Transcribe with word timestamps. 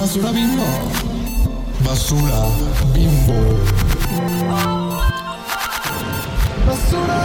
Basura 0.00 0.32
bimbo. 0.32 0.64
Basura 1.84 2.40
bimbo. 2.94 3.38
Basura 6.66 7.18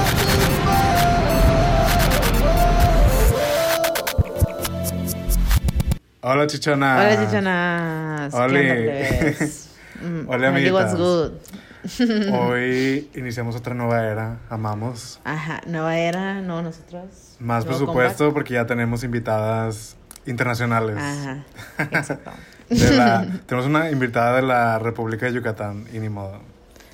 Hola, 6.22 6.48
chichona. 6.48 6.96
Hola, 7.00 7.26
chichonas. 7.26 8.34
¿Qué 8.34 8.42
Oli. 8.42 8.60
onda, 8.70 8.74
plebes? 8.76 9.62
Mm, 9.96 10.28
Hola, 10.28 10.50
Oli, 10.52 10.72
what's 10.72 10.94
amiguitas. 10.94 10.98
good? 11.00 12.34
Hoy 12.34 13.10
iniciamos 13.16 13.56
otra 13.56 13.74
nueva 13.74 14.04
era. 14.04 14.40
Amamos. 14.50 15.22
Ajá, 15.24 15.62
nueva 15.68 15.98
era, 15.98 16.42
no 16.42 16.62
nosotros. 16.62 17.38
Más 17.40 17.64
presupuesto 17.64 18.34
porque 18.34 18.56
ya 18.56 18.66
tenemos 18.66 19.06
invitadas 19.06 19.96
internacionales. 20.26 20.98
Ajá, 20.98 21.46
exacto. 21.98 22.32
De 22.70 22.92
la- 22.98 23.26
tenemos 23.46 23.68
una 23.68 23.92
invitada 23.92 24.38
de 24.38 24.42
la 24.42 24.80
República 24.80 25.26
de 25.28 25.34
Yucatán 25.34 25.86
y 25.94 26.00
ni 26.00 26.10
modo. 26.10 26.40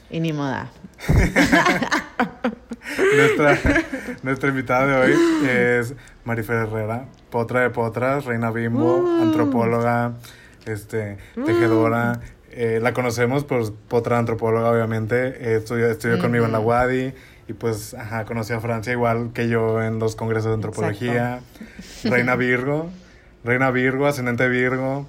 y 0.09 0.19
ni 0.19 0.33
moda. 0.33 0.69
Nuestra, 3.15 3.57
nuestra 4.23 4.49
invitada 4.49 4.85
de 4.87 4.95
hoy 5.13 5.47
es 5.47 5.93
Marifer 6.25 6.57
Herrera, 6.67 7.05
potra 7.29 7.61
de 7.61 7.69
potras, 7.69 8.25
reina 8.25 8.51
bimbo, 8.51 8.97
Uh. 8.97 9.21
antropóloga, 9.23 10.13
este, 10.65 11.17
tejedora. 11.45 12.19
Eh, 12.51 12.79
la 12.81 12.93
conocemos 12.93 13.45
por 13.45 13.73
potra 13.73 14.17
antropóloga, 14.17 14.69
obviamente. 14.71 15.27
Eh, 15.53 15.55
estudió 15.57 15.87
estudió 15.89 16.19
conmigo 16.19 16.45
en 16.45 16.51
la. 16.51 16.59
UADI 16.59 17.13
y 17.47 17.53
pues, 17.53 17.93
ajá, 17.93 18.25
conocí 18.25 18.51
a 18.53 18.59
Francia 18.59 18.91
igual 18.91 19.31
que 19.33 19.47
yo 19.47 19.81
en 19.81 19.99
los 19.99 20.15
congresos 20.17 20.47
de 20.49 20.55
antropología. 20.55 21.39
Reina 22.03 22.35
Virgo, 22.35 22.89
reina 23.45 23.71
Virgo, 23.71 24.05
ascendente 24.07 24.49
Virgo, 24.49 25.07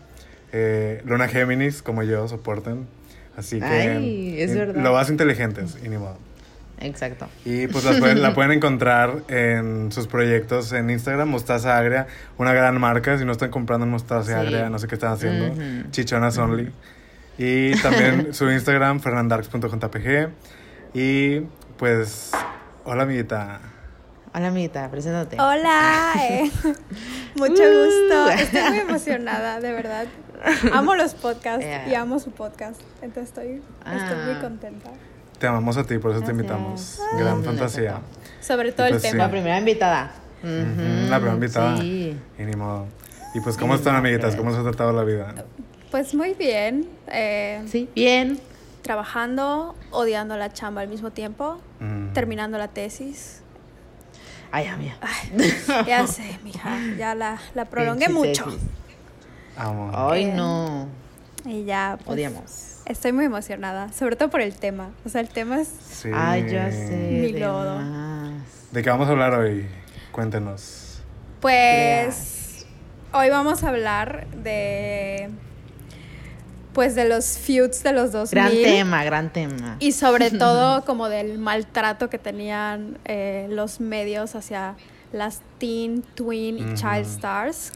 eh, 0.52 1.02
luna 1.04 1.28
Géminis, 1.28 1.82
como 1.82 2.02
yo, 2.02 2.28
soporten. 2.28 2.86
Así 3.36 3.58
que... 3.58 3.64
Ay, 3.64 4.40
es 4.40 4.54
verdad. 4.54 4.82
Lo 4.82 4.92
más 4.92 5.08
inteligentes, 5.10 5.78
y 5.84 5.88
ni 5.88 5.96
modo. 5.96 6.18
Exacto. 6.80 7.28
Y 7.44 7.68
pues 7.68 7.84
pueden- 7.84 8.20
la 8.22 8.34
pueden 8.34 8.52
encontrar 8.52 9.22
en 9.28 9.90
sus 9.92 10.06
proyectos 10.08 10.72
en 10.72 10.90
Instagram, 10.90 11.28
Mostaza 11.28 11.78
Agria, 11.78 12.06
una 12.38 12.52
gran 12.52 12.78
marca. 12.80 13.16
Si 13.18 13.24
no 13.24 13.32
están 13.32 13.50
comprando 13.50 13.84
en 13.86 13.90
Mostaza 13.92 14.26
Sí. 14.26 14.32
Agria, 14.32 14.68
no 14.68 14.78
sé 14.78 14.88
qué 14.88 14.96
están 14.96 15.12
haciendo. 15.12 15.52
Ujú. 15.52 15.90
Chichonas 15.92 16.36
Only. 16.38 16.70
Y 17.38 17.72
también 17.80 18.34
su 18.34 18.50
Instagram, 18.50 19.00
fernandarks.jpg. 19.00 20.28
Y 20.92 21.40
pues, 21.78 22.32
hola 22.84 23.04
amiguita. 23.04 23.60
Hola, 24.34 24.48
amiguita, 24.48 24.90
preséntate. 24.90 25.36
Hola, 25.40 26.12
eh. 26.20 26.50
mucho 27.36 27.62
Uh. 27.62 27.84
gusto. 27.84 28.30
Estoy 28.30 28.62
muy 28.70 28.78
emocionada, 28.78 29.60
de 29.60 29.72
verdad. 29.72 30.06
Amo 30.72 30.94
los 30.94 31.14
podcasts 31.14 31.64
Yeah. 31.64 31.88
y 31.88 31.94
amo 31.94 32.18
su 32.18 32.30
podcast. 32.30 32.80
Entonces 33.02 33.28
estoy, 33.28 33.62
estoy 33.86 34.16
muy 34.24 34.34
Ah. 34.34 34.38
contenta. 34.40 34.90
Te 35.38 35.46
amamos 35.46 35.76
a 35.76 35.84
ti, 35.84 35.98
por 35.98 36.10
eso 36.12 36.20
te 36.20 36.26
Gracias. 36.26 36.30
invitamos. 36.30 37.00
Ah. 37.00 37.16
Gran 37.18 37.40
Mm, 37.40 37.44
fantasía. 37.44 38.00
Sobre 38.40 38.72
todo 38.72 38.88
Pues 38.88 39.04
el 39.04 39.10
sí. 39.10 39.16
La 39.16 39.24
tema. 39.24 39.30
primera 39.30 39.58
invitada. 39.58 40.12
Ujú, 40.42 40.52
Ujú, 40.52 41.10
La 41.10 41.16
primera 41.18 41.34
invitada. 41.34 41.76
Sí. 41.78 42.16
Y 42.38 42.42
ni 42.42 42.56
modo. 42.56 42.86
Y 43.34 43.40
pues, 43.40 43.56
¿cómo 43.56 43.74
están 43.74 43.94
amiguitas? 43.96 44.36
¿Cómo 44.36 44.52
se 44.52 44.58
ha 44.58 44.62
tratado 44.62 44.92
la 44.92 45.04
vida? 45.04 45.34
Pues 45.90 46.14
muy 46.14 46.34
bien. 46.34 46.88
eh, 47.08 47.62
Sí, 47.66 47.88
bien. 47.94 48.40
Trabajando, 48.82 49.74
odiando 49.92 50.36
la 50.36 50.52
chamba 50.52 50.80
al 50.80 50.88
mismo 50.88 51.10
tiempo, 51.12 51.58
Mm. 51.80 52.12
terminando 52.14 52.58
la 52.58 52.68
tesis. 52.68 53.42
Ay, 54.50 54.66
amiga. 54.66 54.96
Ya 55.86 56.06
sé, 56.06 56.38
mija, 56.44 56.76
ya 56.98 57.14
la, 57.14 57.38
la 57.54 57.64
prolongué 57.66 58.08
mucho. 58.08 58.44
tesis. 58.46 58.60
Amo. 59.56 59.90
Ay, 59.94 60.24
Eh, 60.24 60.32
no. 60.34 60.88
Y 61.44 61.64
ya, 61.64 61.98
pues, 62.04 62.14
Odiamos. 62.14 62.68
Estoy 62.86 63.12
muy 63.12 63.24
emocionada, 63.24 63.92
sobre 63.92 64.16
todo 64.16 64.28
por 64.30 64.40
el 64.40 64.54
tema. 64.54 64.90
O 65.04 65.08
sea, 65.08 65.20
el 65.20 65.28
tema 65.28 65.60
es 65.60 65.68
Sí. 65.68 66.08
Ay, 66.14 66.46
ya 66.50 66.70
sé. 66.70 66.96
Ni 67.10 67.32
de 67.32 67.40
lodo. 67.40 67.78
más. 67.78 68.32
¿De 68.72 68.82
qué 68.82 68.90
vamos 68.90 69.08
a 69.08 69.12
hablar 69.12 69.34
hoy? 69.34 69.66
Cuéntenos. 70.12 71.00
Pues 71.40 72.66
hoy 73.12 73.28
vamos 73.30 73.62
a 73.64 73.68
hablar 73.68 74.26
de 74.28 75.28
pues 76.72 76.94
de 76.94 77.06
los 77.06 77.36
feuds 77.36 77.82
de 77.82 77.92
los 77.92 78.12
2000 78.12 78.30
Gran 78.42 78.50
tema, 78.50 79.04
gran 79.04 79.30
tema. 79.32 79.76
y 79.78 79.92
sobre 79.92 80.30
todo 80.38 80.84
como 80.86 81.08
del 81.10 81.38
maltrato 81.38 82.08
que 82.08 82.18
tenían 82.18 82.96
eh, 83.04 83.46
los 83.50 83.80
medios 83.80 84.34
hacia 84.34 84.76
las 85.12 85.42
teen, 85.58 86.02
twin 86.14 86.56
y 86.58 86.74
child 86.74 87.04
stars. 87.06 87.72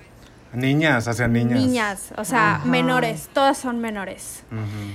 Niñas, 0.53 1.07
hacia 1.09 1.29
niñas. 1.29 1.59
Niñas, 1.59 2.09
o 2.17 2.25
sea, 2.25 2.57
Ajá. 2.57 2.65
menores, 2.65 3.29
todas 3.33 3.59
son 3.59 3.81
menores. 3.81 4.43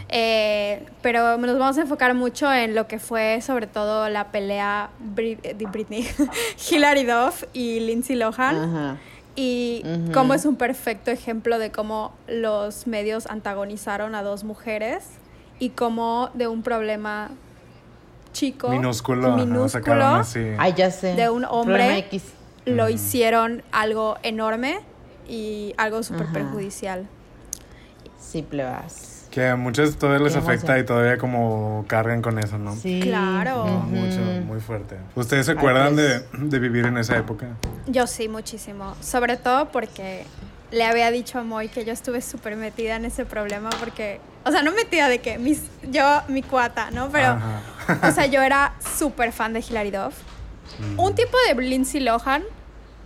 Eh, 0.09 0.85
pero 1.01 1.37
nos 1.37 1.57
vamos 1.59 1.77
a 1.77 1.81
enfocar 1.81 2.13
mucho 2.15 2.51
en 2.51 2.73
lo 2.73 2.87
que 2.87 2.99
fue 2.99 3.41
sobre 3.41 3.67
todo 3.67 4.09
la 4.09 4.31
pelea 4.31 4.89
de 4.99 5.65
Britney, 5.71 6.07
Hilary 6.71 7.03
Duff 7.03 7.43
y 7.53 7.79
Lindsay 7.81 8.15
Lohan. 8.15 8.97
Y 9.35 9.83
cómo 10.13 10.33
es 10.33 10.45
un 10.45 10.55
perfecto 10.55 11.09
ejemplo 11.11 11.57
de 11.59 11.71
cómo 11.71 12.13
los 12.27 12.87
medios 12.87 13.27
antagonizaron 13.27 14.13
a 14.15 14.23
dos 14.23 14.43
mujeres 14.43 15.05
y 15.59 15.69
cómo 15.69 16.29
de 16.33 16.47
un 16.47 16.63
problema 16.63 17.29
chico, 18.33 18.69
Minúsculo. 18.69 19.35
minúsculo, 19.35 19.69
sacaron 19.69 20.19
así. 20.21 20.39
Ay, 20.57 20.73
ya 20.75 20.89
sé. 20.91 21.15
De 21.15 21.29
un 21.29 21.45
hombre. 21.45 22.07
Lo 22.65 22.89
hicieron 22.89 23.63
algo 23.71 24.17
enorme 24.21 24.79
y 25.27 25.73
algo 25.77 26.03
súper 26.03 26.27
perjudicial. 26.27 27.07
Sí, 28.19 28.41
plebas. 28.43 29.27
Que 29.31 29.47
a 29.47 29.55
muchos 29.55 29.95
todavía 29.97 30.23
les 30.25 30.33
Qué 30.33 30.39
afecta 30.39 30.65
emoción. 30.73 30.79
y 30.79 30.85
todavía 30.85 31.17
como 31.17 31.85
cargan 31.87 32.21
con 32.21 32.37
eso, 32.37 32.57
¿no? 32.57 32.75
Sí. 32.75 32.99
Claro. 33.01 33.63
ujú. 33.63 33.87
Mucho, 33.87 34.19
muy 34.45 34.59
fuerte. 34.59 34.97
¿Ustedes 35.15 35.45
se 35.45 35.53
acuerdan 35.53 35.95
de, 35.95 36.19
pues. 36.31 36.49
de 36.49 36.59
vivir 36.59 36.85
en 36.85 36.97
esa 36.97 37.17
época? 37.17 37.47
Yo 37.87 38.07
sí, 38.07 38.27
muchísimo. 38.27 38.93
Sobre 39.01 39.37
todo 39.37 39.69
porque 39.71 40.25
le 40.71 40.83
había 40.83 41.11
dicho 41.11 41.39
a 41.39 41.43
Moy 41.43 41.69
que 41.69 41.85
yo 41.85 41.93
estuve 41.93 42.21
súper 42.21 42.57
metida 42.57 42.95
en 42.97 43.05
ese 43.05 43.25
problema 43.25 43.69
porque, 43.79 44.19
o 44.45 44.51
sea, 44.51 44.63
no 44.63 44.71
metida 44.73 45.07
de 45.07 45.19
que 45.19 45.37
mis, 45.37 45.63
yo, 45.89 46.21
mi 46.27 46.43
cuata, 46.43 46.91
¿no? 46.91 47.09
Pero, 47.09 47.27
Ajá. 47.29 47.61
o 48.09 48.11
sea, 48.11 48.25
yo 48.25 48.41
era 48.41 48.73
súper 48.97 49.31
fan 49.31 49.53
de 49.53 49.61
Hilary 49.61 49.91
Duff. 49.91 50.15
Mm. 50.79 50.99
Un 51.01 51.13
tipo 51.15 51.37
de 51.47 51.61
Lindsay 51.61 51.99
Lohan, 51.99 52.43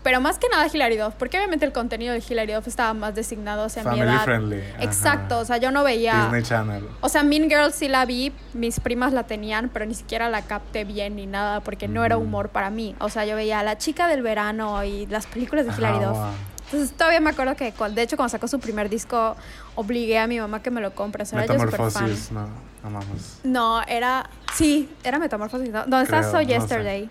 pero 0.05 0.21
más 0.21 0.37
que 0.37 0.47
nada 0.49 0.67
Hilary 0.71 0.97
Duff, 0.97 1.15
porque 1.17 1.35
obviamente 1.37 1.65
el 1.65 1.71
contenido 1.73 2.13
de 2.13 2.23
Hilary 2.29 2.53
Duff 2.53 2.67
estaba 2.67 2.93
más 2.93 3.15
designado 3.15 3.63
hacia 3.63 3.81
mi 3.81 3.89
Family 3.89 4.03
edad. 4.03 4.23
friendly. 4.23 4.61
ajá. 4.61 4.83
Exacto, 4.83 5.39
o 5.39 5.45
sea, 5.45 5.57
yo 5.57 5.71
no 5.71 5.83
veía... 5.83 6.25
Disney 6.25 6.43
Channel. 6.43 6.87
O 7.01 7.09
sea, 7.09 7.23
Mean 7.23 7.49
Girls 7.49 7.73
sí 7.73 7.87
la 7.87 8.05
vi, 8.05 8.31
mis 8.53 8.79
primas 8.79 9.13
la 9.13 9.23
tenían, 9.23 9.69
pero 9.69 9.87
ni 9.87 9.95
siquiera 9.95 10.29
la 10.29 10.43
capté 10.43 10.83
bien 10.83 11.15
ni 11.15 11.25
nada, 11.25 11.61
porque 11.61 11.87
no 11.87 12.05
era 12.05 12.17
humor 12.17 12.49
para 12.49 12.69
mí. 12.69 12.95
O 12.99 13.09
sea, 13.09 13.25
yo 13.25 13.35
veía 13.35 13.61
a 13.61 13.63
La 13.63 13.79
Chica 13.79 14.07
del 14.07 14.21
Verano 14.21 14.83
y 14.83 15.07
las 15.07 15.25
películas 15.25 15.65
de 15.65 15.71
Ajá, 15.71 15.79
Hilary 15.79 16.05
Duff. 16.05 16.17
wow. 16.17 16.27
Entonces 16.65 16.91
todavía 16.95 17.19
me 17.19 17.31
acuerdo 17.31 17.55
que, 17.55 17.71
de 17.71 18.01
hecho, 18.03 18.15
cuando 18.15 18.29
sacó 18.29 18.47
su 18.47 18.59
primer 18.59 18.89
disco, 18.89 19.35
obligué 19.73 20.19
a 20.19 20.27
mi 20.27 20.39
mamá 20.39 20.61
que 20.61 20.69
me 20.69 20.81
lo 20.81 20.93
compre. 20.93 21.23
O 21.23 21.25
sea, 21.25 21.43
era 21.43 21.51
yo 21.51 21.59
fan. 21.59 21.65
Metamorfosis, 21.71 22.31
no, 22.31 22.47
amamos. 22.83 23.39
No, 23.43 23.81
era... 23.87 24.29
Sí, 24.53 24.87
era 25.03 25.17
Metamorfosis. 25.17 25.69
¿no? 25.69 25.79
¿Dónde 25.81 26.03
está 26.03 26.19
Creo, 26.19 26.31
So 26.31 26.37
no 26.41 26.67
sé. 26.67 27.09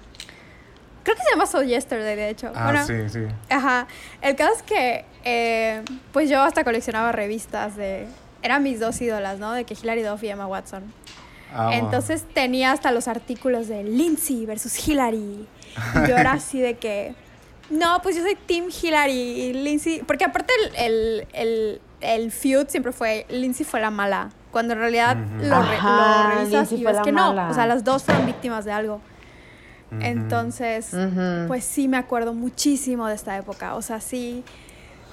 Creo 1.04 1.16
que 1.16 1.22
se 1.22 1.30
llama 1.30 1.46
So 1.46 1.62
Yesterday, 1.62 2.16
de 2.16 2.28
hecho. 2.30 2.50
Ah, 2.54 2.64
Bueno, 2.64 2.84
sí, 2.86 2.94
sí. 3.08 3.20
Ajá. 3.50 3.86
El 4.20 4.34
caso 4.34 4.54
es 4.56 4.62
que, 4.62 5.04
eh, 5.24 5.82
pues 6.12 6.28
yo 6.28 6.42
hasta 6.42 6.64
coleccionaba 6.64 7.12
revistas 7.12 7.76
de... 7.76 8.06
Eran 8.42 8.62
mis 8.62 8.80
dos 8.80 9.00
ídolas, 9.00 9.38
¿no? 9.38 9.52
De 9.52 9.64
que 9.64 9.74
Hilary 9.74 10.02
Duff 10.02 10.22
y 10.24 10.28
Emma 10.28 10.46
Watson. 10.46 10.82
Amo. 11.54 11.70
Entonces 11.72 12.24
tenía 12.34 12.72
hasta 12.72 12.90
los 12.90 13.06
artículos 13.06 13.68
de 13.68 13.84
Lindsay 13.84 14.44
versus 14.44 14.88
Hillary. 14.88 15.46
Y 15.94 16.08
yo 16.08 16.16
era 16.16 16.32
así 16.32 16.60
de 16.60 16.74
que, 16.74 17.14
no, 17.70 18.00
pues 18.02 18.16
yo 18.16 18.22
soy 18.22 18.34
Team 18.34 18.66
Hillary 18.70 19.12
y 19.12 19.52
Lindsay. 19.52 20.02
Porque 20.06 20.24
aparte 20.24 20.52
el, 20.76 20.76
el, 20.76 21.26
el, 21.32 21.80
el 22.00 22.32
feud 22.32 22.66
siempre 22.68 22.92
fue, 22.92 23.24
Lindsay 23.30 23.64
fue 23.64 23.80
la 23.80 23.90
mala. 23.90 24.30
Cuando 24.50 24.74
en 24.74 24.80
realidad 24.80 25.16
lo, 25.16 25.62
re- 25.62 25.76
Ajá, 25.76 26.28
lo 26.28 26.28
revisas 26.38 26.70
Lindsay 26.70 26.80
y 26.80 26.84
ves 26.84 27.00
que 27.02 27.12
no. 27.12 27.30
O 27.50 27.54
sea, 27.54 27.66
las 27.66 27.82
dos 27.84 28.04
fueron 28.04 28.26
víctimas 28.26 28.64
de 28.64 28.72
algo. 28.72 29.00
Entonces, 30.00 30.90
pues 31.46 31.64
sí 31.64 31.88
me 31.88 31.96
acuerdo 31.96 32.34
muchísimo 32.34 33.06
de 33.06 33.14
esta 33.14 33.36
época. 33.36 33.74
O 33.76 33.82
sea, 33.82 34.00
sí, 34.00 34.42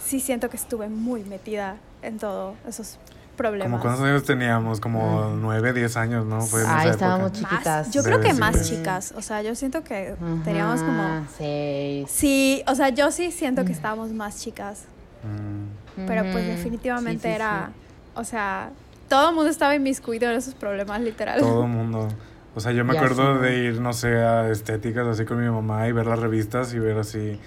sí 0.03 0.19
siento 0.19 0.50
que 0.50 0.57
estuve 0.57 0.89
muy 0.89 1.23
metida 1.23 1.75
en 2.01 2.18
todos 2.18 2.56
esos 2.68 2.97
problemas. 3.38 3.71
¿Como 3.71 3.81
cuántos 3.81 4.06
años 4.06 4.23
teníamos? 4.23 4.79
Como 4.79 5.35
nueve, 5.39 5.73
diez 5.73 5.97
años, 5.97 6.25
¿no? 6.25 6.41
Fue 6.41 6.62
Ay, 6.68 6.81
esa 6.88 6.89
estábamos 6.91 7.31
época. 7.31 7.50
chiquitas. 7.50 7.88
Más, 7.88 7.94
yo 7.95 8.03
creo 8.03 8.19
que 8.21 8.33
más 8.33 8.68
chicas. 8.69 9.13
O 9.15 9.21
sea, 9.21 9.41
yo 9.41 9.53
siento 9.56 9.83
que 9.83 10.15
teníamos 10.44 10.81
como... 10.81 11.25
Seis. 11.38 12.09
Sí, 12.09 12.63
o 12.67 12.75
sea, 12.75 12.89
yo 12.89 13.12
sí 13.12 13.31
siento 13.31 13.63
que 13.65 13.71
estábamos 13.71 14.12
más 14.12 14.39
chicas. 14.41 14.83
Mm. 15.24 16.06
Pero 16.07 16.24
pues 16.31 16.47
definitivamente 16.47 17.21
Sí, 17.21 17.27
sí, 17.29 17.35
era... 17.35 17.67
sí. 17.67 17.81
O 18.15 18.24
sea, 18.24 18.71
todo 19.07 19.29
el 19.29 19.35
mundo 19.35 19.50
estaba 19.50 19.75
inmiscuido 19.75 20.29
en 20.29 20.38
esos 20.38 20.53
problemas, 20.53 21.00
literal. 21.01 21.39
Todo 21.39 21.63
el 21.63 21.69
mundo. 21.71 22.07
O 22.56 22.59
sea, 22.59 22.71
yo 22.74 22.83
me 22.83 22.95
acuerdo 22.98 23.39
de 23.39 23.57
ir, 23.59 23.80
no 23.80 23.94
sé, 23.94 24.15
a 24.18 24.50
estéticas 24.50 25.07
así 25.07 25.24
con 25.25 25.42
mi 25.42 25.50
mamá 25.50 25.88
y 25.88 25.92
ver 25.94 26.06
las 26.07 26.19
revistas 26.19 26.74
y 26.74 26.80
ver 26.80 26.98
así 26.98 27.39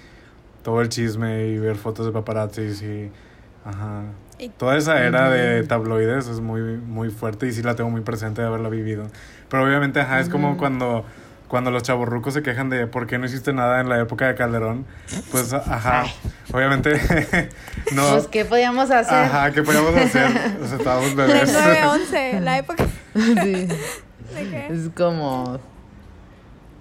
todo 0.63 0.81
el 0.81 0.89
chisme 0.89 1.45
y 1.47 1.57
ver 1.59 1.75
fotos 1.75 2.05
de 2.07 2.11
paparazzis 2.11 2.81
y 2.81 3.11
Ajá. 3.63 4.03
Y- 4.37 4.49
Toda 4.49 4.77
esa 4.77 5.01
era 5.03 5.29
de 5.29 5.63
tabloides 5.63 6.27
es 6.27 6.39
muy, 6.39 6.61
muy 6.61 7.09
fuerte 7.09 7.47
y 7.47 7.51
sí 7.51 7.63
la 7.63 7.75
tengo 7.75 7.89
muy 7.89 8.01
presente 8.01 8.41
de 8.41 8.47
haberla 8.47 8.69
vivido. 8.69 9.07
Pero 9.49 9.63
obviamente, 9.63 9.99
ajá, 10.01 10.19
es 10.19 10.29
como 10.29 10.57
cuando, 10.57 11.03
cuando 11.47 11.71
los 11.71 11.81
chavorrucos 11.83 12.33
se 12.35 12.43
quejan 12.43 12.69
de 12.69 12.85
por 12.85 13.07
qué 13.07 13.17
no 13.17 13.25
hiciste 13.25 13.53
nada 13.53 13.79
en 13.81 13.89
la 13.89 13.99
época 13.99 14.27
de 14.27 14.35
Calderón. 14.35 14.85
Pues, 15.31 15.51
ajá, 15.53 16.03
obviamente, 16.53 16.91
no. 17.93 18.07
Pues, 18.11 18.27
¿qué 18.27 18.43
podíamos 18.45 18.91
hacer? 18.91 19.13
Ajá, 19.15 19.51
¿qué 19.51 19.63
podíamos 19.63 19.95
hacer? 19.95 20.27
O 20.61 20.67
sea, 20.67 20.77
estábamos 20.77 21.09
El 21.11 21.15
bebés. 21.15 21.55
9-11, 21.55 22.39
la 22.41 22.57
época 22.59 22.85
Sí. 23.15 23.67
de 24.33 24.49
que, 24.49 24.67
Es 24.67 24.89
como, 24.95 25.59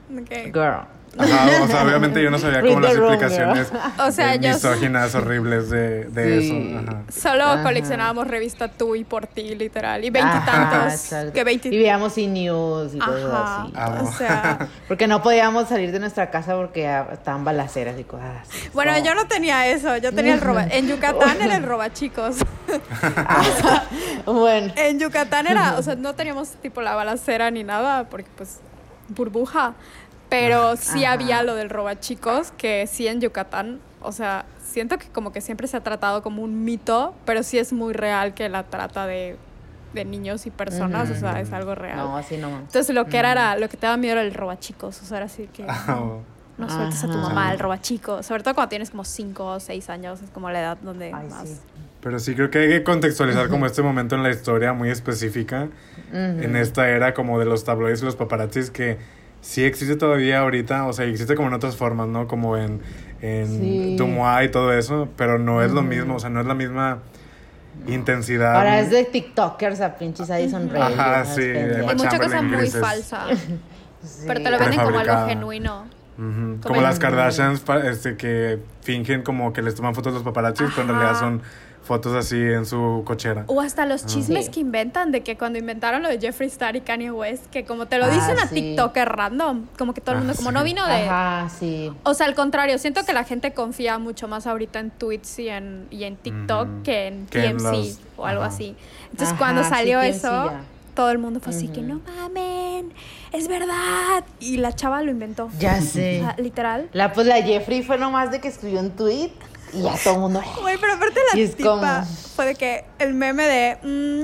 de 0.09 0.25
que- 0.25 0.45
girl. 0.47 0.87
Ajá, 1.17 1.63
o 1.63 1.67
sea, 1.69 1.83
obviamente 1.85 2.23
yo 2.23 2.31
no 2.31 2.39
sabía 2.39 2.61
como 2.61 2.81
las 2.81 2.95
implicaciones 2.97 3.69
O 3.99 4.11
sea, 4.11 4.33
de 4.33 4.41
yo- 4.41 4.55
misóginas 4.55 5.15
horribles 5.15 5.71
de, 5.71 6.05
de 6.07 6.41
Sí. 6.41 6.73
eso. 6.75 6.79
Ajá. 6.91 7.03
Solo 7.11 7.45
Ajá. 7.45 7.63
coleccionábamos 7.63 8.27
revista 8.27 8.69
Tú 8.69 8.97
y 8.97 9.05
por 9.05 9.27
ti, 9.27 9.55
literal. 9.55 10.05
Y 10.05 10.11
veintitantos. 10.11 11.11
Que 11.33 11.61
Y 11.71 11.79
veíamos 11.79 12.17
E-News 12.19 12.95
y 12.95 12.99
cosas 12.99 13.31
así. 13.33 13.73
O 14.05 14.13
sea. 14.13 14.69
Porque 14.89 15.07
no 15.07 15.23
podíamos 15.23 15.69
salir 15.69 15.93
de 15.93 16.01
nuestra 16.01 16.31
casa 16.31 16.55
porque 16.57 16.87
ah, 16.89 17.09
estaban 17.13 17.45
balaceras 17.45 17.99
y 17.99 18.05
cosas 18.05 18.31
así. 18.43 18.69
Bueno, 18.73 18.93
yo 19.05 19.15
no 19.15 19.27
tenía 19.27 19.67
eso. 19.69 19.97
Yo 19.99 20.13
tenía 20.13 20.35
el 20.35 20.41
roba. 20.41 20.65
En 20.65 20.89
Yucatán 20.89 21.41
era 21.41 21.57
el 21.57 21.63
roba 21.65 21.93
chicos. 21.93 22.37
Bueno, 24.27 24.73
En 24.77 24.99
Yucatán 24.99 25.47
era, 25.47 25.77
o 25.79 25.83
sea, 25.83 25.95
no 25.97 26.15
teníamos 26.15 26.51
tipo 26.63 26.81
la 26.81 26.95
balacera 26.95 27.51
ni 27.51 27.63
nada, 27.65 28.05
porque 28.05 28.29
pues 28.37 28.59
burbuja. 29.09 29.75
Pero 30.35 30.77
sí 30.77 31.05
Ajá. 31.05 31.13
había 31.13 31.43
lo 31.45 31.55
del 31.55 31.71
roba 31.71 32.01
chicos, 32.01 32.53
que 32.59 32.89
sí 32.89 33.07
en 33.07 33.21
Yucatán, 33.21 33.79
o 34.01 34.11
sea, 34.11 34.47
siento 34.65 34.99
que 34.99 35.07
como 35.09 35.33
que 35.33 35.41
siempre 35.41 35.69
se 35.69 35.77
ha 35.77 35.81
tratado 35.81 36.25
como 36.25 36.43
un 36.43 36.65
mito, 36.65 37.15
pero 37.25 37.45
sí 37.45 37.57
es 37.57 37.73
muy 37.73 37.93
real 37.93 38.35
que 38.35 38.49
la 38.49 38.65
trata 38.65 39.07
de, 39.07 39.37
de 39.93 40.05
niños 40.05 40.47
y 40.47 40.51
personas, 40.51 41.09
o 41.09 41.15
sea, 41.15 41.41
es 41.41 41.53
algo 41.53 41.77
real. 41.77 41.99
no, 41.99 42.17
así 42.17 42.37
no. 42.37 42.49
Entonces 42.49 42.93
lo 42.93 43.07
que 43.07 43.17
era, 43.17 43.31
era, 43.31 43.57
lo 43.57 43.69
que 43.69 43.77
te 43.77 43.87
daba 43.87 43.97
miedo 43.97 44.15
era 44.15 44.23
el 44.23 44.35
roba 44.35 44.59
chicos, 44.59 45.01
o 45.03 45.05
sea, 45.05 45.19
era 45.19 45.27
así 45.27 45.49
que 45.53 45.65
Amo. 45.69 46.25
no 46.59 46.69
sueltes 46.69 47.05
a 47.05 47.07
tu 47.07 47.17
mamá 47.19 47.53
el 47.53 47.61
roba 47.61 47.81
chicos, 47.81 48.27
sobre 48.27 48.43
todo 48.43 48.55
cuando 48.57 48.71
tienes 48.71 48.91
como 48.91 49.05
5 49.05 49.45
o 49.47 49.61
6 49.61 49.89
años, 49.89 50.21
es 50.21 50.31
como 50.31 50.51
la 50.51 50.61
edad 50.61 50.79
donde 50.83 51.13
Ay, 51.15 51.29
más... 51.29 51.49
sí. 51.49 51.57
Pero 52.01 52.19
sí 52.19 52.35
creo 52.35 52.51
que 52.51 52.59
hay 52.59 52.69
que 52.69 52.83
contextualizar 52.83 53.49
como 53.49 53.67
este 53.67 53.83
momento 53.83 54.15
en 54.17 54.23
la 54.25 54.31
historia 54.31 54.75
muy 54.75 54.91
específica. 54.91 55.69
En 56.13 56.55
esta 56.55 56.87
era 56.91 57.15
como 57.15 57.39
de 57.39 57.47
los 57.47 57.65
tabloides 57.65 58.03
y 58.03 58.05
los 58.05 58.15
paparazzis 58.15 58.71
que 58.71 58.99
sí 59.45 59.63
existe 59.63 59.97
todavía 59.97 60.41
ahorita, 60.41 60.87
o 60.87 60.93
sea, 60.95 61.05
existe 61.05 61.35
como 61.35 61.49
en 61.49 61.55
otras 61.55 61.77
formas, 61.77 62.09
¿no? 62.09 62.27
Como 62.27 62.57
en, 62.57 62.81
en 63.21 63.47
Sí. 63.47 63.97
Dumois 63.97 64.49
y 64.49 64.51
todo 64.51 64.73
eso, 64.73 65.09
pero 65.17 65.39
no 65.39 65.63
es 65.63 65.71
lo 65.71 65.83
mismo, 65.83 66.17
o 66.17 66.19
sea, 66.19 66.31
no 66.31 66.41
es 66.41 66.47
la 66.47 66.55
misma 66.55 67.01
intensidad. 67.87 68.57
Ahora 68.57 68.81
es 68.81 68.91
de 68.91 69.05
TikTokers 69.05 69.81
a 69.83 69.97
pinches 69.97 70.31
Addison 70.31 70.71
Rae. 70.71 70.83
Ajá, 70.83 71.25
sí, 71.27 71.43
de 71.43 71.53
pendejas. 71.55 71.77
Y 71.77 71.83
Emma 71.83 72.05
mucha 72.05 72.19
cosa 72.19 72.43
muy 72.43 72.69
falsa. 72.69 73.27
Sí. 74.05 74.25
Pero 74.27 74.43
te 74.43 74.51
lo 74.51 74.59
venden 74.59 74.81
como 74.81 74.99
algo 74.99 75.27
genuino. 75.27 75.87
Como 76.63 76.83
las 76.83 76.99
Kardashians 76.99 77.65
este, 77.85 78.19
que 78.19 78.59
fingen 78.83 79.23
como 79.23 79.55
que 79.55 79.63
les 79.63 79.75
toman 79.75 79.95
fotos 79.95 80.13
los 80.13 80.23
paparazzis, 80.23 80.69
pero 80.77 80.83
en 80.83 80.89
realidad 80.89 81.19
son 81.19 81.41
fotos 81.85 82.15
así 82.15 82.37
en 82.37 82.67
su 82.67 83.03
cochera. 83.05 83.45
O 83.47 83.61
hasta 83.61 83.87
los 83.87 84.07
chismes 84.07 84.47
Sí. 84.47 84.51
que 84.51 84.61
inventan 84.61 85.13
de 85.13 85.23
que 85.23 85.37
cuando 85.37 85.59
inventaron 85.59 86.03
lo 86.03 86.09
de 86.09 86.19
Jeffree 86.19 86.49
Star 86.49 86.77
y 86.77 86.81
Kanye 86.81 87.11
West, 87.11 87.47
que 87.51 87.65
como 87.65 87.87
te 87.87 87.99
lo 87.99 88.07
Ah, 88.07 88.09
dicen 88.11 88.39
a 88.39 88.49
sí. 88.49 88.55
TikToker 88.55 89.09
random, 89.09 89.67
como 89.79 89.93
que 89.95 90.01
todo 90.01 90.13
el 90.13 90.17
Ah, 90.17 90.21
mundo, 90.25 90.35
como 90.37 90.49
sí. 90.51 90.55
no 90.55 90.65
vino 90.65 90.87
de... 90.87 90.95
Ajá, 91.09 91.49
sí. 91.51 91.93
O 92.03 92.15
sea, 92.15 92.27
al 92.27 92.35
contrario, 92.35 92.79
siento 92.79 93.05
que 93.05 93.13
la 93.13 93.25
gente 93.25 93.53
confía 93.53 93.99
mucho 93.99 94.27
más 94.29 94.47
ahorita 94.47 94.79
en 94.81 94.91
tweets 94.91 95.39
y 95.39 95.49
en, 95.49 95.87
y 95.91 96.05
en 96.05 96.17
TikTok 96.17 96.83
que 96.83 97.07
en 97.09 97.27
Que 97.27 97.45
en 97.45 97.57
TMC 97.59 97.73
los- 97.73 97.99
o 98.17 98.27
algo 98.27 98.43
ajá. 98.43 98.53
así. 98.55 98.75
Entonces 99.11 99.29
Ajá, 99.29 99.39
cuando 99.39 99.65
salió 99.65 100.01
eso, 100.01 100.29
ya. 100.51 100.61
todo 100.95 101.11
el 101.11 101.19
mundo 101.19 101.41
fue 101.41 101.53
así 101.53 101.69
que 101.69 101.83
no 101.83 102.01
mamen, 102.07 102.93
es 103.33 103.49
verdad. 103.49 104.25
Y 104.41 104.57
la 104.57 104.73
chava 104.73 105.03
lo 105.03 105.11
inventó. 105.11 105.51
Ya 105.59 105.79
O 105.79 105.83
sé. 105.83 106.21
sea, 106.21 106.35
literal. 106.39 106.89
La, 106.93 107.13
pues 107.13 107.27
la 107.27 107.43
Jeffrey 107.43 107.83
fue 107.83 107.99
nomás 107.99 108.31
de 108.31 108.41
que 108.41 108.49
escribió 108.49 108.81
un 108.81 108.91
tweet 108.91 109.31
y 109.75 109.83
ya 109.83 109.95
todo 110.03 110.15
el 110.15 110.21
mundo. 110.21 110.43
Güey, 110.63 110.79
pero 110.79 110.95
aparte 110.95 111.21
la 111.33 111.41
Y 111.41 111.49
tipa 111.49 111.71
como- 111.71 112.05
fue 112.35 112.47
de 112.47 112.55
que 112.55 112.85
el 112.99 113.15
meme 113.15 113.45
de 113.45 113.79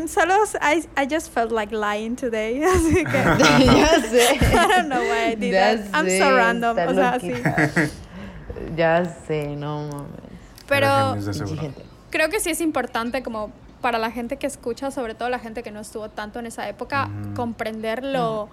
mm, 0.04 0.08
solo 0.08 0.34
I, 0.60 0.84
I 1.00 1.06
just 1.10 1.32
felt 1.32 1.52
like 1.52 1.74
lying 1.74 2.16
today. 2.16 2.62
Así 2.64 3.04
que 3.04 3.64
ya 3.64 4.00
sé. 4.08 4.34
I 4.34 4.68
don't 4.68 4.86
know 4.88 5.00
why 5.00 5.32
I 5.32 5.36
did 5.36 5.52
Ya 5.52 5.76
that. 5.76 5.86
I'm 5.94 6.06
sé, 6.06 6.18
so 6.18 6.36
random. 6.36 6.76
O 6.88 6.94
sea, 6.94 7.10
así. 7.14 7.32
Ya 8.76 9.04
sé, 9.26 9.56
no 9.56 9.88
mames. 9.88 10.30
Pero 10.68 11.16
creo 12.10 12.28
que 12.28 12.40
sí 12.40 12.50
es 12.50 12.60
importante 12.60 13.22
como 13.22 13.50
para 13.80 13.98
la 13.98 14.10
gente 14.10 14.36
que 14.36 14.46
escucha, 14.46 14.90
sobre 14.90 15.14
todo 15.14 15.28
la 15.30 15.38
gente 15.38 15.62
que 15.62 15.70
no 15.70 15.80
estuvo 15.80 16.08
tanto 16.10 16.38
en 16.38 16.46
esa 16.46 16.68
época, 16.68 17.08
comprender 17.34 18.04
lo, 18.04 18.48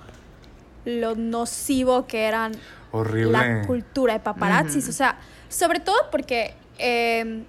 lo 0.86 1.16
nocivo 1.16 2.08
que 2.08 2.24
eran 2.26 2.54
Horrible. 2.92 3.32
la 3.32 3.68
cultura 3.68 4.14
de 4.14 4.20
paparazzis. 4.20 4.88
O 4.88 4.94
sea, 4.94 5.18
sobre 5.50 5.80
todo 5.80 5.98
porque 6.12 6.54
eh, 6.80 7.44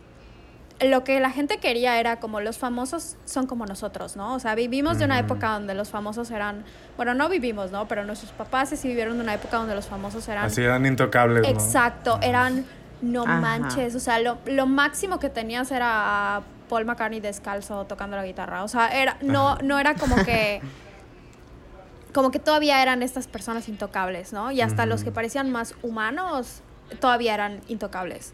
lo 0.81 1.03
que 1.03 1.19
la 1.19 1.31
gente 1.31 1.59
quería 1.59 1.99
era 1.99 2.21
como 2.21 2.41
los 2.41 2.59
famosos 2.59 3.17
son 3.25 3.47
como 3.47 3.67
nosotros, 3.67 4.17
¿no? 4.17 4.35
O 4.35 4.39
sea, 4.39 4.55
vivimos 4.55 4.99
de 4.99 5.05
una 5.05 5.19
época 5.19 5.51
donde 5.51 5.75
los 5.75 5.91
famosos 5.91 6.31
eran, 6.31 6.65
bueno, 6.97 7.15
no 7.15 7.29
vivimos, 7.29 7.73
¿no? 7.73 7.89
Pero 7.89 8.05
nuestros 8.05 8.31
papás 8.33 8.71
sí 8.71 8.89
vivieron 8.89 9.17
de 9.17 9.23
una 9.25 9.35
época 9.35 9.57
donde 9.57 9.75
los 9.75 9.87
famosos 9.87 10.29
eran... 10.29 10.45
Así 10.45 10.63
eran 10.63 10.87
intocables, 10.87 11.43
¿no? 11.43 11.49
Exacto, 11.49 12.19
eran 12.23 12.65
no 13.01 13.23
Ajá. 13.23 13.41
manches, 13.41 13.95
o 13.95 14.01
sea, 14.01 14.19
lo, 14.21 14.39
lo 14.47 14.67
máximo 14.67 15.19
que 15.19 15.31
tenías 15.31 15.71
era 15.71 16.37
a 16.37 16.43
Paul 16.69 16.85
McCartney 16.85 17.21
descalzo 17.21 17.85
tocando 17.87 18.17
la 18.17 18.25
guitarra, 18.25 18.63
o 18.65 18.69
sea, 18.69 18.89
era 18.89 19.17
no 19.21 19.57
no 19.63 19.79
era 19.79 19.95
como 19.95 20.17
que 20.17 20.61
como 22.13 22.31
que 22.31 22.39
todavía 22.39 22.83
eran 22.83 23.03
estas 23.03 23.29
personas 23.29 23.69
intocables, 23.69 24.33
¿no? 24.33 24.51
Y 24.51 24.61
hasta 24.61 24.87
los 24.87 25.05
que 25.05 25.13
parecían 25.13 25.51
más 25.51 25.75
humanos 25.83 26.63
todavía 27.01 27.35
eran 27.35 27.61
intocables. 27.69 28.33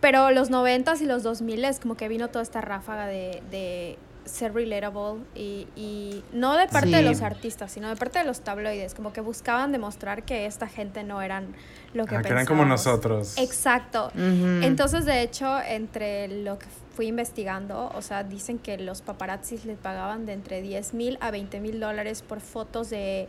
Pero 0.00 0.30
los 0.30 0.50
noventas 0.50 1.00
y 1.00 1.06
los 1.06 1.22
2000 1.22 1.64
es 1.64 1.80
como 1.80 1.96
que 1.96 2.08
vino 2.08 2.28
toda 2.28 2.42
esta 2.42 2.60
ráfaga 2.60 3.06
de, 3.06 3.42
de 3.50 3.98
ser 4.28 4.54
relatable 4.54 5.22
y, 5.34 5.66
y 5.74 6.22
no 6.32 6.56
de 6.56 6.68
parte 6.68 6.90
de 6.90 7.02
los 7.02 7.22
artistas, 7.22 7.72
sino 7.72 7.88
de 7.88 7.96
parte 7.96 8.18
de 8.18 8.24
los 8.24 8.40
tabloides, 8.40 8.94
como 8.94 9.12
que 9.12 9.20
buscaban 9.20 9.72
demostrar 9.72 10.22
que 10.22 10.46
esta 10.46 10.68
gente 10.68 11.02
no 11.02 11.20
eran 11.22 11.54
lo 11.94 12.06
que 12.06 12.16
Ah, 12.16 12.22
que 12.22 12.28
eran 12.28 12.46
como 12.46 12.64
nosotros. 12.64 13.36
Exacto. 13.38 14.12
Entonces, 14.14 15.04
de 15.04 15.22
hecho, 15.22 15.60
entre 15.60 16.28
lo 16.28 16.58
que 16.58 16.66
fui 16.94 17.06
investigando, 17.06 17.90
o 17.94 18.02
sea, 18.02 18.24
dicen 18.24 18.58
que 18.58 18.76
los 18.78 19.02
paparazzis 19.02 19.64
les 19.64 19.78
pagaban 19.78 20.26
de 20.26 20.32
entre 20.32 20.62
10 20.62 20.94
mil 20.94 21.18
a 21.20 21.30
20 21.30 21.60
mil 21.60 21.80
dólares 21.80 22.22
por 22.22 22.40
fotos 22.40 22.90
de... 22.90 23.26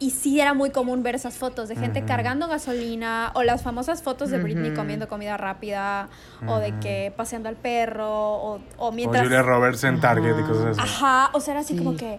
Y 0.00 0.10
sí 0.12 0.40
era 0.40 0.54
muy 0.54 0.70
común 0.70 1.02
ver 1.02 1.14
esas 1.14 1.34
fotos 1.36 1.68
de 1.68 1.76
gente 1.76 2.04
cargando 2.06 2.48
gasolina 2.48 3.30
o 3.34 3.42
las 3.42 3.62
famosas 3.62 4.02
fotos 4.02 4.30
de 4.30 4.38
Britney 4.38 4.72
comiendo 4.74 5.08
comida 5.08 5.36
rápida 5.36 6.08
o 6.48 6.56
de 6.58 6.72
que 6.80 7.12
paseando 7.16 7.48
al 7.50 7.56
perro 7.56 8.08
o, 8.10 8.54
o 8.56 8.60
O 8.88 8.92
mientras... 8.92 9.22
Julia 9.22 9.42
Roberts 9.42 9.84
en 9.84 10.00
Target 10.00 10.38
y 10.38 10.42
cosas 10.42 10.78
así. 10.78 10.80
Ajá, 10.80 11.30
o 11.34 11.40
sea, 11.40 11.52
era 11.52 11.60
así 11.60 11.74
Sí. 11.76 11.78
como 11.84 11.96
que... 11.98 12.18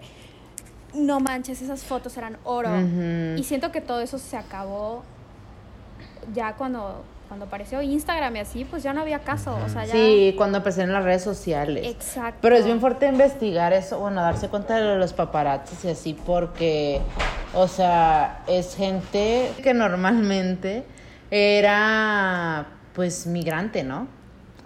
No 0.93 1.19
manches, 1.19 1.61
esas 1.61 1.83
fotos 1.83 2.15
eran 2.17 2.37
oro. 2.43 2.69
Y 3.35 3.43
siento 3.43 3.71
que 3.71 3.81
todo 3.81 3.99
eso 4.01 4.19
se 4.19 4.37
acabó 4.37 5.03
ya 6.35 6.53
cuando, 6.55 7.03
cuando 7.31 7.45
apareció 7.45 7.81
Instagram 7.81 8.35
y 8.35 8.39
así, 8.39 8.65
pues 8.65 8.83
ya 8.83 8.91
no 8.91 8.99
había 8.99 9.19
caso. 9.19 9.57
O 9.65 9.69
sea, 9.69 9.85
ya. 9.85 9.93
Sí, 9.93 10.33
cuando 10.35 10.61
en 10.67 10.91
las 10.91 11.01
redes 11.01 11.23
sociales. 11.23 11.87
Exacto. 11.87 12.39
Pero 12.41 12.57
es 12.57 12.65
bien 12.65 12.81
fuerte 12.81 13.07
investigar 13.07 13.71
eso, 13.71 13.99
bueno, 13.99 14.21
darse 14.21 14.49
cuenta 14.49 14.75
de 14.75 14.97
los 14.97 15.13
paparazzis 15.13 15.85
y 15.85 15.87
así, 15.87 16.13
porque, 16.25 16.99
o 17.53 17.69
sea, 17.69 18.43
es 18.47 18.75
gente 18.75 19.49
que 19.63 19.73
normalmente 19.73 20.83
era, 21.31 22.65
pues, 22.93 23.25
migrante, 23.27 23.85
¿no? 23.85 24.09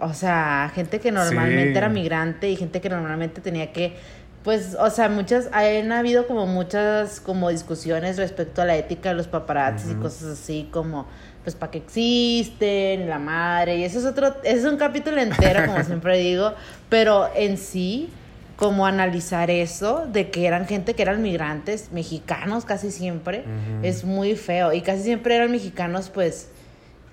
O 0.00 0.12
sea, 0.12 0.68
gente 0.74 0.98
que 0.98 1.12
normalmente 1.12 1.70
Sí. 1.70 1.78
era 1.78 1.88
migrante 1.88 2.50
y 2.50 2.56
gente 2.56 2.80
que 2.80 2.88
normalmente 2.88 3.40
tenía 3.40 3.72
que, 3.72 3.96
pues, 4.42 4.76
o 4.80 4.90
sea, 4.90 5.08
muchas, 5.08 5.48
han 5.52 5.92
habido 5.92 6.26
como 6.26 6.46
muchas 6.46 7.20
como 7.20 7.48
discusiones 7.50 8.16
respecto 8.16 8.60
a 8.60 8.64
la 8.64 8.74
ética 8.76 9.10
de 9.10 9.14
los 9.14 9.28
paparazzis 9.28 9.92
y 9.92 9.94
cosas 9.94 10.40
así 10.40 10.68
como, 10.72 11.06
pues, 11.46 11.54
para 11.54 11.70
qué 11.70 11.78
existen, 11.78 13.08
la 13.08 13.20
madre, 13.20 13.76
y 13.76 13.84
eso 13.84 14.00
es 14.00 14.04
otro, 14.04 14.34
ese 14.42 14.58
es 14.58 14.64
un 14.64 14.76
capítulo 14.78 15.20
entero, 15.20 15.64
como 15.64 15.80
siempre 15.84 16.18
digo, 16.18 16.54
pero 16.88 17.28
en 17.36 17.56
sí, 17.56 18.08
como 18.56 18.84
analizar 18.84 19.48
eso, 19.48 20.08
de 20.12 20.28
que 20.32 20.48
eran 20.48 20.66
gente 20.66 20.94
que 20.94 21.02
eran 21.02 21.22
migrantes, 21.22 21.92
mexicanos 21.92 22.64
casi 22.64 22.90
siempre, 22.90 23.44
es 23.84 24.02
muy 24.02 24.34
feo, 24.34 24.72
y 24.72 24.80
casi 24.80 25.04
siempre 25.04 25.36
eran 25.36 25.52
mexicanos, 25.52 26.10
pues, 26.12 26.48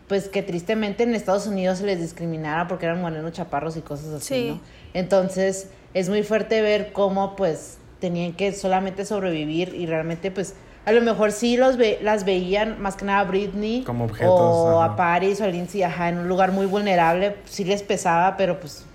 pues 0.07 0.29
que 0.29 0.41
tristemente 0.41 1.03
en 1.03 1.13
Estados 1.13 1.45
Unidos 1.45 1.77
se 1.77 1.85
les 1.85 1.99
discriminara 2.01 2.67
porque 2.67 2.87
eran 2.87 3.01
morenos 3.01 3.33
chaparros 3.33 3.77
y 3.77 3.81
cosas 3.81 4.07
así, 4.15 4.25
Sí. 4.33 4.47
¿no? 4.49 4.61
Entonces, 4.95 5.67
es 5.93 6.09
muy 6.09 6.23
fuerte 6.23 6.63
ver 6.63 6.91
cómo, 6.91 7.35
pues, 7.35 7.77
tenían 7.99 8.33
que 8.33 8.51
solamente 8.51 9.05
sobrevivir 9.05 9.75
y 9.75 9.85
realmente, 9.85 10.31
pues, 10.31 10.55
a 10.85 10.91
lo 10.91 11.01
mejor 11.01 11.31
sí 11.31 11.57
los 11.57 11.77
ve 11.77 11.99
las 12.01 12.25
veían 12.25 12.81
más 12.81 12.95
que 12.95 13.05
nada 13.05 13.19
a 13.19 13.23
Britney 13.23 13.83
Como 13.83 14.05
objetos, 14.05 14.31
o 14.31 14.81
ajá. 14.81 14.93
a 14.93 14.95
Paris 14.95 15.39
o 15.41 15.45
a 15.45 15.47
Lindsay, 15.47 15.83
ajá, 15.83 16.09
en 16.09 16.17
un 16.17 16.27
lugar 16.27 16.51
muy 16.51 16.65
vulnerable, 16.65 17.37
sí 17.45 17.63
les 17.63 17.83
pesaba, 17.83 18.35
pero 18.37 18.59
pues 18.59 18.85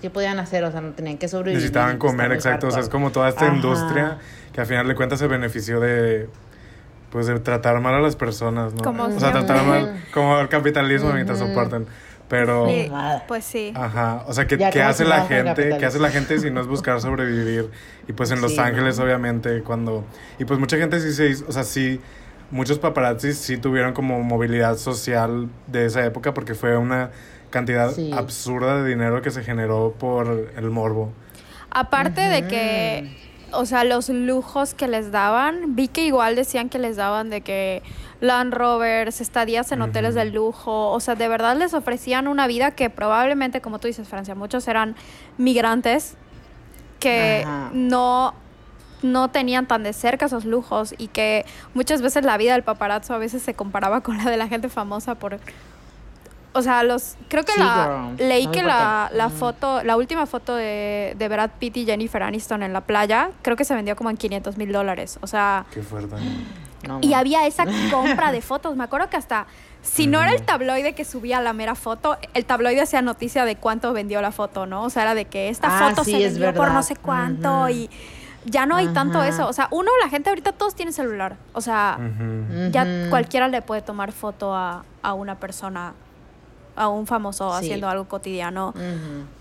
¿qué 0.00 0.10
podían 0.10 0.38
hacer? 0.38 0.64
O 0.64 0.70
sea, 0.70 0.80
no 0.80 0.90
tenían 0.92 1.16
que 1.16 1.28
sobrevivir. 1.28 1.56
Necesitaban 1.56 1.96
comer, 1.98 2.32
exacto. 2.32 2.66
O 2.66 2.70
sea, 2.70 2.80
es 2.80 2.88
como 2.88 3.12
toda 3.12 3.28
esta 3.28 3.46
Ajá. 3.46 3.54
industria 3.54 4.18
que 4.52 4.60
al 4.60 4.66
final 4.66 4.86
de 4.88 4.94
cuentas 4.94 5.18
se 5.18 5.26
benefició 5.26 5.80
de 5.80 6.28
pues 7.10 7.26
de 7.26 7.38
tratar 7.40 7.78
mal 7.80 7.94
a 7.94 8.00
las 8.00 8.16
personas, 8.16 8.72
¿no? 8.72 8.82
Como 8.82 9.04
o 9.04 9.20
sea, 9.20 9.32
tratar 9.32 9.64
mal 9.64 10.02
como 10.14 10.38
el 10.40 10.48
capitalismo 10.48 11.12
mientras 11.12 11.38
soportan. 11.38 11.86
Pero 12.32 12.66
Sí, 12.66 12.90
pues 13.28 13.44
sí. 13.44 13.74
Ajá, 13.76 14.24
o 14.26 14.32
sea, 14.32 14.46
¿qué, 14.46 14.56
qué 14.56 14.82
hace 14.82 15.04
la 15.04 15.26
gente? 15.26 15.76
¿Qué 15.78 15.84
hace 15.84 15.98
la 15.98 16.08
gente 16.08 16.38
si 16.38 16.50
no 16.50 16.62
es 16.62 16.66
buscar 16.66 16.98
sobrevivir? 17.02 17.70
Y 18.08 18.14
pues 18.14 18.30
en 18.30 18.40
Los 18.40 18.52
Sí, 18.52 18.58
Ángeles, 18.58 18.96
no. 18.98 19.04
obviamente, 19.04 19.62
cuando... 19.62 20.02
Y 20.38 20.46
pues 20.46 20.58
mucha 20.58 20.78
gente 20.78 20.98
sí 21.00 21.12
se 21.12 21.28
hizo, 21.28 21.44
o 21.46 21.52
sea, 21.52 21.62
sí, 21.62 22.00
muchos 22.50 22.78
paparazzis 22.78 23.36
sí 23.36 23.58
tuvieron 23.58 23.92
como 23.92 24.22
movilidad 24.22 24.78
social 24.78 25.50
de 25.66 25.84
esa 25.84 26.06
época 26.06 26.32
porque 26.32 26.54
fue 26.54 26.74
una 26.78 27.10
cantidad 27.50 27.90
Sí. 27.90 28.10
absurda 28.14 28.82
de 28.82 28.88
dinero 28.88 29.20
que 29.20 29.30
se 29.30 29.42
generó 29.44 29.94
por 29.98 30.52
el 30.56 30.70
morbo. 30.70 31.12
Aparte 31.70 32.22
de 32.22 32.48
que, 32.48 33.14
o 33.52 33.66
sea, 33.66 33.84
los 33.84 34.08
lujos 34.08 34.72
que 34.72 34.88
les 34.88 35.10
daban, 35.12 35.76
vi 35.76 35.88
que 35.88 36.06
igual 36.06 36.34
decían 36.34 36.70
que 36.70 36.78
les 36.78 36.96
daban 36.96 37.28
de 37.28 37.42
que 37.42 37.82
Land 38.22 38.54
Rovers, 38.54 39.20
estadías 39.20 39.70
en 39.72 39.82
hoteles 39.82 40.14
de 40.14 40.24
lujo, 40.26 40.90
o 40.92 41.00
sea, 41.00 41.16
de 41.16 41.26
verdad 41.28 41.56
les 41.56 41.74
ofrecían 41.74 42.28
una 42.28 42.46
vida 42.46 42.70
que 42.70 42.88
probablemente, 42.88 43.60
como 43.60 43.78
tú 43.80 43.88
dices, 43.88 44.08
Francia, 44.08 44.34
muchos 44.36 44.66
eran 44.68 44.94
migrantes 45.38 46.14
que 47.00 47.42
Ajá. 47.44 47.70
no 47.74 48.34
no 49.02 49.30
tenían 49.30 49.66
tan 49.66 49.82
de 49.82 49.92
cerca 49.92 50.26
esos 50.26 50.44
lujos 50.44 50.94
y 50.96 51.08
que 51.08 51.44
muchas 51.74 52.00
veces 52.00 52.24
la 52.24 52.36
vida 52.36 52.52
del 52.52 52.62
paparazzo 52.62 53.12
a 53.14 53.18
veces 53.18 53.42
se 53.42 53.54
comparaba 53.54 54.00
con 54.02 54.16
la 54.18 54.30
de 54.30 54.36
la 54.36 54.46
gente 54.46 54.68
famosa 54.68 55.16
por 55.16 55.40
o 56.54 56.62
sea, 56.62 56.84
los 56.84 57.16
creo 57.28 57.42
que 57.44 57.50
Sí, 57.52 57.58
la 57.58 58.12
girl. 58.16 58.28
leí 58.28 58.46
No 58.46 58.52
que 58.52 58.62
la, 58.62 59.10
la 59.12 59.30
foto, 59.30 59.82
la 59.82 59.96
última 59.96 60.26
foto 60.26 60.54
de, 60.54 61.16
de 61.18 61.28
Brad 61.28 61.50
Pitt 61.58 61.78
y 61.78 61.84
Jennifer 61.86 62.22
Aniston 62.22 62.62
en 62.62 62.72
la 62.72 62.82
playa, 62.82 63.30
creo 63.42 63.56
que 63.56 63.64
se 63.64 63.74
vendió 63.74 63.96
como 63.96 64.10
en 64.10 64.16
500 64.16 64.56
mil 64.58 64.70
dólares. 64.70 65.18
O 65.22 65.26
sea, 65.26 65.64
Qué 65.72 65.82
fuerte. 65.82 66.14
No, 66.86 66.98
y 67.02 67.14
había 67.14 67.46
esa 67.46 67.64
compra 67.90 68.32
de 68.32 68.40
fotos. 68.40 68.76
Me 68.76 68.84
acuerdo 68.84 69.08
que 69.10 69.16
hasta, 69.16 69.46
si 69.82 70.06
no 70.06 70.20
era 70.22 70.32
el 70.32 70.42
tabloide 70.42 70.94
que 70.94 71.04
subía 71.04 71.40
la 71.40 71.52
mera 71.52 71.74
foto, 71.74 72.18
el 72.34 72.44
tabloide 72.44 72.80
hacía 72.82 73.02
noticia 73.02 73.44
de 73.44 73.56
cuánto 73.56 73.92
vendió 73.92 74.20
la 74.20 74.32
foto, 74.32 74.66
¿no? 74.66 74.84
O 74.84 74.90
sea, 74.90 75.02
era 75.02 75.14
de 75.14 75.24
que 75.26 75.48
esta 75.48 75.68
Ah, 75.86 75.90
foto 75.90 76.04
sí, 76.04 76.12
se 76.12 76.18
vendió 76.18 76.52
por 76.54 76.70
no 76.72 76.82
sé 76.82 76.96
cuánto 76.96 77.68
y 77.68 77.88
ya 78.44 78.66
no 78.66 78.74
hay 78.76 78.88
tanto 78.88 79.22
eso. 79.22 79.46
O 79.48 79.52
sea, 79.52 79.68
uno, 79.70 79.90
la 80.02 80.08
gente 80.08 80.28
ahorita 80.30 80.52
todos 80.52 80.74
tienen 80.74 80.92
celular. 80.92 81.36
O 81.52 81.60
sea, 81.60 81.98
ya 82.70 82.84
cualquiera 83.10 83.48
le 83.48 83.62
puede 83.62 83.82
tomar 83.82 84.10
foto 84.12 84.54
a, 84.54 84.84
a 85.02 85.14
una 85.14 85.36
persona, 85.36 85.94
a 86.76 86.88
un 86.88 87.06
famoso 87.06 87.50
Sí. 87.52 87.64
haciendo 87.66 87.88
algo 87.88 88.06
cotidiano. 88.06 88.72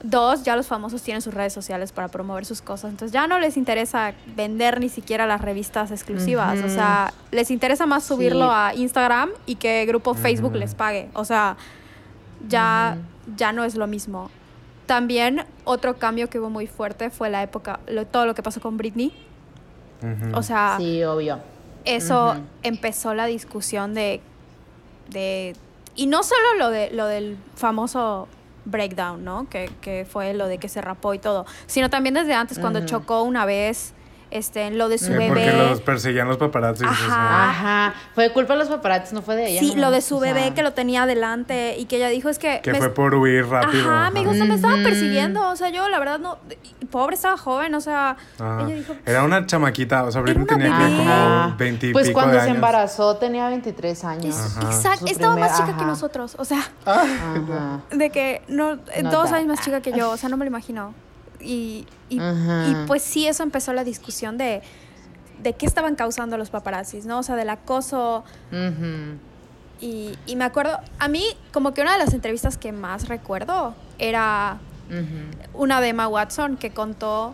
Dos, 0.03 0.43
ya 0.43 0.55
los 0.55 0.67
famosos 0.67 1.01
tienen 1.01 1.21
sus 1.21 1.33
redes 1.33 1.53
sociales 1.53 1.91
para 1.91 2.07
promover 2.09 2.45
sus 2.45 2.61
cosas. 2.61 2.91
Entonces 2.91 3.13
ya 3.13 3.27
no 3.27 3.39
les 3.39 3.55
interesa 3.57 4.13
vender 4.35 4.79
ni 4.79 4.89
siquiera 4.89 5.25
las 5.25 5.41
revistas 5.41 5.91
exclusivas. 5.91 6.61
O 6.63 6.69
sea, 6.69 7.13
les 7.31 7.49
interesa 7.51 7.85
más 7.85 8.03
subirlo 8.03 8.45
Sí. 8.45 8.51
a 8.53 8.73
Instagram 8.75 9.29
y 9.45 9.55
que 9.55 9.85
grupo 9.85 10.13
Facebook 10.13 10.55
les 10.55 10.75
pague. 10.75 11.09
O 11.13 11.23
sea, 11.25 11.55
ya, 12.47 12.97
ya 13.37 13.53
no 13.53 13.63
es 13.63 13.75
lo 13.75 13.87
mismo. 13.87 14.29
También 14.85 15.45
otro 15.63 15.97
cambio 15.97 16.29
que 16.29 16.39
hubo 16.39 16.49
muy 16.49 16.67
fuerte 16.67 17.09
fue 17.11 17.29
la 17.29 17.43
época, 17.43 17.79
lo- 17.87 18.05
todo 18.05 18.25
lo 18.25 18.35
que 18.35 18.43
pasó 18.43 18.59
con 18.59 18.75
Britney. 18.77 19.13
O 20.33 20.41
sea, 20.43 20.75
Sí, 20.79 21.03
obvio. 21.03 21.39
eso 21.85 22.35
empezó 22.63 23.13
la 23.13 23.27
discusión 23.27 23.93
de, 23.93 24.19
de 25.09 25.55
y 25.95 26.07
no 26.07 26.23
solo 26.23 26.55
lo 26.57 26.69
de 26.69 26.91
lo 26.91 27.05
del 27.05 27.37
famoso 27.55 28.27
breakdown, 28.65 29.23
¿no? 29.23 29.49
Que, 29.49 29.69
que 29.81 30.05
fue 30.09 30.33
lo 30.33 30.47
de 30.47 30.57
que 30.57 30.69
se 30.69 30.81
rapó 30.81 31.13
y 31.13 31.19
todo, 31.19 31.45
sino 31.65 31.89
también 31.89 32.13
desde 32.13 32.33
antes 32.33 32.59
cuando 32.59 32.85
chocó 32.85 33.23
una 33.23 33.45
vez, 33.45 33.93
este, 34.31 34.71
lo 34.71 34.89
de 34.89 34.97
su 34.97 35.05
Sí, 35.05 35.11
bebé. 35.11 35.27
porque 35.27 35.51
los 35.53 35.81
perseguían 35.81 36.27
los 36.27 36.37
paparazzis. 36.37 36.87
Ajá. 36.87 37.49
Ajá. 37.49 37.93
Fue 38.15 38.31
culpa 38.31 38.53
de 38.53 38.59
los 38.59 38.69
paparazzis, 38.69 39.13
no 39.13 39.21
fue 39.21 39.35
de 39.35 39.49
ella. 39.49 39.59
Sí, 39.59 39.75
¿no? 39.75 39.81
lo 39.81 39.91
de 39.91 40.01
su 40.01 40.17
O 40.17 40.21
sea, 40.21 40.33
bebé 40.33 40.53
que 40.53 40.63
lo 40.63 40.73
tenía 40.73 41.03
adelante 41.03 41.75
y 41.77 41.85
que 41.85 41.97
ella 41.97 42.07
dijo 42.09 42.29
es 42.29 42.39
que 42.39 42.61
Que 42.61 42.71
me- 42.71 42.77
fue 42.79 42.89
por 42.93 43.13
huir 43.15 43.45
rápido. 43.47 43.89
Ajá, 43.91 44.09
me 44.11 44.19
dijo, 44.21 44.31
o 44.31 44.33
sea, 44.33 44.45
me 44.45 44.55
estaban 44.55 44.79
Ujú. 44.79 44.89
persiguiendo, 44.89 45.49
o 45.49 45.55
sea, 45.55 45.69
yo 45.69 45.87
la 45.89 45.99
verdad 45.99 46.19
no 46.19 46.37
pobre 46.89 47.15
estaba 47.15 47.37
joven, 47.37 47.75
o 47.75 47.81
sea, 47.81 48.17
Ajá. 48.39 48.63
ella 48.65 48.75
dijo, 48.75 48.93
Era 49.05 49.23
una 49.23 49.45
chamaquita, 49.45 50.03
o 50.05 50.11
sea, 50.11 50.21
Britney 50.21 50.45
tenía 50.45 50.77
que 50.77 50.83
bebé. 50.83 50.97
como 50.97 51.11
Ah, 51.13 51.55
20 51.57 51.87
y 51.87 51.93
Pues 51.93 52.07
pico 52.07 52.19
cuando 52.19 52.33
de 52.33 52.39
se 52.39 52.45
años. 52.45 52.55
embarazó 52.55 53.17
tenía 53.17 53.47
23 53.49 54.03
años. 54.05 54.35
Ajá. 54.57 54.67
exacto, 54.71 55.05
Su 55.07 55.11
estaba 55.13 55.35
más 55.35 55.57
chica 55.57 55.77
que 55.77 55.85
nosotros, 55.85 56.35
o 56.37 56.45
sea, 56.45 56.61
Ajá. 56.85 57.81
de 57.91 58.09
que 58.09 58.41
no, 58.47 58.73
eh, 58.93 59.03
No 59.03 59.11
dos 59.11 59.31
años 59.31 59.47
más 59.47 59.61
chica 59.61 59.81
que 59.81 59.91
yo, 59.91 60.11
o 60.11 60.17
sea, 60.17 60.29
no 60.29 60.37
me 60.37 60.45
lo 60.45 60.49
imagino. 60.49 60.93
Y, 61.43 61.87
y, 62.09 62.19
pues 62.87 63.01
sí, 63.01 63.27
eso 63.27 63.43
empezó 63.43 63.73
la 63.73 63.83
discusión 63.83 64.37
de, 64.37 64.61
de 65.41 65.53
qué 65.53 65.65
estaban 65.65 65.95
causando 65.95 66.37
los 66.37 66.49
paparazzis, 66.49 67.05
¿no? 67.05 67.19
O 67.19 67.23
sea, 67.23 67.35
del 67.35 67.49
acoso. 67.49 68.23
Y, 69.79 70.15
y 70.27 70.35
me 70.35 70.45
acuerdo, 70.45 70.79
a 70.99 71.07
mí 71.07 71.23
como 71.51 71.73
que 71.73 71.81
una 71.81 71.93
de 71.93 71.99
las 71.99 72.13
entrevistas 72.13 72.57
que 72.57 72.71
más 72.71 73.07
recuerdo 73.07 73.73
era 73.97 74.59
una 75.53 75.79
de 75.79 75.89
Emma 75.89 76.07
Watson 76.07 76.57
que 76.57 76.71
contó 76.71 77.33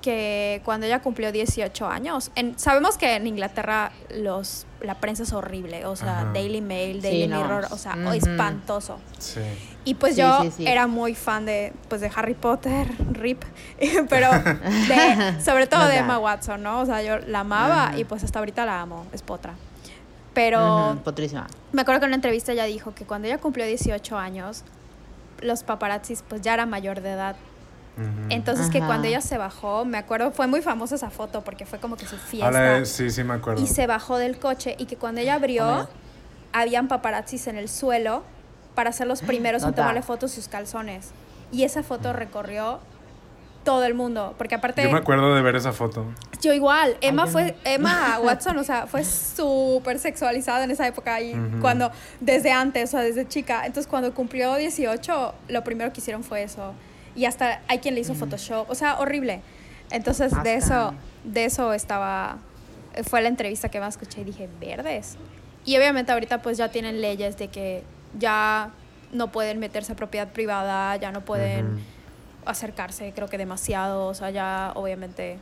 que 0.00 0.62
cuando 0.64 0.86
ella 0.86 1.02
cumplió 1.02 1.32
18 1.32 1.86
años, 1.88 2.30
en, 2.36 2.56
sabemos 2.58 2.96
que 2.96 3.16
en 3.16 3.26
Inglaterra 3.26 3.90
los, 4.14 4.64
la 4.80 4.94
prensa 5.00 5.24
es 5.24 5.32
horrible, 5.32 5.84
o 5.84 5.96
sea, 5.96 6.20
Ajá. 6.20 6.32
Daily 6.32 6.60
Mail, 6.60 6.96
Sí, 6.96 7.02
Daily 7.02 7.26
no. 7.26 7.42
Mirror, 7.42 7.66
o 7.70 7.76
sea, 7.76 7.96
espantoso. 8.14 8.98
Sí. 9.18 9.40
Y 9.86 9.94
pues 9.94 10.14
Sí, 10.16 10.20
yo 10.20 10.42
sí, 10.42 10.50
sí. 10.58 10.66
era 10.66 10.86
muy 10.86 11.14
fan 11.14 11.46
de, 11.46 11.72
pues 11.88 12.02
de 12.02 12.10
Harry 12.14 12.34
Potter, 12.34 12.86
RIP, 13.12 13.42
pero 14.10 14.28
de, 14.88 15.40
sobre 15.42 15.66
todo 15.66 15.80
No 15.84 15.88
de. 15.88 15.96
Emma 15.96 16.18
Watson, 16.18 16.62
¿no? 16.62 16.80
O 16.80 16.86
sea, 16.86 17.02
yo 17.02 17.18
la 17.20 17.40
amaba 17.40 17.88
Ajá. 17.88 17.98
y 17.98 18.04
pues 18.04 18.22
hasta 18.24 18.38
ahorita 18.40 18.66
la 18.66 18.82
amo, 18.82 19.06
es 19.12 19.22
potra. 19.22 19.54
Pero 20.34 21.00
Potrísima. 21.02 21.46
me 21.72 21.80
acuerdo 21.80 22.00
que 22.00 22.04
en 22.04 22.10
una 22.10 22.16
entrevista 22.16 22.52
ella 22.52 22.64
dijo 22.64 22.94
que 22.94 23.06
cuando 23.06 23.26
ella 23.26 23.38
cumplió 23.38 23.64
18 23.64 24.18
años, 24.18 24.64
los 25.40 25.62
paparazzis 25.62 26.22
pues 26.28 26.42
ya 26.42 26.52
era 26.52 26.66
mayor 26.66 27.00
de 27.00 27.12
edad. 27.12 27.36
Entonces 28.28 28.68
que 28.68 28.80
cuando 28.80 29.08
ella 29.08 29.22
se 29.22 29.38
bajó, 29.38 29.86
me 29.86 29.96
acuerdo, 29.96 30.30
fue 30.30 30.46
muy 30.46 30.60
famosa 30.60 30.96
esa 30.96 31.08
foto 31.08 31.40
porque 31.42 31.64
fue 31.64 31.78
como 31.78 31.96
que 31.96 32.04
su 32.06 32.18
fiesta. 32.18 32.84
Sí, 32.84 33.08
sí 33.10 33.24
me 33.24 33.32
acuerdo. 33.32 33.62
y 33.62 33.66
se 33.66 33.86
bajó 33.86 34.18
del 34.18 34.38
coche 34.38 34.74
y 34.78 34.84
que 34.84 34.96
cuando 34.98 35.22
ella 35.22 35.34
abrió, 35.36 35.88
habían 36.52 36.88
paparazzis 36.88 37.46
en 37.46 37.56
el 37.56 37.70
suelo 37.70 38.22
para 38.76 38.92
ser 38.92 39.08
los 39.08 39.22
primeros 39.22 39.64
en 39.64 39.74
tomarle 39.74 40.02
fotos 40.02 40.30
sus 40.30 40.46
calzones. 40.46 41.10
Y 41.50 41.64
esa 41.64 41.82
foto 41.82 42.12
recorrió 42.12 42.78
todo 43.64 43.84
el 43.84 43.94
mundo, 43.94 44.34
porque 44.38 44.54
aparte 44.54 44.84
Yo 44.84 44.92
me 44.92 44.98
acuerdo 44.98 45.34
de 45.34 45.42
ver 45.42 45.56
esa 45.56 45.72
foto. 45.72 46.04
yo 46.40 46.52
igual, 46.52 46.96
Emma 47.00 47.26
fue, 47.26 47.56
Emma 47.64 48.20
Watson, 48.22 48.56
o 48.58 48.62
sea, 48.62 48.86
fue 48.86 49.02
súper 49.02 49.98
sexualizada 49.98 50.62
en 50.62 50.70
esa 50.70 50.86
época 50.86 51.20
y 51.20 51.34
cuando, 51.60 51.90
desde 52.20 52.52
antes, 52.52 52.90
o 52.90 52.92
sea, 52.92 53.00
desde 53.00 53.26
chica. 53.26 53.66
Entonces 53.66 53.88
cuando 53.88 54.14
cumplió 54.14 54.54
18, 54.54 55.34
lo 55.48 55.64
primero 55.64 55.92
que 55.92 56.00
hicieron 56.00 56.22
fue 56.22 56.44
eso. 56.44 56.74
Y 57.16 57.24
hasta 57.24 57.60
hay 57.66 57.78
quien 57.78 57.96
le 57.96 58.02
hizo 58.02 58.14
Photoshop, 58.14 58.70
o 58.70 58.74
sea, 58.76 59.00
horrible. 59.00 59.40
Entonces 59.90 60.32
de 60.44 60.54
eso, 60.54 60.94
de 61.24 61.46
eso 61.46 61.72
estaba, 61.72 62.36
fue 63.08 63.20
la 63.20 63.28
entrevista 63.28 63.68
que 63.68 63.80
más 63.80 63.94
escuché 63.94 64.20
y 64.20 64.24
dije, 64.24 64.48
verdes. 64.60 65.16
Y 65.64 65.76
obviamente 65.76 66.12
ahorita 66.12 66.40
pues 66.40 66.56
ya 66.56 66.68
tienen 66.68 67.00
leyes 67.00 67.36
de 67.36 67.48
que 67.48 67.82
ya 68.18 68.70
no 69.12 69.32
pueden 69.32 69.58
meterse 69.58 69.92
a 69.92 69.96
propiedad 69.96 70.28
privada, 70.28 70.96
ya 70.96 71.12
no 71.12 71.20
pueden 71.24 71.80
acercarse, 72.44 73.12
creo 73.14 73.28
que 73.28 73.38
demasiado, 73.38 74.06
o 74.06 74.14
sea, 74.14 74.30
ya 74.30 74.72
obviamente 74.74 75.38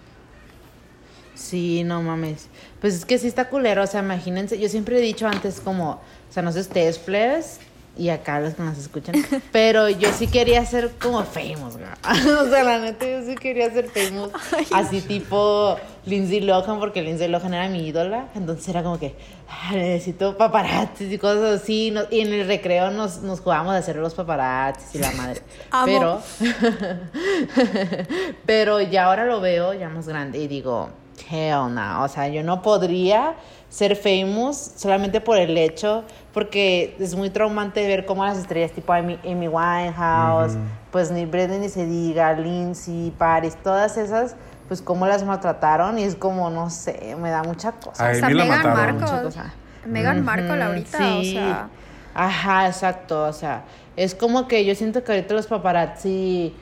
Sí, 1.34 1.82
no 1.82 2.00
mames. 2.00 2.48
Pues 2.80 2.94
es 2.94 3.04
que 3.04 3.18
sí 3.18 3.26
está 3.26 3.48
culero, 3.48 3.82
o 3.82 3.86
sea, 3.86 4.00
imagínense, 4.00 4.58
yo 4.58 4.68
siempre 4.68 4.98
he 4.98 5.00
dicho 5.00 5.26
antes 5.26 5.60
como, 5.60 5.90
o 5.90 6.32
sea, 6.32 6.42
no 6.42 6.52
sé 6.52 6.60
ustedes, 6.60 6.98
plebes, 6.98 7.58
y 7.96 8.08
acá 8.08 8.40
los 8.40 8.54
que 8.54 8.62
nos 8.62 8.76
escuchan, 8.76 9.14
pero 9.52 9.88
yo 9.88 10.10
sí 10.12 10.26
quería 10.26 10.64
ser 10.64 10.90
como 11.00 11.22
famous, 11.22 11.76
güey. 11.76 11.86
O 12.40 12.48
sea, 12.48 12.64
la 12.64 12.78
neta, 12.78 13.06
yo 13.06 13.24
sí 13.24 13.36
quería 13.36 13.70
ser 13.70 13.88
famous, 13.88 14.30
así 14.72 15.00
tipo 15.00 15.76
Lindsay 16.04 16.40
Lohan, 16.40 16.80
porque 16.80 17.02
Lindsay 17.02 17.28
Lohan 17.28 17.54
era 17.54 17.68
mi 17.68 17.86
ídola, 17.86 18.28
entonces 18.34 18.68
era 18.68 18.82
como 18.82 18.98
que, 18.98 19.14
ah, 19.48 19.72
necesito 19.72 20.36
paparazzis 20.36 21.12
y 21.12 21.18
cosas 21.18 21.62
así, 21.62 21.94
y 22.10 22.20
en 22.20 22.32
el 22.32 22.46
recreo 22.46 22.90
nos, 22.90 23.22
nos 23.22 23.40
jugábamos 23.40 23.74
a 23.74 23.78
hacer 23.78 23.96
los 23.96 24.14
paparazzis 24.14 24.96
y 24.96 24.98
la 24.98 25.12
madre. 25.12 25.42
Amo. 25.70 25.86
Pero, 25.86 26.22
pero 28.46 28.80
ya 28.80 29.04
ahora 29.04 29.24
lo 29.24 29.40
veo 29.40 29.72
ya 29.72 29.88
más 29.88 30.08
grande 30.08 30.38
y 30.38 30.48
digo, 30.48 30.90
hell 31.30 31.72
no. 31.72 32.02
O 32.02 32.08
sea, 32.08 32.28
yo 32.28 32.42
no 32.42 32.62
podría 32.62 33.34
ser 33.68 33.96
famous 33.96 34.72
solamente 34.76 35.20
por 35.20 35.38
el 35.38 35.56
hecho, 35.58 36.04
porque 36.34 36.96
es 36.98 37.14
muy 37.14 37.30
traumante 37.30 37.86
ver 37.86 38.04
cómo 38.04 38.24
las 38.24 38.36
estrellas 38.36 38.72
tipo 38.72 38.92
Amy, 38.92 39.18
Amy 39.24 39.48
Winehouse, 39.48 40.58
pues 40.90 41.10
ni 41.10 41.24
Britney 41.24 41.60
ni 41.60 41.68
se 41.68 41.86
diga, 41.86 42.32
Lindsay, 42.34 43.12
Paris, 43.16 43.56
todas 43.62 43.96
esas, 43.96 44.34
pues 44.68 44.82
cómo 44.82 45.06
las 45.06 45.24
maltrataron 45.24 45.98
y 45.98 46.02
es 46.02 46.16
como, 46.16 46.50
no 46.50 46.68
sé, 46.70 47.16
me 47.20 47.30
da 47.30 47.42
mucha 47.44 47.72
cosa. 47.72 48.04
A 48.04 48.10
Hasta 48.10 48.26
Amy 48.26 48.34
la 48.34 48.44
Meghan 48.44 48.56
mataron. 48.58 48.96
Markle. 48.96 49.00
Mucha 49.06 49.22
cosa. 49.22 49.54
Meghan 49.86 50.16
Ujú, 50.18 50.24
Markle 50.26 50.62
ahorita, 50.62 51.16
o 51.16 51.22
sí. 51.22 51.32
sea, 51.32 51.68
Ajá, 52.14 52.66
exacto. 52.66 53.24
O 53.24 53.32
sea, 53.32 53.64
es 53.96 54.14
como 54.14 54.46
que 54.48 54.64
yo 54.64 54.74
siento 54.74 55.02
que 55.04 55.12
ahorita 55.12 55.34
los 55.34 55.46
paparazzi 55.46 56.54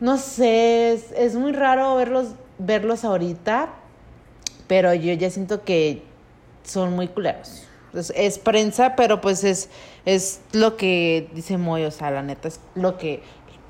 no 0.00 0.18
sé, 0.18 0.92
es, 0.92 1.12
es 1.12 1.36
muy 1.36 1.52
raro 1.52 1.94
verlos, 1.96 2.34
verlos 2.58 3.04
ahorita, 3.04 3.68
pero 4.66 4.92
yo 4.94 5.12
ya 5.14 5.30
siento 5.30 5.64
que 5.64 6.02
son 6.64 6.94
muy 6.94 7.08
culeros. 7.08 7.65
Es, 8.00 8.12
es 8.16 8.38
prensa, 8.38 8.96
pero 8.96 9.20
pues 9.20 9.44
es, 9.44 9.68
es 10.04 10.40
lo 10.52 10.76
que 10.76 11.28
dice 11.34 11.56
Moy, 11.58 11.84
o 11.84 11.90
sea, 11.90 12.10
la 12.10 12.22
neta 12.22 12.48
es 12.48 12.60
lo 12.74 12.98
que 12.98 13.22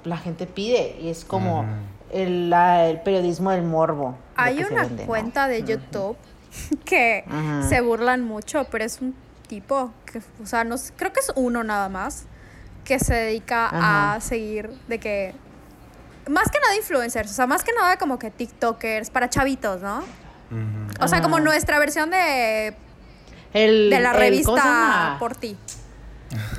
la 0.04 0.16
gente 0.16 0.47
pide 0.47 0.97
y 1.00 1.09
es 1.09 1.25
como 1.25 1.64
el, 2.12 2.49
la- 2.50 2.87
el 2.87 3.00
periodismo 3.00 3.50
del 3.50 3.62
morbo. 3.64 4.16
Hay 4.37 4.62
una 4.62 4.83
vende, 4.83 5.02
¿no? 5.02 5.09
cuenta 5.09 5.49
de 5.49 5.62
YouTube 5.64 6.16
que 6.85 7.25
se 7.68 7.80
burlan 7.80 8.23
mucho, 8.23 8.64
pero 8.71 8.85
es 8.85 9.00
un 9.00 9.14
tipo 9.49 9.92
que, 10.11 10.21
o 10.42 10.47
sea, 10.47 10.64
no 10.64 10.76
creo 10.97 11.12
que 11.12 11.21
es 11.21 11.33
uno 11.35 11.62
nada 11.64 11.88
más 11.88 12.25
que 12.85 12.99
se 13.00 13.14
dedica 13.14 13.68
a 14.14 14.21
seguir 14.21 14.71
de 14.88 14.99
que 15.00 15.35
más 16.30 16.50
que 16.50 16.59
nada 16.61 16.75
influencers, 16.76 17.30
o 17.30 17.35
sea, 17.35 17.47
más 17.47 17.62
que 17.64 17.73
nada 17.73 17.97
como 17.99 18.18
que 18.18 18.30
TikTokers 18.30 19.11
para 19.11 19.28
chavitos, 19.30 19.83
¿no? 19.83 20.02
O 21.00 21.09
sea, 21.09 21.21
como 21.21 21.40
nuestra 21.40 21.78
versión 21.80 22.11
de, 22.11 22.76
El, 23.52 23.90
de 23.90 24.00
la 24.00 24.10
el- 24.10 24.44
¿cómo 24.44 24.56
se 24.56 24.62
revista 24.62 25.16
por 25.18 25.36
ti. 25.36 25.56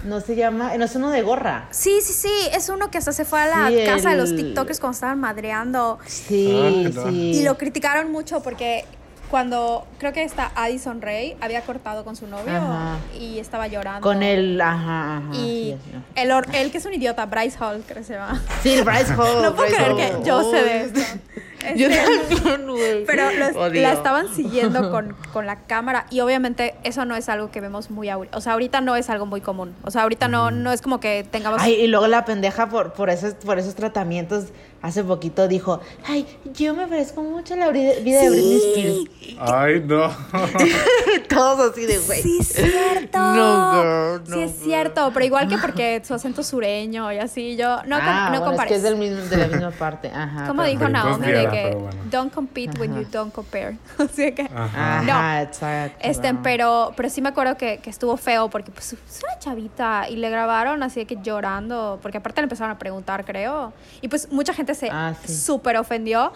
No 0.05 0.21
se 0.21 0.35
llama, 0.37 0.75
no 0.77 0.85
es 0.85 0.95
uno 0.95 1.09
de 1.11 1.21
gorra. 1.21 1.67
Sí, 1.71 1.99
sí, 2.01 2.13
sí, 2.13 2.31
es 2.53 2.69
uno 2.69 2.89
que 2.89 2.97
hasta 2.97 3.11
se 3.11 3.25
fue 3.25 3.41
a 3.41 3.47
la 3.47 3.67
Sí, 3.67 3.83
casa 3.85 4.11
de 4.11 4.15
los 4.17 4.33
TikTokers 4.35 4.79
cuando 4.79 4.93
estaban 4.95 5.19
madreando 5.19 5.99
Sí, 6.05 6.87
Ah, 6.97 7.09
sí. 7.09 7.31
y 7.35 7.43
lo 7.43 7.57
criticaron 7.57 8.09
mucho 8.11 8.41
porque 8.41 8.85
cuando 9.29 9.85
creo 9.99 10.13
que 10.13 10.23
está 10.23 10.51
Addison 10.55 11.01
Ray 11.01 11.35
había 11.41 11.61
cortado 11.63 12.05
con 12.05 12.15
su 12.15 12.27
novio 12.27 12.55
Ajá. 12.55 12.95
y 13.19 13.39
estaba 13.39 13.67
llorando. 13.67 14.01
Con 14.01 14.23
el, 14.23 14.59
ajá, 14.61 15.17
ajá. 15.17 15.29
y 15.33 15.75
sí, 15.75 15.77
sí. 15.83 15.97
el, 16.15 16.31
or- 16.31 16.47
él 16.55 16.71
que 16.71 16.77
es 16.77 16.85
un 16.85 16.93
idiota, 16.93 17.25
Bryce 17.25 17.57
Hall, 17.59 17.83
creo 17.85 17.97
que 17.99 18.03
se 18.05 18.13
llama. 18.13 18.41
Sí, 18.63 18.69
el 18.73 18.85
Bryce 18.85 19.13
Hall. 19.17 19.41
no 19.43 19.53
puedo 19.53 19.67
Bryce 19.69 19.75
creer 19.75 19.91
Hall. 20.13 20.21
que 20.23 20.27
yo 20.27 20.49
sé 20.49 20.63
de 20.63 20.85
Oh, 20.85 21.46
Yo 21.75 21.87
Este, 21.87 22.35
también, 22.35 22.67
güey. 22.67 23.05
pero 23.05 23.23
los- 23.31 23.73
la 23.73 23.93
estaban 23.93 24.33
siguiendo 24.33 24.91
con, 24.91 25.15
con 25.33 25.45
la 25.45 25.61
cámara 25.65 26.05
y 26.09 26.19
obviamente 26.19 26.75
eso 26.83 27.03
no 27.05 27.15
es 27.15 27.29
algo 27.29 27.49
que 27.51 27.61
vemos 27.61 27.89
muy 27.89 28.09
ahorita. 28.09 28.37
O 28.37 28.41
sea, 28.41 28.53
ahorita 28.53 28.79
no 28.81 28.95
es 28.95 29.09
algo 29.09 29.25
muy 29.25 29.41
común. 29.41 29.75
O 29.83 29.91
sea, 29.91 30.03
ahorita 30.03 30.27
no, 30.27 30.51
no 30.51 30.71
es 30.71 30.81
como 30.81 30.99
que 30.99 31.25
tengamos... 31.29 31.61
Ay, 31.61 31.73
y 31.73 31.87
luego 31.87 32.07
la 32.07 32.25
pendeja 32.25 32.69
por, 32.69 32.93
por, 32.93 33.09
esos, 33.09 33.33
por 33.33 33.57
esos 33.59 33.75
tratamientos 33.75 34.45
hace 34.81 35.03
poquito 35.03 35.47
dijo, 35.47 35.79
ay, 36.05 36.25
yo 36.53 36.73
me 36.73 36.87
parezco 36.87 37.21
mucho 37.21 37.53
a 37.55 37.57
la 37.57 37.69
vida 37.71 37.93
de 37.93 38.01
Britney 38.01 38.57
Spears. 38.57 39.37
Ay, 39.39 39.83
no. 39.85 40.09
Todos 41.29 41.71
así 41.71 41.85
de, 41.85 41.97
güey. 41.99 42.21
Sí, 42.21 42.37
es 42.39 42.47
cierto. 42.53 43.17
No, 43.19 43.71
girl, 43.73 44.23
no, 44.29 44.35
Sí, 44.35 44.41
es 44.43 44.51
girl. 44.53 44.63
cierto. 44.63 45.11
Pero 45.13 45.25
igual 45.25 45.47
que 45.47 45.57
porque 45.57 46.01
su 46.05 46.13
acento 46.13 46.43
sureño 46.43 47.11
y 47.11 47.17
así, 47.19 47.55
yo 47.57 47.77
no, 47.85 47.97
com- 47.97 48.05
ah, 48.07 48.29
no 48.33 48.39
bueno, 48.41 48.61
es 48.61 48.67
que 48.67 48.75
es 48.75 48.83
del 48.83 48.95
mismo, 48.97 49.17
de 49.17 49.37
la 49.37 49.47
misma 49.47 49.71
parte. 49.79 50.09
Ajá. 50.13 50.47
Como 50.47 50.63
dijo 50.63 50.87
Naomi, 50.87 51.27
de 51.27 51.49
que 51.49 51.75
bueno. 51.75 51.89
don't 52.09 52.33
compete 52.33 52.79
when 52.79 52.91
Ajá. 52.91 53.01
you 53.01 53.07
don't 53.11 53.33
compare. 53.33 53.77
Así 53.97 54.31
que. 54.31 54.43
Ajá. 54.43 54.99
Ajá, 54.99 55.03
No. 55.03 55.41
exacto. 55.43 55.97
Este, 56.01 56.33
pero, 56.43 56.93
pero 56.95 57.09
sí 57.09 57.21
me 57.21 57.29
acuerdo 57.29 57.57
que, 57.57 57.79
que 57.79 57.89
estuvo 57.89 58.15
feo 58.17 58.49
porque 58.49 58.71
pues 58.71 58.93
es 58.93 59.23
una 59.23 59.37
chavita 59.39 60.07
y 60.09 60.15
le 60.15 60.29
grabaron 60.29 60.83
así 60.83 61.01
de 61.01 61.05
que 61.05 61.17
llorando, 61.21 61.99
porque 62.01 62.17
aparte 62.17 62.41
le 62.41 62.45
empezaron 62.45 62.71
a 62.71 62.79
preguntar, 62.79 63.25
creo. 63.25 63.73
Y 64.01 64.07
pues 64.07 64.31
mucha 64.31 64.53
gente 64.53 64.66
se 64.75 64.89
Ah, 64.91 65.13
sí. 65.25 65.33
súper 65.35 65.77
ofendió 65.77 66.31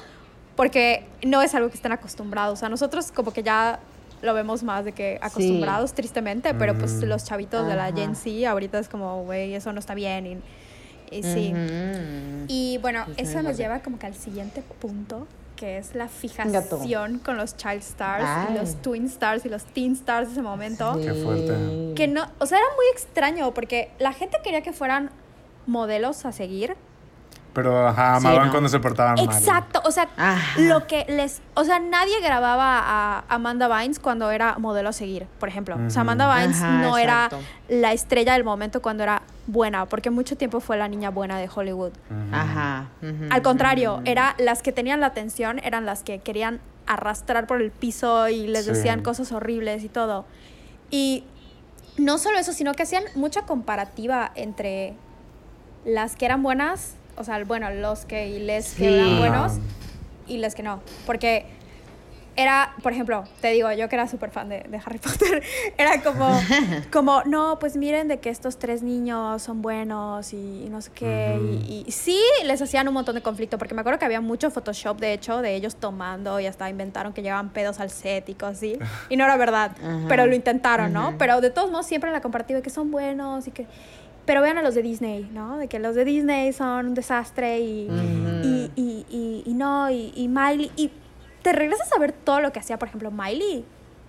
porque 0.55 1.05
no 1.25 1.41
es 1.41 1.55
algo 1.55 1.69
que 1.69 1.75
estén 1.75 1.91
acostumbrados. 1.91 2.61
A 2.63 2.69
nosotros 2.69 3.11
como 3.11 3.31
que 3.31 3.43
ya 3.43 3.79
lo 4.21 4.33
vemos 4.33 4.61
más 4.63 4.85
de 4.85 4.91
que 4.91 5.17
acostumbrados, 5.21 5.93
tristemente, 5.93 6.53
pero 6.53 6.77
pues 6.77 6.93
Mm. 6.93 7.05
los 7.05 7.23
chavitos 7.25 7.67
de 7.67 7.75
la 7.75 7.85
Ajá. 7.85 7.95
Gen 7.95 8.15
Z 8.15 8.49
ahorita 8.49 8.77
es 8.79 8.87
como, 8.89 9.23
güey, 9.23 9.55
eso 9.55 9.73
no 9.73 9.79
está 9.79 9.95
bien. 9.95 10.27
Y, 11.09 11.17
y 11.17 11.23
sí. 11.23 11.53
Y 12.47 12.77
bueno, 12.79 13.03
Sí, 13.07 13.13
sí, 13.17 13.21
eso 13.23 13.41
nos 13.41 13.57
lleva 13.57 13.79
como 13.79 13.97
que 13.97 14.05
al 14.05 14.13
siguiente 14.15 14.61
punto, 14.79 15.25
que 15.55 15.77
es 15.77 15.95
la 15.95 16.05
Gato. 16.05 16.15
fijación 16.19 17.19
con 17.19 17.37
los 17.37 17.55
child 17.57 17.81
stars, 17.81 18.23
y 18.23 18.51
Ay. 18.53 18.57
los 18.59 18.75
twin 18.81 19.05
stars 19.05 19.45
y 19.45 19.49
los 19.49 19.63
teen 19.63 19.93
stars 19.93 20.27
de 20.27 20.33
ese 20.33 20.41
momento. 20.41 20.93
Sí. 20.95 21.07
Qué 21.07 21.13
fuerte. 21.15 21.93
Que 21.95 22.07
no, 22.07 22.25
o 22.39 22.45
sea, 22.45 22.57
era 22.59 22.67
muy 22.75 22.85
extraño 22.93 23.53
porque 23.53 23.89
la 23.99 24.13
gente 24.13 24.37
quería 24.43 24.61
que 24.61 24.73
fueran 24.73 25.09
modelos 25.65 26.25
a 26.25 26.31
seguir. 26.31 26.75
Pero 27.53 27.87
ajá, 27.87 28.19
Sí, 28.19 28.25
amaban 28.27 28.45
no. 28.47 28.51
cuando 28.53 28.69
se 28.69 28.79
portaban 28.79 29.15
mal. 29.15 29.25
Exacto, 29.25 29.81
o 29.83 29.91
sea, 29.91 30.07
Ajá. 30.15 30.59
lo 30.61 30.87
que 30.87 31.05
les, 31.09 31.41
o 31.53 31.65
sea, 31.65 31.79
nadie 31.79 32.21
grababa 32.21 32.79
a 32.81 33.23
Amanda 33.27 33.67
Bynes 33.67 33.99
cuando 33.99 34.31
era 34.31 34.57
modelo 34.57 34.87
a 34.89 34.93
seguir, 34.93 35.27
por 35.39 35.49
ejemplo. 35.49 35.75
O 35.85 35.89
sea. 35.89 36.01
Amanda 36.03 36.33
Bynes 36.33 36.57
Ajá, 36.61 36.81
no 36.81 36.97
era 36.97 37.25
exacto. 37.25 37.45
la 37.67 37.91
estrella 37.91 38.33
del 38.33 38.45
momento 38.45 38.81
cuando 38.81 39.03
era 39.03 39.21
buena, 39.47 39.85
porque 39.85 40.09
mucho 40.11 40.37
tiempo 40.37 40.61
fue 40.61 40.77
la 40.77 40.87
niña 40.87 41.09
buena 41.09 41.37
de 41.39 41.49
Hollywood. 41.53 41.91
Ajá. 42.31 42.85
Al 43.29 43.41
contrario, 43.41 44.01
era 44.05 44.33
las 44.37 44.61
que 44.61 44.71
tenían 44.71 45.01
la 45.01 45.07
atención, 45.07 45.59
eran 45.63 45.85
las 45.85 46.03
que 46.03 46.19
querían 46.19 46.61
arrastrar 46.87 47.47
por 47.47 47.61
el 47.61 47.71
piso 47.71 48.29
y 48.29 48.47
les 48.47 48.63
Sí. 48.65 48.71
decían 48.71 49.01
cosas 49.03 49.31
horribles 49.33 49.83
y 49.83 49.89
todo. 49.89 50.25
Y 50.89 51.25
no 51.97 52.17
solo 52.17 52.37
eso, 52.39 52.53
sino 52.53 52.73
que 52.73 52.83
hacían 52.83 53.03
mucha 53.15 53.41
comparativa 53.41 54.31
entre 54.35 54.93
las 55.85 56.15
que 56.15 56.25
eran 56.25 56.43
buenas, 56.43 56.95
o 57.17 57.23
sea, 57.23 57.43
bueno, 57.43 57.69
los 57.71 58.05
que 58.05 58.27
y 58.29 58.39
les 58.39 58.65
Sí. 58.65 58.83
que 58.83 58.95
eran 58.95 59.17
buenos 59.19 59.53
y 60.27 60.37
les 60.37 60.55
que 60.55 60.63
no. 60.63 60.81
Porque 61.05 61.45
era, 62.37 62.73
por 62.81 62.93
ejemplo, 62.93 63.25
te 63.41 63.49
digo, 63.49 63.69
yo 63.73 63.89
que 63.89 63.95
era 63.97 64.07
súper 64.07 64.31
fan 64.31 64.47
de, 64.47 64.61
de 64.61 64.77
Harry 64.77 64.97
Potter, 65.03 65.43
era 65.77 66.01
como, 66.01 66.29
como, 66.91 67.21
no, 67.25 67.59
pues 67.59 67.75
miren 67.75 68.07
de 68.07 68.19
que 68.21 68.29
estos 68.29 68.57
tres 68.57 68.83
niños 68.83 69.41
son 69.41 69.61
buenos 69.61 70.31
y, 70.31 70.63
y 70.65 70.69
no 70.69 70.79
sé 70.81 70.91
qué. 70.95 71.37
Ujú. 71.37 71.59
y, 71.67 71.83
y 71.85 71.91
sí 71.91 72.17
les 72.45 72.61
hacían 72.61 72.87
un 72.87 72.93
montón 72.93 73.15
de 73.15 73.21
conflicto, 73.21 73.57
porque 73.57 73.75
me 73.75 73.81
acuerdo 73.81 73.99
que 73.99 74.05
había 74.05 74.21
mucho 74.21 74.49
Photoshop, 74.49 74.97
de 75.01 75.11
hecho, 75.11 75.41
de 75.41 75.55
ellos 75.55 75.75
tomando 75.75 76.39
y 76.39 76.45
hasta 76.45 76.69
inventaron 76.69 77.11
que 77.11 77.21
llevaban 77.21 77.49
pedos 77.49 77.81
al 77.81 77.89
set 77.89 78.29
y 78.29 78.33
cosas 78.33 78.57
así. 78.57 78.79
Y 79.09 79.17
no 79.17 79.25
era 79.25 79.35
verdad, 79.35 79.71
pero 80.07 80.25
lo 80.25 80.33
intentaron, 80.33 80.93
¿no? 80.93 81.15
Pero 81.17 81.41
de 81.41 81.49
todos 81.49 81.69
modos 81.69 81.85
siempre 81.85 82.11
la 82.11 82.21
comparativa 82.21 82.57
de 82.57 82.63
que 82.63 82.69
son 82.69 82.91
buenos 82.91 83.45
y 83.47 83.51
que... 83.51 83.67
Pero 84.25 84.41
vean 84.41 84.57
a 84.57 84.61
los 84.61 84.75
de 84.75 84.81
Disney, 84.83 85.29
¿no? 85.33 85.57
De 85.57 85.67
que 85.67 85.79
los 85.79 85.95
de 85.95 86.05
Disney 86.05 86.53
son 86.53 86.87
un 86.87 86.93
desastre 86.93 87.59
y, 87.59 87.87
Ujú. 87.89 87.97
y, 88.43 88.71
y, 88.75 89.05
y, 89.09 89.43
y 89.45 89.53
no, 89.53 89.89
y, 89.89 90.11
y 90.15 90.27
Miley. 90.27 90.71
Y 90.75 90.91
te 91.41 91.53
regresas 91.53 91.91
a 91.93 91.99
ver 91.99 92.11
todo 92.11 92.39
lo 92.39 92.51
que 92.51 92.59
hacía, 92.59 92.77
por 92.77 92.87
ejemplo, 92.87 93.09
Miley. 93.11 93.65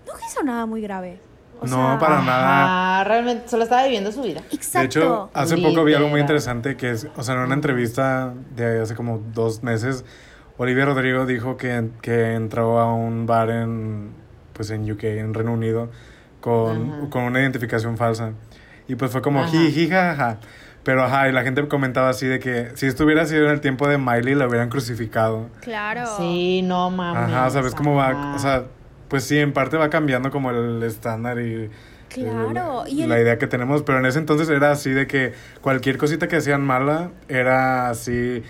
No 0.07 0.13
hizo 0.29 0.43
nada 0.43 0.67
muy 0.67 0.83
grave. 0.83 1.19
O 1.61 1.67
No, 1.67 1.77
sea, 1.91 1.99
para 1.99 2.21
nada. 2.23 2.65
Ajá, 2.99 3.05
realmente 3.05 3.49
solo 3.49 3.63
estaba 3.63 3.85
viviendo 3.85 4.11
su 4.13 4.21
vida. 4.23 4.43
Exacto. 4.51 4.79
De 4.81 4.85
hecho, 4.85 5.31
hace 5.33 5.57
poco 5.57 5.85
vi 5.85 5.95
algo 5.95 6.09
muy 6.09 6.21
Literal. 6.21 6.21
interesante 6.21 6.77
que 6.77 6.91
es, 6.91 7.07
o 7.17 7.23
sea, 7.23 7.35
en 7.35 7.41
una 7.41 7.55
entrevista 7.55 8.35
de 8.57 8.81
hace 8.83 8.95
como 8.95 9.19
dos 9.33 9.63
meses, 9.63 10.05
Olivia 10.59 10.85
Rodrigo 10.85 11.25
dijo 11.25 11.57
que, 11.57 11.89
que 12.03 12.35
entró 12.35 12.79
a 12.81 12.93
un 12.93 13.27
bar 13.27 13.49
en, 13.51 14.11
pues 14.53 14.71
en 14.71 14.91
UK, 14.91 15.05
en 15.05 15.33
Reino 15.35 15.53
Unido, 15.53 15.89
con, 16.41 17.09
con 17.09 17.23
una 17.23 17.41
identificación 17.41 17.97
falsa. 17.97 18.33
Y 18.89 18.95
pues 18.97 19.11
fue 19.13 19.23
como 19.23 19.45
jiji, 19.47 19.89
jaja. 19.89 20.39
Pero 20.85 21.05
ajá, 21.05 21.29
y 21.29 21.33
la 21.33 21.43
gente 21.43 21.67
comentaba 21.69 22.09
así 22.09 22.27
de 22.27 22.41
que 22.41 22.73
si 22.75 22.87
esto 22.87 23.05
hubiera 23.05 23.25
sido 23.27 23.45
en 23.45 23.53
el 23.53 23.61
tiempo 23.61 23.87
de 23.87 23.99
Miley, 23.99 24.35
la 24.35 24.49
hubieran 24.49 24.69
crucificado. 24.69 25.49
Claro. 25.61 26.05
Sí, 26.17 26.63
no 26.63 26.91
mames. 26.91 27.33
Ajá, 27.35 27.51
¿sabes 27.51 27.75
cómo 27.75 27.95
va? 27.95 28.35
O 28.35 28.39
sea, 28.41 28.65
pues 29.09 29.23
sí, 29.25 29.39
en 29.39 29.53
parte 29.53 29.77
va 29.77 29.91
cambiando 29.91 30.31
como 30.31 30.51
el 30.51 30.83
estándar 30.83 31.39
y... 31.39 31.71
Claro, 32.09 32.85
el- 32.85 32.93
y 32.93 33.03
el- 33.05 33.09
la 33.09 33.21
idea 33.21 33.39
que 33.39 33.47
tenemos, 33.47 33.83
pero 33.85 33.99
en 34.01 34.07
ese 34.07 34.19
entonces 34.19 34.49
era 34.51 34.73
así 34.73 34.91
de 34.91 35.07
que 35.07 35.33
cualquier 35.61 35.97
cosita 35.99 36.27
que 36.29 36.37
hacían 36.37 36.63
mala 36.63 37.11
era 37.29 37.89
así 37.89 38.43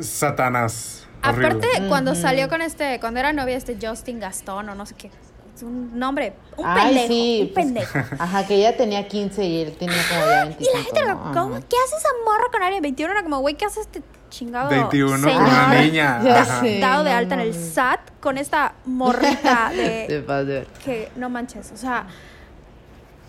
Satanás. 0.00 1.06
horrible. 1.26 1.46
Aparte, 1.48 1.68
cuando 1.88 2.14
salió 2.14 2.48
con 2.48 2.62
este, 2.62 2.98
cuando 3.00 3.20
era 3.20 3.32
novia 3.32 3.56
este 3.56 3.76
Justin 3.80 4.20
Gastón 4.20 4.68
o 4.68 4.74
no 4.74 4.86
sé 4.86 4.94
qué, 4.96 5.10
es 5.58 5.62
un 5.64 5.98
nombre, 5.98 6.34
un 6.56 6.64
Ay, 6.66 6.86
pendejo, 6.94 7.06
sí, 7.08 7.38
un 7.42 7.52
pues, 7.54 7.66
pendejo. 7.66 7.98
Ajá, 8.18 8.46
que 8.46 8.54
ella 8.54 8.76
tenía 8.76 9.06
15 9.08 9.44
y 9.44 9.62
él 9.62 9.76
tenía 9.76 9.96
como 10.08 10.20
ya 10.26 10.44
25. 10.44 10.70
Y 10.70 10.78
la 10.78 10.84
gente, 10.84 11.00
¿no? 11.06 11.32
¿cómo? 11.32 11.54
¿qué 11.56 11.76
hace 11.84 11.96
esa 11.96 12.08
morra 12.24 12.44
con 12.52 12.62
alguien 12.62 12.82
de 12.82 12.86
21? 12.86 13.12
Era 13.12 13.22
como, 13.22 13.38
güey, 13.40 13.54
¿qué 13.54 13.64
hace 13.64 13.80
este 13.80 14.02
chingado 14.30 14.68
21 14.68 15.10
con 15.10 15.20
señor 15.22 15.42
una 15.42 15.74
niña. 15.82 16.44
Sé. 16.44 16.78
dado 16.80 17.02
de 17.02 17.10
no 17.10 17.16
alta 17.16 17.34
en 17.34 17.40
el. 17.40 17.54
SAT 17.54 18.00
con 18.20 18.38
esta 18.38 18.74
morrita 18.84 19.70
de 19.74 20.66
que 20.84 21.10
no 21.16 21.28
manches, 21.30 21.72
o 21.72 21.76
sea, 21.76 22.06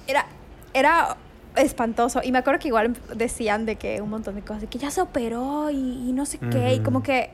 era 0.08 0.26
era 0.74 1.18
espantoso 1.56 2.22
y 2.24 2.32
me 2.32 2.38
acuerdo 2.40 2.60
que 2.60 2.68
igual 2.68 2.96
decían 3.16 3.66
de 3.66 3.76
que 3.76 4.02
un 4.02 4.10
montón 4.10 4.36
de 4.36 4.42
cosas, 4.42 4.62
de 4.62 4.68
que 4.68 4.78
ya 4.78 4.92
se 4.92 5.02
operó 5.02 5.70
y, 5.72 5.76
y 6.10 6.14
no 6.14 6.26
sé 6.26 6.38
qué, 6.38 6.74
y 6.74 6.76
Ujú. 6.76 6.84
como 6.84 7.04
que 7.04 7.32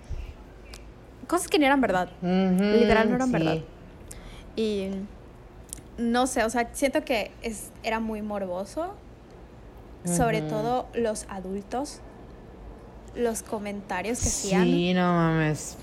cosas 1.28 1.48
que 1.48 1.60
ni 1.60 1.66
eran 1.66 1.82
verdad. 1.82 2.10
Ujú, 2.22 2.64
Literal, 2.64 3.10
no 3.10 3.16
eran 3.16 3.28
sí. 3.28 3.34
verdad. 3.34 3.58
Y 4.56 4.90
no 5.98 6.28
sé, 6.28 6.44
o 6.44 6.50
sea, 6.50 6.70
siento 6.74 7.04
que 7.04 7.32
es, 7.42 7.72
era 7.84 8.00
muy 8.00 8.22
morboso. 8.22 8.96
Sobre 10.06 10.42
todo 10.42 10.88
los 10.94 11.26
adultos. 11.30 12.00
Los 13.16 13.42
comentarios 13.42 14.20
que 14.20 14.28
hacían. 14.28 14.64
Sí, 14.64 14.94
no 14.94 15.14
mames. 15.14 15.78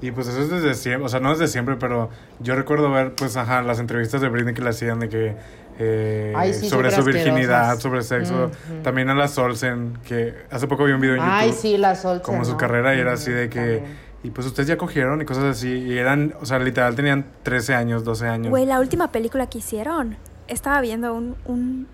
Y 0.00 0.10
pues 0.12 0.28
eso 0.28 0.40
es 0.40 0.50
desde 0.50 0.74
siempre, 0.74 1.06
o 1.06 1.08
sea, 1.08 1.20
no 1.20 1.30
desde 1.30 1.48
siempre, 1.48 1.76
pero 1.76 2.10
yo 2.40 2.54
recuerdo 2.54 2.90
ver, 2.90 3.14
pues, 3.14 3.36
ajá, 3.36 3.62
las 3.62 3.78
entrevistas 3.78 4.20
de 4.20 4.28
Britney 4.28 4.54
que 4.54 4.60
le 4.60 4.70
hacían 4.70 5.00
de 5.00 5.08
que 5.08 5.36
eh, 5.78 6.32
Ay, 6.36 6.54
sí, 6.54 6.68
sobre 6.68 6.90
su 6.90 7.02
virginidad, 7.02 7.78
sobre 7.78 8.02
sexo. 8.02 8.50
También 8.82 9.08
a 9.08 9.14
la 9.14 9.28
Solsen, 9.28 9.98
que 10.06 10.34
hace 10.50 10.68
poco 10.68 10.84
vi 10.84 10.92
un 10.92 11.00
video 11.00 11.16
en 11.16 11.20
YouTube. 11.20 11.34
Ay, 11.34 11.52
sí, 11.52 11.76
la 11.76 11.94
Sol. 11.94 12.22
como 12.22 12.44
su 12.44 12.56
carrera 12.56 12.94
y 12.94 13.00
era 13.00 13.14
así 13.14 13.30
de 13.32 13.48
que 13.48 13.82
y 14.24 14.30
pues 14.30 14.46
ustedes 14.48 14.66
ya 14.68 14.76
cogieron 14.76 15.20
y 15.22 15.24
cosas 15.24 15.44
así 15.44 15.68
y 15.68 15.96
eran 15.98 16.34
o 16.40 16.46
sea 16.46 16.58
literal 16.58 16.96
tenían 16.96 17.26
13 17.44 17.74
años 17.74 18.02
12 18.04 18.26
años 18.26 18.50
Güey, 18.50 18.66
la 18.66 18.80
última 18.80 19.12
película 19.12 19.46
que 19.48 19.58
hicieron, 19.58 20.16
estaba 20.48 20.80
viendo 20.80 21.14
un, 21.14 21.36
un 21.44 21.86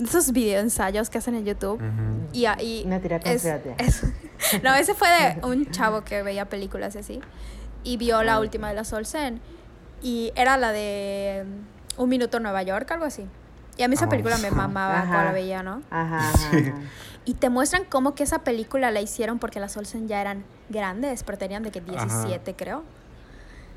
esos 0.00 0.30
video 0.32 0.60
ensayos 0.60 1.10
que 1.10 1.18
hacen 1.18 1.34
en 1.34 1.44
YouTube. 1.44 1.74
Ujú. 1.74 2.28
Y 2.32 2.44
ahí. 2.46 2.84
Una 2.86 3.00
tira 3.00 3.16
es, 3.16 3.44
es- 3.44 4.04
no, 4.62 4.72
ese 4.76 4.94
fue 4.94 5.08
de 5.08 5.44
un 5.44 5.68
chavo 5.72 6.04
que 6.04 6.22
veía 6.22 6.44
películas 6.48 6.94
y 6.94 6.98
así. 6.98 7.20
Y 7.82 7.96
vio 7.96 8.22
la 8.22 8.38
última 8.38 8.68
de 8.68 8.74
la 8.76 8.84
Solsen. 8.84 9.40
Y 10.00 10.30
era 10.36 10.56
la 10.56 10.70
de 10.70 11.44
um, 11.96 12.04
Un 12.04 12.08
Minuto 12.10 12.36
en 12.36 12.44
Nueva 12.44 12.62
York, 12.62 12.88
algo 12.92 13.06
así. 13.06 13.26
Y 13.76 13.82
a 13.82 13.88
mí 13.88 13.94
esa 13.96 14.04
Ah, 14.04 14.08
película 14.08 14.38
me 14.38 14.52
mamaba 14.52 14.98
Ajá. 15.00 15.06
cuando 15.08 15.24
la 15.24 15.32
veía, 15.32 15.62
¿no? 15.64 15.82
Ajá, 15.90 16.18
ajá, 16.30 16.48
ajá. 16.58 16.74
Y 17.24 17.34
te 17.34 17.48
muestran 17.50 17.82
cómo 17.84 18.14
que 18.14 18.22
esa 18.22 18.44
película 18.44 18.92
la 18.92 19.00
hicieron 19.00 19.40
porque 19.40 19.58
las 19.58 19.76
Olsen 19.76 20.06
ya 20.06 20.20
eran 20.20 20.44
grandes, 20.68 21.22
pero 21.22 21.38
tenían 21.38 21.62
de 21.62 21.70
que 21.70 21.80
17, 21.80 22.54
creo. 22.56 22.84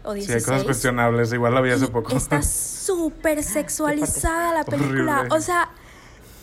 O 0.04 0.14
sí 0.14 0.20
16. 0.20 0.36
hay 0.36 0.52
cosas 0.52 0.64
cuestionables 0.66 1.32
igual 1.32 1.54
la 1.54 1.62
vi 1.62 1.72
hace 1.72 1.86
Y 1.86 1.88
poco 1.90 2.16
Está 2.16 2.42
súper 2.42 3.44
sexualizada 3.44 4.54
la 4.54 4.64
película. 4.64 5.20
Horrible. 5.20 5.38
O 5.38 5.42
sea, 5.42 5.70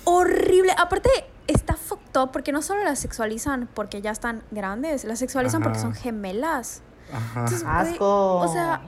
horrible. 0.05 0.73
Aparte, 0.79 1.11
está 1.47 1.75
fucked 1.75 2.17
up 2.21 2.31
porque 2.33 2.53
no 2.53 2.63
solo 2.63 2.85
la 2.85 2.95
sexualizan 2.95 3.69
porque 3.75 4.01
ya 4.01 4.11
están 4.13 4.43
grandes, 4.51 5.05
la 5.05 5.17
sexualizan 5.17 5.63
porque 5.63 5.79
Ajá. 5.79 5.87
son 5.89 5.95
gemelas. 5.95 6.83
Ajá. 7.13 7.41
Entonces, 7.41 7.65
Asco. 7.67 8.37
o 8.37 8.53
sea, 8.53 8.83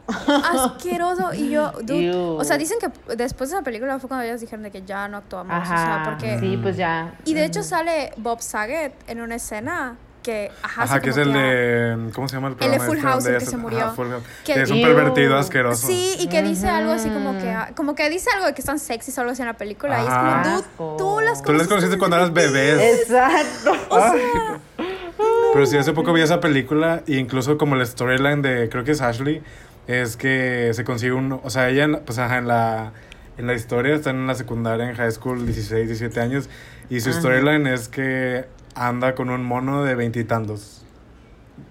asqueroso. 0.52 1.32
Y 1.32 1.48
yo, 1.48 1.72
dude, 1.82 2.14
o 2.14 2.44
sea, 2.44 2.58
dicen 2.58 2.78
que 2.78 3.16
después 3.16 3.50
de 3.50 3.56
esa 3.56 3.64
película 3.64 3.98
fue 3.98 4.08
cuando 4.08 4.24
ellas 4.24 4.42
dijeron 4.42 4.62
de 4.62 4.70
que 4.70 4.82
ya 4.82 5.08
no 5.08 5.16
actuamos. 5.16 5.56
O 5.62 5.66
sea, 5.66 6.02
Ajá. 6.02 6.10
porque. 6.10 6.38
Sí, 6.38 6.58
pues 6.58 6.76
ya. 6.76 7.14
Y 7.24 7.32
de 7.34 7.46
hecho 7.46 7.62
sale 7.62 8.12
Bob 8.18 8.42
Saget 8.42 8.92
en 9.08 9.20
una 9.22 9.36
escena 9.36 9.96
que, 10.22 10.50
ajá, 10.62 10.82
Ajá, 10.84 11.00
que 11.00 11.10
es 11.10 11.16
el 11.16 11.32
de 11.32 12.10
¿cómo 12.14 12.28
se 12.28 12.36
llama 12.36 12.48
el 12.48 12.54
de 12.54 12.58
programa 12.58 12.84
Full 12.84 12.96
este 12.96 13.08
House, 13.08 13.26
el 13.26 13.30
que 13.32 13.36
es- 13.38 13.44
se 13.44 13.56
ajá, 13.56 13.62
murió. 13.62 13.90
Full 13.94 14.08
House, 14.08 14.22
Que- 14.44 14.54
que 14.54 14.62
es 14.62 14.70
un 14.70 14.76
Ew. 14.78 14.82
pervertido 14.86 15.36
asqueroso 15.38 15.86
Sí, 15.86 16.16
y 16.18 16.28
que 16.28 16.42
dice 16.42 16.68
algo 16.68 16.92
así 16.92 17.08
como 17.08 17.38
que, 17.38 17.56
como 17.74 17.94
que 17.94 18.08
dice 18.10 18.28
algo 18.34 18.46
de 18.46 18.54
que 18.54 18.60
están 18.60 18.78
sexys 18.78 19.16
o 19.18 19.20
algo 19.22 19.32
así 19.32 19.42
en 19.42 19.48
la 19.48 19.54
película. 19.54 19.98
Y 20.00 20.02
es 20.06 20.08
Ajá. 20.12 20.42
como, 20.42 20.56
dude, 20.56 20.98
tú 20.98 21.20
las 21.20 21.42
tú 21.42 21.52
las 21.52 21.66
conociste 21.68 21.98
cuando 21.98 22.16
eras 22.16 22.32
bebés 22.32 23.00
Exacto. 23.00 23.72
Pero 25.52 25.66
sí, 25.66 25.76
hace 25.76 25.92
poco 25.92 26.12
vi 26.12 26.22
esa 26.22 26.40
película 26.40 27.02
e 27.06 27.14
incluso 27.16 27.58
como 27.58 27.74
la 27.76 27.84
storyline 27.84 28.40
de, 28.42 28.68
creo 28.70 28.84
que 28.84 28.92
es 28.92 29.00
Ashley, 29.00 29.42
es 29.86 30.16
que 30.16 30.70
se 30.74 30.84
consigue 30.84 31.12
un, 31.12 31.40
o 31.42 31.50
sea, 31.50 31.68
ella, 31.68 31.88
pues 32.06 32.18
ajá, 32.18 32.38
en 32.38 32.46
la, 32.46 32.92
en 33.36 33.46
la 33.46 33.54
historia 33.54 33.94
está 33.96 34.10
en 34.10 34.26
la 34.26 34.34
secundaria, 34.34 34.88
en 34.88 34.94
high 34.96 35.10
school, 35.10 35.44
16, 35.44 35.86
17 35.88 36.20
años, 36.20 36.48
y 36.88 37.00
su 37.00 37.10
Ajá. 37.10 37.18
storyline 37.20 37.66
es 37.66 37.88
que 37.88 38.44
anda 38.88 39.14
con 39.14 39.28
un 39.30 39.44
mono 39.44 39.84
de 39.84 39.94
veintitantos. 39.94 40.82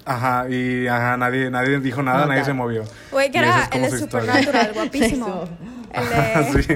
Ajá, 0.05 0.47
y 0.49 0.87
ajá, 0.87 1.17
nadie, 1.17 1.49
nadie 1.49 1.79
dijo 1.79 2.03
nada, 2.03 2.21
No, 2.21 2.27
nadie 2.27 2.45
se 2.45 2.53
movió. 2.53 2.83
Güey, 3.11 3.31
que 3.31 3.39
era 3.39 3.63
es 3.63 3.69
como 3.69 3.85
el 3.85 3.91
de. 3.91 3.97
Supernatural, 3.97 4.71
guapísimo. 4.73 5.43
El 5.91 6.07
de... 6.07 6.61
sí. 6.61 6.67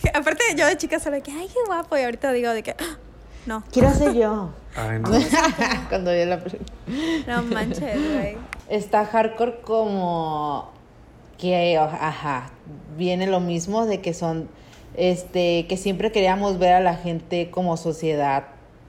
que 0.00 0.08
aparte, 0.14 0.42
yo 0.56 0.66
de 0.66 0.78
chica 0.78 0.98
solo 0.98 1.16
de 1.16 1.22
que, 1.22 1.30
ay, 1.30 1.48
qué 1.52 1.58
guapo. 1.66 1.98
Y 1.98 2.02
ahorita 2.02 2.32
digo 2.32 2.50
de 2.50 2.62
que, 2.62 2.70
"Ah, 2.70 2.96
no, 3.46 3.62
Quiero 3.70 3.92
ser 3.92 4.14
yo. 4.14 4.54
Ay, 4.74 5.00
no. 5.00 5.10
Cuando 5.90 6.12
vi 6.12 6.24
la 6.24 6.40
no 7.26 7.42
manches, 7.42 8.14
güey. 8.14 8.38
Está 8.70 9.04
hardcore 9.04 9.60
como 9.60 10.72
que, 11.36 11.76
ajá, 11.76 12.50
viene 12.96 13.26
lo 13.26 13.40
mismo 13.40 13.84
de 13.84 14.00
que 14.00 14.14
son, 14.14 14.48
este, 14.96 15.66
que 15.68 15.76
siempre 15.76 16.10
queríamos 16.10 16.58
ver 16.58 16.72
a 16.72 16.80
la 16.80 16.96
gente 16.96 17.50
como 17.50 17.76
sociedad, 17.76 18.44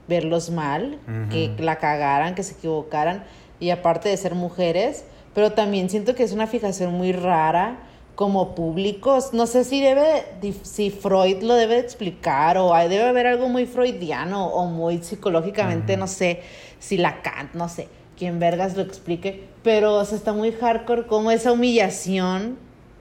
verlos 0.08 0.50
mal, 0.50 0.98
que 1.30 1.52
la 1.58 1.76
cagaran, 1.76 2.34
que 2.34 2.42
se 2.42 2.54
equivocaran, 2.54 3.24
y 3.60 3.70
aparte 3.70 4.08
de 4.08 4.16
ser 4.16 4.34
mujeres, 4.34 5.04
pero 5.34 5.52
también 5.52 5.90
siento 5.90 6.14
que 6.14 6.22
es 6.22 6.32
una 6.32 6.46
fijación 6.46 6.92
muy 6.94 7.12
rara 7.12 7.78
como 8.14 8.54
públicos. 8.54 9.34
No 9.34 9.46
sé 9.46 9.64
si 9.64 9.80
debe, 9.80 10.24
si 10.62 10.90
Freud 10.90 11.42
lo 11.42 11.54
debe 11.54 11.78
explicar 11.78 12.56
o 12.58 12.74
hay- 12.74 12.88
debe 12.88 13.04
haber 13.04 13.26
algo 13.26 13.48
muy 13.48 13.66
freudiano 13.66 14.46
o 14.46 14.66
muy 14.66 14.98
psicológicamente, 15.02 15.96
no 15.98 16.06
sé, 16.06 16.40
si 16.78 16.96
Lacan, 16.96 17.50
no 17.54 17.68
sé, 17.68 17.88
quien 18.16 18.38
vergas 18.38 18.76
lo 18.76 18.82
explique, 18.82 19.44
pero 19.62 19.96
o 19.96 20.04
sea, 20.04 20.16
está 20.16 20.32
muy 20.32 20.52
hardcore 20.52 21.06
como 21.06 21.30
esa 21.30 21.52
humillación 21.52 22.56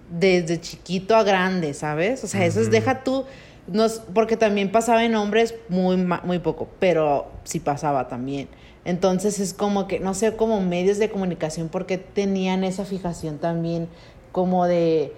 desde 0.09 0.59
chiquito 0.61 1.15
a 1.15 1.23
grande, 1.23 1.73
¿sabes? 1.73 2.23
O 2.23 2.27
sea, 2.27 2.45
eso 2.45 2.59
es, 2.59 2.69
deja 2.71 3.03
tú, 3.03 3.23
nos, 3.67 4.01
porque 4.13 4.37
también 4.37 4.71
pasaba 4.71 5.03
en 5.03 5.15
hombres 5.15 5.55
muy, 5.69 5.97
muy 5.97 6.39
poco, 6.39 6.67
pero 6.79 7.27
sí 7.43 7.59
pasaba 7.59 8.07
también. 8.07 8.47
Entonces 8.83 9.39
es 9.39 9.53
como 9.53 9.87
que, 9.87 9.99
no 9.99 10.13
sé, 10.13 10.35
como 10.35 10.61
medios 10.61 10.99
de 10.99 11.09
comunicación, 11.09 11.69
porque 11.69 11.97
tenían 11.97 12.63
esa 12.63 12.85
fijación 12.85 13.39
también 13.39 13.89
como 14.31 14.65
de, 14.65 15.13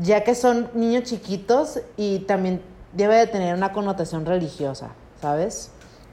ya 0.00 0.24
que 0.24 0.34
son 0.34 0.70
niños 0.74 1.04
chiquitos 1.04 1.80
y 1.96 2.20
también 2.20 2.60
debe 2.92 3.14
de 3.16 3.26
tener 3.28 3.54
una 3.54 3.72
connotación 3.72 4.26
religiosa, 4.26 4.90
¿sabes? 5.20 5.70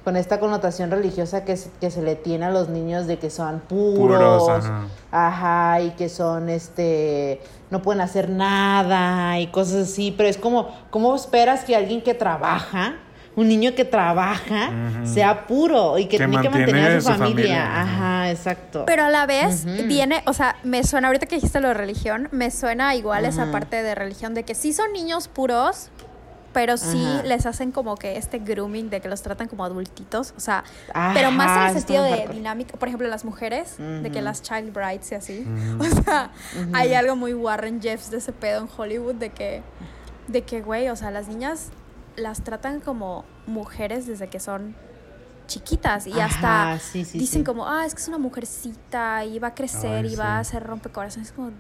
Con 0.08 0.16
esta 0.16 0.40
connotación 0.40 0.90
religiosa 0.90 1.44
que, 1.44 1.58
se- 1.58 1.70
que 1.82 1.92
se 1.92 2.02
le 2.02 2.16
tiene 2.16 2.46
a 2.46 2.50
los 2.50 2.70
niños 2.70 3.08
de 3.08 3.20
que 3.20 3.30
son 3.30 3.60
puros, 3.60 4.42
Puros, 4.42 4.66
ajá. 4.66 4.86
ajá, 5.12 5.82
y 5.82 5.90
que 5.98 6.08
son, 6.08 6.48
este, 6.48 7.42
no 7.72 7.82
pueden 7.82 8.00
hacer 8.00 8.30
nada 8.30 9.38
y 9.38 9.48
cosas 9.48 9.90
así, 9.90 10.14
pero 10.16 10.30
es 10.30 10.38
como, 10.38 10.70
¿cómo 10.92 11.14
esperas 11.14 11.66
que 11.66 11.76
alguien 11.76 12.02
que 12.02 12.14
trabaja, 12.14 12.96
un 13.36 13.50
niño 13.50 13.76
que 13.76 13.84
trabaja, 13.84 14.70
sea 15.04 15.46
puro 15.46 15.98
y 15.98 16.06
que, 16.06 16.12
Que 16.18 16.26
tiene 16.26 16.42
que 16.42 16.50
mantener 16.52 16.92
a 16.94 17.02
su 17.02 17.08
su 17.12 17.14
familia? 17.18 17.66
familia, 17.66 17.82
ajá. 17.82 18.32
Exacto. 18.32 18.84
Pero 18.88 19.04
a 19.04 19.10
la 19.10 19.26
vez 19.26 19.66
Ujú. 19.66 19.88
viene, 19.90 20.24
o 20.26 20.32
sea, 20.32 20.56
me 20.64 20.86
suena, 20.86 21.08
ahorita 21.10 21.26
que 21.26 21.36
dijiste 21.36 21.60
lo 21.60 21.68
de 21.68 21.74
religión, 21.74 22.30
me 22.32 22.50
suena 22.50 22.96
igual 22.96 23.26
esa 23.26 23.52
parte 23.52 23.84
de 23.84 23.94
religión 23.94 24.34
de 24.36 24.44
que 24.44 24.56
sí 24.56 24.72
son 24.72 24.94
niños 24.94 25.28
puros, 25.28 25.90
pero 26.58 26.76
sí 26.76 27.06
Ajá. 27.06 27.22
les 27.22 27.46
hacen 27.46 27.72
como 27.72 27.96
que 27.98 28.18
este 28.18 28.40
grooming 28.40 28.90
de 28.90 29.00
que 29.00 29.08
los 29.08 29.22
tratan 29.22 29.48
como 29.48 29.64
adultitos, 29.64 30.34
o 30.36 30.40
sea, 30.40 30.64
pero 31.14 31.30
más 31.30 31.56
en 31.56 31.68
el 31.68 31.84
sentido 31.84 32.02
de 32.02 32.10
hardcore. 32.10 32.34
dinámica, 32.34 32.78
por 32.80 32.88
ejemplo, 32.88 33.08
las 33.08 33.26
mujeres, 33.26 33.76
de 33.78 34.10
que 34.12 34.24
las 34.24 34.42
child 34.42 34.74
brides 34.74 35.12
y 35.12 35.16
así. 35.16 35.48
O 35.80 35.84
sea, 35.84 36.32
hay 36.74 36.96
algo 36.96 37.16
muy 37.16 37.36
Warren 37.36 37.80
Jeffs 37.80 38.10
de 38.10 38.18
ese 38.18 38.34
pedo 38.34 38.62
en 38.62 38.70
Hollywood 38.76 39.14
de 39.14 39.30
que, 39.30 39.62
de 40.28 40.42
que, 40.46 40.62
güey, 40.62 40.90
o 40.90 40.96
sea, 40.96 41.12
las 41.12 41.28
niñas 41.28 41.70
las 42.16 42.44
tratan 42.44 42.80
como 42.80 43.24
mujeres 43.46 44.08
desde 44.08 44.28
que 44.28 44.40
son 44.40 44.76
chiquitas 45.46 46.08
y 46.08 46.20
hasta 46.20 46.72
Ajá, 46.72 46.80
sí, 46.80 47.06
sí, 47.06 47.20
dicen 47.20 47.42
sí. 47.42 47.46
como, 47.46 47.68
ah, 47.68 47.86
es 47.86 47.94
que 47.94 48.02
es 48.02 48.08
una 48.08 48.18
mujercita 48.18 49.24
y 49.26 49.38
va 49.38 49.50
a 49.50 49.54
crecer 49.54 50.06
Ay, 50.06 50.14
y 50.14 50.16
va 50.16 50.38
a 50.38 50.40
hacer 50.40 50.64
rompecorazones. 50.64 51.28
Es 51.28 51.34
como, 51.36 51.52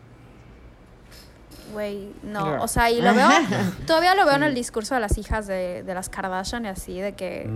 güey, 1.73 2.11
no. 2.23 2.61
O 2.63 2.67
sea, 2.67 2.89
y 2.89 3.01
lo 3.01 3.13
veo, 3.13 3.27
todavía 3.87 4.15
lo 4.15 4.25
veo 4.25 4.35
en 4.35 4.43
el 4.43 4.55
discurso 4.55 4.95
de 4.95 5.01
las 5.01 5.17
hijas 5.17 5.47
de, 5.47 5.83
de 5.83 5.93
las 5.93 6.09
Kardashian 6.09 6.65
y 6.65 6.67
así, 6.69 6.99
de 6.99 7.13
que... 7.13 7.49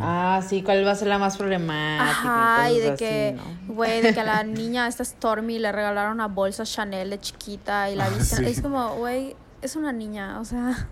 Ah, 0.00 0.40
sí, 0.46 0.62
¿cuál 0.62 0.86
va 0.86 0.92
a 0.92 0.94
ser 0.94 1.08
la 1.08 1.18
más 1.18 1.36
problemática? 1.36 2.10
Ajá, 2.10 2.70
y 2.70 2.78
de 2.78 2.88
así, 2.90 2.96
que, 3.04 3.34
¿no? 3.36 3.74
güey, 3.74 4.00
de 4.00 4.14
que 4.14 4.20
a 4.20 4.24
la 4.24 4.42
niña 4.44 4.86
esta 4.86 5.04
Stormy 5.04 5.58
le 5.58 5.72
regalaron 5.72 6.12
una 6.12 6.28
bolsa 6.28 6.64
Chanel 6.64 7.10
de 7.10 7.18
chiquita 7.18 7.90
y 7.90 7.96
la 7.96 8.04
Ah, 8.06 8.10
visten. 8.10 8.44
sí. 8.44 8.50
Es 8.50 8.60
como, 8.62 8.94
güey, 8.94 9.34
es 9.60 9.74
una 9.74 9.92
niña, 9.92 10.38
o 10.40 10.44
sea. 10.44 10.88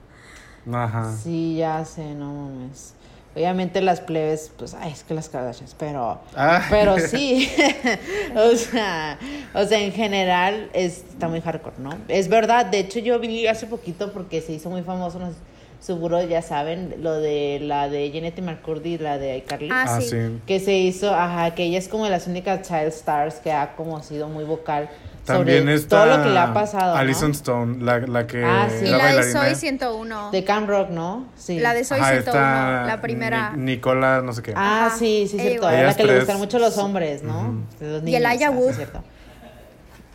Ajá. 0.73 1.13
Sí, 1.17 1.57
ya 1.59 1.85
sé, 1.85 2.15
no 2.17 2.33
mames. 2.35 2.96
Obviamente 3.37 3.83
las 3.83 4.01
plebes, 4.01 4.51
pues, 4.57 4.73
ay, 4.73 4.93
es 4.93 5.05
que 5.05 5.13
las 5.13 5.29
Kardashians, 5.29 5.77
pero, 5.79 6.19
Ah. 6.35 6.63
pero 6.71 6.97
sí, 7.07 7.47
o 8.35 8.57
sea, 8.57 9.19
o 9.55 9.63
sea, 9.67 9.79
en 9.79 9.93
general 9.93 10.71
es- 10.73 11.05
está 11.11 11.29
muy 11.29 11.43
hardcore, 11.43 11.77
¿no? 11.79 11.91
Es 12.09 12.29
verdad, 12.29 12.65
de 12.65 12.79
hecho 12.79 12.99
yo 12.99 13.19
vi 13.21 13.47
hace 13.47 13.67
poquito 13.67 14.11
porque 14.15 14.41
se 14.41 14.53
hizo 14.55 14.71
muy 14.71 14.81
famoso, 14.83 15.19
no 15.19 15.29
sé, 15.29 15.37
seguro 15.81 16.23
ya 16.23 16.43
saben, 16.43 16.97
lo 17.01 17.15
de 17.15 17.59
la 17.63 17.89
de 17.89 18.11
Janet 18.13 18.41
McCurdy 18.41 18.95
y 18.95 18.99
la 18.99 19.19
de 19.19 19.37
iCarly. 19.39 19.69
Ah, 19.71 19.85
Ah, 19.89 20.01
sí. 20.01 20.09
sí. 20.11 20.17
que 20.47 20.59
se 20.61 20.73
hizo, 20.75 21.15
ajá, 21.15 21.55
que 21.55 21.65
ella 21.65 21.79
es 21.79 21.89
como 21.89 22.05
de 22.05 22.11
las 22.11 22.27
únicas 22.27 22.63
child 22.67 22.89
stars 22.89 23.37
que 23.37 23.53
ha 23.53 23.75
como 23.77 24.03
sido 24.03 24.29
muy 24.29 24.45
vocal 24.45 24.89
También 25.25 25.61
sobre 25.61 25.75
está 25.75 26.05
todo 26.05 26.17
lo 26.17 26.23
que 26.25 26.31
le 26.31 26.39
ha 26.39 26.53
pasado, 26.55 26.95
¿no? 26.95 27.01
Alison 27.01 27.31
Stone, 27.33 27.85
la, 27.85 27.99
la 27.99 28.27
que 28.27 28.45
Ah, 28.45 28.69
sí. 28.71 28.87
La 28.87 29.15
de. 29.15 29.33
Soy 29.33 29.55
101. 29.55 30.31
De 30.31 30.45
Camp 30.45 30.69
Rock, 30.69 30.91
¿no? 30.91 31.27
Sí. 31.37 31.59
La 31.61 31.75
de 31.75 31.83
Soy 31.85 31.99
Ajá, 32.01 32.13
101, 32.13 32.39
está 32.41 32.87
la 32.87 33.01
primera. 33.01 33.53
Ni- 33.57 33.75
Nicola, 33.77 34.23
no 34.23 34.33
sé 34.33 34.43
qué. 34.43 34.53
Ah, 34.57 34.87
Ajá. 34.87 34.97
sí, 34.97 35.27
sí, 35.29 35.37
Ella 35.37 35.49
cierto. 35.51 35.67
A 35.69 35.73
la 35.73 35.81
Ellas 35.83 35.97
que 35.97 36.05
le 36.05 36.19
gustan 36.19 36.39
mucho 36.39 36.59
los 36.61 36.79
hombres, 36.79 37.23
¿no? 37.25 37.65
Los 37.81 38.03
Y 38.09 38.15
el 38.15 38.25
ah, 38.25 38.33
sí, 38.37 38.47
Wood. 38.49 38.73
cierto. 38.75 39.03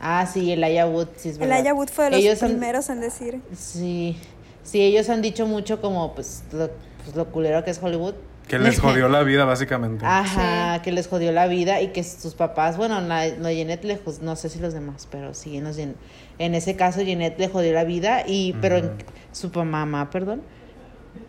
Ah, 0.03 0.25
sí, 0.31 0.51
el 0.51 0.63
Aya 0.63 0.87
Wood, 0.87 1.09
sí 1.15 1.29
es 1.29 1.35
El 1.35 1.41
verdad. 1.41 1.57
Aya 1.59 1.73
Wood 1.75 1.89
fue 1.89 2.05
de 2.05 2.11
los 2.11 2.19
Ellos 2.21 2.41
han- 2.41 2.49
primeros 2.49 2.89
en 2.89 3.01
decir. 3.01 3.39
Sí, 3.55 4.17
sí, 4.63 4.81
ellos 4.81 5.09
han 5.09 5.21
dicho 5.21 5.45
mucho 5.45 5.81
como, 5.81 6.13
pues, 6.13 6.43
lo, 6.51 6.69
pues, 7.03 7.15
lo 7.15 7.25
culero 7.31 7.63
que 7.63 7.71
es 7.71 7.79
Hollywood. 7.81 8.13
Que 8.47 8.59
les 8.59 8.79
jodió 8.81 9.07
la 9.09 9.23
vida, 9.23 9.45
básicamente. 9.45 10.05
Ajá, 10.05 10.81
que 10.81 10.91
les 10.91 11.07
jodió 11.07 11.31
la 11.31 11.47
vida 11.47 11.81
y 11.81 11.89
que 11.89 12.03
sus 12.03 12.33
papás, 12.35 12.77
bueno, 12.77 12.99
la, 13.01 13.27
la 13.27 13.53
Jeanette 13.53 13.85
le 13.85 13.99
no 14.21 14.35
sé 14.35 14.49
si 14.49 14.59
los 14.59 14.73
demás, 14.73 15.07
pero 15.09 15.33
sí, 15.33 15.57
en, 15.57 15.63
los 15.63 15.77
en 15.77 16.55
ese 16.55 16.75
caso 16.75 17.01
Jeanette 17.01 17.39
le 17.39 17.47
jodió 17.47 17.71
la 17.73 17.83
vida 17.83 18.23
y, 18.27 18.53
pero 18.61 18.77
en- 18.77 18.85
Ujú. 18.85 18.93
su 19.31 19.51
pa- 19.51 19.63
mamá, 19.63 20.09
perdón. 20.09 20.41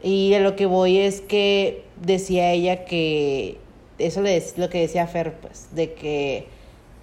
Y 0.02 0.32
a 0.34 0.40
lo 0.40 0.56
que 0.56 0.66
voy 0.66 0.98
es 0.98 1.20
que 1.20 1.84
decía 2.00 2.50
ella 2.52 2.84
que, 2.84 3.58
eso 3.98 4.20
le 4.22 4.36
dec- 4.40 4.56
lo 4.56 4.68
que 4.68 4.80
decía 4.80 5.06
Fer, 5.06 5.34
pues, 5.34 5.68
de 5.72 5.92
que 5.94 6.48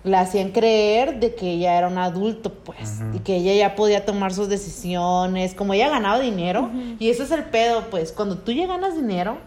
la 0.03 0.21
hacían 0.21 0.51
creer 0.51 1.19
de 1.19 1.35
que 1.35 1.51
ella 1.51 1.77
era 1.77 1.88
un 1.88 1.97
adulto, 1.97 2.53
pues, 2.53 3.01
y 3.13 3.19
que 3.19 3.35
ella 3.35 3.53
ya 3.53 3.75
podía 3.75 4.05
tomar 4.05 4.33
sus 4.33 4.47
decisiones, 4.49 5.53
como 5.53 5.73
ella 5.73 5.89
ganaba 5.89 6.19
dinero, 6.19 6.69
y 6.99 7.09
eso 7.09 7.23
es 7.23 7.31
el 7.31 7.43
pedo, 7.45 7.85
pues, 7.91 8.12
cuando 8.12 8.38
tú 8.38 8.51
ya 8.51 8.65
ganas 8.65 8.95
dinero 8.95 9.38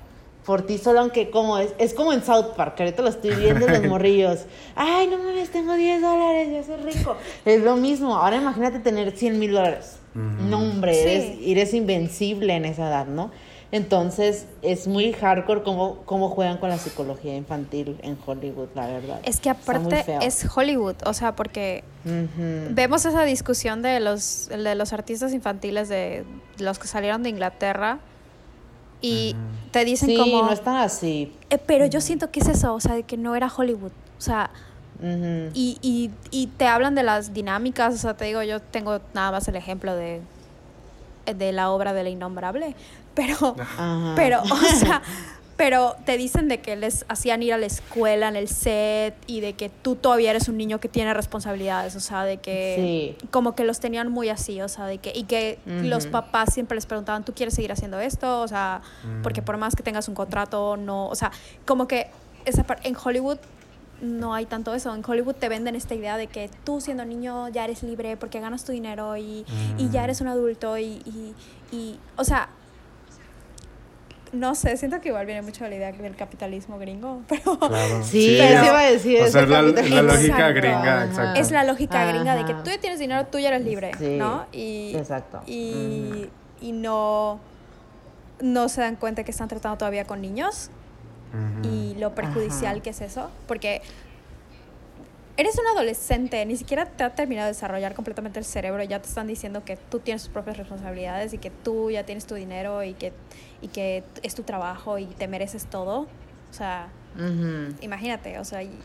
por 0.45 0.63
ti 0.67 0.77
solo, 0.77 1.01
aunque 1.01 1.31
como 1.31 1.57
es, 1.59 1.73
es 1.79 1.95
como 1.95 2.13
en 2.13 2.23
South 2.25 2.55
Park, 2.57 2.75
que 2.75 2.83
ahorita 2.83 3.01
lo 3.03 3.09
estoy 3.09 3.35
viendo 3.37 3.67
los 3.69 3.83
morrillos, 3.87 4.41
ay, 4.75 5.07
no 5.07 5.19
mames, 5.19 5.51
tengo 5.51 5.73
10 5.75 6.03
dólares, 6.03 6.49
ya 6.53 6.65
soy 6.65 6.83
rico, 6.83 7.17
es 7.45 7.63
lo 7.63 7.77
mismo, 7.77 8.17
ahora 8.17 8.37
imagínate 8.37 8.81
tener 8.81 9.17
100 9.17 9.39
mil 9.39 9.53
dólares, 9.53 9.99
no 10.15 10.59
hombre, 10.59 10.93
Sí. 10.95 11.01
eres, 11.01 11.39
eres 11.47 11.75
invencible 11.75 12.55
en 12.57 12.65
esa 12.67 12.89
edad, 12.89 13.07
¿no? 13.07 13.31
Entonces, 13.73 14.47
es 14.61 14.87
muy 14.87 15.15
hardcore 15.15 15.63
cómo, 15.63 15.97
cómo 16.05 16.29
juegan 16.29 16.59
con 16.59 16.69
la 16.69 16.77
psicología 16.77 17.35
infantil 17.35 17.97
en 18.03 18.19
Hollywood, 18.25 18.69
la 18.75 18.87
verdad. 18.87 19.21
Es 19.25 19.41
que 19.41 19.49
aparte 19.49 20.05
es 20.21 20.47
Hollywood, 20.55 20.97
o 21.07 21.15
sea, 21.15 21.35
porque 21.35 21.83
vemos 22.05 23.05
esa 23.07 23.25
discusión 23.25 23.81
de 23.81 23.99
los, 24.01 24.49
de 24.51 24.75
los 24.75 24.93
artistas 24.93 25.33
infantiles 25.33 25.89
de 25.89 26.25
los 26.59 26.79
que 26.79 26.87
salieron 26.87 27.23
de 27.23 27.31
Inglaterra 27.31 27.99
y 29.01 29.35
te 29.71 29.85
dicen 29.87 30.09
Sí, 30.11 30.17
como... 30.19 30.43
no 30.43 30.53
están 30.53 30.77
así. 30.77 31.33
"Eh, 31.51 31.59
pero 31.59 31.87
yo 31.87 32.01
siento 32.03 32.31
que 32.31 32.41
es 32.41 32.49
eso, 32.49 32.75
o 32.75 32.81
sea, 32.81 32.95
de 32.95 33.03
que 33.05 33.17
no 33.17 33.35
era 33.35 33.51
Hollywood. 33.55 33.93
O 34.19 34.21
sea, 34.21 34.51
y, 35.55 35.79
y, 35.83 36.11
y 36.31 36.47
te 36.47 36.67
hablan 36.67 36.95
de 36.95 37.03
las 37.03 37.33
dinámicas, 37.35 37.95
o 37.95 37.97
sea, 37.97 38.15
te 38.15 38.27
digo, 38.27 38.43
yo 38.45 38.61
tengo 38.61 39.01
nada 39.15 39.33
más 39.33 39.49
el 39.49 39.57
ejemplo 39.57 39.97
de, 39.97 40.21
de 41.27 41.53
la 41.53 41.71
obra 41.71 41.93
de 41.93 42.03
La 42.05 42.11
Innombrable, 42.11 42.75
pero, 43.15 43.57
Ajá. 43.59 44.13
pero, 44.17 44.43
o 44.43 44.57
sea, 44.57 45.03
pero 45.57 45.95
te 46.07 46.17
dicen 46.17 46.49
de 46.49 46.61
que 46.61 46.75
les 46.77 47.05
hacían 47.09 47.43
ir 47.43 47.53
a 47.53 47.59
la 47.59 47.67
escuela 47.67 48.27
en 48.29 48.37
el 48.37 48.49
set 48.49 49.15
y 49.27 49.41
de 49.41 49.53
que 49.53 49.69
tú 49.69 49.95
todavía 49.97 50.31
eres 50.31 50.49
un 50.49 50.57
niño 50.57 50.81
que 50.81 50.89
tiene 50.89 51.13
responsabilidades, 51.15 51.95
o 51.95 52.01
sea, 52.01 52.25
de 52.25 52.39
que 52.39 53.15
Sí. 53.21 53.29
como 53.31 53.55
que 53.55 53.65
los 53.65 53.79
tenían 53.79 54.11
muy 54.11 54.29
así, 54.31 54.61
o 54.63 54.69
sea, 54.69 54.87
de 54.87 54.99
que 54.99 55.13
y 55.15 55.25
que 55.25 55.59
los 55.67 56.07
papás 56.07 56.53
siempre 56.55 56.75
les 56.75 56.87
preguntaban, 56.87 57.25
¿tú 57.25 57.33
quieres 57.35 57.55
seguir 57.55 57.71
haciendo 57.71 58.01
esto? 58.01 58.41
O 58.41 58.49
sea, 58.49 58.81
porque 59.23 59.43
por 59.43 59.57
más 59.59 59.77
que 59.77 59.83
tengas 59.83 60.09
un 60.09 60.15
contrato, 60.15 60.77
no, 60.77 61.07
o 61.09 61.15
sea, 61.15 61.31
como 61.67 61.87
que 61.87 62.09
esa 62.45 62.65
en 62.83 62.97
Hollywood 62.97 63.39
no 64.03 64.35
hay 64.35 64.45
tanto 64.47 64.75
eso. 64.75 64.95
En 64.95 65.03
Hollywood 65.07 65.37
te 65.37 65.49
venden 65.49 65.75
esta 65.77 65.95
idea 65.95 66.17
de 66.19 66.27
que 66.27 66.51
tú 66.65 66.81
siendo 66.81 67.05
niño 67.05 67.49
ya 67.49 67.65
eres 67.65 67.83
libre 67.83 68.17
porque 68.19 68.41
ganas 68.41 68.65
tu 68.65 68.73
dinero 68.73 69.17
y, 69.17 69.47
y 69.79 69.89
ya 69.91 70.01
Mm. 70.03 70.05
eres 70.05 70.21
un 70.21 70.27
adulto 70.29 70.77
y, 70.77 70.85
y, 71.07 71.35
y, 71.71 71.99
o 72.17 72.25
sea, 72.25 72.49
no 74.33 74.55
sé, 74.55 74.79
siento 74.79 75.01
que 75.03 75.09
igual 75.11 75.27
viene 75.27 75.43
mucho 75.43 75.63
de 75.65 75.71
la 75.71 75.77
idea 75.77 75.93
del 75.93 76.17
capitalismo 76.17 76.79
gringo, 76.79 77.21
pero 77.29 77.59
Claro. 77.59 78.03
Sí, 78.03 78.37
pero- 78.39 78.61
eso 78.61 78.65
iba 78.67 78.81
a 78.81 78.91
decir. 78.91 79.21
O 79.21 79.25
es 79.27 79.33
sea, 79.33 79.43
el 79.43 79.47
es 79.79 79.91
la, 79.91 80.03
lógica 80.03 80.21
Exacto. 80.35 80.55
gringa, 80.55 81.05
exacto. 81.05 81.41
es 81.41 81.51
la 81.51 81.65
lógica 81.65 82.05
gringa 82.07 82.35
de 82.37 82.45
que 82.47 82.55
tú 82.55 82.71
ya 82.71 82.81
tienes 82.81 82.99
dinero, 82.99 83.27
tú 83.27 83.39
ya 83.39 83.49
eres 83.49 83.65
libre, 83.65 83.93
Sí, 83.99 84.17
¿no? 84.17 84.47
Y, 84.53 84.95
exacto. 84.97 85.43
Y, 85.47 86.29
y 86.63 86.73
no, 86.73 87.41
no 88.41 88.69
se 88.71 88.81
dan 88.81 88.97
cuenta 88.97 89.23
que 89.23 89.31
están 89.33 89.49
tratando 89.49 89.77
todavía 89.79 90.05
con 90.07 90.23
niños 90.23 90.71
Y 91.63 91.95
lo 91.99 92.15
perjudicial 92.15 92.75
Ajá. 92.77 92.83
que 92.83 92.91
es 92.91 93.01
eso, 93.01 93.31
porque 93.47 93.81
eres 95.37 95.59
un 95.59 95.67
adolescente, 95.67 96.45
ni 96.45 96.57
siquiera 96.57 96.87
te 96.87 97.05
ha 97.05 97.15
terminado 97.15 97.47
de 97.47 97.53
desarrollar 97.53 97.95
completamente 97.95 98.39
el 98.39 98.45
cerebro, 98.45 98.83
ya 98.83 99.01
te 99.01 99.09
están 99.09 99.27
diciendo 99.27 99.65
que 99.65 99.77
tú 99.77 99.99
tienes 99.99 100.23
tus 100.23 100.33
propias 100.33 100.59
responsabilidades 100.59 101.33
y 101.33 101.39
que 101.39 101.51
tú 101.51 101.91
ya 101.91 102.05
tienes 102.05 102.27
tu 102.27 102.35
dinero 102.35 102.83
y 102.85 102.95
que, 102.95 103.13
y 103.61 103.69
que 103.69 104.05
es 104.23 104.35
tu 104.35 104.43
trabajo 104.43 104.99
y 104.99 105.07
te 105.07 105.29
mereces 105.29 105.67
todo. 105.67 106.01
O 106.51 106.55
sea, 106.55 106.89
imagínate, 107.81 108.39
o 108.39 108.45
sea, 108.45 108.63
y, 108.63 108.79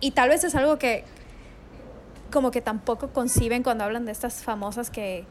y 0.00 0.10
tal 0.10 0.28
vez 0.28 0.44
es 0.44 0.54
algo 0.54 0.78
que 0.78 1.04
como 2.30 2.50
que 2.50 2.60
tampoco 2.60 3.10
conciben 3.10 3.62
cuando 3.62 3.84
hablan 3.84 4.04
de 4.06 4.12
estas 4.12 4.42
famosas 4.42 4.90
que 4.90 5.24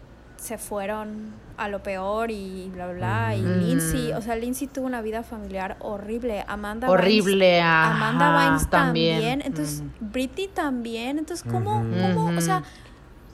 se 0.44 0.58
fueron 0.58 1.32
a 1.56 1.70
lo 1.70 1.82
peor 1.84 2.30
y 2.30 2.70
bla, 2.74 2.88
bla, 2.88 2.96
bla. 2.96 3.36
Y. 3.36 3.42
Lindsay, 3.42 4.12
o 4.12 4.22
sea, 4.22 4.36
Lindsay 4.36 4.68
tuvo 4.68 4.86
una 4.86 5.02
vida 5.02 5.24
familiar 5.24 5.78
horrible. 5.80 6.44
Amanda 6.48 6.90
Horrible, 6.90 7.62
Amanda 7.62 8.36
Bynes 8.50 8.70
también. 8.70 9.16
también. 9.20 9.42
Entonces, 9.46 9.80
Ujú. 9.80 9.90
Britney 10.12 10.48
también. 10.50 11.18
Entonces, 11.18 11.50
¿cómo, 11.50 11.82
cómo, 11.82 12.38
o 12.38 12.42
sea, 12.42 12.62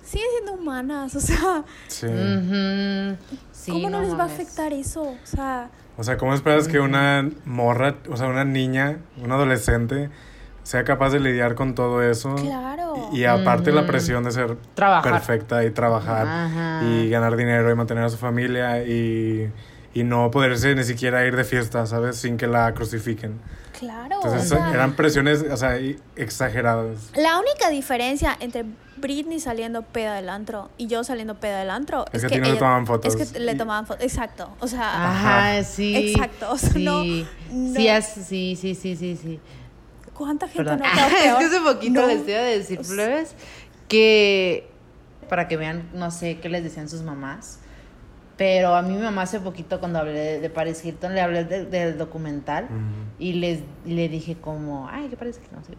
siguen 0.03 0.27
siendo 0.33 0.53
humanas? 0.61 1.15
O 1.15 1.19
sea, 1.19 1.63
Sí. 1.87 2.05
¿cómo 3.71 3.89
no, 3.89 4.01
les 4.01 4.13
va 4.17 4.23
a 4.23 4.27
afectar 4.27 4.71
eso? 4.73 5.01
O 5.01 5.17
sea, 5.23 5.69
O 5.97 6.03
sea, 6.03 6.17
¿cómo 6.17 6.33
esperas 6.35 6.67
que 6.67 6.79
una 6.79 7.27
morra, 7.45 7.95
o 8.09 8.17
sea, 8.17 8.27
una 8.27 8.45
niña, 8.45 8.99
un 9.21 9.31
adolescente, 9.31 10.09
sea 10.63 10.83
capaz 10.83 11.09
de 11.11 11.19
lidiar 11.19 11.55
con 11.55 11.75
todo 11.75 12.01
eso? 12.03 12.35
claro. 12.35 13.09
Y, 13.13 13.21
y 13.21 13.25
aparte 13.25 13.71
la 13.71 13.85
presión 13.87 14.23
de 14.23 14.31
ser 14.31 14.55
Trabajar. 14.75 15.11
perfecta 15.13 15.63
y 15.63 15.71
trabajar 15.71 16.27
Ajá. 16.27 16.81
y 16.85 17.09
ganar 17.09 17.35
dinero 17.35 17.71
y 17.71 17.75
mantener 17.75 18.03
a 18.03 18.09
su 18.09 18.17
familia 18.17 18.83
y, 18.83 19.51
y 19.93 20.03
no 20.03 20.29
poderse 20.31 20.75
ni 20.75 20.83
siquiera 20.83 21.25
ir 21.25 21.35
de 21.35 21.43
fiesta, 21.43 21.85
¿sabes? 21.85 22.17
Sin 22.17 22.37
que 22.37 22.47
la 22.47 22.73
crucifiquen. 22.73 23.39
claro. 23.79 24.15
Entonces 24.15 24.51
o 24.51 24.55
sea, 24.55 24.71
eran 24.73 24.93
presiones, 24.93 25.43
o 25.49 25.57
sea, 25.57 25.77
exageradas. 26.15 27.11
La 27.15 27.39
única 27.39 27.69
diferencia 27.69 28.35
entre 28.39 28.65
Britney 28.97 29.39
saliendo 29.39 29.81
peda 29.83 30.15
del 30.15 30.27
antro 30.29 30.69
y 30.77 30.87
yo 30.87 31.03
saliendo 31.05 31.35
peda 31.39 31.59
del 31.59 31.69
antro 31.69 32.05
Es 32.11 32.21
que 32.21 32.27
a 32.27 32.29
ti 32.29 32.39
no 32.39 32.49
le 32.49 32.55
tomaban 32.57 32.85
fotos. 32.85 33.15
Es 33.15 33.31
que 33.31 33.39
le 33.39 33.55
tomaban 33.55 33.85
fotos. 33.87 34.03
Exacto. 34.03 34.49
O 34.59 34.67
sea, 34.67 35.11
Ajá, 35.11 35.63
sí. 35.63 35.95
Exacto, 36.11 36.51
o 36.51 36.57
sea, 36.57 36.69
sí. 36.71 36.83
no- 36.83 37.01
Sí, 37.03 37.25
no. 37.51 38.01
sí, 38.01 38.55
sí, 38.55 38.75
sí, 38.75 38.95
sí, 38.95 39.15
sí. 39.15 39.39
¿Cuánta 40.19 40.47
gente 40.47 40.63
Perdón. 40.69 40.79
no 40.79 40.85
es 41.07 41.13
peor? 41.23 41.37
que 41.39 41.45
hace 41.45 41.59
poquito 41.61 42.01
No. 42.01 42.07
les 42.07 42.27
iba 42.27 42.37
a 42.37 42.43
decir, 42.43 42.75
Pues- 42.77 42.89
plebes, 42.89 43.35
que 43.87 44.67
para 45.29 45.47
que 45.47 45.57
vean, 45.57 45.89
no 45.93 46.11
sé 46.11 46.39
qué 46.39 46.49
les 46.49 46.63
decían 46.63 46.89
sus 46.89 47.01
mamás, 47.01 47.59
pero 48.37 48.75
a 48.75 48.81
mí 48.81 48.93
mi 48.95 49.01
mamá 49.01 49.23
hace 49.23 49.39
poquito 49.39 49.79
cuando 49.79 49.99
hablé 49.99 50.13
de, 50.13 50.39
de 50.39 50.49
Paris 50.49 50.83
Hilton, 50.83 51.13
le 51.15 51.21
hablé 51.21 51.43
de- 51.45 51.65
del 51.65 51.97
documental 51.97 52.67
y 53.19 53.33
les 53.33 53.59
le 53.85 54.09
dije 54.09 54.35
como, 54.39 54.87
ay, 54.91 55.07
¿qué 55.09 55.17
parece 55.17 55.39
que 55.41 55.47
no 55.55 55.63
sé? 55.63 55.73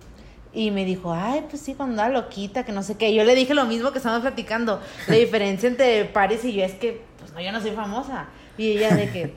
Y 0.52 0.70
me 0.72 0.84
dijo, 0.84 1.12
ay, 1.14 1.46
pues 1.48 1.62
sí, 1.62 1.74
cuando 1.74 2.02
andaba 2.02 2.22
loquita, 2.22 2.64
que 2.64 2.72
no 2.72 2.82
sé 2.82 2.96
qué. 2.96 3.14
Yo 3.14 3.22
le 3.24 3.34
dije 3.36 3.54
lo 3.54 3.66
mismo 3.66 3.92
que 3.92 3.98
estamos 3.98 4.20
platicando. 4.20 4.80
La 5.06 5.14
diferencia 5.24 5.68
entre 5.68 6.04
Paris 6.06 6.44
y 6.44 6.52
yo 6.54 6.64
es 6.64 6.72
que, 6.74 7.02
pues 7.20 7.32
no, 7.32 7.40
yo 7.40 7.52
no 7.52 7.60
soy 7.60 7.70
famosa. 7.70 8.26
Y 8.58 8.72
ella 8.72 8.94
de 8.96 9.10
que, 9.10 9.34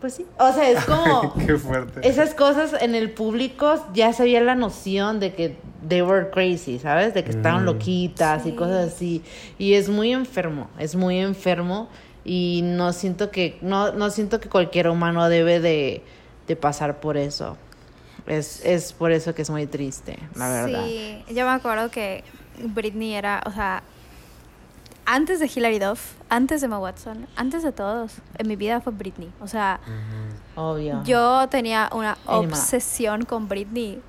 pues 0.00 0.14
sí. 0.14 0.26
O 0.38 0.52
sea, 0.52 0.70
es 0.70 0.84
como... 0.84 1.34
Qué 1.46 1.56
fuerte. 1.56 2.06
Esas 2.08 2.34
cosas 2.34 2.74
en 2.80 2.94
el 2.94 3.10
público 3.12 3.84
ya 3.94 4.12
se 4.12 4.22
había 4.22 4.40
la 4.40 4.54
noción 4.54 5.20
de 5.20 5.34
que 5.34 5.56
they 5.88 6.02
were 6.02 6.30
crazy, 6.30 6.78
¿sabes? 6.78 7.14
De 7.14 7.24
que 7.24 7.30
estaban 7.30 7.62
Mm. 7.62 7.66
loquitas 7.66 8.44
y 8.46 8.50
Sí. 8.50 8.56
cosas 8.56 8.92
así. 8.92 9.22
Y 9.58 9.74
es 9.74 9.88
muy 9.88 10.12
enfermo, 10.12 10.68
es 10.78 10.94
muy 10.96 11.18
enfermo 11.18 11.88
y 12.24 12.60
no 12.64 12.92
siento 12.92 13.30
que 13.30 13.56
no, 13.62 13.92
no 13.92 14.10
siento 14.10 14.40
que 14.40 14.48
cualquier 14.48 14.88
humano 14.88 15.28
debe 15.28 15.60
de, 15.60 16.02
de 16.48 16.56
pasar 16.56 17.00
por 17.00 17.16
eso. 17.16 17.56
Es, 18.26 18.64
es 18.64 18.92
por 18.92 19.12
eso 19.12 19.34
que 19.34 19.42
es 19.42 19.50
muy 19.50 19.66
triste, 19.66 20.18
la 20.34 20.48
verdad. 20.50 20.84
Sí, 20.84 21.22
yo 21.28 21.44
me 21.46 21.52
acuerdo 21.52 21.90
que 21.92 22.24
Britney 22.74 23.14
era, 23.14 23.40
o 23.46 23.52
sea, 23.52 23.84
antes 25.06 25.40
de 25.40 25.46
Hilary 25.54 25.78
Duff, 25.78 26.14
antes 26.28 26.60
de 26.60 26.66
Emma 26.66 26.78
Watson, 26.78 27.26
antes 27.36 27.62
de 27.62 27.72
todos, 27.72 28.14
en 28.38 28.48
mi 28.48 28.56
vida 28.56 28.80
fue 28.80 28.92
Britney. 28.92 29.32
O 29.40 29.46
sea. 29.48 29.80
Obvio. 30.56 31.02
Yo 31.04 31.48
tenía 31.48 31.88
una 31.92 32.18
obsesión 32.26 33.24
con 33.24 33.48
Britney 33.48 34.02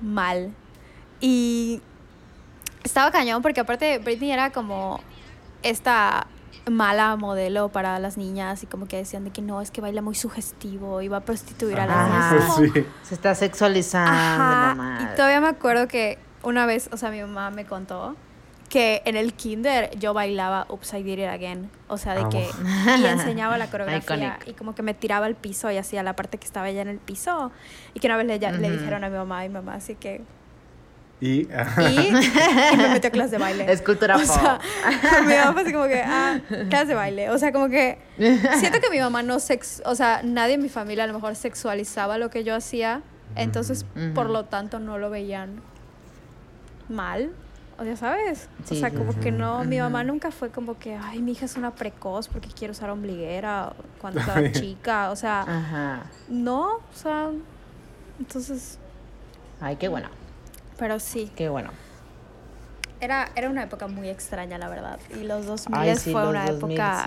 mal. 0.00 0.52
Y 1.20 1.80
estaba 2.82 3.10
cañón 3.10 3.42
porque 3.42 3.60
aparte 3.60 3.98
Britney 3.98 4.30
era 4.32 4.50
como 4.50 5.00
esta 5.62 6.26
mala 6.70 7.16
modelo 7.16 7.70
para 7.70 7.98
las 7.98 8.16
niñas 8.16 8.62
y 8.62 8.66
como 8.66 8.86
que 8.86 8.96
decían 8.96 9.24
de 9.24 9.30
que 9.30 9.42
no, 9.42 9.60
es 9.60 9.70
que 9.70 9.80
baila 9.80 10.02
muy 10.02 10.14
sugestivo 10.14 11.00
y 11.02 11.08
va 11.08 11.18
a 11.18 11.20
prostituir 11.20 11.78
a 11.80 11.86
las 11.86 11.96
Ajá. 11.96 12.08
niñas. 12.34 12.44
Es 12.48 12.54
como- 12.54 12.72
sí. 12.74 12.86
Se 13.02 13.14
está 13.14 13.34
sexualizando. 13.34 14.10
Ajá. 14.12 14.66
la 14.68 14.74
madre. 14.76 15.04
Y 15.12 15.16
todavía 15.16 15.40
me 15.40 15.48
acuerdo 15.48 15.88
que 15.88 16.18
una 16.42 16.66
vez, 16.66 16.88
o 16.92 16.96
sea, 16.96 17.10
mi 17.10 17.20
mamá 17.20 17.50
me 17.50 17.64
contó 17.64 18.16
que 18.72 19.02
en 19.04 19.16
el 19.16 19.34
kinder 19.34 19.90
yo 19.98 20.14
bailaba 20.14 20.66
I 20.70 21.02
Did 21.02 21.18
It 21.18 21.26
Again. 21.28 21.70
O 21.88 21.98
sea, 21.98 22.14
de 22.14 22.22
Ah, 22.22 22.28
que... 22.30 22.48
Y 22.98 23.04
enseñaba 23.04 23.58
la 23.58 23.66
coreografía. 23.70 24.38
Y 24.46 24.54
como 24.54 24.74
que 24.74 24.82
me 24.82 24.94
tiraba 24.94 25.26
al 25.26 25.34
piso 25.34 25.70
y 25.70 25.76
hacía 25.76 26.02
la 26.02 26.16
parte 26.16 26.38
que 26.38 26.46
estaba 26.46 26.70
ella 26.70 26.80
en 26.80 26.88
el 26.88 26.96
piso. 26.98 27.52
Y 27.92 28.00
que 28.00 28.06
una 28.06 28.16
vez 28.16 28.26
le, 28.26 28.38
ya- 28.38 28.50
le 28.50 28.68
Ujú. 28.70 28.78
dijeron 28.78 29.04
a 29.04 29.10
mi 29.10 29.16
mamá 29.18 29.44
y 29.44 29.48
mi 29.50 29.56
mamá 29.56 29.74
así 29.74 29.94
que... 29.94 30.22
Y, 31.20 31.46
Y, 31.78 32.72
y 32.72 32.76
me 32.78 32.88
metió 32.88 33.08
a 33.08 33.10
clase 33.12 33.32
de 33.32 33.38
baile. 33.38 33.70
Es 33.70 33.82
cultura 33.82 34.16
O 34.16 34.20
pop. 34.20 34.26
sea, 34.28 34.58
mi 35.26 35.34
mamá 35.34 35.52
fue 35.52 35.62
así 35.62 35.72
como 35.74 35.86
que, 35.86 36.02
ah, 36.02 36.40
clase 36.70 36.86
de 36.86 36.94
baile. 36.94 37.28
O 37.30 37.36
sea, 37.36 37.52
como 37.52 37.68
que 37.68 37.98
siento 38.58 38.80
que 38.80 38.88
mi 38.90 38.98
mamá 39.00 39.22
no 39.22 39.38
sex, 39.38 39.82
o 39.84 39.94
sea, 39.94 40.22
nadie 40.24 40.54
en 40.54 40.62
mi 40.62 40.70
familia 40.70 41.04
a 41.04 41.06
lo 41.08 41.12
mejor 41.12 41.36
sexualizaba 41.36 42.16
lo 42.16 42.30
que 42.30 42.42
yo 42.42 42.54
hacía, 42.56 43.02
entonces 43.36 43.84
Ujú. 43.94 44.14
por 44.14 44.30
lo 44.30 44.46
tanto 44.46 44.78
no 44.80 44.96
lo 44.96 45.10
veían 45.10 45.60
mal. 46.88 47.32
O 47.82 47.84
sea, 47.84 47.96
¿sabes? 47.96 48.48
Sí, 48.64 48.76
o 48.76 48.78
sea, 48.78 48.90
como 48.92 49.12
sí. 49.12 49.18
que 49.18 49.32
no, 49.32 49.64
mi 49.64 49.78
mamá 49.78 50.04
nunca 50.04 50.30
fue 50.30 50.50
como 50.50 50.78
que, 50.78 50.94
ay, 50.94 51.20
mi 51.20 51.32
hija 51.32 51.46
es 51.46 51.56
una 51.56 51.74
precoz 51.74 52.28
porque 52.28 52.48
quiere 52.48 52.70
usar 52.70 52.90
ombliguera 52.90 53.72
cuando 54.00 54.20
estaba 54.20 54.52
chica. 54.52 55.10
O 55.10 55.16
sea, 55.16 55.40
Ajá. 55.40 56.02
no, 56.28 56.76
o 56.76 56.94
sea, 56.94 57.30
entonces, 58.20 58.78
Ay, 59.60 59.74
qué 59.76 59.88
bueno. 59.88 60.08
pero 60.78 61.00
sí, 61.00 61.32
Qué 61.34 61.48
bueno. 61.48 61.70
era, 63.00 63.30
era 63.34 63.50
una 63.50 63.64
época 63.64 63.88
muy 63.88 64.08
extraña, 64.08 64.58
la 64.58 64.68
verdad. 64.68 65.00
Y 65.20 65.24
los 65.24 65.44
2000 65.46 65.76
Ay, 65.80 65.96
sí, 65.96 66.12
fue 66.12 66.20
los 66.22 66.30
una 66.30 66.46
2000, 66.52 66.78
época. 66.78 67.04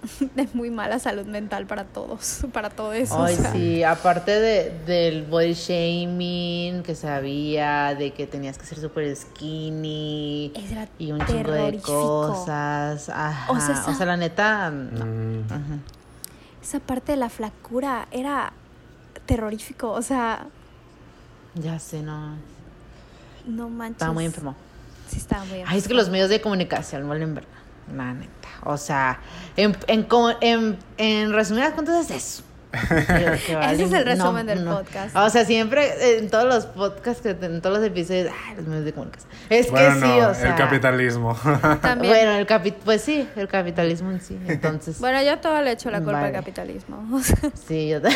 de 0.34 0.48
muy 0.54 0.70
mala 0.70 0.98
salud 0.98 1.26
mental 1.26 1.66
para 1.66 1.84
todos, 1.84 2.40
para 2.52 2.70
todo 2.70 2.92
eso. 2.92 3.22
Ay, 3.22 3.34
o 3.34 3.38
sea. 3.38 3.52
sí, 3.52 3.82
aparte 3.82 4.30
de, 4.38 4.70
del 4.86 5.24
body 5.24 5.54
shaming 5.54 6.82
que 6.82 6.94
se 6.94 7.08
había, 7.08 7.94
de 7.94 8.12
que 8.12 8.26
tenías 8.26 8.58
que 8.58 8.64
ser 8.66 8.78
súper 8.78 9.14
skinny 9.14 10.52
Era 10.54 10.88
y 10.98 11.12
un 11.12 11.24
chingo 11.26 11.50
de 11.52 11.78
cosas. 11.80 13.08
Ajá. 13.08 13.50
O 13.52 13.56
O 13.56 13.94
sea, 13.94 14.06
la 14.06 14.16
neta, 14.16 14.70
no. 14.70 15.04
Mm, 15.06 15.44
Ajá. 15.52 15.78
Esa 16.62 16.80
parte 16.80 17.12
de 17.12 17.18
la 17.18 17.28
flacura 17.30 18.08
era 18.10 18.52
terrorífico, 19.26 19.90
o 19.90 20.02
sea, 20.02 20.46
Ya 21.54 21.78
sé, 21.78 22.02
no. 22.02 22.34
no 23.46 23.68
manches. 23.68 23.96
Estaba 23.96 24.12
muy 24.12 24.24
enfermo. 24.26 24.54
Sí, 25.08 25.16
estaba 25.18 25.42
muy 25.44 25.54
enfermo. 25.60 25.72
Ay, 25.72 25.78
es 25.78 25.88
que 25.88 25.94
los 25.94 26.08
medios 26.10 26.28
de 26.28 26.40
comunicación 26.40 27.08
valen 27.08 27.34
verga. 27.34 27.48
La 27.96 28.12
neta. 28.14 28.48
O 28.64 28.76
sea, 28.76 29.20
en, 29.56 29.76
en, 29.86 30.02
co- 30.04 30.34
en, 30.40 30.78
en 30.96 31.32
resumidas 31.32 31.72
cuentas 31.72 32.10
es 32.10 32.16
eso. 32.16 32.42
Ese 32.90 33.84
es 33.84 33.92
el 33.94 34.04
resumen 34.04 34.44
del 34.46 34.62
podcast. 34.62 35.16
O 35.16 35.30
sea, 35.30 35.46
siempre 35.46 36.18
en 36.18 36.28
todos 36.28 36.44
los 36.44 36.66
podcasts, 36.66 37.22
que, 37.22 37.30
en 37.30 37.62
todos 37.62 37.78
los 37.78 37.86
episodios, 37.86 38.30
ay, 38.46 38.56
los 38.56 38.66
medios 38.66 38.84
de 38.84 38.92
comunicación. 38.92 39.30
Es 39.48 39.70
Bueno, 39.70 39.94
que 39.94 40.00
no, 40.00 40.06
sí, 40.06 40.20
o 40.20 40.34
sea. 40.34 40.50
el 40.50 40.54
capitalismo. 40.54 41.34
También. 41.80 42.12
Bueno, 42.12 42.32
el 42.32 42.44
capi 42.46 42.72
pues 42.72 43.00
sí, 43.00 43.26
el 43.36 43.48
capitalismo 43.48 44.10
en 44.10 44.20
sí. 44.20 44.38
Entonces, 44.46 44.98
Bueno, 45.00 45.22
yo 45.22 45.38
todo 45.38 45.62
le 45.62 45.72
echo 45.72 45.90
la 45.90 46.00
culpa 46.02 46.24
al 46.26 46.32
capitalismo. 46.32 47.08
o 47.10 47.20
sea, 47.20 47.38
sí, 47.66 47.88
yo, 47.88 48.00
yo 48.00 48.08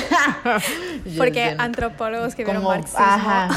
porque 1.17 1.55
antropólogos 1.59 2.35
que 2.35 2.45
vieron 2.45 2.63
como, 2.63 2.75
marxismo. 2.75 3.01
ajá, 3.05 3.49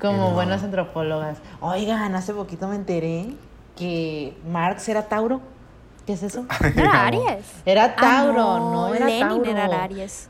como 0.00 0.30
No. 0.30 0.34
buenas 0.34 0.64
antropólogas. 0.64 1.38
Oigan, 1.60 2.12
hace 2.16 2.34
poquito 2.34 2.66
me 2.66 2.74
enteré 2.74 3.26
que 3.76 4.36
Marx 4.50 4.88
era 4.88 5.02
Tauro. 5.08 5.40
¿Qué 6.06 6.12
es 6.12 6.22
eso? 6.22 6.46
¿No 6.76 6.82
era 6.82 7.06
Aries? 7.06 7.44
Era 7.64 7.84
Ah, 7.84 7.96
Tauro, 7.96 8.58
no, 8.72 8.94
era 8.94 9.06
Lenin 9.06 9.28
Tauro. 9.28 9.50
era 9.50 9.82
Aries. 9.84 10.28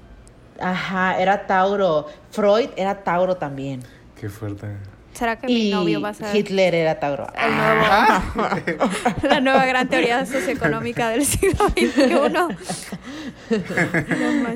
Ajá, 0.60 1.18
era 1.18 1.46
Tauro. 1.46 2.06
Freud 2.30 2.70
era 2.76 3.02
Tauro 3.02 3.36
también. 3.36 3.82
Qué 4.20 4.28
fuerte. 4.28 4.68
¿Será 5.14 5.36
que 5.38 5.46
mi 5.46 5.70
novio 5.70 6.00
va 6.00 6.08
a 6.08 6.14
ser 6.14 6.34
Hitler 6.34 6.74
era 6.74 6.98
Tauro. 6.98 7.26
el 7.36 7.56
nuevo, 7.56 8.88
la 9.28 9.40
nueva 9.40 9.64
gran 9.64 9.88
teoría 9.88 10.26
socioeconómica 10.26 11.08
del 11.10 11.24
siglo 11.24 11.68
XXI? 11.68 12.30
No. 12.32 12.48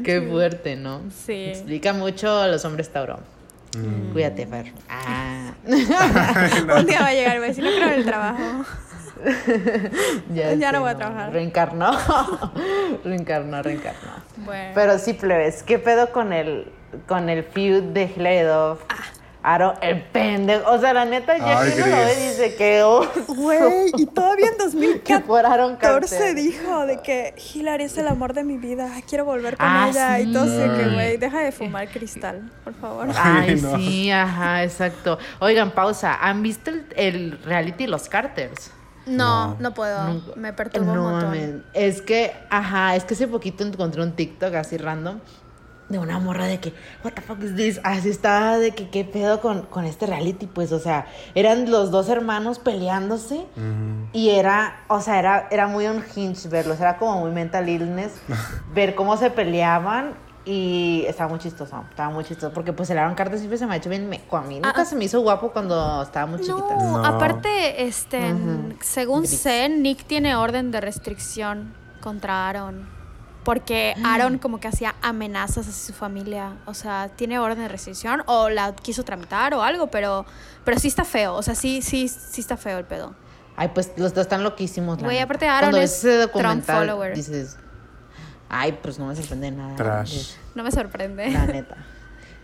Qué 0.02 0.20
fuerte, 0.22 0.76
¿no? 0.76 1.02
Sí. 1.26 1.44
Explica 1.50 1.92
mucho 1.92 2.38
a 2.38 2.48
los 2.48 2.64
hombres 2.64 2.90
Tauro. 2.90 3.20
Mm. 3.76 4.12
Cuídate, 4.12 4.46
Fer. 4.46 4.72
Ah. 4.88 5.52
Un 5.66 6.86
día 6.86 7.00
va 7.00 7.08
a 7.08 7.12
llegar 7.12 7.36
y 7.36 7.38
va 7.38 7.44
a 7.44 7.48
decir, 7.48 7.64
no 7.64 7.70
creo 7.70 7.88
en 7.88 7.94
el 7.94 8.04
trabajo. 8.04 8.64
Ya 10.32 10.54
no 10.54 10.70
sé, 10.70 10.78
voy 10.78 10.90
a 10.90 10.96
trabajar. 10.96 11.32
Reencarnó. 11.32 11.90
reencarnó, 13.04 13.62
reencarnó. 13.62 14.10
Bueno. 14.36 14.70
Pero 14.76 14.98
sí, 14.98 15.12
plebes, 15.12 15.64
¿qué 15.64 15.80
pedo 15.80 16.12
con 16.12 16.32
el, 16.32 16.70
con 17.08 17.28
el 17.28 17.42
feud 17.42 17.82
de 17.82 18.04
Hilary 18.04 18.46
Duff? 18.46 18.80
Ah. 18.88 19.17
Aaron, 19.54 19.74
el 19.80 20.02
pendejo. 20.02 20.70
O 20.70 20.78
sea, 20.80 20.92
la 20.92 21.04
neta, 21.04 21.36
ya 21.38 21.60
Ay, 21.60 21.72
que 21.72 21.82
uno 21.82 21.90
lo 21.90 21.96
ve 21.96 22.16
dice 22.16 22.54
que. 22.56 22.82
Güey, 23.28 23.92
y 23.96 24.06
todavía 24.06 24.46
en 24.48 24.58
2014 24.58 25.02
Que 25.04 25.20
fuera 25.20 25.52
Aaron 25.52 25.76
Carter. 25.76 26.34
dijo 26.34 26.86
de 26.86 27.00
que 27.00 27.34
Hillary 27.54 27.84
es 27.84 27.96
el 27.98 28.08
amor 28.08 28.32
de 28.34 28.44
mi 28.44 28.58
vida, 28.58 28.88
quiero 29.08 29.24
volver 29.24 29.56
con 29.56 29.66
Ah, 29.66 29.88
ella. 29.90 30.20
Y 30.20 30.32
todo 30.32 30.44
así 30.44 30.76
que, 30.78 30.84
sí. 30.88 30.94
güey, 30.94 31.16
deja 31.16 31.40
de 31.40 31.52
fumar 31.52 31.88
cristal, 31.88 32.50
por 32.64 32.74
favor. 32.74 33.08
Ay, 33.16 33.50
Ay, 33.50 33.60
no. 33.60 33.76
sí, 33.76 34.10
ajá, 34.10 34.64
exacto. 34.64 35.18
Oigan, 35.40 35.70
pausa. 35.70 36.14
¿Han 36.20 36.42
visto 36.42 36.70
el, 36.70 36.86
el 36.96 37.38
reality 37.44 37.86
Los 37.86 38.08
Carters? 38.08 38.70
No, 39.06 39.48
No. 39.54 39.56
no 39.60 39.74
puedo, 39.74 40.04
Nunca- 40.08 40.32
me 40.36 40.52
perturba 40.52 40.94
no, 40.94 41.04
un 41.06 41.10
montón. 41.12 41.30
mames. 41.30 41.50
Es 41.72 42.02
que, 42.02 42.32
ajá, 42.50 42.94
es 42.94 43.04
que 43.04 43.14
hace 43.14 43.26
poquito 43.26 43.64
encontré 43.64 44.02
un 44.02 44.12
TikTok 44.12 44.54
así 44.54 44.76
random 44.76 45.20
de 45.88 45.98
una 45.98 46.18
morra 46.18 46.44
de 46.46 46.60
que, 46.60 46.74
what 47.02 47.12
the 47.12 47.22
fuck 47.22 47.42
is 47.42 47.56
this? 47.56 47.80
Así 47.82 48.10
estaba 48.10 48.58
de 48.58 48.72
que, 48.72 48.90
¿qué 48.90 49.04
pedo 49.04 49.40
con, 49.40 49.62
con 49.62 49.84
este 49.84 50.04
reality? 50.06 50.46
Pues, 50.46 50.70
o 50.72 50.78
sea, 50.78 51.06
eran 51.34 51.70
los 51.70 51.90
dos 51.90 52.08
hermanos 52.08 52.58
peleándose 52.58 53.46
Mm. 53.56 54.10
y 54.12 54.30
era, 54.30 54.84
o 54.88 55.00
sea, 55.00 55.18
era, 55.18 55.48
era 55.50 55.66
muy 55.66 55.86
unhinged 55.86 56.50
verlos, 56.50 56.78
era 56.80 56.98
como 56.98 57.20
muy 57.20 57.30
mental 57.30 57.68
illness, 57.68 58.12
ver 58.74 58.94
cómo 58.94 59.16
se 59.16 59.30
peleaban 59.30 60.14
y 60.44 61.04
estaba 61.06 61.28
muy 61.30 61.38
chistoso, 61.38 61.84
estaba 61.90 62.10
muy 62.10 62.24
chistoso, 62.24 62.52
porque 62.54 62.72
pues 62.72 62.88
el 62.90 62.98
Aaron 62.98 63.14
Carter 63.14 63.38
siempre 63.38 63.58
se 63.58 63.66
me 63.66 63.74
ha 63.74 63.76
hecho 63.76 63.90
bien 63.90 64.08
meco 64.08 64.36
a 64.36 64.42
mí, 64.42 64.56
nunca 64.56 64.72
Ah, 64.80 64.84
se 64.84 64.96
me 64.96 65.04
hizo 65.04 65.20
guapo 65.20 65.50
cuando 65.52 66.02
estaba 66.02 66.24
muy 66.26 66.38
chiquita. 66.40 66.74
No, 66.76 66.98
No. 66.98 67.04
aparte, 67.04 67.84
este, 67.86 68.34
según 68.80 69.20
Gris. 69.20 69.38
sé, 69.40 69.68
Nick 69.68 70.04
tiene 70.06 70.36
orden 70.36 70.70
de 70.70 70.80
restricción 70.80 71.74
contra 72.00 72.48
Aaron. 72.48 72.97
Porque 73.44 73.94
Aaron 74.04 74.38
como 74.38 74.60
que 74.60 74.68
hacía 74.68 74.94
amenazas 75.00 75.66
hacia 75.68 75.86
su 75.86 75.92
familia. 75.94 76.56
O 76.66 76.74
sea, 76.74 77.08
tiene 77.16 77.38
orden 77.38 77.58
de 77.62 77.68
restricción 77.68 78.22
o 78.26 78.50
la 78.50 78.74
quiso 78.74 79.04
tramitar 79.04 79.54
o 79.54 79.62
algo, 79.62 79.86
pero, 79.90 80.26
pero 80.64 80.78
sí 80.78 80.88
está 80.88 81.04
feo. 81.04 81.34
O 81.34 81.42
sea, 81.42 81.54
sí, 81.54 81.80
sí, 81.80 82.08
sí 82.08 82.40
está 82.40 82.56
feo 82.56 82.78
el 82.78 82.84
pedo. 82.84 83.14
Ay, 83.56 83.68
pues 83.74 83.92
los 83.96 84.12
dos 84.14 84.22
están 84.22 84.44
loquísimos. 84.44 84.98
Güey, 84.98 85.18
aparte 85.18 85.48
Aaron 85.48 85.70
Cuando 85.70 85.84
es 85.84 85.92
ese 86.04 86.08
Trump 86.18 86.32
documental, 86.32 86.76
follower. 86.88 87.14
dices, 87.14 87.56
ay, 88.48 88.72
pues 88.82 88.98
no 88.98 89.06
me 89.06 89.16
sorprende 89.16 89.50
nada. 89.50 89.76
Trash. 89.76 90.32
No 90.54 90.62
me 90.62 90.70
sorprende. 90.70 91.30
La 91.30 91.46
neta. 91.46 91.76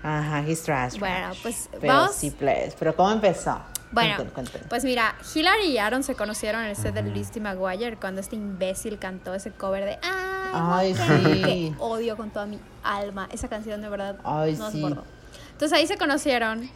Ajá, 0.02 0.40
he's 0.46 0.62
trash. 0.62 0.98
Bueno, 0.98 1.26
trash. 1.30 1.42
pues, 1.42 1.68
Pero 1.80 1.92
vamos. 1.92 2.14
sí, 2.16 2.30
please. 2.30 2.74
Pero 2.78 2.94
¿cómo 2.96 3.10
empezó? 3.12 3.60
Bueno, 3.94 4.16
Cuenten, 4.16 4.34
cuenten. 4.34 4.62
pues 4.68 4.84
mira, 4.84 5.14
Hillary 5.34 5.66
y 5.68 5.78
Aaron 5.78 6.02
se 6.02 6.14
conocieron 6.14 6.62
en 6.64 6.70
el 6.70 6.76
set 6.76 6.94
de 6.94 7.02
Lizzie 7.02 7.40
McGuire 7.40 7.96
cuando 7.96 8.20
este 8.20 8.36
imbécil 8.36 8.98
cantó 8.98 9.32
ese 9.34 9.52
cover 9.52 9.84
de 9.84 9.98
Ay, 10.02 10.12
Ay, 10.52 10.94
sí. 10.94 11.42
que 11.42 11.74
odio 11.78 12.16
con 12.16 12.30
toda 12.30 12.46
mi 12.46 12.58
alma. 12.82 13.28
Esa 13.32 13.48
canción 13.48 13.80
de 13.82 13.88
verdad 13.88 14.16
Ay, 14.24 14.56
no 14.56 14.70
sí. 14.70 14.80
soporto. 14.80 15.04
Entonces 15.52 15.78
ahí 15.78 15.86
se 15.86 15.96
conocieron 15.96 16.68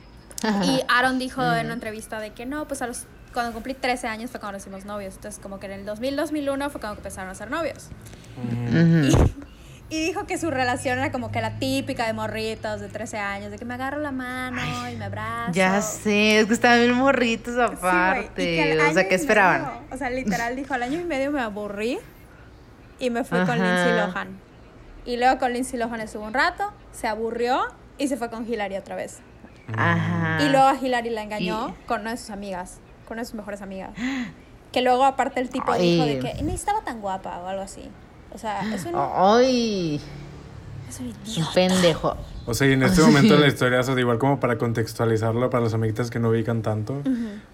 y 0.65 0.81
Aaron 0.89 1.19
dijo 1.19 1.43
en 1.43 1.67
una 1.67 1.75
entrevista 1.75 2.21
de 2.21 2.31
que 2.33 2.47
no, 2.47 2.67
pues 2.69 2.81
a 2.83 2.87
los 2.87 3.07
cuando 3.35 3.53
cumplí 3.53 3.75
13 3.75 4.07
años 4.09 4.31
fue 4.31 4.41
cuando 4.41 4.57
nos 4.59 4.63
hicimos 4.63 4.85
novios. 4.85 5.15
Entonces 5.17 5.41
como 5.43 5.59
que 5.61 5.67
en 5.67 5.73
el 5.73 5.87
2000-2001 5.87 6.71
fue 6.71 6.81
cuando 6.81 6.99
empezaron 6.99 7.31
a 7.31 7.35
ser 7.35 7.51
novios. 7.51 7.89
Ujú. 8.37 9.07
Y 9.09 9.13
dijo 9.97 10.27
que 10.27 10.37
su 10.39 10.51
relación 10.51 10.99
era 10.99 11.11
como 11.11 11.31
que 11.33 11.41
la 11.41 11.59
típica 11.59 12.07
de 12.07 12.13
morritos 12.13 12.81
de 12.81 12.89
13 12.89 13.19
años, 13.19 13.51
de 13.51 13.59
que 13.59 13.65
me 13.65 13.75
agarro 13.75 13.99
la 13.99 14.13
mano 14.13 14.61
y 14.91 14.97
me 14.97 15.07
abrazo. 15.07 15.53
Ya 15.53 15.81
sé, 15.81 16.41
es 16.41 16.47
que 16.47 16.53
estaban 16.55 16.79
bien 16.81 16.93
morritos 16.93 17.55
Sí, 17.55 17.61
y 17.61 17.63
aparte. 17.63 18.73
al 18.73 18.91
o 18.91 18.93
sea, 18.93 19.03
y 19.05 19.09
¿qué 19.09 19.15
esperaban? 19.15 19.63
medio, 19.63 19.81
o 19.93 19.97
sea, 19.97 20.11
literal 20.11 20.57
dijo, 20.57 20.75
al 20.75 20.83
año 20.83 21.01
y 21.01 21.05
medio 21.05 21.31
me 21.31 21.41
aburrí 21.41 21.99
y 22.99 23.11
me 23.11 23.25
fui 23.25 23.39
con. 23.47 23.55
Lindsay 23.59 23.97
Lohan. 23.97 24.39
Y 25.07 25.17
luego 25.17 25.39
con 25.39 25.53
Lindsay 25.55 25.79
Lohan 25.79 26.01
estuvo 26.01 26.25
un 26.25 26.35
rato, 26.35 26.71
se 26.93 27.07
aburrió 27.07 27.63
y 27.97 28.09
se 28.09 28.17
fue 28.19 28.29
con 28.29 28.47
Hilary 28.47 28.77
otra 28.77 28.95
vez. 28.95 29.21
Ajá. 29.75 30.39
Y 30.43 30.49
luego 30.51 30.67
a 30.67 30.75
Hilary 30.77 31.11
la 31.11 31.23
engañó 31.23 31.71
Y- 31.71 31.87
con 31.87 32.03
una 32.03 32.11
de 32.11 32.17
sus 32.19 32.31
amigas, 32.31 32.81
con 33.07 33.15
una 33.15 33.23
de 33.23 33.27
sus 33.27 33.35
mejores 33.37 33.63
amigas. 33.63 33.91
Que 34.73 34.83
luego 34.83 35.05
aparte 35.07 35.41
el 35.41 35.49
tipo 35.49 35.73
Ay. 35.73 35.81
dijo 35.93 36.05
de 36.05 36.19
que 36.19 36.43
ni 36.43 36.53
estaba 36.55 36.83
tan 36.85 37.01
guapa 37.01 37.39
o 37.39 37.47
algo 37.49 37.63
así. 37.63 37.91
O 38.33 38.39
sea, 38.39 38.61
es 38.75 38.85
un, 38.85 38.93
Ay, 38.95 40.01
es 40.89 41.01
un 41.01 41.07
un 41.07 41.15
idiota. 41.27 41.51
pendejo. 41.55 42.17
O 42.47 42.55
sea, 42.55 42.67
y 42.69 42.73
en 42.73 42.83
este 42.83 43.03
momento 43.07 43.35
de 43.35 43.41
la 43.41 43.47
historia, 43.47 43.81
o 43.81 43.83
sea, 43.83 43.99
igual 43.99 44.19
como 44.19 44.39
para 44.41 44.59
contextualizarlo 44.59 45.51
para 45.51 45.65
los 45.65 45.75
amiguitas 45.75 46.11
que 46.11 46.19
no 46.19 46.31
ubican 46.31 46.63
tanto, 46.63 47.03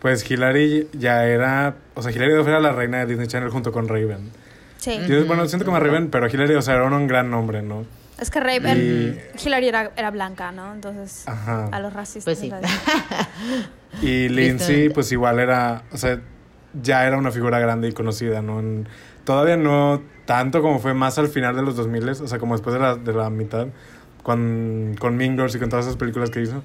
pues 0.01 0.29
Hilary 0.31 0.89
ya 0.93 1.25
era, 1.27 1.75
o 1.95 2.03
sea, 2.03 2.13
Hilary 2.13 2.33
Duff 2.35 2.47
era 2.49 2.61
la 2.61 2.73
reina 2.73 2.99
de 2.99 3.07
Disney 3.07 3.27
Channel 3.27 3.51
junto 3.51 3.73
con 3.73 3.89
Raven. 3.89 4.31
Sí. 4.79 4.99
Yo, 5.09 5.25
bueno, 5.27 5.47
siento 5.47 5.65
como 5.65 5.81
Raven, 5.81 6.11
pero 6.11 6.29
Hilary, 6.29 6.55
o 6.55 6.63
sea, 6.63 6.75
era 6.75 6.85
un 6.85 7.07
gran 7.07 7.31
nombre, 7.31 7.63
¿no? 7.63 7.87
Es 8.21 8.31
que 8.31 8.39
Raven, 8.39 9.21
Hilary 9.45 9.67
era, 9.69 9.91
era 9.97 10.11
blanca, 10.13 10.53
¿no? 10.53 10.73
Entonces, 10.73 11.25
Ajá. 11.27 11.69
a 11.73 11.81
los 11.81 11.93
racistas. 11.93 12.25
Pues 12.25 12.39
sí. 12.39 12.51
Y 14.03 14.29
Lindsay, 14.29 14.89
pues 14.89 15.11
igual 15.13 15.39
era, 15.39 15.83
o 15.93 15.97
sea, 15.97 16.21
ya 16.83 17.07
era 17.07 17.17
una 17.17 17.31
figura 17.31 17.59
grande 17.61 17.89
y 17.89 17.93
conocida, 17.93 18.43
¿no? 18.43 18.59
En- 18.61 18.89
todavía 19.25 19.57
no 19.57 20.03
tanto 20.27 20.63
como 20.63 20.79
fue 20.79 20.95
más 20.95 21.19
al 21.19 21.29
final 21.29 21.57
de 21.57 21.63
los 21.63 21.77
2000, 21.77 22.09
o 22.09 22.15
sea, 22.29 22.39
como 22.39 22.55
después 22.55 22.75
de 22.75 22.81
la, 22.81 22.97
de 22.97 23.13
la 23.13 23.31
mitad, 23.31 23.69
con, 24.23 24.97
con 24.99 25.17
Mean 25.17 25.37
Girls 25.37 25.55
y 25.55 25.59
con 25.59 25.69
todas 25.69 25.87
esas 25.87 25.97
películas 25.97 26.31
que 26.31 26.43
hizo. 26.43 26.63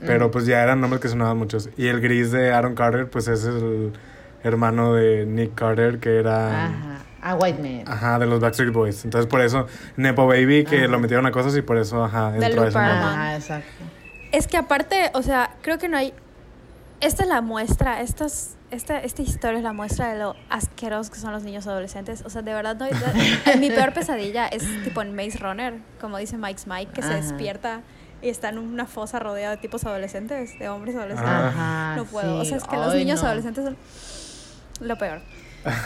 Pero 0.00 0.30
pues 0.30 0.44
ya 0.44 0.62
eran 0.62 0.80
nombres 0.80 1.00
que 1.00 1.08
sonaban 1.08 1.38
muchos. 1.38 1.70
Y 1.78 1.86
el 1.86 2.00
gris 2.00 2.30
de 2.30 2.52
Aaron 2.52 2.74
Carter, 2.74 3.08
pues 3.08 3.26
es 3.26 3.44
el 3.44 3.92
hermano 4.42 4.92
de 4.92 5.24
Nick 5.24 5.54
Carter, 5.54 5.98
que 5.98 6.18
era... 6.18 6.66
Ajá. 6.66 6.98
A 7.22 7.36
White 7.36 7.62
Man. 7.62 7.84
Ajá, 7.86 8.18
de 8.18 8.26
los 8.26 8.38
Backstreet 8.38 8.70
Boys. 8.70 9.02
Entonces 9.06 9.26
por 9.26 9.40
eso 9.40 9.66
Nepo 9.96 10.26
Baby, 10.26 10.64
que 10.64 10.80
Ajá. 10.80 10.88
lo 10.88 10.98
metieron 10.98 11.24
a 11.24 11.30
cosas 11.30 11.56
y 11.56 11.62
por 11.62 11.78
eso, 11.78 12.04
ajá, 12.04 12.32
De 12.32 12.44
entró 12.44 12.60
Lou 12.60 12.68
ese. 12.68 12.78
Ajá, 12.78 13.34
exacto. 13.34 13.84
Es 14.30 14.46
que 14.46 14.58
aparte, 14.58 15.10
o 15.14 15.22
sea, 15.22 15.54
creo 15.62 15.78
que 15.78 15.88
no 15.88 15.96
hay. 15.96 16.12
Esta 17.00 17.22
es 17.22 17.28
la 17.30 17.40
muestra, 17.40 18.02
estas, 18.02 18.56
esta, 18.74 18.98
esta 18.98 19.22
historia 19.22 19.58
es 19.58 19.64
la 19.64 19.72
muestra 19.72 20.12
de 20.12 20.18
lo 20.18 20.36
asquerosos 20.50 21.10
que 21.10 21.18
son 21.18 21.32
los 21.32 21.42
niños 21.42 21.66
adolescentes. 21.66 22.22
O 22.26 22.30
sea, 22.30 22.42
de 22.42 22.52
verdad, 22.52 22.76
no, 22.76 22.86
no- 23.54 23.60
mi 23.60 23.70
peor 23.70 23.92
pesadilla 23.92 24.46
es 24.48 24.62
tipo 24.84 25.00
en 25.02 25.14
Maze 25.16 25.38
Runner, 25.38 25.74
como 26.00 26.18
dice 26.18 26.36
Mike's 26.36 26.66
Mike, 26.66 26.92
que 26.92 27.02
se 27.02 27.14
despierta 27.14 27.80
y 28.22 28.28
está 28.28 28.48
en 28.48 28.58
una 28.58 28.86
fosa 28.86 29.18
rodeada 29.18 29.56
de 29.56 29.56
tipos 29.62 29.84
adolescentes, 29.84 30.58
de 30.58 30.68
hombres 30.68 30.96
adolescentes. 30.96 31.32
Ajá. 31.32 31.94
no 31.96 32.04
puedo. 32.04 32.38
o 32.40 32.44
sea, 32.44 32.56
es 32.56 32.64
que 32.64 32.76
los 32.76 32.94
niños 32.94 33.20
no. 33.20 33.28
adolescentes 33.28 33.64
son 33.64 33.76
lo 34.80 34.96
peor. 34.96 35.20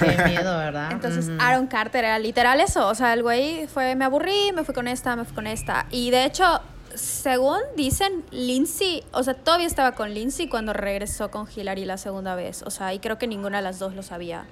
Qué 0.00 0.24
miedo, 0.24 0.56
¿verdad? 0.58 0.90
Entonces. 0.90 1.30
Aaron 1.38 1.66
Carter 1.68 2.04
era 2.04 2.18
literal 2.18 2.60
eso. 2.60 2.88
O 2.88 2.94
sea, 2.94 3.12
el 3.12 3.22
güey 3.22 3.66
fue, 3.68 3.94
me 3.94 4.04
aburrí, 4.04 4.50
me 4.52 4.64
fui 4.64 4.74
con 4.74 4.88
esta, 4.88 5.14
me 5.14 5.24
fui 5.24 5.34
con 5.34 5.46
esta. 5.46 5.86
Y 5.90 6.10
de 6.10 6.24
hecho, 6.24 6.60
según 6.98 7.58
dicen, 7.76 8.24
Lindsay, 8.30 9.02
o 9.12 9.22
sea, 9.22 9.34
todavía 9.34 9.66
estaba 9.66 9.92
con 9.92 10.12
Lindsay 10.12 10.48
cuando 10.48 10.72
regresó 10.72 11.30
con 11.30 11.46
Hillary 11.54 11.84
la 11.84 11.96
segunda 11.96 12.34
vez. 12.34 12.62
O 12.62 12.70
sea, 12.70 12.92
y 12.94 12.98
creo 12.98 13.18
que 13.18 13.26
ninguna 13.26 13.58
de 13.58 13.62
las 13.62 13.78
dos 13.78 13.94
lo 13.94 14.02
sabía. 14.02 14.46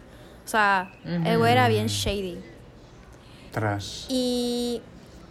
O 0.45 0.49
sea, 0.49 0.93
el 1.05 1.39
güey 1.39 1.53
era 1.53 1.69
bien 1.69 1.89
shady. 1.89 2.39
Trash. 3.53 4.07
Y 4.09 4.81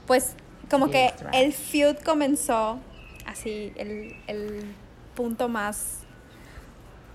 pues, 0.08 0.34
como 0.70 0.88
Sí, 0.88 0.92
que 0.94 1.14
trash. 1.18 1.36
el 1.36 1.54
feud 1.54 1.96
comenzó 2.04 2.80
así, 3.26 3.72
el, 3.76 4.16
el 4.28 4.66
punto 5.16 5.48
más, 5.48 6.00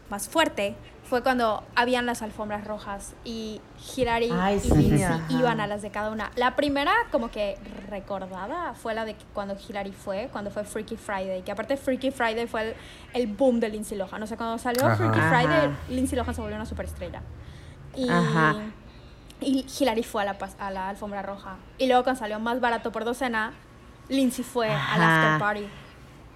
más 0.09 0.29
fuerte 0.29 0.75
fue 1.11 1.25
cuando 1.25 1.65
habían 1.75 2.07
las 2.07 2.23
alfombras 2.23 2.65
rojas 2.65 3.15
y 3.25 3.61
Hillary 3.97 4.31
Ay, 4.33 4.59
y 4.59 4.61
sí, 4.61 4.73
Lindsay 4.75 5.03
ajá. 5.03 5.27
iban 5.29 5.61
a 5.61 5.67
las 5.67 5.83
de 5.83 5.91
cada 5.91 6.11
una. 6.11 6.31
La 6.37 6.55
primera 6.55 6.93
como 7.11 7.33
que 7.33 7.59
recordada 7.89 8.75
fue 8.75 8.95
la 8.95 9.05
de 9.05 9.15
que 9.15 9.25
cuando 9.35 9.57
Hillary 9.59 9.91
fue, 9.91 10.29
cuando 10.31 10.53
fue 10.53 10.63
Freaky 10.63 10.97
Friday, 10.97 11.43
que 11.43 11.51
aparte 11.51 11.77
Freaky 11.77 12.13
Friday 12.13 12.47
fue 12.47 12.63
el, 12.71 12.75
el 13.13 13.27
boom 13.27 13.59
de 13.59 13.69
Lindsay 13.71 13.99
Lohan. 13.99 14.23
O 14.23 14.27
sea, 14.29 14.37
cuando 14.37 14.57
salió 14.59 14.87
Ajá. 14.87 14.95
Freaky 14.97 15.19
Ajá. 15.19 15.29
Friday, 15.41 15.71
Lindsay 15.89 16.17
Lohan 16.17 16.33
se 16.33 16.41
volvió 16.41 16.55
una 16.57 16.67
superestrella. 16.67 17.23
Y, 17.97 18.09
Ajá. 18.09 18.55
y 19.41 19.67
Hillary 19.81 20.05
fue 20.05 20.23
a 20.23 20.27
la, 20.27 20.39
a 20.61 20.71
la 20.71 20.89
alfombra 20.91 21.23
roja. 21.23 21.57
Y 21.77 21.89
luego 21.89 22.05
cuando 22.05 22.21
salió 22.21 22.39
más 22.39 22.61
barato 22.61 22.93
por 22.93 23.05
docena, 23.05 23.53
Lindsay 24.09 24.45
fue 24.45 24.71
al 24.71 25.03
after 25.03 25.39
party. 25.41 25.69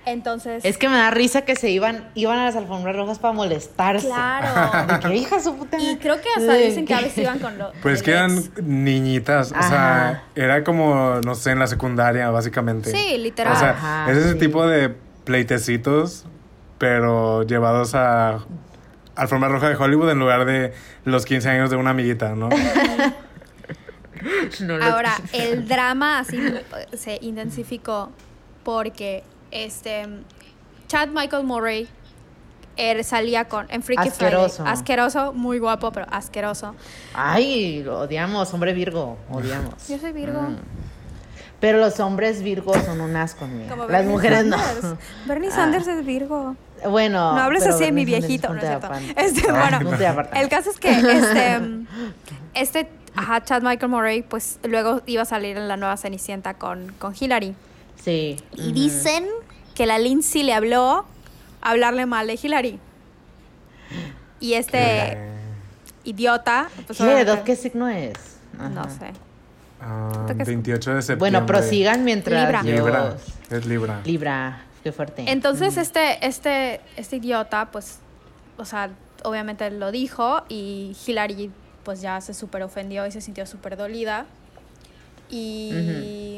Entonces, 0.07 0.64
Es 0.64 0.76
que 0.78 0.88
me 0.88 0.96
da 0.96 1.11
risa 1.11 1.42
que 1.42 1.57
se 1.57 1.70
iban, 1.70 2.09
iban 2.14 2.38
a 2.38 2.44
las 2.44 2.57
alfombras 2.57 2.94
rojas 2.96 3.18
para 3.18 3.32
molestarse. 3.32 4.07
claro. 4.07 4.86
De 4.94 5.00
que 5.00 5.16
hija 5.16 5.40
su 5.40 5.57
puta. 5.57 5.78
y 5.78 5.96
creo 5.96 6.20
que 6.20 6.28
hasta 6.36 6.55
dicen 6.55 6.84
que 6.86 6.94
a 6.94 7.00
veces 7.00 7.18
iban 7.18 7.38
con 7.38 7.57
los. 7.59 7.72
Pues 7.82 8.02
que 8.02 8.11
eran 8.12 8.38
niñitas, 8.62 9.52
o 9.52 9.62
sea, 9.62 10.24
era 10.34 10.62
como, 10.64 11.20
no 11.24 11.34
sé, 11.34 11.50
en 11.52 11.59
la 11.59 11.66
secundaria, 11.66 12.30
básicamente. 12.30 12.90
Sí, 12.90 13.18
literal. 13.18 13.55
O 13.55 13.59
sea, 13.59 13.70
Ajá, 13.70 14.11
es 14.12 14.18
ese 14.18 14.32
sí. 14.34 14.38
tipo 14.38 14.66
de 14.66 14.94
pleitecitos, 15.24 16.26
pero 16.78 17.42
llevados 17.44 17.94
a 17.94 18.40
alfombra 19.16 19.48
roja 19.48 19.68
de 19.68 19.76
Hollywood 19.76 20.11
en 20.11 20.18
lugar 20.18 20.44
de 20.44 20.72
los 21.05 21.24
15 21.24 21.48
años 21.48 21.70
de 21.70 21.76
una 21.76 21.90
amiguita, 21.90 22.34
¿no? 22.34 22.48
Ahora, 24.82 25.16
el 25.32 25.68
drama 25.68 26.18
así 26.20 26.38
se 26.94 27.18
intensificó 27.20 28.11
porque 28.62 29.22
este 29.55 30.07
Chad 30.88 31.09
Michael 31.09 31.44
Murray 31.44 31.88
él 32.76 33.05
salía 33.05 33.44
con 33.46 33.66
en 33.70 33.82
Freaky 33.82 34.09
Asqueroso. 34.09 34.57
Friday. 34.57 34.72
Asqueroso, 34.72 35.32
muy 35.32 35.59
guapo, 35.61 35.92
pero 35.92 36.07
asqueroso. 36.11 36.74
Ay, 37.14 37.82
lo 37.84 38.00
odiamos, 38.00 38.52
hombre 38.52 38.72
Virgo, 38.72 39.16
odiamos. 39.30 39.88
Yo 39.88 39.96
soy 39.98 40.12
Virgo. 40.12 40.42
Mm. 40.42 40.57
Pero 41.61 41.78
los 41.78 41.98
hombres 42.00 42.42
Virgo 42.42 42.74
son 42.74 43.00
un 43.00 43.14
asco. 43.16 43.46
Como 43.70 43.84
Las 43.84 43.88
Bernie 43.88 44.11
mujeres 44.11 44.44
no. 44.44 44.59
Sanders. 44.59 44.94
Bernie 45.26 45.48
Ah. 45.52 45.55
Sanders 45.55 45.86
es 45.86 46.05
Virgo. 46.05 46.57
Bueno. 46.90 47.34
No 47.34 47.40
hables 47.42 47.64
así 47.64 47.84
de 47.84 47.92
mi 47.92 48.05
viejito, 48.05 48.48
no 48.52 48.61
es 48.61 48.66
cierto. 48.66 48.90
Este, 49.16 49.50
bueno, 49.50 49.78
el 50.34 50.48
caso 50.48 50.70
es 50.70 50.78
que 50.78 50.90
este, 50.90 51.61
este 52.55 52.88
ajá, 53.14 53.42
Chad 53.44 53.62
Michael 53.62 53.90
Murray, 53.90 54.22
pues 54.22 54.59
luego 54.64 55.00
iba 55.07 55.22
a 55.22 55.26
salir 55.26 55.57
en 55.57 55.68
la 55.68 55.76
nueva 55.76 55.96
Cenicienta 55.96 56.55
con, 56.55 56.92
con 56.98 57.14
Hillary. 57.18 57.55
Sí. 58.02 58.36
Y 58.57 58.72
dicen 58.72 59.24
que 59.74 59.86
la 59.86 59.98
Lindsay 59.98 60.42
le 60.42 60.54
habló 60.54 61.04
a 61.60 61.70
hablarle 61.70 62.06
mal 62.06 62.26
de 62.26 62.38
Hillary. 62.42 62.78
Y 64.40 64.54
este 64.54 65.16
idiota, 66.04 66.68
pues 66.86 66.98
¿Qué? 66.98 67.04
obviamente- 67.04 67.30
¿Dove 67.30 67.42
qué 67.44 67.56
signo 67.56 67.88
es? 67.88 68.12
no 68.58 68.80
Ajá. 68.82 68.90
sé. 68.90 69.12
ah, 69.80 70.26
que 70.36 70.42
es- 70.42 70.48
28 70.48 70.94
de 70.94 71.02
septiembre. 71.02 71.18
Bueno, 71.18 71.46
prosigan 71.46 72.04
mientras 72.04 72.42
Libra. 72.42 72.62
yo- 72.62 72.72
Libra, 72.84 73.16
es 73.50 73.66
Libra. 73.66 74.00
Libra, 74.04 74.62
qué 74.82 74.92
fuerte. 74.92 75.24
Entonces 75.26 75.76
este, 75.76 76.24
este, 76.26 76.80
este 76.96 77.16
idiota, 77.16 77.70
pues, 77.72 77.98
o 78.56 78.64
sea, 78.64 78.90
obviamente 79.24 79.70
lo 79.70 79.90
dijo 79.90 80.42
y 80.48 80.96
Hillary 81.06 81.50
pues 81.84 82.00
ya 82.00 82.20
se 82.20 82.32
súper 82.32 82.62
ofendió 82.62 83.06
y 83.06 83.10
se 83.12 83.20
sintió 83.20 83.44
súper 83.46 83.76
dolida. 83.76 84.24
Y 85.30 86.34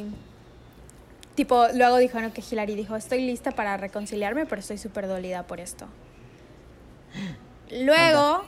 tipo, 1.36 1.66
luego 1.74 1.98
dijeron 1.98 2.32
que 2.32 2.42
Hillary 2.42 2.74
dijo, 2.74 2.96
estoy 2.96 3.20
lista 3.24 3.52
para 3.52 3.76
reconciliarme, 3.76 4.46
pero 4.46 4.60
estoy 4.60 4.78
súper 4.78 5.06
dolida 5.06 5.44
por 5.44 5.60
esto. 5.60 5.86
Luego 7.70 8.44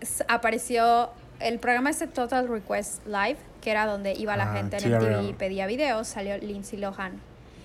s- 0.00 0.24
apareció 0.28 1.10
el 1.40 1.58
programa 1.58 1.90
este 1.90 2.06
Total 2.06 2.48
Request 2.48 3.06
Live, 3.06 3.36
que 3.60 3.70
era 3.70 3.86
donde 3.86 4.14
iba 4.14 4.36
la 4.36 4.50
Ah, 4.52 4.56
gente 4.56 4.76
en 4.78 4.92
el. 4.92 4.98
TV 4.98 5.22
y 5.28 5.32
pedía 5.32 5.66
videos, 5.66 6.08
salió 6.08 6.36
Lindsay 6.38 6.78
Lohan. 6.78 7.20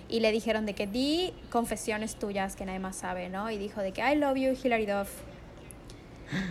Y 0.09 0.21
le 0.21 0.31
dijeron 0.31 0.65
de 0.65 0.73
que 0.73 0.87
di 0.87 1.33
confesiones 1.51 2.15
tuyas 2.15 2.55
que 2.55 2.65
nadie 2.65 2.79
más 2.79 2.95
sabe, 2.95 3.29
¿no? 3.29 3.51
Y 3.51 3.57
dijo 3.57 3.81
de 3.81 3.91
que 3.91 4.01
I 4.01 4.15
love 4.15 4.37
you, 4.37 4.55
Hilary 4.63 4.85
Duff. 4.85 5.09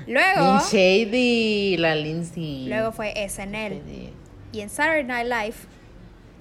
Luego, 0.07 0.59
shady, 0.71 1.77
la 1.77 1.95
Lindsay. 1.95 2.67
luego 2.69 2.93
fue 2.93 3.13
SNL. 3.29 3.81
Shady. 3.83 4.13
Y 4.53 4.61
en 4.61 4.71
Saturday 4.71 5.05
Night 5.05 5.27
Live, 5.27 5.57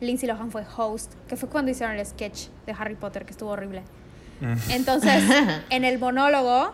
Lindsay 0.01 0.27
Lohan 0.27 0.51
fue 0.51 0.65
host, 0.75 1.13
que 1.27 1.35
fue 1.35 1.49
cuando 1.49 1.71
hicieron 1.71 1.97
el 1.97 2.05
sketch 2.05 2.47
de 2.65 2.75
Harry 2.77 2.95
Potter, 2.95 3.25
que 3.25 3.31
estuvo 3.31 3.51
horrible. 3.51 3.83
Entonces, 4.69 5.23
en 5.69 5.85
el 5.85 5.97
monólogo 5.99 6.73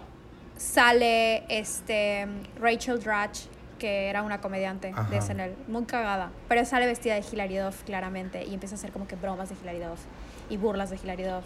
sale 0.57 1.43
este 1.49 2.28
Rachel 2.59 2.99
Dratch, 3.01 3.41
que 3.80 4.09
era 4.09 4.24
una 4.24 4.41
comediante 4.41 4.93
de. 5.09 5.22
SNL, 5.22 5.55
muy 5.67 5.86
cagada, 5.86 6.32
pero 6.47 6.63
sale 6.65 6.86
vestida 6.86 7.15
de 7.15 7.24
Hilary 7.32 7.57
Duff 7.57 7.84
claramente 7.84 8.45
y 8.45 8.53
empieza 8.53 8.76
a 8.76 8.78
hacer 8.78 8.91
como 8.91 9.07
que 9.07 9.15
bromas 9.15 9.49
de 9.49 9.55
Hilary 9.61 9.80
Duff 9.80 10.01
y 10.49 10.57
burlas 10.57 10.89
de 10.89 10.97
Hilary 10.97 11.24
Duff. 11.24 11.45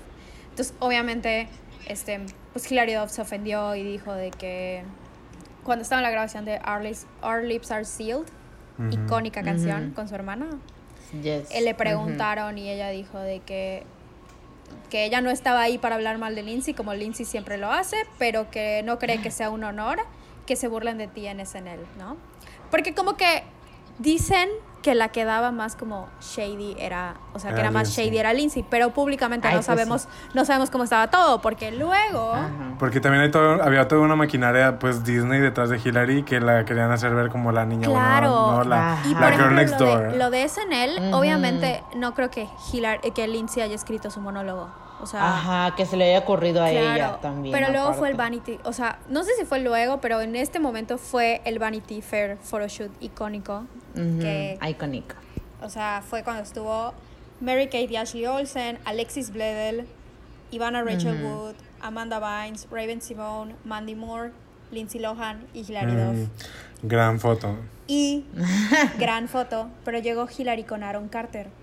Entonces, 0.49 0.73
obviamente, 0.79 1.47
este, 1.87 2.21
pues 2.53 2.69
Hilary 2.71 2.93
Duff 2.93 3.11
se 3.11 3.21
ofendió 3.21 3.75
y 3.75 3.83
dijo 3.83 4.13
de 4.13 4.31
que 4.31 4.83
cuando 5.63 5.83
estaba 5.83 5.99
en 5.99 6.03
la 6.03 6.11
grabación 6.11 6.45
de 6.45 6.59
Our 6.65 6.81
Lips, 6.81 7.07
Our 7.23 7.43
Lips 7.43 7.71
Are 7.71 7.85
Sealed, 7.85 8.27
icónica 8.91 9.41
canción 9.41 9.91
con 9.91 10.07
su 10.07 10.15
hermana, 10.15 10.47
Yes. 11.21 11.49
eh, 11.51 11.61
le 11.61 11.73
preguntaron 11.73 12.57
y 12.57 12.69
ella 12.69 12.89
dijo 12.89 13.19
de 13.19 13.39
que 13.39 13.83
que 14.89 15.05
ella 15.05 15.21
no 15.21 15.29
estaba 15.29 15.61
ahí 15.61 15.77
para 15.77 15.95
hablar 15.95 16.17
mal 16.17 16.35
de 16.35 16.43
Lindsay 16.43 16.73
como 16.73 16.93
Lindsay 16.93 17.25
siempre 17.25 17.57
lo 17.57 17.71
hace, 17.71 17.97
pero 18.17 18.49
que 18.51 18.81
no 18.83 18.99
cree 18.99 19.21
que 19.21 19.31
sea 19.31 19.49
un 19.49 19.63
honor 19.63 19.99
que 20.45 20.55
se 20.55 20.67
burlen 20.67 20.97
de 20.97 21.07
ti 21.07 21.27
en 21.27 21.43
SNL, 21.45 21.85
¿no? 21.97 22.17
Porque 22.69 22.93
como 22.93 23.17
que 23.17 23.43
dicen 23.99 24.49
que 24.85 24.93
la 24.93 25.09
que 25.09 25.25
daba 25.25 25.49
más 25.51 25.75
como 25.75 26.07
shady 26.21 26.75
era, 26.77 27.15
o 27.33 27.39
sea, 27.39 27.49
que 27.49 27.55
Era 27.55 27.69
era 27.69 27.71
más 27.71 27.87
Lindsay. 27.87 28.05
shady 28.05 28.17
era 28.19 28.33
Lindsay, 28.33 28.63
pero 28.69 28.91
públicamente 28.91 29.47
Ay, 29.47 29.55
no 29.55 29.57
pues 29.57 29.65
sabemos 29.65 30.07
no 30.35 30.45
sabemos 30.45 30.69
cómo 30.69 30.83
estaba 30.83 31.07
todo, 31.09 31.41
porque 31.41 31.71
luego 31.71 32.33
Ajá. 32.35 32.49
Porque 32.77 32.99
también 32.99 33.23
hay 33.23 33.31
todo, 33.31 33.63
había 33.63 33.87
toda 33.87 34.01
una 34.01 34.15
maquinaria, 34.15 34.77
pues 34.77 35.03
Disney 35.03 35.39
detrás 35.39 35.71
de 35.71 35.79
Hillary 35.83 36.21
que 36.21 36.39
la 36.39 36.65
querían 36.65 36.91
hacer 36.91 37.15
ver 37.15 37.29
como 37.31 37.51
la 37.51 37.65
niña 37.65 37.87
Claro. 37.87 38.29
buena, 38.45 38.57
no, 38.57 38.63
la. 38.63 38.97
Y 39.05 39.13
la 39.15 39.19
por 39.19 39.31
girl 39.31 39.33
ejemplo, 39.39 39.55
next 39.55 39.79
lo 39.79 39.85
door. 39.87 40.11
de, 40.11 40.17
lo 40.19 40.29
de 40.29 40.47
SNL, 40.47 41.07
Ujú. 41.09 41.17
obviamente 41.17 41.83
no 41.95 42.13
creo 42.13 42.29
que 42.29 42.47
Hillary, 42.71 43.09
que 43.09 43.27
Lindsay 43.27 43.63
haya 43.63 43.73
escrito 43.73 44.11
su 44.11 44.21
monólogo. 44.21 44.69
O 45.01 45.05
sea, 45.05 45.35
Ajá, 45.35 45.75
que 45.75 45.85
se 45.85 45.97
le 45.97 46.05
haya 46.05 46.19
ocurrido 46.19 46.63
a 46.63 46.71
ella 46.71 47.19
también. 47.21 47.53
Pero 47.53 47.71
luego 47.71 47.93
fue 47.93 48.09
el. 48.09 48.15
Vanity, 48.15 48.57
o 48.63 48.71
sea, 48.73 48.99
no 49.09 49.23
sé 49.23 49.31
si 49.37 49.45
fue 49.45 49.59
luego, 49.59 49.99
pero 50.01 50.21
en 50.21 50.35
este 50.35 50.59
momento 50.59 50.97
fue 50.97 51.41
el 51.45 51.59
Vanity 51.59 52.01
Fair 52.01 52.37
photoshoot 52.37 52.91
icónico. 53.01 53.65
Que, 53.93 54.57
Icónico. 54.67 55.15
o 55.61 55.69
sea, 55.69 56.01
fue 56.05 56.23
cuando 56.23 56.43
estuvo 56.43 56.93
Mary 57.41 57.65
Kate 57.65 57.87
y 57.91 57.95
Ashley 57.97 58.25
Olsen, 58.25 58.77
Alexis 58.85 59.31
Bledel, 59.31 59.85
Ivana 60.51 60.81
Rachel. 60.83 61.23
Wood, 61.23 61.55
Amanda 61.81 62.19
Bynes, 62.19 62.67
Raven 62.71 63.01
Simone, 63.01 63.55
Mandy 63.63 63.95
Moore, 63.95 64.31
Lindsay 64.71 64.99
Lohan 64.99 65.45
y 65.53 65.59
Hilary 65.69 65.91
Mm, 65.91 65.97
Duff. 66.21 66.29
gran 66.83 67.19
foto. 67.19 67.55
Y 67.87 68.25
gran 68.97 69.27
foto, 69.27 69.67
pero 69.83 69.99
llegó 69.99 70.27
Hilary 70.35 70.63
con 70.63 70.83
Aaron 70.83 71.07
Carter. 71.09 71.47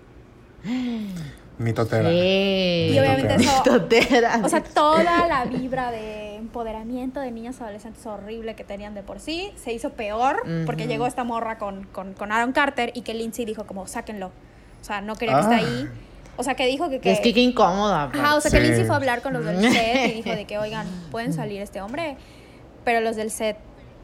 Mitotera. 1.57 2.09
Sí. 2.09 2.89
Y 2.93 2.99
obviamente 2.99 3.35
eso- 3.35 3.57
Mitotera. 3.63 4.41
O 4.43 4.49
sea, 4.49 4.63
toda 4.63 5.27
la 5.27 5.45
vibra 5.45 5.91
de 5.91 6.35
empoderamiento 6.35 7.19
de 7.19 7.31
niñas 7.31 7.61
adolescentes 7.61 8.05
horrible 8.05 8.55
que 8.55 8.63
tenían 8.63 8.93
de 8.95 9.03
por 9.03 9.19
sí 9.19 9.51
se 9.55 9.71
hizo 9.73 9.91
peor 9.91 10.41
porque 10.65 10.83
Ujú. 10.83 10.91
llegó 10.91 11.07
esta 11.07 11.23
morra 11.23 11.57
con, 11.57 11.83
con, 11.85 12.13
con 12.13 12.31
Aaron 12.31 12.51
Carter 12.53 12.91
y 12.95 13.01
que 13.01 13.13
Lindsay 13.13 13.45
dijo 13.45 13.65
como, 13.65 13.87
sáquenlo. 13.87 14.27
O 14.81 14.83
sea, 14.85 15.01
no 15.01 15.15
quería 15.15 15.35
que 15.35 15.41
Ah. 15.45 15.55
esté 15.59 15.65
ahí. 15.67 15.89
O 16.35 16.43
sea, 16.43 16.55
que 16.55 16.65
dijo 16.65 16.89
que... 16.89 16.99
que 16.99 17.11
es 17.11 17.19
que 17.19 17.31
qué 17.33 17.41
incómoda. 17.41 18.09
Ajá, 18.11 18.35
o 18.35 18.41
sea, 18.41 18.49
que 18.49 18.57
Sí. 18.57 18.63
Lindsay 18.63 18.85
fue 18.85 18.95
a 18.95 18.97
hablar 18.97 19.21
con 19.21 19.33
los 19.33 19.45
del 19.45 19.61
set 19.71 20.09
y 20.09 20.13
dijo 20.15 20.31
de 20.31 20.45
que, 20.45 20.57
oigan, 20.57 20.87
pueden 21.11 21.31
salir 21.31 21.61
este 21.61 21.79
hombre. 21.81 22.17
Pero 22.83 22.99
los 23.01 23.15
del 23.15 23.29
set, 23.29 23.55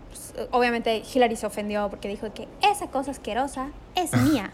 pues, 0.10 0.34
obviamente 0.52 1.02
Hillary 1.14 1.36
se 1.36 1.48
ofendió 1.48 1.90
porque 1.90 2.08
dijo 2.08 2.32
que 2.34 2.48
esa 2.62 2.88
cosa 2.88 3.10
asquerosa 3.12 3.70
es 3.96 4.14
mía. 4.14 4.52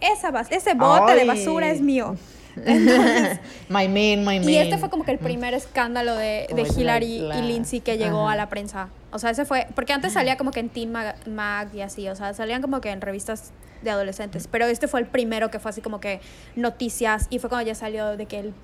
Esa 0.00 0.30
bas- 0.30 0.48
ese 0.50 0.74
bote 0.74 1.14
de 1.14 1.24
basura 1.24 1.70
es 1.70 1.80
mío. 1.80 2.16
Entonces, 2.66 3.38
my 3.68 3.86
man, 3.86 4.24
my 4.24 4.40
man. 4.40 4.48
y 4.48 4.56
este 4.56 4.78
fue 4.78 4.90
como 4.90 5.04
que 5.04 5.12
el 5.12 5.18
primer 5.18 5.54
escándalo 5.54 6.16
de, 6.16 6.48
de 6.52 6.62
la- 6.64 6.68
Hillary 6.68 7.18
la- 7.20 7.38
y 7.38 7.42
Lindsay 7.42 7.80
que 7.80 7.96
llegó 7.98 8.24
ajá. 8.24 8.32
a 8.32 8.36
la 8.36 8.48
prensa. 8.48 8.88
O 9.12 9.18
sea, 9.18 9.30
ese 9.30 9.44
fue, 9.44 9.66
porque 9.74 9.92
antes 9.92 10.12
salía 10.12 10.36
como 10.36 10.50
que 10.50 10.60
en 10.60 10.68
Teen 10.68 10.90
Mag, 10.90 11.14
Mag 11.28 11.68
y 11.74 11.82
así, 11.82 12.08
o 12.08 12.16
sea, 12.16 12.34
salían 12.34 12.60
como 12.60 12.80
que 12.80 12.90
en 12.90 13.00
revistas 13.00 13.52
de 13.82 13.90
adolescentes, 13.90 14.48
pero 14.50 14.66
este 14.66 14.88
fue 14.88 14.98
el 15.00 15.06
primero 15.06 15.50
que 15.52 15.60
fue 15.60 15.68
así 15.70 15.80
como 15.80 16.00
que 16.00 16.20
noticias 16.56 17.28
y 17.30 17.38
fue 17.38 17.48
cuando 17.48 17.66
ya 17.68 17.76
salió 17.76 18.16
de 18.16 18.26
que 18.26 18.40
el, 18.40 18.54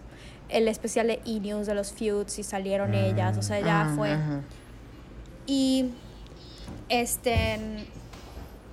el 0.48 0.66
especial 0.66 1.06
de 1.06 1.20
E-News 1.24 1.66
de 1.68 1.74
los 1.76 1.92
feuds 1.92 2.38
y 2.40 2.42
salieron 2.42 2.90
Mm. 2.90 2.94
ellas, 2.94 3.38
o 3.38 3.42
sea, 3.42 3.60
ya 3.60 3.92
fue. 3.96 4.10
ajá. 4.10 4.40
Y 5.46 5.90
este 6.88 7.58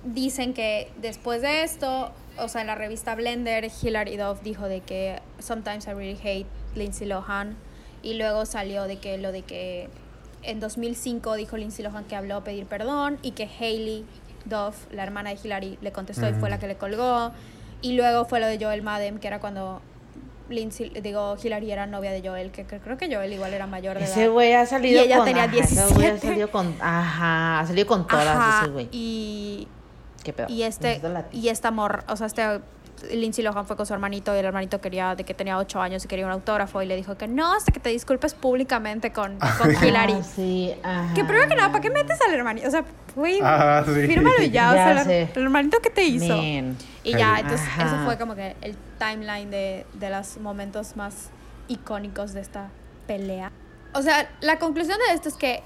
dicen 0.04 0.52
que 0.52 0.90
después 1.00 1.42
de 1.42 1.62
esto, 1.62 2.10
o 2.38 2.48
sea, 2.48 2.60
en 2.62 2.66
la 2.66 2.74
revista 2.74 3.14
Blender, 3.14 3.70
Hilary 3.82 4.16
Duff 4.16 4.42
dijo 4.42 4.66
de 4.66 4.80
que 4.80 5.20
sometimes 5.38 5.86
I 5.86 5.90
really 5.92 6.18
hate 6.22 6.46
Lindsay 6.74 7.06
Lohan 7.06 7.56
y 8.02 8.14
luego 8.14 8.46
salió 8.46 8.84
de 8.84 8.96
que 8.98 9.18
lo 9.18 9.32
de 9.32 9.42
que 9.42 9.88
en 10.42 10.58
2005 10.60 11.34
dijo 11.34 11.56
Lindsay 11.56 11.84
Lohan 11.84 12.04
que 12.04 12.16
habló 12.16 12.36
a 12.36 12.44
pedir 12.44 12.66
perdón 12.66 13.18
y 13.22 13.32
que 13.32 13.48
Hailey 13.60 14.04
Duff, 14.44 14.86
la 14.92 15.04
hermana 15.04 15.30
de 15.30 15.38
Hilary, 15.42 15.78
le 15.82 15.92
contestó 15.92 16.28
y 16.28 16.32
fue 16.32 16.50
la 16.50 16.58
que 16.58 16.66
le 16.66 16.76
colgó 16.76 17.30
y 17.80 17.92
luego 17.96 18.24
fue 18.24 18.40
lo 18.40 18.46
de 18.46 18.58
Joel 18.62 18.82
Madden, 18.82 19.18
que 19.18 19.28
era 19.28 19.38
cuando 19.40 19.80
Lindsay, 20.48 20.90
digo, 21.02 21.36
Hilary 21.42 21.70
era 21.70 21.86
novia 21.86 22.10
de 22.10 22.26
Joel, 22.26 22.50
que 22.50 22.66
cre- 22.66 22.80
creo 22.82 22.98
que 22.98 23.12
Joel 23.14 23.32
igual 23.32 23.54
era 23.54 23.66
mayor 23.66 23.96
de 23.98 24.04
Ese 24.04 24.24
edad. 24.24 24.32
güey 24.32 24.52
ha 24.52 24.66
salido 24.66 25.00
Y 25.00 25.04
ella 25.06 25.16
con. 25.18 25.24
tenía 25.26 25.44
ajá, 25.44 25.56
ese 25.56 25.74
güey 25.94 26.06
ha 26.06 26.10
17. 26.10 26.26
salido 26.26 26.50
con. 26.50 26.74
Ajá, 26.80 27.60
ha 27.60 27.66
salido 27.66 27.86
con 27.86 28.06
todas 28.06 28.26
Ajá, 28.26 28.60
ese 28.62 28.70
güey. 28.72 28.88
y 28.92 29.68
Qué 30.24 30.32
pedo. 30.32 30.46
y 30.48 30.62
este 30.62 31.00
y 31.32 31.48
esta 31.48 31.70
morra, 31.70 32.04
o 32.08 32.16
sea, 32.16 32.26
este 32.26 32.60
Lindsay 33.10 33.42
Lohan 33.42 33.66
fue 33.66 33.76
con 33.76 33.84
su 33.84 33.92
hermanito 33.94 34.32
y 34.34 34.38
el 34.38 34.44
hermanito 34.44 34.80
quería 34.80 35.16
de 35.16 35.24
que 35.24 35.34
tenía 35.34 35.58
ocho 35.58 35.80
años 35.80 36.04
y 36.04 36.08
quería 36.08 36.24
un 36.24 36.30
autógrafo 36.30 36.82
y 36.82 36.86
le 36.86 36.94
dijo 36.94 37.16
que 37.16 37.26
no 37.26 37.52
hasta 37.54 37.72
que 37.72 37.80
te 37.80 37.88
disculpes 37.90 38.34
públicamente 38.34 39.12
con, 39.12 39.38
con 39.58 39.70
Hillary. 39.84 40.12
Ah, 40.20 40.22
sí, 40.22 40.72
ajá. 40.84 41.12
Que 41.14 41.24
primero 41.24 41.48
que 41.48 41.56
nada, 41.56 41.70
¿para 41.72 41.80
qué 41.80 41.90
metes 41.90 42.20
al 42.20 42.32
hermanito? 42.32 42.68
O 42.68 42.70
sea, 42.70 42.84
güey, 43.16 43.40
Ah, 43.42 43.82
sí. 43.84 44.06
fírmalo 44.06 44.40
y 44.40 44.50
ya, 44.50 44.70
o 44.70 44.72
sea, 44.74 45.02
el- 45.02 45.28
hermanito 45.34 45.80
que 45.80 45.90
te 45.90 46.04
hizo. 46.04 46.28
Man. 46.36 46.76
Y 47.02 47.10
ya, 47.16 47.32
Ajá. 47.32 47.40
entonces 47.40 47.66
eso 47.76 47.96
fue 48.04 48.16
como 48.18 48.36
que 48.36 48.54
el 48.60 48.76
timeline 49.00 49.50
de, 49.50 49.84
de 49.94 50.10
los 50.10 50.36
momentos 50.38 50.94
más 50.94 51.30
icónicos 51.66 52.34
de 52.34 52.40
esta 52.42 52.68
pelea. 53.08 53.50
O 53.94 54.02
sea, 54.02 54.30
la 54.42 54.60
conclusión 54.60 54.98
de 55.08 55.14
esto 55.14 55.28
es 55.28 55.34
que. 55.34 55.62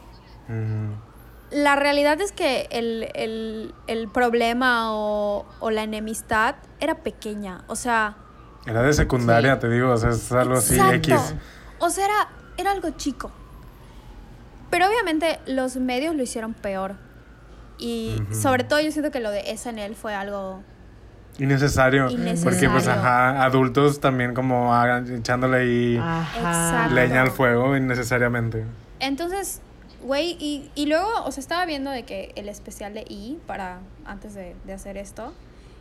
La 1.51 1.77
realidad 1.77 2.21
es 2.21 2.33
que 2.33 2.69
el, 2.71 3.09
el- 3.15 3.75
el 3.87 4.09
problema 4.09 4.93
o, 4.93 5.47
o 5.61 5.71
la 5.71 5.83
enemistad 5.85 6.57
era 6.81 6.97
pequeña. 6.97 7.63
O 7.69 7.77
sea, 7.77 8.17
Era 8.67 8.83
de 8.83 8.93
secundaria, 8.93 9.55
Sí. 9.55 9.61
te 9.61 9.69
digo, 9.71 9.91
o 9.93 9.97
sea, 9.97 10.11
es 10.11 10.33
algo 10.33 10.55
así 10.55 10.75
exacto. 10.75 10.95
X. 10.97 11.35
O 11.79 11.89
sea, 11.91 12.05
era, 12.07 12.29
era 12.59 12.73
algo 12.73 12.91
chico. 12.91 13.31
Pero 14.71 14.87
obviamente 14.89 15.39
los 15.47 15.77
medios 15.77 16.15
lo 16.17 16.23
hicieron 16.23 16.53
peor. 16.55 16.97
Y 17.79 18.17
Ujú. 18.23 18.35
sobre 18.35 18.65
todo 18.65 18.81
yo 18.81 18.91
siento 18.91 19.11
que 19.11 19.21
lo 19.21 19.31
de 19.31 19.57
SNL 19.57 19.95
fue 19.95 20.15
algo... 20.15 20.63
Innecesario. 21.39 22.09
Innecesario. 22.11 22.45
Porque, 22.51 22.69
pues, 22.71 22.89
ajá, 22.89 23.45
adultos 23.45 24.01
también 24.01 24.33
como 24.35 24.75
hagan- 24.75 25.07
echándole 25.19 25.59
ahí 25.59 25.99
Ajá. 26.03 26.89
Leña 26.89 27.21
al 27.23 27.31
fuego 27.31 27.77
innecesariamente. 27.77 28.65
Entonces, 29.01 29.61
güey, 30.03 30.37
y, 30.41 30.71
y 30.75 30.87
luego, 30.87 31.09
o 31.25 31.33
sea, 31.33 31.41
estaba 31.41 31.67
viendo 31.67 31.91
de 31.91 32.05
que 32.05 32.33
el 32.37 32.49
especial 32.49 32.95
de 32.95 33.01
E 33.09 33.37
para 33.47 33.81
antes 34.05 34.35
de, 34.35 34.55
de 34.65 34.73
hacer 34.73 34.97
esto. 34.97 35.33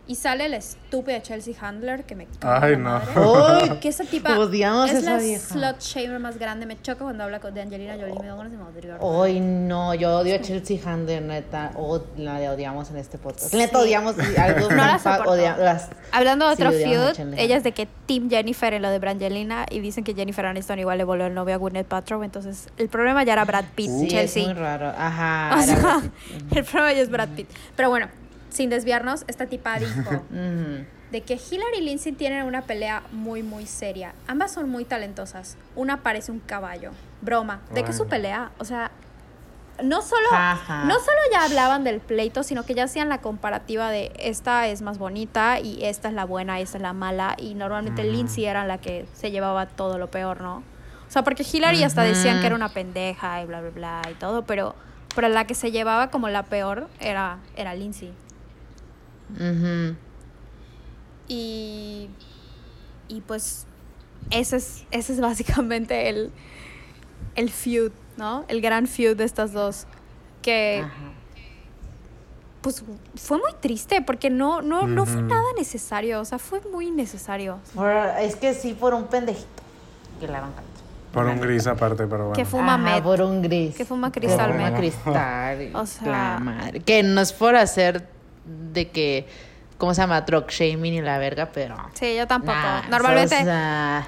Y 0.07 0.13
sale 0.13 0.47
la 0.49 0.57
estúpida 0.57 1.19
Chelsea 1.23 1.55
Handler 1.59 2.03
que 2.03 2.13
me 2.15 2.27
caga 2.39 2.63
Ay, 2.63 2.71
la 2.73 2.77
no. 2.77 2.89
madre. 2.91 3.71
Uy, 3.71 3.77
Que 3.79 3.87
esa 3.89 4.03
tipa 4.03 4.37
Odiamos 4.37 4.91
es 4.91 4.97
esa 4.99 5.13
la 5.13 5.17
vieja. 5.17 5.39
slut 5.47 5.79
shamer 5.79 6.19
más 6.19 6.37
grande. 6.37 6.67
Me 6.67 6.79
choca 6.79 6.99
cuando 7.05 7.23
habla 7.23 7.39
con, 7.39 7.55
de 7.55 7.61
Angelina 7.61 7.93
Jolie. 7.99 8.13
Me 8.19 8.27
da 8.27 8.35
ganas 8.35 8.51
de 8.51 8.57
madrigar. 8.59 8.97
Hoy 9.01 9.39
no, 9.39 9.95
yo 9.95 10.19
odio 10.19 10.35
a 10.35 10.41
Chelsea 10.41 10.77
Handler, 10.85 11.23
neta. 11.23 11.71
O 11.75 12.03
la 12.17 12.39
de 12.39 12.49
odiamos 12.49 12.91
en 12.91 12.97
este 12.97 13.17
podcast. 13.17 13.51
Neta, 13.55 13.79
odiamos 13.79 14.15
algo. 14.37 14.69
No 14.69 14.75
la 14.75 14.99
soporto. 14.99 15.31
odia- 15.31 15.57
las- 15.57 15.89
Hablando 16.11 16.47
de 16.49 16.55
Sí, 16.55 16.61
otro 16.63 16.69
a 16.77 16.79
feud, 16.79 17.11
Chandler. 17.13 17.39
ella 17.39 17.57
es 17.57 17.63
de 17.63 17.71
que 17.71 17.87
Team 18.05 18.29
Jennifer 18.29 18.73
en 18.73 18.83
lo 18.83 18.89
de 18.91 18.99
Brangelina 18.99 19.65
y 19.71 19.79
dicen 19.79 20.03
que 20.03 20.13
Jennifer 20.13 20.45
Aniston 20.45 20.77
igual 20.77 20.99
le 20.99 21.03
volvió 21.03 21.25
el 21.25 21.33
novio 21.33 21.55
a 21.55 21.57
Gwyneth 21.57 21.87
Paltrow, 21.87 22.21
entonces 22.21 22.69
el 22.77 22.89
problema 22.89 23.23
ya 23.23 23.33
era 23.33 23.43
Brad 23.43 23.65
Pitt, 23.73 23.89
Sí, 23.89 24.05
es 24.05 24.11
Chelsea. 24.11 24.43
muy 24.45 24.53
raro. 24.53 24.89
Ajá. 24.95 25.57
O 25.57 25.61
sea, 25.63 26.01
el 26.55 26.63
problema 26.63 26.93
ya 26.93 27.01
es 27.01 27.09
Brad 27.09 27.29
Pitt. 27.29 27.49
Pero 27.75 27.89
bueno, 27.89 28.07
sin 28.55 28.69
desviarnos, 28.69 29.25
esta 29.27 29.45
tipa 29.47 29.77
dijo 29.79 30.09
Ujú. 30.09 30.85
de 31.11 31.21
que 31.21 31.35
Hillary 31.35 31.77
y 31.79 31.81
Lindsay 31.81 32.13
tienen 32.13 32.45
una 32.45 32.63
pelea 32.63 33.03
muy, 33.11 33.43
muy 33.43 33.65
seria. 33.67 34.13
Ambas 34.27 34.51
son 34.51 34.69
muy 34.69 34.85
talentosas. 34.85 35.57
Una 35.75 36.01
parece 36.01 36.31
un 36.31 36.39
caballo. 36.39 36.91
Broma. 37.21 37.61
¿De 37.73 37.83
qué 37.83 37.93
su 37.93 38.07
pelea? 38.07 38.51
O 38.59 38.65
sea, 38.65 38.91
no 39.83 40.01
solo, 40.01 40.27
Ajá. 40.31 40.85
no 40.85 40.95
solo 40.95 41.17
ya 41.31 41.43
hablaban 41.43 41.83
del 41.83 41.99
pleito, 41.99 42.43
sino 42.43 42.63
que 42.63 42.73
ya 42.73 42.85
hacían 42.85 43.09
la 43.09 43.19
comparativa 43.19 43.89
de 43.89 44.11
esta 44.19 44.67
es 44.67 44.81
más 44.81 44.97
bonita 44.97 45.59
y 45.59 45.83
esta 45.85 46.07
es 46.07 46.13
la 46.13 46.25
buena 46.25 46.59
y 46.59 46.63
esta 46.63 46.77
es 46.77 46.81
la 46.81 46.93
mala. 46.93 47.35
Y 47.37 47.53
normalmente. 47.55 48.03
Lindsay 48.03 48.45
era 48.45 48.65
la 48.65 48.77
que 48.79 49.05
se 49.13 49.31
llevaba 49.31 49.65
todo 49.67 49.97
lo 49.97 50.07
peor, 50.09 50.41
¿no? 50.41 50.63
O 51.07 51.11
sea, 51.11 51.23
porque 51.23 51.45
Hillary 51.49 51.83
hasta 51.83 52.01
decían 52.03 52.39
que 52.41 52.47
era 52.47 52.55
una 52.55 52.69
pendeja 52.69 53.41
y 53.41 53.45
bla, 53.45 53.61
bla, 53.61 53.69
bla 53.69 54.01
y 54.11 54.15
todo, 54.15 54.41
pero, 54.43 54.75
pero 55.13 55.29
la 55.29 55.45
que 55.45 55.53
se 55.53 55.71
llevaba 55.71 56.09
como 56.09 56.29
la 56.29 56.43
peor 56.43 56.87
era, 56.99 57.37
era 57.55 57.75
Lindsay. 57.75 58.11
Ujú. 59.33 59.95
Y, 61.27 62.09
y 63.07 63.21
pues 63.21 63.65
ese 64.29 64.57
es, 64.57 64.83
ese 64.91 65.13
es 65.13 65.19
básicamente 65.21 66.09
el, 66.09 66.31
el 67.35 67.49
feud, 67.49 67.91
¿no? 68.17 68.45
El 68.47 68.61
gran 68.61 68.87
feud 68.87 69.15
de 69.17 69.23
estas 69.23 69.51
dos. 69.53 69.85
Que 70.41 70.81
Ajá. 70.85 70.93
pues 72.61 72.83
fue 73.15 73.37
muy 73.39 73.51
triste 73.59 74.01
porque 74.01 74.29
no, 74.29 74.61
no, 74.61 74.85
no 74.87 75.05
fue 75.07 75.23
nada 75.23 75.43
necesario. 75.57 76.21
O 76.21 76.25
sea, 76.25 76.37
fue 76.37 76.61
muy 76.71 76.87
innecesario. 76.87 77.57
Por- 77.73 77.89
es 78.19 78.35
que 78.35 78.53
sí, 78.53 78.73
por 78.73 78.93
un 78.93 79.05
pendejito. 79.05 79.47
Que 80.19 80.27
la 80.27 80.41
banca. 80.41 80.61
Por 81.11 81.25
un 81.27 81.39
gris 81.39 81.65
aparte, 81.65 82.05
pero 82.07 82.25
bueno. 82.27 82.33
Que 82.33 82.43
fuma 82.45 82.75
Ajá, 82.75 82.83
met. 82.95 83.03
por 83.03 83.21
un 83.21 83.41
gris. 83.41 83.73
Que 83.75 83.85
fuma 83.85 84.11
cristal 84.11 84.53
met. 84.53 84.75
cristal. 84.75 85.71
O 85.75 85.85
sea- 85.85 86.07
La 86.07 86.39
madre. 86.39 86.81
Que 86.81 87.01
no 87.03 87.21
es 87.21 87.33
por 87.33 87.55
hacer 87.55 88.07
de 88.75 88.89
que. 88.89 89.25
¿Cómo 89.79 89.93
se 89.93 90.01
llama? 90.01 90.21
Drug 90.21 90.47
shaming 90.47 90.93
y 90.93 91.01
la 91.01 91.17
verga, 91.17 91.49
pero. 91.51 91.75
Sí, 91.93 92.15
yo 92.15 92.27
tampoco. 92.27 92.53
Nah, 92.53 92.87
Normalmente 92.87 93.45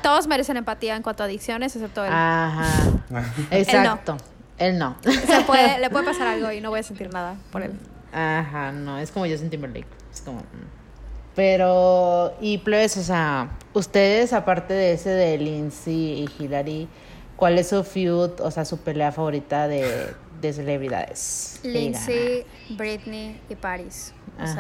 todos 0.04 0.28
merecen 0.28 0.56
empatía 0.58 0.96
en 0.96 1.02
cuanto 1.02 1.24
a 1.24 1.26
adicciones, 1.26 1.76
excepto 1.76 2.06
él. 2.06 2.12
Ajá. 2.14 2.68
Exacto. 3.52 4.18
Él 4.60 4.78
no. 4.78 4.96
Se 5.02 5.42
puede, 5.42 5.80
le 5.80 5.90
puede 5.90 6.06
pasar 6.06 6.28
algo 6.28 6.52
y 6.52 6.62
no 6.62 6.70
voy 6.70 6.80
a 6.80 6.84
sentir 6.84 7.12
nada 7.12 7.36
por 7.52 7.64
él. 7.64 7.74
Ajá, 8.14 8.72
no, 8.72 8.98
es 8.98 9.12
como 9.12 9.26
Justin 9.26 9.50
Timberlake. 9.50 9.88
Es 10.14 10.22
como. 10.22 10.40
mm. 10.40 10.78
Pero, 11.36 12.34
y 12.42 12.58
plebes, 12.58 12.98
o 12.98 13.04
sea, 13.04 13.50
ustedes, 13.74 14.34
aparte 14.34 14.74
de 14.74 14.94
ese 14.94 15.12
de 15.12 15.38
Lindsay 15.38 15.94
y 15.94 16.30
Hillary, 16.40 16.88
¿cuál 17.36 17.60
es 17.60 17.70
su 17.70 17.84
feud, 17.84 18.42
o 18.42 18.50
sea, 18.50 18.66
su 18.66 18.80
pelea 18.80 19.12
favorita 19.12 19.68
de, 19.68 20.16
de 20.42 20.54
celebridades? 20.54 21.60
Lindsay, 21.64 22.46
Britney 22.70 23.40
y 23.50 23.56
Paris. 23.56 24.14
O 24.40 24.44
Ajá. 24.44 24.54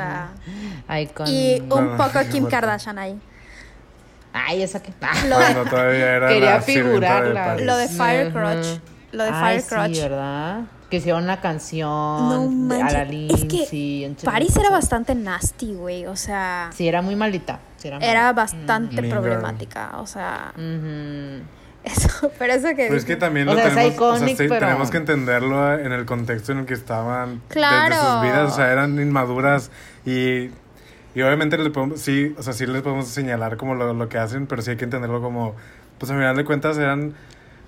sea, 0.87 1.27
y 1.27 1.59
un 1.61 1.97
poco 1.97 2.19
Kim. 2.31 2.47
Kardashian 2.47 2.97
ahí. 2.97 3.19
Ay, 4.33 4.61
esa 4.63 4.81
que. 4.81 4.91
Lo 5.27 5.37
de- 5.39 5.45
Cuando 5.53 5.65
todavía 5.69 6.15
era 6.15 6.27
Quería 6.27 6.55
la 6.55 6.61
sirvienta 6.61 7.21
de 7.21 7.27
figurarla. 7.29 7.57
Lo 7.65 7.77
de 7.77 7.87
Fire 7.87 8.27
Ujú. 8.27 8.37
Crotch. 8.37 8.67
Lo 9.11 9.23
de 9.23 9.29
Ay, 9.33 9.59
Fire 9.59 9.63
Crotch. 9.69 9.95
Sí, 9.95 10.01
¿verdad? 10.01 10.61
Que 10.89 10.97
hicieron 10.97 11.23
una 11.23 11.41
canción 11.41 11.89
No 11.89 12.75
de- 12.75 12.81
a 12.81 12.85
la 12.91 12.99
manches. 12.99 13.03
Es 13.03 13.09
Lindsay. 13.11 14.15
que 14.15 14.25
Paris 14.25 14.55
era 14.57 14.69
bastante 14.69 15.15
nasty, 15.15 15.73
güey. 15.73 16.05
O 16.05 16.15
sea, 16.15 16.69
Sí, 16.73 16.87
era 16.87 17.01
muy 17.01 17.15
malita. 17.15 17.59
sí, 17.77 17.89
era 18.01 18.31
bastante 18.33 19.03
problemática. 19.03 19.97
O 19.99 20.05
sea, 20.07 20.53
Ujú. 20.55 21.43
Eso, 21.83 22.31
pero 22.37 22.53
eso 22.53 22.67
que. 22.69 22.75
Pero 22.87 22.95
es 22.95 23.05
que 23.05 23.15
también 23.15 23.47
O 23.47 23.53
lo 23.53 23.57
sea, 23.59 23.67
es 23.69 23.73
tenemos, 23.75 23.93
o 23.99 24.15
sea, 24.15 24.17
iconic, 24.17 24.37
sí, 24.37 24.45
pero- 24.47 24.59
tenemos 24.67 24.89
que 24.91 24.97
entenderlo 24.97 25.73
en 25.79 25.91
el 25.91 26.05
contexto 26.05 26.51
en 26.51 26.59
el 26.59 26.65
que 26.65 26.73
estaban 26.73 27.41
Claro. 27.49 27.95
desde 27.95 28.07
sus 28.11 28.21
vidas, 28.23 28.51
o 28.51 28.55
sea, 28.55 28.71
eran 28.71 28.99
inmaduras 28.99 29.71
y, 30.05 30.49
Y 31.15 31.21
obviamente 31.23 31.57
les 31.57 31.69
podemos, 31.69 31.99
sí, 31.99 32.35
o 32.37 32.43
sea, 32.43 32.53
sí 32.53 32.67
les 32.67 32.83
podemos 32.83 33.07
señalar 33.07 33.57
como 33.57 33.73
lo, 33.73 33.91
lo 33.95 34.07
que 34.07 34.19
hacen, 34.19 34.45
pero 34.45 34.61
sí 34.61 34.69
hay 34.71 34.77
que 34.77 34.83
entenderlo 34.83 35.19
como, 35.19 35.55
pues 35.97 36.11
al 36.11 36.17
final 36.19 36.35
de 36.35 36.45
cuentas 36.45 36.77
eran 36.77 37.15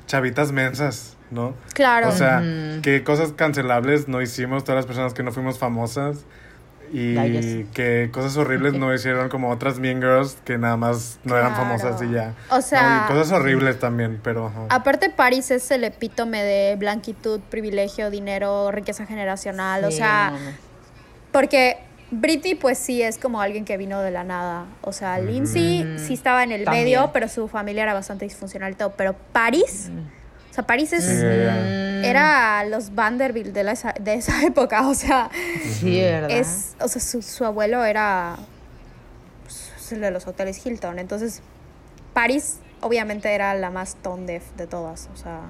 chavitas 0.05 0.51
mensas, 0.51 1.17
¿no? 1.31 1.55
Claro. 1.73 2.09
O 2.09 2.11
sea, 2.11 2.43
Ujú. 2.43 2.81
que 2.83 3.03
cosas 3.03 3.31
cancelables 3.31 4.07
no 4.07 4.21
hicimos 4.21 4.63
todas 4.65 4.75
las 4.77 4.85
personas 4.85 5.15
que 5.15 5.23
no 5.23 5.31
fuimos 5.31 5.57
famosas. 5.57 6.25
Y 6.91 7.65
que 7.73 8.09
cosas 8.11 8.35
horribles 8.37 8.73
no 8.73 8.93
hicieron 8.93 9.29
como 9.29 9.49
otras 9.49 9.79
Mean 9.79 10.01
Girls 10.01 10.37
que 10.45 10.57
nada 10.57 10.77
más 10.77 11.19
no 11.23 11.37
eran 11.37 11.53
Claro. 11.53 11.63
famosas 11.79 12.01
y 12.01 12.11
ya. 12.11 12.33
O 12.49 12.61
sea- 12.61 13.01
No, 13.01 13.05
y 13.05 13.17
cosas 13.19 13.31
horribles 13.39 13.79
también, 13.79 14.19
pero... 14.23 14.47
ajá. 14.47 14.65
Aparte, 14.69 15.09
Paris 15.09 15.51
es 15.51 15.69
el 15.71 15.83
epítome 15.83 16.43
de 16.43 16.75
blanquitud, 16.77 17.39
privilegio, 17.49 18.09
dinero, 18.09 18.71
riqueza 18.71 19.05
generacional. 19.05 19.83
o 19.85 19.91
sea, 19.91 20.31
no, 20.31 20.39
no. 20.39 20.51
porque 21.31 21.77
Britney, 22.11 22.55
pues 22.55 22.79
sí, 22.79 23.03
es 23.03 23.19
como 23.19 23.39
alguien 23.39 23.65
que 23.65 23.77
vino 23.77 24.01
de 24.01 24.09
la 24.09 24.23
nada. 24.23 24.65
O 24.81 24.91
sea, 24.91 25.19
Lindsay 25.19 25.85
sí 25.99 26.15
estaba 26.15 26.43
en 26.43 26.51
el 26.51 26.63
También. 26.63 26.85
medio, 26.85 27.11
pero 27.13 27.27
su 27.27 27.47
familia 27.47 27.83
era 27.83 27.93
bastante 27.93 28.25
disfuncional 28.25 28.71
y 28.71 28.75
todo. 28.75 28.93
Pero 28.97 29.15
Paris, 29.31 29.91
o 30.49 30.53
sea, 30.53 30.65
Paris 30.65 30.93
es, 30.93 31.03
Sí, 31.05 31.11
era- 31.25 32.01
era 32.05 32.65
los 32.65 32.95
Vanderbilt 32.95 33.53
de, 33.53 33.63
la- 33.63 33.95
de 33.99 34.13
esa 34.13 34.43
época. 34.45 34.87
O 34.87 34.93
sea, 34.95 35.29
Sí, 35.79 35.99
es, 35.99 36.75
o 36.79 36.87
sea 36.87 37.01
su, 37.01 37.21
su 37.21 37.45
abuelo 37.45 37.83
era 37.85 38.37
pues, 39.43 39.91
el 39.91 40.01
de 40.01 40.11
los 40.11 40.27
hoteles 40.27 40.65
Hilton. 40.65 40.99
Entonces, 40.99 41.41
Paris 42.13 42.57
obviamente 42.81 43.33
era 43.33 43.53
la 43.55 43.69
más 43.69 43.95
tone 43.95 44.25
deaf 44.25 44.43
de 44.57 44.67
todas. 44.67 45.09
O 45.13 45.17
sea. 45.17 45.41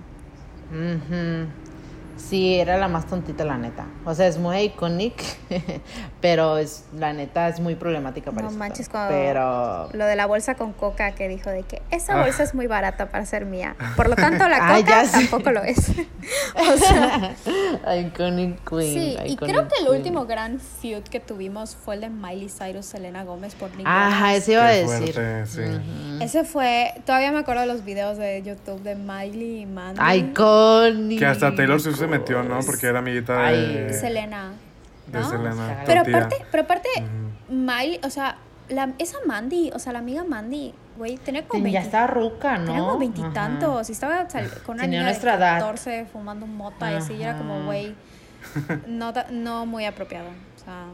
Sí, 2.20 2.56
era 2.60 2.78
la 2.78 2.88
más 2.88 3.08
tontita, 3.08 3.44
la 3.46 3.58
neta. 3.58 3.86
O 4.06 4.14
sea, 4.14 4.28
es 4.28 4.38
muy 4.38 4.58
iconic, 4.58 5.16
pero 6.22 6.58
es 6.58 6.84
la 6.94 7.14
neta 7.14 7.48
es 7.48 7.60
muy 7.60 7.76
problemática 7.76 8.32
para 8.32 8.44
no 8.44 8.50
eso. 8.50 8.58
manches 8.58 8.90
cuando 8.90 9.10
Pero 9.14 9.90
lo 9.94 10.06
de 10.06 10.16
la 10.16 10.26
bolsa 10.26 10.56
con 10.56 10.74
coca 10.74 11.12
que 11.14 11.28
dijo 11.28 11.50
de 11.50 11.64
que 11.64 11.82
esa 11.92 12.22
bolsa 12.22 12.44
es 12.44 12.54
muy 12.54 12.68
barata 12.68 13.10
para 13.10 13.26
ser 13.26 13.46
mía. 13.46 13.76
Por 13.96 14.10
lo 14.10 14.16
tanto, 14.16 14.48
la 14.48 14.58
Ah, 14.62 14.78
coca 14.78 15.04
tampoco 15.12 15.52
lo 15.52 15.64
es. 15.64 15.90
o 16.56 16.78
sea, 16.78 17.36
iconic 17.98 18.60
queen. 18.70 18.94
sí, 18.94 19.18
y 19.26 19.32
iconic 19.34 19.40
creo 19.54 19.68
que 19.68 19.76
el 19.80 19.86
queen. 19.86 19.98
último 19.98 20.26
gran 20.26 20.60
feud 20.60 21.04
que 21.04 21.20
tuvimos 21.20 21.76
fue 21.76 21.96
el 21.96 22.02
de 22.02 22.10
Miley 22.10 22.50
Cyrus 22.50 22.86
Selena 22.86 23.24
Gómez 23.24 23.56
por 23.56 23.74
Nick 23.76 23.88
Ajá, 23.88 24.36
eso 24.36 24.52
iba 24.52 24.66
a 24.68 24.72
decir. 24.72 25.14
fuerte, 25.14 25.46
sí. 25.48 25.62
Ese 26.22 26.44
fue, 26.44 26.94
todavía 27.06 27.32
me 27.32 27.40
acuerdo 27.40 27.62
de 27.62 27.68
los 27.68 27.86
videos 27.86 28.18
de 28.18 28.42
YouTube 28.44 28.82
de 28.84 28.96
Miley 28.96 29.62
y 29.62 29.66
Mandy. 29.66 30.02
Iconic. 30.18 31.20
Que 31.20 31.26
hasta 31.26 31.56
Taylor 31.56 31.80
Swift 31.80 31.98
se 31.98 32.08
metió, 32.10 32.44
¿no? 32.44 32.60
Porque 32.66 32.88
era 32.88 33.00
amiguita 33.00 33.34
de, 33.44 33.88
Ay. 33.88 33.94
Selena. 33.94 34.52
de 35.08 35.20
¿no? 35.20 35.30
Selena. 35.30 35.84
Pero 35.86 36.02
aparte, 36.02 36.38
pero 36.52 36.64
aparte, 36.64 36.90
Ujú. 36.98 37.54
Miley, 37.56 38.00
o 38.04 38.10
sea, 38.10 38.38
la, 38.70 38.94
esa 39.00 39.18
Mandy, 39.26 39.72
o 39.74 39.80
sea, 39.80 39.94
la 39.94 40.00
amiga 40.00 40.24
Mandy, 40.24 40.74
güey, 40.98 41.18
tenía 41.18 41.48
como 41.48 41.66
Ya 41.66 41.80
20 41.80 41.80
estaba 41.88 42.08
ruca, 42.08 42.58
¿no? 42.58 42.66
Tenía 42.66 42.80
como 42.82 42.98
veintitantos. 43.00 43.90
Y 43.90 43.92
estaba 43.94 44.30
sal- 44.30 44.50
con 44.66 44.76
una 44.76 44.84
Tenía 44.84 45.00
niña 45.00 45.10
nuestra 45.12 45.32
de 45.34 45.38
edad. 45.38 45.60
14 45.60 46.06
fumando 46.12 46.46
mota 46.46 46.92
y 46.92 46.96
así. 46.96 47.14
Y 47.14 47.24
era 47.24 47.38
como, 47.38 47.64
güey, 47.66 47.96
no, 48.88 49.12
no 49.32 49.66
muy 49.66 49.86
apropiado. 49.86 50.28
O 50.30 50.64
sea, 50.64 50.86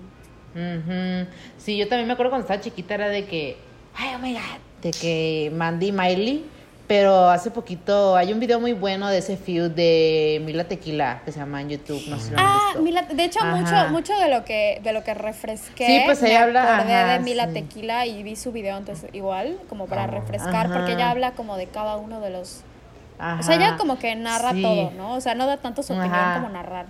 Ujú. 0.55 1.27
Sí, 1.57 1.75
yo 1.77 1.87
también 1.89 2.07
me 2.07 2.13
acuerdo 2.13 2.29
cuando 2.31 2.45
estaba 2.45 2.61
chiquita 2.61 2.93
era 2.93 3.09
de 3.09 3.25
que, 3.25 3.57
ay, 3.95 4.13
oh 4.15 4.19
my 4.19 4.33
god, 4.33 4.41
de 4.81 4.91
que 4.91 5.51
Mandy 5.53 5.87
y 5.87 5.91
Miley, 5.91 6.45
pero 6.87 7.29
hace 7.29 7.49
poquito 7.51 8.15
hay 8.15 8.31
un 8.31 8.39
video 8.39 8.59
muy 8.59 8.73
bueno 8.73 9.07
de 9.07 9.17
ese 9.17 9.37
feud 9.37 9.71
de 9.71 10.41
Mila 10.45 10.65
Tequila 10.65 11.21
que 11.25 11.31
se 11.31 11.39
llama 11.39 11.61
en 11.61 11.69
YouTube, 11.69 12.01
no 12.07 12.17
sé 12.19 12.25
si 12.25 12.31
lo 12.33 12.39
han 12.39 12.45
ah, 12.45 12.61
visto. 12.67 12.81
Mila, 12.83 13.01
de 13.03 13.23
hecho, 13.23 13.39
Ajá. 13.41 13.55
mucho, 13.55 13.89
mucho 13.91 14.13
de 14.19 14.29
lo 14.29 14.45
que, 14.45 14.79
de 14.83 14.93
lo 14.93 15.03
que 15.03 15.13
refresqué, 15.15 15.85
Sí, 15.85 16.01
pues 16.05 16.21
me 16.21 16.29
ella 16.29 16.43
habla, 16.43 16.75
acordé 16.77 16.93
ajá, 16.93 17.13
de 17.13 17.19
Mila 17.21 17.47
sí. 17.47 17.53
Tequila 17.53 18.05
y 18.05 18.21
vi 18.23 18.35
su 18.35 18.51
video 18.51 18.75
antes 18.75 19.05
igual, 19.13 19.57
como 19.69 19.87
para 19.87 20.03
Ah. 20.03 20.07
refrescar, 20.07 20.67
porque 20.67 20.91
Ajá. 20.91 20.93
ella 20.93 21.09
habla 21.11 21.31
como 21.31 21.57
de 21.57 21.67
cada 21.67 21.97
uno 21.97 22.21
de 22.21 22.29
los... 22.29 22.61
O 23.39 23.43
sea, 23.43 23.55
ella 23.55 23.77
como 23.77 23.97
que 23.97 24.13
narra 24.15 24.51
Sí. 24.51 24.61
todo, 24.61 24.91
¿no? 24.91 25.13
O 25.13 25.21
sea, 25.21 25.35
no 25.35 25.47
da 25.47 25.57
tanto 25.57 25.81
su 25.83 25.93
opinión 25.93 26.33
como 26.35 26.49
narrar. 26.49 26.85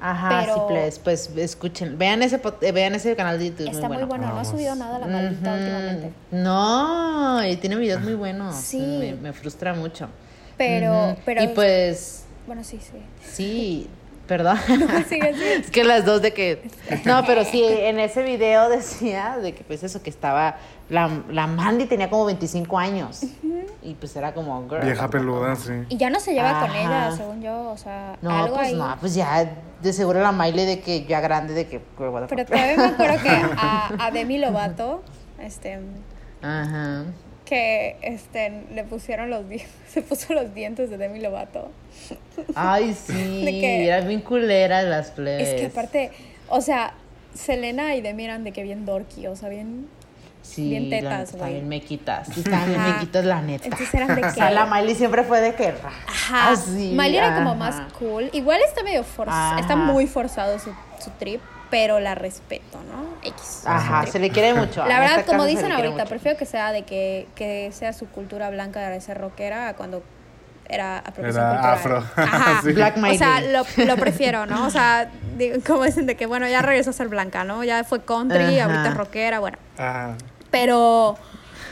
Ajá, 0.00 0.40
pero- 0.40 0.54
sí, 0.54 0.60
pues, 0.68 0.98
pues 1.00 1.30
escuchen, 1.36 1.98
vean 1.98 2.22
ese, 2.22 2.40
eh, 2.62 2.72
vean 2.72 2.94
ese 2.94 3.14
canal 3.16 3.38
de 3.38 3.50
YouTube. 3.50 3.68
Está 3.68 3.88
muy 3.88 4.04
bueno, 4.04 4.28
no 4.28 4.38
ha 4.40 4.44
subido 4.44 4.74
nada 4.74 4.98
la 4.98 5.06
maldita 5.06 5.52
últimamente. 5.54 6.12
No, 6.30 7.44
y 7.46 7.56
tiene 7.56 7.76
videos 7.76 8.02
muy 8.02 8.14
buenos. 8.14 8.54
Sí. 8.56 8.78
Me, 8.80 9.14
me 9.14 9.32
frustra 9.32 9.74
mucho. 9.74 10.08
Pero, 10.56 11.16
pero... 11.24 11.42
Y 11.42 11.48
pues, 11.48 12.24
Bueno, 12.46 12.64
sí, 12.64 12.80
sí. 12.80 12.98
sí, 13.22 13.90
perdón. 14.28 14.56
Sigue, 15.08 15.34
sigue. 15.34 15.54
Es 15.60 15.70
que 15.70 15.82
las 15.82 16.04
dos 16.04 16.22
de 16.22 16.32
que... 16.32 16.62
No, 17.04 17.24
pero 17.26 17.44
sí, 17.44 17.64
en 17.64 17.98
ese 17.98 18.22
video 18.22 18.68
decía 18.68 19.38
de 19.38 19.54
que 19.54 19.64
pues 19.64 19.82
eso, 19.82 20.00
que 20.02 20.10
estaba... 20.10 20.56
La, 20.88 21.10
la 21.30 21.46
Mandy 21.46 21.86
tenía 21.86 22.08
como 22.08 22.24
25 22.26 22.78
años. 22.78 23.22
Y 23.82 23.94
pues 23.94 24.14
era 24.16 24.32
como... 24.32 24.68
girl, 24.68 24.84
Vieja 24.84 25.10
peluda, 25.10 25.56
sí. 25.56 25.72
Y 25.88 25.96
ya 25.96 26.08
no 26.08 26.20
se 26.20 26.32
lleva 26.32 26.60
con 26.60 26.70
ella, 26.74 27.10
según 27.16 27.42
yo, 27.42 27.70
o 27.70 27.76
sea, 27.76 28.16
No, 28.22 28.30
algo 28.30 28.54
pues 28.56 28.68
ahí. 28.68 28.74
no, 28.76 28.96
pues 29.00 29.14
ya 29.14 29.50
de 29.82 29.92
seguro 29.92 30.20
la 30.20 30.32
Miley 30.32 30.64
de 30.66 30.80
que 30.80 31.04
ya 31.04 31.20
grande 31.20 31.52
de 31.54 31.66
que... 31.66 31.80
Pero 31.98 32.28
todavía 32.46 32.76
me 32.76 32.84
acuerdo 32.84 33.22
que 33.22 33.28
a, 33.56 33.90
a 33.98 34.10
Demi 34.10 34.38
Lovato, 34.38 35.02
este, 35.40 35.78
Ajá. 36.42 37.04
que 37.44 37.96
este, 38.02 38.64
le 38.72 38.84
pusieron 38.84 39.28
los 39.30 39.48
dientes, 39.48 39.70
se 39.88 40.02
puso 40.02 40.32
los 40.32 40.54
dientes 40.54 40.88
de 40.90 40.96
Demi 40.96 41.20
Lovato. 41.20 41.70
Ay, 42.54 42.94
sí, 43.06 43.44
De 43.44 43.50
que- 43.52 43.86
eran 43.86 44.08
bien 44.08 44.20
culeras 44.20 44.84
las 44.84 45.10
plebes. 45.10 45.48
Es 45.48 45.60
que 45.60 45.66
aparte, 45.66 46.10
o 46.48 46.60
sea, 46.60 46.94
Selena 47.34 47.94
y 47.94 48.00
Demi 48.00 48.24
eran 48.24 48.44
de 48.44 48.52
que 48.52 48.62
bien 48.62 48.84
dorky, 48.86 49.26
o 49.26 49.36
sea, 49.36 49.48
bien... 49.48 49.88
sí, 50.42 50.70
bien 50.70 50.88
tetas, 50.90 51.34
güey. 51.36 51.52
bien 51.54 51.68
mequitas. 51.68 52.26
Sí, 52.32 52.40
estaban 52.40 52.68
bien 52.68 52.80
Ajá. 52.80 52.94
mequitas, 52.94 53.24
la 53.24 53.42
neta. 53.42 53.64
Entonces 53.64 53.94
eran 53.94 54.14
de 54.16 54.22
O 54.26 54.30
sea, 54.32 54.48
que- 54.48 54.54
la 54.54 54.66
Miley 54.66 54.94
siempre 54.94 55.22
fue 55.24 55.40
de 55.40 55.54
que... 55.54 55.74
Ajá. 56.06 56.50
así, 56.52 56.92
Miley 56.96 57.16
era 57.18 57.34
como 57.36 57.54
más 57.54 57.80
cool. 57.98 58.30
Igual 58.32 58.60
está 58.66 58.82
medio 58.82 59.04
forzado, 59.04 59.58
está 59.58 59.76
muy 59.76 60.06
forzado 60.06 60.58
su, 60.58 60.70
su 61.02 61.10
trip, 61.18 61.40
pero 61.70 62.00
la 62.00 62.14
respeto, 62.14 62.78
¿no? 62.90 63.28
X. 63.28 63.62
Ajá, 63.66 64.06
se 64.06 64.18
le 64.18 64.30
quiere 64.30 64.54
mucho. 64.54 64.86
La 64.86 65.00
verdad, 65.00 65.18
este 65.20 65.30
como 65.30 65.44
dicen 65.44 65.70
ahorita, 65.70 65.92
mucho. 65.96 66.06
prefiero 66.08 66.38
que 66.38 66.46
sea 66.46 66.72
de 66.72 66.82
que, 66.82 67.26
que 67.34 67.70
sea 67.72 67.92
su 67.92 68.06
cultura 68.08 68.48
blanca 68.48 68.88
de 68.88 69.00
ser 69.02 69.18
rockera 69.18 69.68
a 69.68 69.74
cuando 69.76 70.02
era 70.68 70.98
apropiación 70.98 71.44
Era 71.44 71.50
cultural. 71.50 71.74
afro. 71.74 72.04
Ajá. 72.22 72.60
Sí. 72.62 72.72
Black 72.72 72.96
O 72.98 73.14
sea, 73.14 73.40
lo, 73.40 73.64
lo 73.84 73.96
prefiero, 74.00 74.46
¿no? 74.46 74.66
O 74.66 74.70
sea, 74.70 75.10
digo, 75.36 75.56
como 75.66 75.84
dicen 75.84 76.06
de 76.06 76.16
que, 76.16 76.26
bueno, 76.26 76.46
ya 76.48 76.62
regresó 76.62 76.90
a 76.90 76.92
ser 76.92 77.08
blanca, 77.08 77.44
¿no? 77.44 77.64
Ya 77.64 77.82
fue 77.84 78.02
country, 78.04 78.58
Ajá. 78.60 78.64
ahorita 78.70 78.88
es 78.90 78.96
rockera, 78.96 79.38
bueno. 79.40 79.58
Ajá. 79.76 80.14
Pero... 80.50 81.16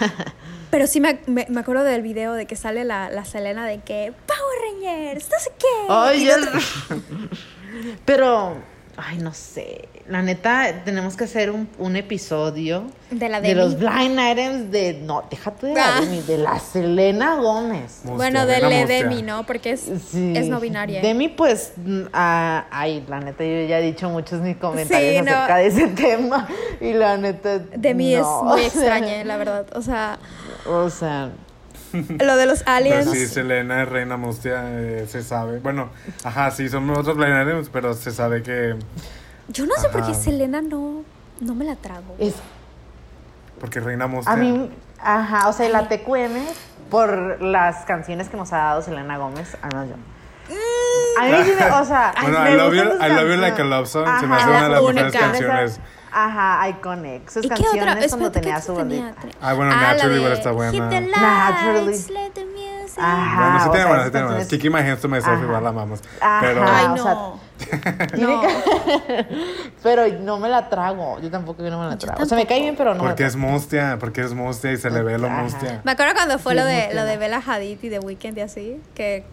Pero 0.71 0.87
sí 0.89 1.01
me, 1.01 1.21
me, 1.27 1.47
me 1.49 1.61
acuerdo 1.61 1.85
del 1.85 2.03
video 2.03 2.33
de 2.35 2.47
que 2.47 2.57
sale 2.57 2.85
la, 2.85 3.09
la 3.09 3.25
Selena 3.25 3.65
de 3.67 3.79
que 3.81 4.13
Power 4.27 4.59
Rangers, 4.85 5.29
no 5.31 5.39
sé 5.39 5.51
qué. 5.59 6.25
Ya- 6.25 6.37
no- 6.39 7.03
Pero, 8.05 8.57
ay, 8.97 9.19
no 9.19 9.33
sé. 9.35 9.89
La 10.09 10.23
neta, 10.23 10.83
tenemos 10.85 11.17
que 11.17 11.25
hacer 11.25 11.51
un, 11.51 11.69
un 11.79 11.97
episodio 11.97 12.85
De 13.11 13.29
la 13.29 13.41
de 13.41 13.55
los 13.55 13.77
blind 13.79 14.19
items 14.21 14.71
de. 14.71 15.01
No, 15.03 15.25
déjate 15.31 15.67
de 15.69 15.75
la 15.75 15.97
Ah. 15.97 16.01
Demi, 16.01 16.21
de 16.23 16.39
la 16.39 16.59
Selena 16.59 17.35
Gómez. 17.37 18.01
Bueno, 18.05 18.47
de 18.47 18.61
la. 18.61 18.87
Demi, 18.87 19.23
¿no? 19.23 19.45
Porque 19.47 19.73
es, 19.73 19.81
Sí. 20.11 20.33
es 20.37 20.49
no 20.49 20.61
binaria. 20.61 21.01
Demi, 21.03 21.29
pues, 21.29 21.73
mm, 21.77 22.03
ah, 22.13 22.67
ay, 22.71 23.05
la 23.09 23.21
neta, 23.21 23.45
yo 23.45 23.67
ya 23.67 23.79
he 23.81 23.83
dicho 23.83 24.09
muchos 24.11 24.41
mis 24.41 24.57
comentarios 24.57 25.17
Sí, 25.17 25.23
no. 25.23 25.31
acerca 25.37 25.57
de 25.57 25.67
ese 25.67 25.87
tema. 25.89 26.49
Y 26.81 26.93
la 26.93 27.17
neta. 27.17 27.59
Demi 27.59 28.15
no, 28.15 28.21
es 28.21 28.45
muy 28.45 28.59
sea, 28.61 28.69
extraña, 28.69 29.25
la 29.25 29.37
verdad. 29.37 29.67
O 29.75 29.83
sea, 29.83 30.19
O 30.69 30.91
sea, 30.91 31.31
lo 31.93 32.37
de 32.37 32.47
los 32.47 32.61
Pero 32.62 32.76
aliens. 32.76 33.11
sí, 33.11 33.26
Selena 33.26 33.82
es 33.82 33.89
reina 33.89 34.16
mustia, 34.16 34.62
eh, 34.66 35.07
se 35.09 35.22
sabe. 35.22 35.59
Bueno, 35.61 35.91
ajá, 36.24 36.51
sí, 36.51 36.68
son 36.68 36.89
otros 36.91 37.16
planetarios, 37.16 37.68
pero 37.72 37.95
se 37.95 38.11
sabe 38.12 38.43
que. 38.43 38.76
Yo 39.49 39.66
no 39.66 39.74
sé 39.76 39.89
por 39.91 40.05
qué. 40.07 40.14
Selena 40.14 40.61
no, 40.62 41.03
no 41.41 41.55
me 41.55 41.64
la 41.64 41.76
trago. 41.76 42.14
es 42.18 42.34
Porque 43.61 43.80
reina 43.80 44.07
mustia. 44.07 44.32
A 44.32 44.37
mí, 44.37 44.70
ajá, 45.01 45.49
o 45.49 45.53
sea, 45.53 45.68
la 45.68 45.89
TQM 45.89 46.34
por 46.91 47.41
las 47.43 47.84
canciones 47.84 48.28
que 48.28 48.37
nos 48.37 48.53
ha 48.53 48.59
dado 48.59 48.82
Selena 48.82 49.18
Gómez, 49.18 49.57
ah, 49.62 49.68
no, 49.74 49.84
yo. 49.84 49.95
A 51.20 51.24
mí 51.24 51.32
sí 51.45 51.53
me, 51.59 51.70
o 51.70 51.84
sea, 51.84 52.14
Bueno, 52.22 52.41
me 52.41 52.51
I 52.53 52.57
love, 52.57 52.74
you, 52.74 52.82
sus 52.82 52.93
I 52.93 53.09
love 53.09 53.09
you 53.09 53.16
canciones. 53.16 53.41
like 53.41 53.62
a 53.62 53.64
love 53.64 53.87
song. 53.89 54.07
se 54.20 54.26
me 54.26 54.37
hace 54.37 54.49
una 54.49 54.62
de 54.62 54.68
las 54.68 54.82
mejores 54.82 55.12
canciones. 55.12 55.80
Ajá, 56.19 56.67
iconic. 56.71 57.29
Sus 57.29 57.45
¿Y 57.45 57.49
qué 57.49 57.55
canciones 57.57 57.83
otra? 57.83 57.95
cuando 57.95 58.07
Espérate, 58.27 58.41
tenía 58.41 58.55
¿qué 58.57 58.62
su 58.62 58.75
tenía? 58.75 59.14
Ah, 59.43 59.53
bueno, 59.53 59.71
Naturally 59.77 60.14
de 60.14 60.17
igual 60.17 60.33
está 60.33 60.51
buena. 60.51 60.73
Hit 60.73 60.89
the 60.89 61.01
Naturally. 61.03 62.05
let 62.09 62.31
the 62.33 62.45
music. 62.47 62.99
Ajá. 62.99 63.37
Bueno, 63.43 63.59
sí 63.64 63.71
sea, 63.71 63.87
buenas, 63.87 64.05
sí 64.07 64.11
tiene 64.12 64.27
buenas. 64.27 64.47
Kiki 64.49 64.71
My 64.71 64.79
Hands 64.81 65.01
to 65.03 65.09
Myself 65.09 65.43
igual 65.43 65.62
la 65.62 65.69
amamos. 65.69 66.01
Ajá, 66.21 66.41
Pero. 66.41 66.64
Ay, 66.67 66.87
o 66.87 66.97
sea, 66.97 67.17
no. 68.19 68.43
Pero 69.83 70.07
no 70.21 70.39
me 70.39 70.49
la 70.49 70.69
trago. 70.69 71.21
Yo 71.21 71.31
tampoco 71.31 71.63
yo 71.63 71.71
no 71.71 71.81
me 71.81 71.87
la 71.89 71.97
trago. 71.99 72.23
O 72.23 72.27
sea, 72.27 72.37
me 72.37 72.47
cae 72.47 72.61
bien, 72.61 72.77
pero 72.77 72.95
no 72.95 73.03
me 73.03 73.09
Porque 73.11 73.25
es 73.25 73.37
mustia, 73.37 73.97
porque 74.01 74.21
es 74.23 74.35
mustia 74.35 74.73
y 74.73 74.77
se 74.77 74.91
le 74.91 75.03
ve 75.03 75.19
lo 75.19 75.27
Ajá. 75.29 75.43
mustia. 75.43 75.81
Me 75.85 75.93
acuerdo 75.93 76.15
cuando 76.15 76.39
fue 76.39 76.53
Sí, 76.53 76.59
lo 76.59 76.65
de 76.65 76.95
lo 76.95 77.05
de. 77.05 77.17
Bella 77.17 77.41
Hadid 77.45 77.79
y 77.83 77.89
The 77.91 77.99
Weeknd 78.01 78.37
y 78.37 78.41
así, 78.41 78.77
que 78.95 79.25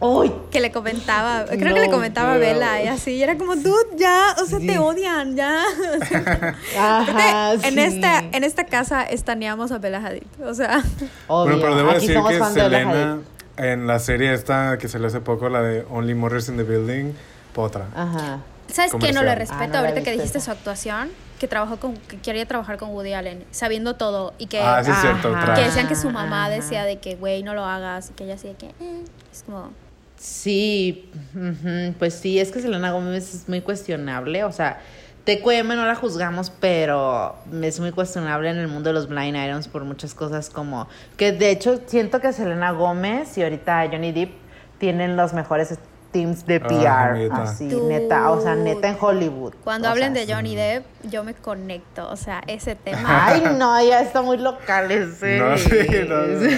que 0.52 0.60
le 0.62 0.72
comentaba, 0.72 1.46
creo 1.46 1.74
que 1.74 1.82
le 1.82 1.90
comentaba 1.90 2.34
a. 2.36 2.38
Bella 2.38 2.82
y 2.84 2.88
así, 2.88 3.12
y 3.12 3.24
era 3.24 3.38
como, 3.38 3.56
dude, 3.56 3.98
ya, 3.98 4.36
o 4.42 4.46
sea, 4.46 4.60
Sí. 4.60 4.68
te 4.68 4.78
odian, 4.80 5.36
ya. 5.36 5.62
Ajá, 6.80 7.54
en 7.54 7.80
esta 7.80 8.24
en 8.32 8.44
esta 8.44 8.66
casa 8.66 9.04
estaneamos 9.04 9.72
a 9.72 9.78
Bella 9.80 10.00
Hadid, 10.06 10.24
o 10.46 10.54
sea, 10.54 10.82
Obvio. 11.28 11.58
Bueno, 11.58 11.62
pero 11.62 11.76
debo 11.76 11.90
Aquí 11.92 12.08
decir 12.08 12.22
que 12.28 12.34
de 12.40 12.46
Selena, 12.54 13.12
Hadid. 13.14 13.22
en 13.58 13.88
la 13.88 14.00
serie 14.00 14.34
esta 14.34 14.78
que 14.78 14.88
salió 14.88 15.08
hace 15.08 15.20
poco, 15.20 15.50
la 15.50 15.62
de 15.62 15.86
Only 15.92 16.14
Murders 16.16 16.50
in 16.50 16.58
the 16.58 16.64
Building, 16.64 17.14
potra. 17.54 17.88
Ajá. 17.96 18.40
¿sabes 18.68 18.92
qué? 19.00 19.12
No 19.14 19.22
le 19.24 19.32
Ah, 19.32 19.36
respeto 19.36 19.68
no 19.68 19.74
la 19.74 19.80
he 19.80 19.90
ahorita 19.90 20.04
que 20.04 20.12
dijiste 20.12 20.38
esa. 20.40 20.46
su 20.46 20.52
actuación, 20.52 21.10
que 21.40 21.48
trabajó 21.48 21.78
con 21.78 21.96
que 21.98 22.18
quería 22.18 22.46
trabajar 22.48 22.78
con 22.78 22.90
Woody 22.90 23.14
Allen, 23.14 23.44
sabiendo 23.52 23.96
todo 23.96 24.34
y 24.40 24.48
que 24.48 24.60
Ah, 24.62 24.84
sí 24.84 24.90
es 24.92 24.98
cierto, 25.02 25.28
Ajá. 25.36 25.46
trash. 25.46 25.60
que 25.60 25.66
decían 25.66 25.88
que 25.88 25.96
su 25.96 26.10
mamá 26.10 26.46
Ajá. 26.46 26.56
decía 26.56 26.84
de 26.86 26.98
que 26.98 27.16
güey, 27.16 27.44
no 27.44 27.54
lo 27.54 27.66
hagas 27.66 28.10
y 28.10 28.14
que 28.14 28.24
ella 28.24 28.36
así 28.36 28.48
de 28.48 28.56
que 28.56 28.68
eh, 28.68 29.04
es 29.32 29.44
como 29.44 29.72
Sí, 30.18 31.12
pues 32.00 32.14
sí, 32.14 32.40
es 32.40 32.52
que 32.52 32.62
Selena 32.62 32.92
Gómez 32.92 33.34
es 33.36 33.50
muy 33.50 33.60
cuestionable, 33.60 34.46
o 34.46 34.52
sea, 34.54 34.80
TQM 35.26 35.68
no 35.76 35.86
la 35.86 35.96
juzgamos, 35.96 36.50
pero 36.50 37.36
es 37.62 37.80
muy 37.82 37.92
cuestionable 37.92 38.50
en 38.50 38.58
el 38.58 38.70
mundo 38.70 38.90
de 38.90 38.94
los 38.94 39.08
blind 39.10 39.36
items 39.36 39.68
por 39.68 39.84
muchas 39.84 40.14
cosas 40.14 40.50
como 40.50 40.88
que 41.18 41.34
de 41.34 41.50
hecho 41.52 41.82
siento 41.88 42.22
que 42.22 42.32
Selena 42.32 42.72
Gómez 42.72 43.38
y 43.38 43.44
ahorita 43.44 43.86
Johnny 43.92 44.12
Depp 44.14 44.32
tienen 44.80 45.16
los 45.18 45.34
mejores 45.34 45.78
teams 46.14 46.46
de 46.46 46.62
Ah, 46.64 46.68
PR, 47.10 47.18
neta. 47.18 47.44
así, 47.44 47.68
Dude. 47.68 48.00
neta, 48.00 48.32
o 48.32 48.40
sea, 48.42 48.56
neta 48.56 48.88
en 48.88 48.98
Hollywood. 49.00 49.54
cuando 49.64 49.88
o 49.88 49.92
hablen 49.92 50.14
sea, 50.14 50.26
de 50.26 50.34
Johnny 50.34 50.56
Depp, 50.56 50.86
yo 51.10 51.24
me 51.26 51.34
conecto, 51.34 52.08
o 52.10 52.16
sea, 52.16 52.42
ese 52.48 52.76
tema 52.76 53.26
Ay, 53.28 53.44
no, 53.58 53.84
ya 53.84 54.00
está 54.02 54.22
muy 54.22 54.38
local 54.38 54.90
ese. 54.92 55.38
No, 55.44 55.58
sí, 55.58 55.70
no, 56.08 56.22
no. 56.28 56.50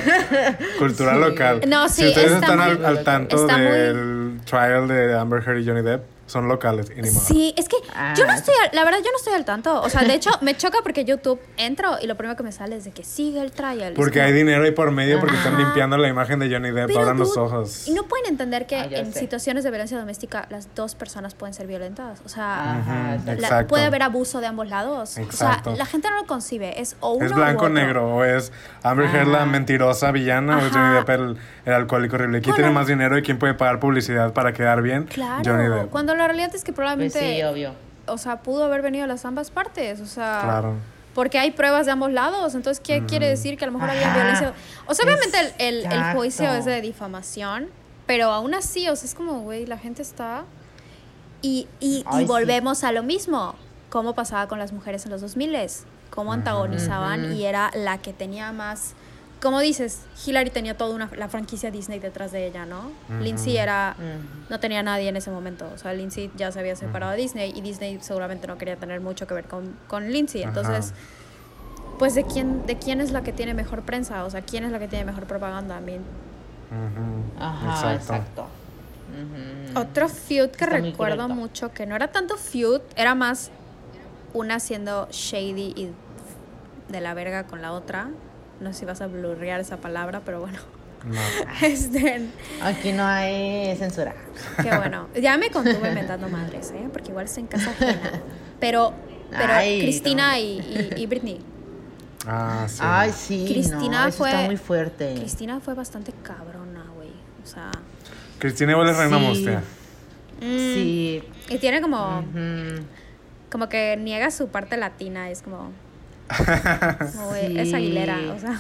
Cultura 0.78 1.14
Sí. 1.16 1.20
local. 1.20 1.62
No, 1.68 1.90
sí, 1.90 2.02
si 2.04 2.08
ustedes 2.10 2.32
está 2.34 2.46
están 2.52 2.58
muy- 2.60 2.86
al, 2.86 2.86
al 2.98 3.04
tanto 3.04 3.36
está 3.38 3.58
muy- 3.58 3.66
del 3.66 4.40
trial 4.46 4.88
de 4.88 5.18
Amber 5.18 5.42
Heard 5.48 5.60
y 5.62 5.66
Johnny 5.66 5.82
Depp, 5.82 6.04
son 6.28 6.48
locales 6.48 6.88
y 6.90 7.02
ni 7.02 7.10
modo. 7.12 7.20
Sí, 7.24 7.54
es 7.56 7.70
que 7.70 7.76
yo 8.16 8.26
no 8.26 8.32
Ah, 8.32 8.36
estoy, 8.36 8.56
al- 8.64 8.70
la 8.76 8.84
verdad, 8.84 9.00
yo 9.00 9.12
no 9.12 9.18
estoy 9.18 9.34
al 9.34 9.46
tanto. 9.46 9.82
O 9.82 9.90
sea, 9.90 10.02
de 10.04 10.14
hecho, 10.14 10.32
me 10.42 10.56
choca 10.58 10.80
porque 10.84 11.06
YouTube 11.06 11.40
entro 11.58 11.98
y 12.02 12.08
lo 12.08 12.16
primero 12.16 12.36
que 12.36 12.44
me 12.44 12.52
sale 12.52 12.76
es 12.78 12.84
de 12.84 12.92
que 12.92 13.04
sigue 13.04 13.42
el 13.42 13.52
trial. 13.52 13.94
Porque 13.96 14.22
hay 14.22 14.34
dinero 14.34 14.64
ahí 14.64 14.72
por 14.72 14.90
medio, 14.92 15.20
porque 15.20 15.36
están 15.36 15.58
limpiando 15.58 15.98
la 15.98 16.08
imagen 16.08 16.40
de 16.40 16.50
Johnny 16.52 16.72
Depp. 16.72 16.98
Abran 16.98 17.18
los 17.20 17.38
ojos. 17.38 17.88
Y 17.88 17.94
no 17.94 18.04
pueden 18.04 18.26
entender 18.28 18.66
que 18.66 18.76
Ah, 18.76 18.88
en 18.90 19.14
sé. 19.14 19.20
situaciones 19.20 19.64
de 19.64 19.70
violencia 19.70 20.00
doméstica 20.00 20.48
las 20.50 20.74
dos 20.76 20.96
personas 20.96 21.36
pueden 21.36 21.54
ser 21.54 21.68
violentas. 21.68 22.22
O 22.26 22.30
sea, 22.30 22.72
Ajá, 22.80 22.80
Ujú, 22.80 22.92
exacto. 23.12 23.26
la- 23.26 23.34
exacto. 23.34 23.68
puede 23.68 23.86
haber 23.86 24.02
abuso 24.04 24.40
de 24.42 24.48
ambos 24.48 24.68
lados. 24.68 25.18
Exacto. 25.18 25.72
O 25.72 25.76
sea, 25.76 25.84
la 25.84 25.90
gente 25.90 26.10
no 26.10 26.16
lo 26.22 26.26
concibe. 26.26 26.82
Es 26.82 26.96
o 27.02 27.14
uno 27.14 27.26
Es 27.26 27.34
blanco 27.34 27.66
o 27.66 27.68
otro. 27.68 27.70
negro, 27.70 28.16
o 28.16 28.24
es 28.24 28.52
Amber 28.84 29.08
Heard 29.14 29.28
la 29.28 29.46
mentirosa 29.46 30.12
villana, 30.12 30.58
o 30.58 30.62
es 30.66 30.72
Johnny. 30.74 30.96
Depp 30.96 31.10
el, 31.10 31.38
el 31.66 31.74
alcohólico 31.74 32.16
horrible. 32.16 32.42
¿Quién 32.42 32.54
Bueno. 32.56 32.66
tiene 32.68 32.72
más 32.72 32.88
dinero 32.88 33.18
y 33.18 33.22
quién 33.22 33.38
puede 33.38 33.54
pagar 33.54 33.80
publicidad 33.80 34.34
para 34.34 34.54
quedar 34.54 34.82
bien? 34.82 35.04
Claro. 35.06 35.42
Johnny 35.46 35.68
Depp. 35.70 35.90
Cuando 35.92 36.15
la 36.16 36.28
realidad 36.28 36.54
es 36.56 36.64
que 36.64 36.72
Pues 36.72 36.76
probablemente, 36.78 37.20
sí, 37.38 37.44
obvio. 37.44 37.74
o 38.08 38.18
sea, 38.18 38.42
pudo 38.42 38.66
haber 38.66 38.82
venido 38.82 39.04
de 39.04 39.08
las 39.14 39.26
ambas 39.26 39.52
partes. 39.52 40.00
O 40.02 40.06
sea, 40.06 40.42
Claro. 40.44 40.74
Porque 41.14 41.40
hay 41.40 41.52
pruebas 41.52 41.86
de 41.86 41.94
ambos 41.94 42.12
lados. 42.12 42.56
Entonces, 42.56 42.82
¿qué 42.86 43.06
quiere 43.06 43.30
decir? 43.30 43.58
Que 43.58 43.64
a 43.64 43.68
lo 43.68 43.74
mejor 43.74 43.90
había 43.90 44.14
violencia. 44.14 44.54
O 44.86 44.94
sea, 44.94 45.06
obviamente 45.06 45.38
el, 45.60 45.86
el, 45.86 45.92
el 45.92 46.04
juicio 46.14 46.52
es 46.54 46.66
de 46.66 46.82
difamación. 46.82 47.70
Pero 48.06 48.32
aún 48.32 48.54
así, 48.54 48.90
o 48.90 48.96
sea, 48.98 49.08
es 49.08 49.16
como, 49.16 49.40
güey, 49.40 49.66
la 49.66 49.78
gente 49.78 50.02
está. 50.02 50.44
Y, 51.42 51.68
y, 51.80 52.00
y 52.00 52.04
Ay, 52.08 52.24
sí. 52.24 52.26
volvemos 52.26 52.84
a 52.84 52.92
lo 52.92 53.02
mismo. 53.02 53.56
¿Cómo 53.90 54.14
pasaba 54.14 54.48
con 54.50 54.60
las 54.60 54.74
mujeres 54.74 55.06
en 55.06 55.12
los 55.12 55.22
2000 55.22 55.56
Cómo 56.10 56.34
antagonizaban 56.34 57.34
y 57.34 57.46
era 57.46 57.72
la 57.74 57.98
que 57.98 58.12
tenía 58.12 58.52
más. 58.52 58.94
Como 59.46 59.60
dices, 59.60 60.02
Hillary 60.26 60.50
tenía 60.50 60.76
toda 60.76 60.96
una, 60.96 61.08
la 61.16 61.30
franquicia 61.30 61.70
Disney 61.70 62.00
detrás 62.00 62.32
de 62.32 62.48
ella, 62.48 62.66
¿no? 62.66 62.92
Lindsay 63.22 63.58
era. 63.58 63.96
No 64.50 64.60
tenía 64.60 64.82
nadie 64.82 65.08
en 65.08 65.18
ese 65.18 65.30
momento. 65.30 65.70
O 65.72 65.78
sea, 65.78 65.94
Lindsay 65.94 66.32
ya 66.36 66.52
se 66.52 66.60
había 66.60 66.76
separado 66.76 67.12
de 67.12 67.20
Disney 67.20 67.54
y 67.56 67.62
Disney 67.62 68.00
seguramente 68.02 68.48
no 68.48 68.58
quería 68.58 68.76
tener 68.76 69.02
mucho 69.02 69.28
que 69.28 69.36
ver 69.36 69.46
con, 69.46 69.76
con 69.88 70.12
Lindsay. 70.12 70.42
Ajá. 70.42 70.50
Entonces, 70.50 70.94
pues 72.00 72.16
de 72.16 72.24
quién, 72.24 72.66
de 72.66 72.80
quién 72.80 73.02
es 73.02 73.12
la 73.12 73.22
que 73.22 73.34
tiene 73.34 73.54
mejor 73.54 73.84
prensa, 73.84 74.26
o 74.26 74.32
sea, 74.32 74.42
quién 74.42 74.64
es 74.64 74.72
la 74.72 74.80
que 74.80 74.88
tiene 74.88 75.06
mejor 75.06 75.26
propaganda. 75.26 75.78
A 75.78 75.80
mí. 75.80 75.98
Ujú, 75.98 77.40
Ajá, 77.40 77.94
exacto. 77.94 78.48
Otro 79.76 80.10
feud 80.10 80.50
que 80.50 80.64
Está 80.64 80.78
recuerdo 80.78 81.30
mucho, 81.30 81.72
que 81.72 81.86
no 81.86 81.96
era 81.96 82.08
tanto 82.08 82.36
feud, 82.38 82.82
era 82.96 83.14
más 83.14 83.52
una 84.34 84.60
siendo 84.60 85.08
shady 85.12 85.74
y 85.76 85.92
de 86.92 87.00
la 87.00 87.14
verga 87.14 87.44
con 87.44 87.62
la 87.62 87.74
otra. 87.74 88.10
No 88.60 88.72
sé 88.74 88.80
si 88.80 88.86
vas 88.86 89.02
a 89.02 89.08
blurrear 89.08 89.60
esa 89.60 89.78
palabra, 89.78 90.22
pero 90.26 90.40
bueno. 90.42 90.60
No. 91.06 91.20
Este, 91.62 92.22
Aquí 92.64 92.92
no 92.92 93.06
hay 93.06 93.76
censura. 93.78 94.16
qué 94.62 94.76
bueno. 94.76 95.08
Ya 95.22 95.38
me 95.38 95.50
contuve 95.52 95.90
inventando 95.90 96.28
madres, 96.30 96.72
¿eh? 96.72 96.88
Porque 96.92 97.10
igual 97.10 97.26
estoy 97.26 97.42
en 97.44 97.48
casa 97.48 97.70
ajena. 97.70 98.22
Pero, 98.60 98.94
pero 99.30 99.54
Ay, 99.54 99.82
Cristina 99.82 100.32
no. 100.32 100.38
y, 100.38 100.42
y, 100.42 100.94
y 100.98 101.06
Britney. 101.06 101.40
Ah, 102.26 102.66
sí. 102.68 102.80
Ay, 102.82 103.12
sí. 103.12 103.46
Cristina 103.48 104.02
no, 104.04 104.08
eso 104.08 104.18
fue. 104.18 104.30
está 104.30 104.42
muy 104.46 104.58
fuerte. 104.58 105.14
Cristina 105.16 105.60
fue 105.60 105.76
bastante 105.76 106.12
cabrona, 106.24 106.86
güey. 106.96 107.10
O 107.44 107.46
sea. 107.46 107.70
Cristina 108.40 108.72
igual 108.72 108.90
es 108.90 108.98
reina 108.98 109.20
Sí. 109.20 109.24
mustia. 109.26 109.60
mm, 110.42 110.58
Sí. 110.74 111.24
Y 111.50 111.58
tiene 111.60 111.82
como. 111.82 112.24
Como 113.52 113.70
que 113.70 113.96
niega 113.98 114.32
su 114.32 114.48
parte 114.48 114.76
latina. 114.76 115.30
Es 115.30 115.44
como. 115.44 115.72
Güey, 117.30 117.60
Es. 117.60 117.74
Aguilera. 117.74 118.18
O 118.36 118.40
sea. 118.40 118.58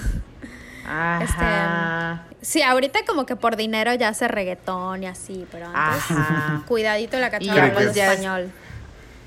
Ajá. 0.88 2.24
Sí, 2.41 2.61
ahorita 2.61 2.99
como 3.07 3.26
que 3.26 3.36
por 3.36 3.55
dinero 3.55 3.93
ya 3.95 4.09
hace 4.09 4.28
reggaetón 4.28 5.03
y 5.03 5.07
así, 5.07 5.45
pero 5.51 5.66
antes. 5.74 6.11
Ajá. 6.11 6.61
Cuidadito 6.68 7.18
la 7.20 7.30
pues, 7.30 7.41
el 7.41 7.93
ya 7.93 8.05
es- 8.07 8.20
español. 8.20 8.51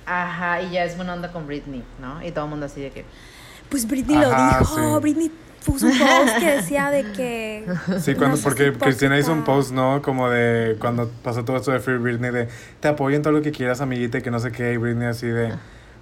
Ajá, 0.06 0.62
y 0.62 0.70
ya 0.70 0.84
es 0.84 0.96
buena 0.96 1.12
onda 1.14 1.30
con 1.32 1.46
Britney, 1.46 1.82
¿no? 2.00 2.24
Y 2.24 2.30
todo 2.30 2.44
el 2.44 2.50
mundo 2.50 2.66
así 2.66 2.80
de 2.80 2.90
que. 2.90 3.04
Pues 3.68 3.86
Britney 3.86 4.16
Ajá, 4.16 4.60
lo 4.60 4.64
dijo. 4.64 4.94
sí. 4.96 5.02
Britney 5.02 5.32
puso 5.66 5.86
un 5.86 5.98
post 5.98 6.38
que 6.38 6.50
decía 6.56 6.90
de 6.90 7.12
que. 7.12 7.66
Sí, 8.00 8.14
cuando, 8.14 8.36
no 8.36 8.42
porque 8.42 8.72
Cristina 8.72 9.18
hizo 9.18 9.32
un 9.32 9.44
post, 9.44 9.72
¿no? 9.72 10.00
Como 10.00 10.30
de 10.30 10.76
cuando 10.80 11.10
pasó 11.22 11.44
todo 11.44 11.56
esto 11.58 11.72
de 11.72 11.80
Free 11.80 11.98
Britney, 11.98 12.30
de 12.30 12.48
te 12.80 12.88
apoyo 12.88 13.16
en 13.16 13.22
todo 13.22 13.32
lo 13.34 13.42
que 13.42 13.50
quieras, 13.52 13.80
amiguita, 13.82 14.18
y 14.18 14.22
que 14.22 14.30
no 14.30 14.38
sé 14.38 14.50
qué, 14.52 14.72
y 14.72 14.76
Britney 14.78 15.08
así 15.08 15.26
de. 15.26 15.52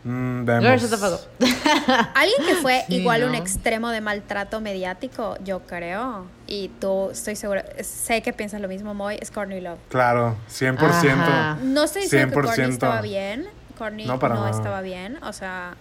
Girl, 0.07 0.45
vemos. 0.45 1.29
Alguien 2.15 2.47
que 2.47 2.55
fue 2.63 2.85
Sí, 2.87 2.97
igual 2.97 3.25
un 3.25 3.33
¿no? 3.33 3.39
extremo 3.39 3.89
de 3.91 4.01
maltrato 4.01 4.61
mediático, 4.61 5.37
yo 5.45 5.61
creo. 5.67 6.27
Y 6.47 6.69
tú, 6.81 7.11
estoy 7.11 7.35
segura, 7.35 7.65
sé 7.83 8.23
que 8.23 8.33
piensas 8.33 8.61
lo 8.61 8.69
mismo, 8.69 8.95
Moy, 8.95 9.19
es 9.21 9.31
Courtney 9.33 9.61
Love. 9.61 9.79
Claro, 9.89 10.37
100%. 10.49 10.79
Ajá. 10.79 11.59
No 11.63 11.83
estoy 11.85 12.03
diciendo 12.03 12.29
que 12.29 12.35
Courtney 12.47 12.67
100%. 12.69 12.73
estaba 12.73 13.01
bien. 13.01 13.49
Courtney 13.77 14.07
No, 14.07 14.15
no, 14.15 14.19
para 14.21 14.35
nada. 14.37 14.51
estaba 14.51 14.81
bien, 14.81 15.19
o 15.25 15.33
sea, 15.33 15.75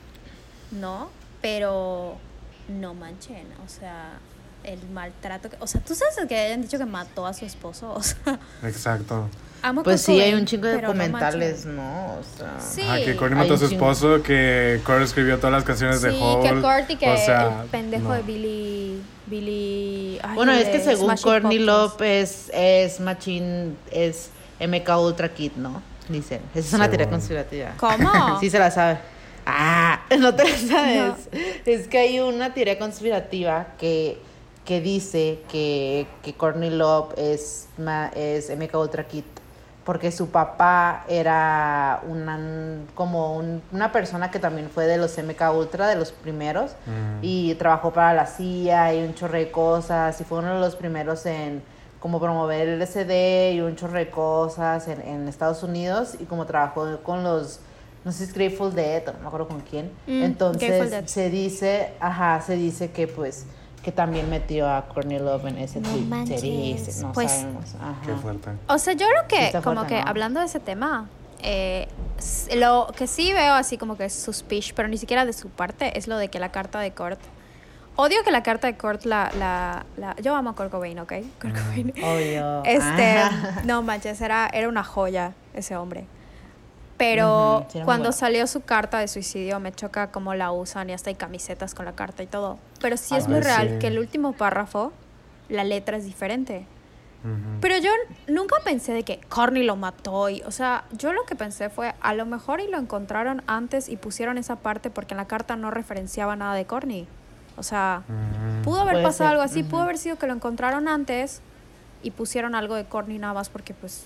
no, 0.72 1.10
pero 1.42 2.18
no 2.68 2.94
manchen, 2.96 3.46
o 3.66 3.70
sea, 3.70 4.14
el 4.64 4.80
maltrato. 4.90 5.50
que- 5.52 5.58
o 5.60 5.68
sea, 5.68 5.80
tú 5.82 5.94
sabes 5.96 6.16
que 6.28 6.36
hayan 6.38 6.62
dicho 6.64 6.78
que 6.80 6.86
mató 6.86 7.26
a 7.28 7.34
su 7.34 7.46
esposo, 7.46 7.94
o 7.96 8.02
sea, 8.04 8.40
Exacto. 8.64 9.30
Amo 9.66 9.84
Pues 9.84 10.06
Kurt 10.06 10.16
sí, 10.16 10.22
hay 10.22 10.34
un 10.34 10.46
chingo 10.46 10.68
de 10.68 10.82
no 10.82 10.88
documentales. 10.88 11.66
¿no? 11.66 12.16
O 12.16 12.22
sea. 12.38 12.60
Sí. 12.60 12.82
Ah, 12.88 12.98
que 13.04 13.16
Courtney 13.16 13.40
Hay 13.42 13.46
mató 13.48 13.56
a 13.56 13.58
su 13.58 13.70
chingo. 13.70 13.92
esposo, 13.92 14.24
que 14.24 14.80
Kurt 14.86 15.02
escribió 15.02 15.38
todas 15.38 15.52
las 15.54 15.64
canciones 15.64 16.02
de 16.02 16.12
Sí, 16.12 16.18
Hole. 16.22 16.50
que 16.50 16.56
Kurt 16.62 16.90
y 16.92 16.96
que 16.98 17.10
o 17.10 17.18
sea, 17.18 17.62
el 17.64 17.70
pendejo 17.70 18.10
no. 18.10 18.14
de 18.16 18.22
Billy. 18.24 19.02
Billy. 19.28 20.20
ay, 20.24 20.36
Bueno, 20.36 20.52
es 20.54 20.68
que 20.70 20.80
según 20.80 21.16
Courtney. 21.18 21.60
Love 21.60 22.02
es, 22.02 22.50
es 22.54 23.00
Machine, 23.00 23.74
es 23.92 24.30
MK 24.60 24.90
Ultra 25.00 25.30
Kid, 25.34 25.54
¿no? 25.58 25.82
Dicen. 26.10 26.42
Esa 26.54 26.68
es 26.68 26.74
una 26.74 26.88
teoría 26.90 27.10
conspirativa. 27.10 27.74
¿Cómo? 27.78 28.38
sí 28.40 28.50
se 28.50 28.60
la 28.60 28.70
sabe. 28.72 29.00
Ah, 29.46 30.02
no 30.20 30.34
te 30.36 30.44
la 30.44 30.58
sabes. 30.58 31.14
Es 31.66 31.88
que 31.88 31.98
hay 31.98 32.20
una 32.20 32.54
teoría 32.54 32.78
conspirativa 32.78 33.68
que, 33.80 34.18
que 34.66 34.82
dice 34.82 35.40
que, 35.52 36.06
que 36.24 36.34
Courtney 36.36 36.70
Love 36.70 37.14
es, 37.18 37.68
ma- 37.78 38.12
es 38.16 38.50
MK 38.56 38.76
Ultra 38.76 39.04
Kid 39.08 39.24
porque 39.86 40.12
su 40.12 40.30
papá 40.30 41.06
era 41.08 42.02
una, 42.10 42.40
como 42.96 43.38
un- 43.38 43.62
una 43.72 43.92
persona 43.92 44.32
que 44.32 44.40
también 44.40 44.70
fue 44.70 44.88
de 44.88 44.98
los 44.98 45.16
MK 45.18 45.52
Ultra, 45.54 45.88
de 45.88 45.96
los 45.96 46.12
primeros, 46.12 46.72
Mm. 46.88 47.20
y 47.22 47.54
trabajó 47.56 47.94
para 47.94 48.14
la 48.14 48.26
CIA 48.26 48.96
y 48.96 49.04
un 49.06 49.14
chorro 49.14 49.38
de 49.38 49.52
cosas, 49.52 50.20
y 50.20 50.24
fue 50.24 50.40
uno 50.40 50.56
de 50.56 50.60
los 50.60 50.76
primeros 50.76 51.26
en 51.28 51.62
como 52.00 52.20
promover 52.20 52.68
el 52.68 52.80
LSD 52.82 53.54
y 53.54 53.62
un 53.62 53.76
chorro 53.76 53.94
de 53.98 54.10
cosas 54.10 54.88
en, 54.88 55.02
en 55.02 55.28
Estados 55.28 55.62
Unidos, 55.64 56.16
y 56.20 56.26
como 56.26 56.46
trabajó 56.46 57.00
con 57.04 57.24
los, 57.24 57.60
no 58.04 58.12
sé 58.12 58.20
si 58.20 58.24
es 58.26 58.34
Grateful 58.34 58.74
Dead, 58.76 59.08
o 59.08 59.14
no 59.14 59.20
me 59.20 59.28
acuerdo 59.28 59.48
con 59.48 59.62
quién, 59.62 59.92
Mm, 60.08 60.24
entonces 60.24 61.10
se 61.12 61.30
dice, 61.30 61.94
ajá, 62.00 62.42
se 62.42 62.56
dice 62.56 62.92
que 62.92 63.08
pues 63.08 63.46
que 63.86 63.92
también 63.92 64.28
metió 64.32 64.68
a 64.68 64.88
Courtney 64.88 65.20
Love 65.20 65.46
en 65.46 65.60
ese 65.60 65.80
No 65.80 65.90
tweet, 65.90 66.78
no 67.02 67.12
Pues- 67.14 67.32
sabemos, 67.32 67.76
ajá. 67.76 67.96
Qué 68.04 68.14
fuerte. 68.16 68.50
O 68.68 68.80
sea, 68.80 68.94
yo 68.94 69.06
creo 69.08 69.22
Sí 69.22 69.28
que, 69.30 69.46
está 69.46 69.62
como 69.62 69.76
fuerte, 69.82 69.96
que 69.96 70.02
¿no? 70.02 70.10
hablando 70.10 70.40
de 70.40 70.48
ese 70.48 70.60
tema, 70.60 71.08
eh, 71.44 71.88
lo 72.56 72.88
que 72.98 73.06
sí 73.06 73.32
veo 73.32 73.54
así 73.54 73.78
como 73.78 73.96
que 73.96 74.06
es 74.06 74.14
suspicious, 74.14 74.74
pero 74.74 74.88
ni 74.88 74.98
siquiera 74.98 75.24
de 75.24 75.34
su 75.34 75.50
parte, 75.50 75.98
es 76.00 76.08
lo 76.08 76.18
de 76.18 76.30
que 76.30 76.40
la 76.40 76.50
carta 76.52 76.80
de 76.80 76.92
Kurt. 76.94 77.20
Odio 77.96 78.24
que 78.26 78.32
la 78.32 78.42
carta 78.42 78.66
de 78.68 78.76
Kurt 78.76 79.06
la. 79.06 79.32
la, 79.38 79.86
la- 79.98 80.16
yo 80.18 80.36
amo 80.36 80.50
a 80.50 80.56
Kurt 80.56 80.72
Cobain, 80.72 80.98
¿ok? 81.00 81.14
Kurt 81.40 81.56
Cobain. 81.56 81.94
Obvio. 82.04 82.64
Este, 82.66 83.18
Ajá. 83.20 83.62
no 83.66 83.84
manches, 83.84 84.20
era, 84.20 84.50
era 84.52 84.68
una 84.68 84.84
joya 84.84 85.34
ese 85.54 85.76
hombre. 85.78 86.06
Pero 86.98 87.66
sí, 87.70 87.80
cuando 87.84 88.06
bueno. 88.06 88.12
salió 88.14 88.48
su 88.48 88.62
carta 88.62 89.00
de 89.00 89.08
suicidio, 89.08 89.60
me 89.60 89.74
choca 89.74 90.12
cómo 90.12 90.34
la 90.34 90.52
usan 90.52 90.90
y 90.90 90.94
hasta 90.94 91.10
hay 91.10 91.16
camisetas 91.16 91.76
con 91.76 91.86
la 91.86 91.94
carta 91.94 92.24
y 92.24 92.28
todo. 92.28 92.58
Pero 92.80 92.96
sí 92.96 93.16
es 93.16 93.28
muy 93.28 93.42
real 93.42 93.80
que 93.80 93.88
el 93.88 94.00
último 94.00 94.34
párrafo, 94.34 94.94
la 95.50 95.64
letra 95.64 95.98
es 95.98 96.06
diferente. 96.06 96.66
Pero 97.60 97.78
yo 97.80 97.90
nunca 98.28 98.58
pensé 98.64 98.94
de 98.94 99.02
que 99.02 99.20
Corny 99.30 99.64
lo 99.64 99.76
mató. 99.76 100.30
Y, 100.30 100.44
o 100.44 100.52
sea, 100.52 100.86
yo 100.92 101.12
lo 101.12 101.24
que 101.24 101.36
pensé 101.36 101.70
fue, 101.70 101.96
a 102.00 102.14
lo 102.14 102.26
mejor 102.28 102.60
y 102.60 102.68
lo 102.68 102.78
encontraron 102.78 103.42
antes 103.48 103.90
y 103.90 103.98
pusieron 103.98 104.38
esa 104.38 104.58
parte 104.58 104.92
porque 104.92 105.16
en 105.16 105.18
la 105.18 105.26
carta 105.26 105.56
no 105.56 105.72
referenciaba 105.72 106.36
nada 106.36 106.54
de 106.54 106.66
Corny. 106.66 107.08
O 107.58 107.64
sea, 107.64 108.04
pudo 108.64 108.82
haber 108.82 108.96
Puede 108.96 109.06
pasado 109.06 109.30
ser, 109.30 109.40
algo 109.40 109.42
así, 109.42 109.64
pudo 109.64 109.82
haber 109.82 109.98
sido 109.98 110.18
que 110.18 110.28
lo 110.28 110.34
encontraron 110.34 110.88
antes 110.88 111.42
y 112.04 112.12
pusieron 112.12 112.54
algo 112.54 112.76
de 112.76 112.86
Corny 112.86 113.18
nada 113.18 113.34
más 113.34 113.50
porque 113.50 113.74
pues... 113.74 114.06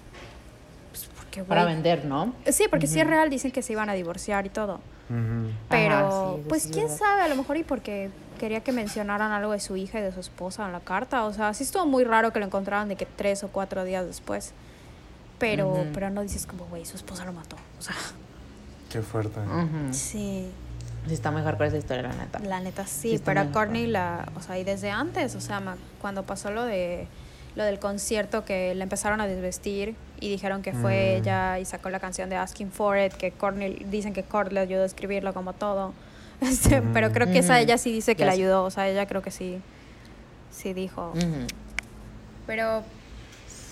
porque, 1.38 1.44
Para 1.44 1.66
vender, 1.66 2.06
¿no? 2.06 2.34
Sí, 2.48 2.66
porque 2.70 2.88
si 2.88 3.00
es 3.00 3.08
real, 3.08 3.30
dicen 3.30 3.52
que 3.52 3.62
se 3.62 3.74
iban 3.74 3.90
a 3.90 3.94
divorciar 3.94 4.46
y 4.46 4.50
todo. 4.50 4.76
Ujú. 5.10 5.52
Pero, 5.70 5.96
Ajá, 5.96 6.36
sí, 6.38 6.44
pues 6.50 6.68
quién 6.72 6.90
sabe, 6.90 7.22
a 7.24 7.28
lo 7.28 7.36
mejor 7.36 7.58
y 7.58 7.64
porque 7.64 8.10
quería 8.40 8.62
que 8.62 8.72
mencionaran 8.72 9.32
algo 9.32 9.52
de 9.52 9.60
su 9.60 9.76
hija 9.76 10.00
y 10.00 10.02
de 10.04 10.12
su 10.12 10.20
esposa 10.20 10.66
en 10.66 10.72
la 10.72 10.80
carta. 10.80 11.26
O 11.26 11.34
sea, 11.34 11.54
sí 11.54 11.64
estuvo 11.64 11.86
muy 11.86 12.04
raro 12.04 12.32
que 12.34 12.40
lo 12.40 12.46
encontraran 12.46 12.88
de 12.90 12.96
que 12.96 13.06
tres 13.06 13.44
o 13.44 13.48
cuatro 13.50 13.84
días 13.84 14.06
después. 14.06 14.54
Pero, 15.40 15.70
Ujú. 15.70 15.86
pero 15.94 16.10
no 16.10 16.22
dices 16.22 16.46
como, 16.46 16.66
güey, 16.66 16.86
su 16.86 16.96
esposa 16.98 17.26
lo 17.26 17.34
mató. 17.34 17.56
O 17.78 17.82
sea, 17.82 17.96
Qué 18.92 19.02
fuerte. 19.02 19.40
Sí, 19.92 20.50
Sí, 21.08 21.14
está 21.14 21.32
mejor 21.32 21.58
con 21.58 21.66
esa 21.68 21.78
historia, 21.78 22.04
la 22.04 22.14
neta. 22.14 22.40
la 22.40 22.60
neta 22.60 22.86
sí. 22.86 23.18
Sí, 23.18 23.22
pero 23.24 23.42
a. 23.42 23.46
Courtney 23.52 23.88
la, 23.88 24.28
o 24.36 24.42
sea, 24.42 24.60
y 24.60 24.64
desde 24.64 24.90
antes, 24.92 25.34
o 25.36 25.42
sea, 25.42 25.60
ma- 25.60 25.78
cuando 26.02 26.24
pasó 26.24 26.52
lo 26.52 26.64
de 26.66 27.08
lo 27.56 27.64
del 27.64 27.80
concierto 27.80 28.46
que 28.46 28.76
la 28.76 28.84
empezaron 28.84 29.22
a 29.22 29.28
desvestir 29.28 29.96
y 30.22 30.30
dijeron 30.30 30.62
que 30.62 30.74
fue 30.74 31.16
Mm. 31.16 31.22
ella 31.22 31.60
y 31.60 31.66
sacó 31.66 31.90
la 31.90 32.00
canción 32.00 32.30
de 32.30 32.36
Asking 32.36 32.72
for 32.72 32.98
It, 32.98 33.14
que 33.14 33.32
Courtney, 33.32 33.86
dicen 33.90 34.14
que 34.14 34.24
Kurt 34.24 34.52
le 34.52 34.60
ayudó 34.60 34.84
a 34.84 34.86
escribirlo 34.86 35.34
como 35.34 35.54
todo. 35.54 35.94
Este, 36.42 36.80
Ujú. 36.80 36.90
Pero 36.94 37.12
creo 37.12 37.28
que 37.32 37.40
esa 37.40 37.54
Ujú. 37.56 37.64
ella 37.64 37.78
sí 37.78 37.92
dice 37.92 38.16
que 38.16 38.24
le 38.24 38.32
sé. 38.32 38.38
ayudó, 38.38 38.64
o 38.64 38.72
sea, 38.72 38.88
ella 38.88 39.06
creo 39.06 39.22
que 39.22 39.30
sí, 39.32 39.60
sí 40.52 40.74
dijo. 40.74 41.14
Pero 42.48 42.84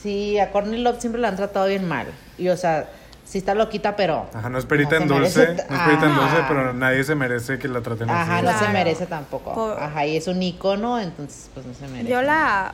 Sí, 0.03 0.37
a 0.37 0.51
Courtney 0.51 0.79
Love 0.81 0.99
siempre 0.99 1.19
la 1.21 1.29
han 1.29 1.35
tratado 1.35 1.67
bien 1.67 1.87
mal. 1.87 2.07
Y, 2.37 2.49
o 2.49 2.57
sea, 2.57 2.87
sí 3.27 3.39
está 3.39 3.53
loquita, 3.55 3.95
pero... 3.95 4.25
Ajá, 4.33 4.49
no 4.49 4.57
es 4.57 4.65
perita 4.65 4.95
No 4.99 5.01
en 5.01 5.07
se 5.09 5.13
dulce, 5.15 5.39
merece- 5.47 5.69
no 5.69 5.75
es 5.75 5.81
perita 5.81 6.05
en 6.05 6.15
dulce, 6.15 6.35
pero 6.47 6.73
nadie 6.73 7.03
se 7.03 7.15
merece 7.15 7.59
que 7.59 7.67
la 7.67 7.81
traten 7.81 8.09
así. 8.09 8.31
Ajá, 8.31 8.41
no 8.41 8.57
se 8.59 8.67
merece 8.69 9.05
tampoco. 9.05 9.53
Por- 9.53 9.79
Ajá, 9.83 10.05
y 10.05 10.15
es 10.17 10.27
un 10.27 10.41
icono, 10.41 10.99
entonces 10.99 11.49
pues 11.53 11.65
no 11.65 11.73
se 11.73 11.87
merece. 11.89 12.09
yo 12.09 12.21
la 12.21 12.67
Ajá. 12.67 12.73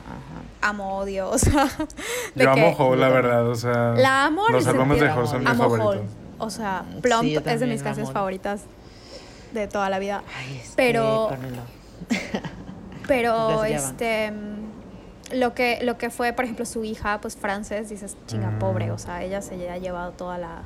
amo, 0.62 0.98
odio, 0.98 1.28
o 1.30 1.38
sea. 1.38 1.64
de 2.34 2.44
Yo 2.44 2.54
que- 2.54 2.66
amo 2.66 2.76
Hole, 2.78 3.00
la 3.00 3.08
verdad, 3.08 3.48
o 3.48 3.54
sea... 3.56 3.94
La 3.96 4.26
amo 4.26 4.48
Los 4.50 4.66
álbumes 4.66 5.00
de 5.00 5.10
Hole 5.10 5.26
son 5.26 5.40
mis 5.40 5.48
amo 5.48 5.62
favoritos. 5.64 5.88
Hole. 5.96 6.02
O 6.38 6.50
sea, 6.50 6.84
Sí, 6.92 7.00
Plump 7.00 7.46
es 7.46 7.60
de 7.60 7.66
mis 7.66 7.82
canciones 7.82 8.12
favoritas 8.12 8.62
de 9.52 9.66
toda 9.68 9.88
la 9.90 9.98
vida. 9.98 10.22
Ay, 10.38 10.60
es 10.64 10.72
Pero-. 10.76 11.30
Pero 13.06 13.64
este 13.64 14.30
mm, 14.30 14.53
lo 15.32 15.54
que 15.54 15.78
lo 15.82 15.96
que 15.98 16.10
fue, 16.10 16.32
por 16.32 16.44
ejemplo, 16.44 16.66
su 16.66 16.84
hija, 16.84 17.20
pues 17.20 17.36
Frances, 17.36 17.88
dices, 17.88 18.16
chinga 18.26 18.50
Mm. 18.50 18.58
pobre, 18.58 18.90
o 18.90 18.98
sea, 18.98 19.22
ella 19.22 19.40
se 19.42 19.70
ha 19.70 19.78
llevado 19.78 20.12
toda 20.12 20.38
la 20.38 20.62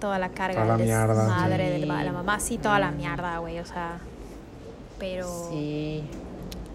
toda 0.00 0.18
la 0.18 0.28
carga 0.30 0.62
Toda 0.62 0.76
la 0.76 0.84
mierda, 0.84 1.26
madre 1.28 1.74
sí. 1.76 1.80
de 1.80 1.86
la 1.86 2.12
mamá, 2.12 2.38
sí, 2.40 2.58
toda 2.58 2.78
la 2.78 2.90
mierda, 2.90 3.38
güey, 3.38 3.58
o 3.60 3.64
sea, 3.64 3.98
pero 4.98 5.48
Sí. 5.50 6.02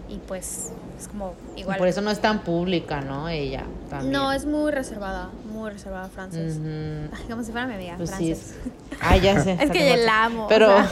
y 0.08 0.16
pues 0.26 0.72
es 0.98 1.08
como 1.08 1.34
Y 1.56 1.60
igual 1.60 1.78
por 1.78 1.86
eso 1.88 2.00
no 2.00 2.10
es 2.10 2.20
tan 2.20 2.40
pública, 2.40 3.00
¿no? 3.00 3.28
Ella 3.28 3.64
también. 3.88 4.10
No, 4.12 4.32
es 4.32 4.46
muy 4.46 4.72
reservada, 4.72 5.28
muy 5.60 5.70
reservada 5.70 6.08
Frances. 6.08 6.58
Ay, 7.12 7.24
como 7.28 7.42
si 7.44 7.52
fuera 7.52 7.66
mi 7.66 7.74
amiga, 7.74 7.94
Pues 7.96 8.10
sí, 8.10 8.34
Frances. 8.34 8.50
es... 8.92 8.98
Ay, 9.00 9.20
ya 9.20 9.40
sé. 9.42 9.52
Es 9.60 9.70
que 9.70 9.88
yo 9.88 9.96
la 10.04 10.24
amo, 10.24 10.44
o 10.46 10.48
Pero... 10.48 10.66
sea. 10.68 10.88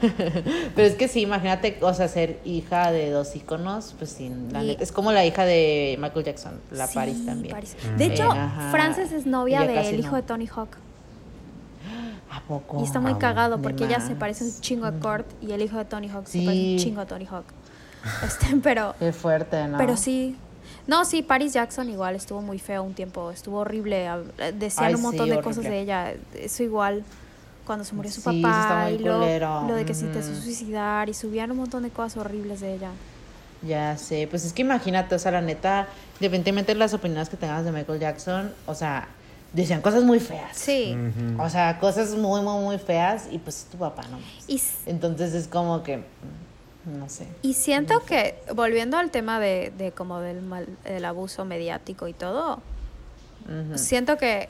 pero 0.74 0.86
es 0.88 0.94
que 0.94 1.08
sí, 1.08 1.20
imagínate, 1.22 1.78
o 1.82 1.92
sea, 1.94 2.08
ser 2.08 2.38
hija 2.44 2.92
de 2.92 3.10
dos 3.10 3.34
íconos, 3.36 3.94
pues 3.98 4.10
sí, 4.10 4.30
la 4.50 4.62
Y- 4.62 4.68
neta- 4.68 4.82
es 4.82 4.92
como 4.92 5.12
la 5.12 5.24
hija 5.24 5.44
de 5.44 5.96
Michael 6.00 6.24
Jackson, 6.24 6.60
la 6.70 6.86
Sí, 6.86 6.94
Paris 6.94 7.26
también. 7.26 7.54
Paris. 7.54 7.76
Mm. 7.92 7.96
De 7.96 8.04
hecho, 8.06 8.30
Ajá. 8.30 8.70
Frances 8.70 9.12
es 9.12 9.26
novia 9.26 9.62
del 9.62 9.98
hijo 9.98 10.10
no. 10.12 10.16
de 10.16 10.22
Tony 10.22 10.46
Hawk. 10.46 10.76
¿A 12.30 12.40
poco? 12.42 12.80
Y 12.80 12.84
está 12.84 13.00
muy 13.00 13.12
Ah, 13.12 13.18
cagado 13.18 13.60
porque 13.60 13.84
ella 13.84 14.00
se 14.00 14.14
parece 14.14 14.44
un 14.44 14.60
chingo 14.60 14.86
a 14.86 14.92
Kurt 14.92 15.26
y 15.42 15.52
el 15.52 15.62
hijo 15.62 15.76
de 15.78 15.84
Tony 15.84 16.08
Hawk 16.08 16.26
se 16.26 16.38
Sí. 16.40 16.44
parece 16.46 16.72
un 16.72 16.78
chingo 16.78 17.00
a 17.00 17.06
Tony 17.06 17.26
Hawk. 17.26 17.44
Este, 18.24 18.56
pero, 18.62 18.94
Qué 18.98 19.12
fuerte, 19.12 19.66
¿no? 19.68 19.76
pero 19.76 19.96
sí. 19.96 20.36
No, 20.86 21.04
sí, 21.04 21.22
Paris 21.22 21.52
Jackson 21.52 21.88
igual 21.90 22.14
estuvo 22.16 22.42
muy 22.42 22.58
feo 22.58 22.82
un 22.82 22.94
tiempo, 22.94 23.30
estuvo 23.30 23.58
horrible. 23.58 24.08
hab- 24.08 24.52
Decían 24.54 24.86
Ay, 24.86 24.94
un 24.94 25.02
montón 25.02 25.26
sí, 25.28 25.30
de 25.36 25.40
cosas 25.42 25.64
de 25.64 25.80
ella. 25.80 26.14
Eso 26.34 26.62
igual, 26.62 27.04
cuando 27.66 27.84
se 27.84 27.94
murió 27.94 28.10
su 28.10 28.20
Sí, 28.20 28.42
papá 28.42 28.90
y 28.90 28.98
lo, 28.98 29.18
lo 29.68 29.74
de 29.74 29.84
que 29.84 29.94
se 29.94 30.06
intentó 30.06 30.34
suicidar 30.34 31.08
y 31.08 31.14
subían 31.14 31.50
un 31.50 31.58
montón 31.58 31.82
de 31.82 31.90
cosas 31.90 32.16
horribles 32.18 32.60
de 32.60 32.74
ella. 32.74 32.90
Ya 33.62 33.96
sé, 33.98 34.26
pues 34.28 34.44
es 34.46 34.52
que 34.54 34.62
imagínate, 34.62 35.14
o 35.14 35.18
sea, 35.18 35.32
la 35.32 35.42
neta, 35.42 35.86
independientemente 36.14 36.72
de 36.72 36.78
las 36.78 36.94
opiniones 36.94 37.28
que 37.28 37.36
tengas 37.36 37.64
de 37.64 37.72
Michael 37.72 38.00
Jackson, 38.00 38.52
o 38.66 38.74
sea, 38.74 39.08
decían 39.52 39.82
cosas 39.82 40.02
muy 40.02 40.18
feas. 40.18 40.56
Sí. 40.56 40.96
O 41.38 41.48
sea, 41.50 41.78
cosas 41.78 42.14
muy, 42.14 42.40
muy, 42.40 42.62
muy 42.64 42.78
feas 42.78 43.28
y 43.30 43.36
pues 43.38 43.58
es 43.58 43.64
tu 43.66 43.76
papá, 43.76 44.02
¿no? 44.10 44.18
Y, 44.48 44.60
Entonces 44.86 45.34
es 45.34 45.46
como 45.46 45.82
que, 45.82 45.98
mm, 45.98 46.02
no 46.84 47.08
sé. 47.08 47.28
y 47.42 47.54
siento 47.54 48.00
que, 48.04 48.36
volviendo 48.54 48.96
al 48.96 49.10
tema 49.10 49.38
de, 49.40 49.72
de 49.76 49.92
como 49.92 50.20
del, 50.20 50.40
mal, 50.40 50.66
del 50.84 51.04
abuso 51.04 51.44
mediático 51.44 52.08
y 52.08 52.12
todo, 52.12 52.60
siento 53.74 54.16
que 54.16 54.48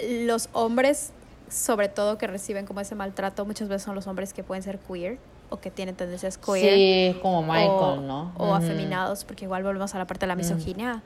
los 0.00 0.48
hombres, 0.52 1.12
sobre 1.48 1.88
todo 1.88 2.18
que 2.18 2.26
reciben 2.26 2.66
como 2.66 2.80
ese 2.80 2.94
maltrato, 2.94 3.44
muchas 3.44 3.68
veces 3.68 3.82
son 3.82 3.94
los 3.94 4.06
hombres 4.06 4.32
que 4.32 4.42
pueden 4.42 4.62
ser 4.62 4.78
queer 4.78 5.18
o 5.50 5.58
que 5.58 5.70
tienen 5.70 5.94
tendencias 5.94 6.38
queer. 6.38 6.74
Sí, 6.74 7.18
como 7.20 7.42
Michael, 7.42 7.70
o, 7.70 7.96
¿no? 8.00 8.32
O 8.36 8.54
afeminados, 8.54 9.24
porque 9.24 9.44
igual 9.44 9.62
volvemos 9.62 9.94
a 9.94 9.98
la 9.98 10.06
parte 10.06 10.26
de 10.26 10.28
la 10.28 10.36
misoginia. 10.36 11.02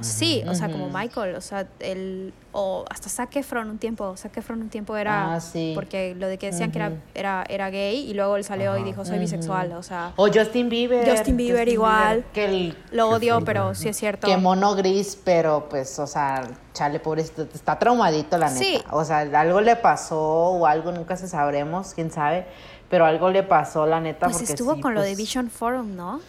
Sí, 0.00 0.42
o 0.46 0.54
sea, 0.54 0.70
como. 0.70 0.90
Michael, 0.90 1.34
o 1.36 1.40
sea, 1.40 1.66
el, 1.80 2.34
o 2.52 2.84
hasta 2.90 3.08
Zac 3.08 3.34
Efron 3.36 3.70
un 3.70 3.78
tiempo, 3.78 4.14
Zac 4.16 4.36
Efron 4.36 4.60
un 4.60 4.68
tiempo 4.68 4.96
era, 4.96 5.34
Ah, 5.34 5.40
sí. 5.40 5.72
porque 5.74 6.14
lo 6.14 6.26
de 6.26 6.36
que 6.38 6.50
decían 6.50 6.70
que 6.70 6.78
era, 6.78 6.92
era, 7.14 7.44
era 7.48 7.70
gay 7.70 7.96
y 8.08 8.12
luego 8.14 8.36
él 8.36 8.44
salió 8.44 8.76
y 8.76 8.82
dijo, 8.82 9.04
soy 9.04 9.18
bisexual, 9.18 9.72
o 9.72 9.82
sea, 9.82 10.12
O 10.16 10.28
Justin 10.28 10.68
Bieber. 10.68 11.08
Justin 11.08 11.36
Bieber 11.36 11.68
igual. 11.68 12.24
que 12.34 12.44
el 12.44 12.78
lo 12.92 13.08
odio, 13.08 13.40
pero 13.44 13.74
sí 13.74 13.88
es 13.88 13.96
cierto. 13.96 14.26
que 14.26 14.36
mono 14.36 14.74
gris, 14.74 15.18
pero 15.24 15.66
pues, 15.70 15.98
o 15.98 16.06
sea, 16.06 16.46
chale, 16.74 17.00
pobrecito, 17.00 17.42
está 17.54 17.78
traumadito 17.78 18.36
la 18.36 18.48
neta. 18.50 18.58
Sí. 18.58 18.82
O 18.90 19.02
sea, 19.04 19.20
algo 19.20 19.60
le 19.62 19.76
pasó 19.76 20.20
o 20.20 20.66
algo, 20.66 20.92
nunca 20.92 21.16
se 21.16 21.26
sabremos, 21.28 21.94
quién 21.94 22.10
sabe, 22.10 22.46
pero 22.90 23.06
algo 23.06 23.30
le 23.30 23.42
pasó 23.42 23.86
la 23.86 24.00
neta. 24.00 24.26
Pues 24.26 24.36
porque 24.38 24.52
estuvo 24.52 24.74
sí, 24.74 24.80
con 24.82 24.94
lo 24.94 25.00
de 25.00 25.08
pues, 25.08 25.16
Vision 25.16 25.48
Forum, 25.50 25.96
¿no? 25.96 26.20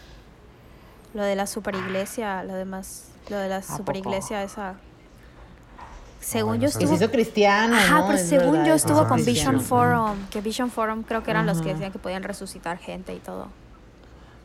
Lo 1.14 1.22
de 1.22 1.36
la 1.36 1.46
superiglesia, 1.46 2.44
lo 2.44 2.54
demás, 2.54 3.07
lo 3.28 3.38
de 3.38 3.48
la 3.48 3.60
poco? 3.60 3.76
superiglesia 3.76 4.42
esa. 4.42 4.74
Según 6.20 6.48
bueno, 6.58 6.62
yo 6.64 6.68
estuvo... 6.68 6.88
se 6.88 6.94
hizo 6.96 7.10
cristiano, 7.12 7.76
Ajá, 7.76 8.00
¿no? 8.00 8.06
pero 8.08 8.18
Es 8.18 8.28
según 8.28 8.52
verdad, 8.52 8.66
yo 8.66 8.74
estuvo 8.74 9.06
con 9.08 9.22
cristiano. 9.22 9.52
Vision 9.58 9.60
Forum, 9.60 10.26
que 10.30 10.40
Vision 10.40 10.70
Forum 10.70 11.02
creo 11.04 11.22
que 11.22 11.30
eran 11.30 11.46
los 11.46 11.62
que 11.62 11.72
decían 11.72 11.92
que 11.92 11.98
podían 11.98 12.22
resucitar 12.24 12.76
gente 12.78 13.14
y 13.14 13.18
todo. 13.20 13.48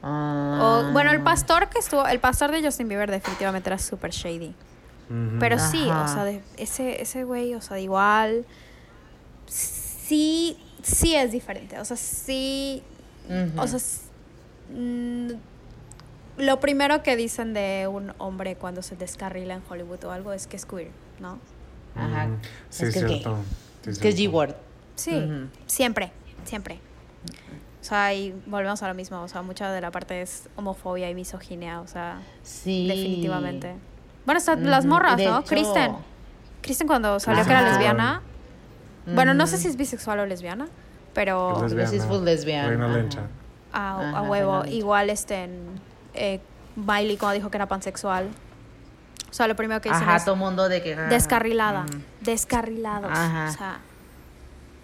Ah. 0.03 0.59
O, 0.89 0.91
bueno, 0.93 1.11
el 1.11 1.21
pastor 1.21 1.69
que 1.69 1.79
estuvo, 1.79 2.05
el 2.05 2.19
pastor 2.19 2.51
de 2.51 2.61
Justin 2.63 2.87
Bieber 2.89 3.09
definitivamente 3.09 3.69
era 3.69 3.79
super 3.79 4.11
shady. 4.11 4.53
Pero 5.39 5.59
sí, 5.59 5.83
o 5.89 6.07
sea, 6.07 6.23
de- 6.23 6.41
ese, 6.57 7.01
ese 7.01 7.23
güey, 7.23 7.53
o 7.55 7.61
sea, 7.61 7.79
igual, 7.79 8.45
sí, 9.47 10.57
sí 10.81 11.15
es 11.15 11.31
diferente. 11.31 11.79
O 11.79 11.85
sea, 11.85 11.97
sí, 11.97 12.81
o 13.57 13.67
sea, 13.67 13.79
mm, 14.75 15.29
lo 16.37 16.59
primero 16.59 17.03
que 17.03 17.15
dicen 17.15 17.53
de 17.53 17.87
un 17.91 18.13
hombre 18.17 18.55
cuando 18.55 18.81
se 18.81 18.95
descarrila 18.95 19.53
en 19.55 19.61
Hollywood 19.69 20.03
o 20.05 20.11
algo 20.11 20.33
es 20.33 20.47
que 20.47 20.55
es 20.57 20.65
queer, 20.65 20.89
¿no? 21.19 21.39
Ajá. 21.95 22.27
Sí, 22.69 22.85
Es 22.85 22.89
es 22.89 22.93
que 22.93 22.99
es 22.99 23.05
gay. 23.05 23.19
cierto. 23.19 23.37
Sí, 23.83 23.89
Es 23.91 23.99
que 23.99 24.09
es. 24.09 24.17
G-Word. 24.19 24.55
Sí, 24.95 25.15
Ujú. 25.15 25.47
siempre, 25.67 26.11
siempre. 26.45 26.79
O 27.81 27.85
sea, 27.85 28.13
y 28.13 28.33
volvemos 28.45 28.81
a 28.81 28.87
lo 28.87 28.93
mismo, 28.93 29.21
o 29.21 29.27
sea, 29.27 29.41
mucha 29.41 29.71
de 29.71 29.81
la 29.81 29.91
parte 29.91 30.21
es 30.21 30.47
homofobia 30.55 31.09
y 31.09 31.15
misoginia, 31.15 31.81
o 31.81 31.87
sea, 31.87 32.21
Sí. 32.43 32.87
definitivamente. 32.87 33.75
Bueno, 34.25 34.37
hasta 34.37 34.55
las 34.55 34.85
morras, 34.85 35.17
De 35.17 35.25
¿no? 35.25 35.39
hecho- 35.39 35.47
Kristen. 35.49 35.95
Kristen 36.61 36.87
cuando 36.87 37.19
salió 37.19 37.43
que 37.43 37.51
era 37.51 37.61
lesbiana. 37.61 38.21
Bueno, 39.05 39.33
no 39.33 39.47
sé 39.47 39.57
si 39.57 39.67
es 39.67 39.75
bisexual 39.75 40.19
o 40.21 40.25
lesbiana, 40.25 40.67
pero 41.13 41.65
Es 41.65 41.73
Creo 41.73 41.83
que 41.85 41.87
sí 41.91 41.97
es 41.97 42.05
full 42.05 42.23
lesbiana, 42.23 42.69
Reina. 42.69 42.87
Lencha. 42.87 43.19
a, 43.73 43.99
a 43.99 44.09
Ajá, 44.11 44.21
huevo. 44.21 44.63
Igual 44.65 45.09
este 45.09 45.43
en, 45.43 45.72
eh, 46.13 46.39
Miley 46.75 47.17
cuando 47.17 47.35
dijo 47.35 47.49
que 47.49 47.57
era 47.57 47.67
pansexual. 47.67 48.29
O 49.29 49.33
sea, 49.33 49.47
lo 49.47 49.55
primero 49.55 49.81
que 49.81 49.89
dicen 49.89 50.03
Ajá, 50.07 50.17
es 50.17 50.25
todo 50.25 50.35
mundo 50.35 50.69
de 50.69 50.81
que... 50.83 50.93
ah, 50.93 51.07
descarrilada, 51.07 51.83
mm, 51.83 52.03
descarrilados. 52.21 53.11
Ajá. 53.11 53.49
O 53.49 53.51
sea, 53.51 53.79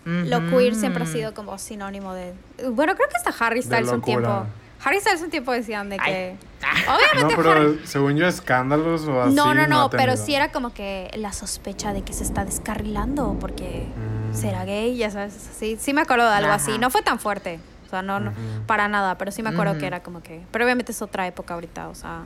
lo 0.05 0.37
ujú. 0.39 0.57
queer 0.57 0.75
siempre 0.75 1.03
ha 1.03 1.07
sido 1.07 1.33
como 1.33 1.57
sinónimo 1.59 2.13
de... 2.13 2.33
Bueno, 2.71 2.95
creo 2.95 3.07
que 3.09 3.15
hasta 3.17 3.45
Harry 3.45 3.61
Styles 3.61 3.91
un 3.91 4.01
tiempo... 4.01 4.45
Harry 4.83 4.99
Styles 5.01 5.21
un 5.21 5.29
tiempo 5.29 5.51
decían 5.51 5.89
de 5.89 5.97
que... 5.97 6.03
Ay. 6.03 6.39
No, 6.85 6.95
Obviamente 6.95 7.35
pero 7.37 7.51
Harry... 7.51 7.81
según 7.85 8.17
yo, 8.17 8.27
escándalos 8.27 9.07
o 9.07 9.21
así. 9.21 9.33
No, 9.35 9.53
no, 9.53 9.67
no, 9.67 9.81
ha 9.83 9.89
pero 9.89 10.17
sí 10.17 10.33
era 10.35 10.51
como 10.51 10.73
que 10.73 11.11
la 11.15 11.31
sospecha 11.31 11.93
de 11.93 12.01
que 12.01 12.13
se 12.13 12.23
está 12.23 12.43
descarrilando 12.45 13.37
porque 13.39 13.85
Mm. 14.29 14.35
será 14.35 14.65
gay, 14.65 14.95
ya 14.97 15.09
sabes, 15.09 15.33
sí, 15.57 15.77
sí 15.79 15.93
me 15.93 16.01
acuerdo 16.01 16.27
de 16.29 16.35
algo 16.35 16.51
así, 16.51 16.71
Ajá. 16.71 16.79
no 16.79 16.89
fue 16.89 17.01
tan 17.01 17.19
fuerte, 17.19 17.59
o 17.89 17.91
sea, 17.91 18.01
no, 18.03 18.19
no 18.19 18.29
Ujú. 18.31 18.39
para 18.67 18.87
nada, 18.87 19.17
pero 19.17 19.31
sí 19.31 19.41
me 19.41 19.49
acuerdo 19.49 19.71
Ujú. 19.73 19.79
que 19.81 19.87
era 19.87 20.03
como 20.03 20.21
que, 20.21 20.41
pero 20.51 20.63
obviamente 20.63 20.91
es 20.91 21.01
otra 21.01 21.25
época 21.27 21.55
ahorita, 21.55 21.89
o 21.89 21.95
sea, 21.95 22.25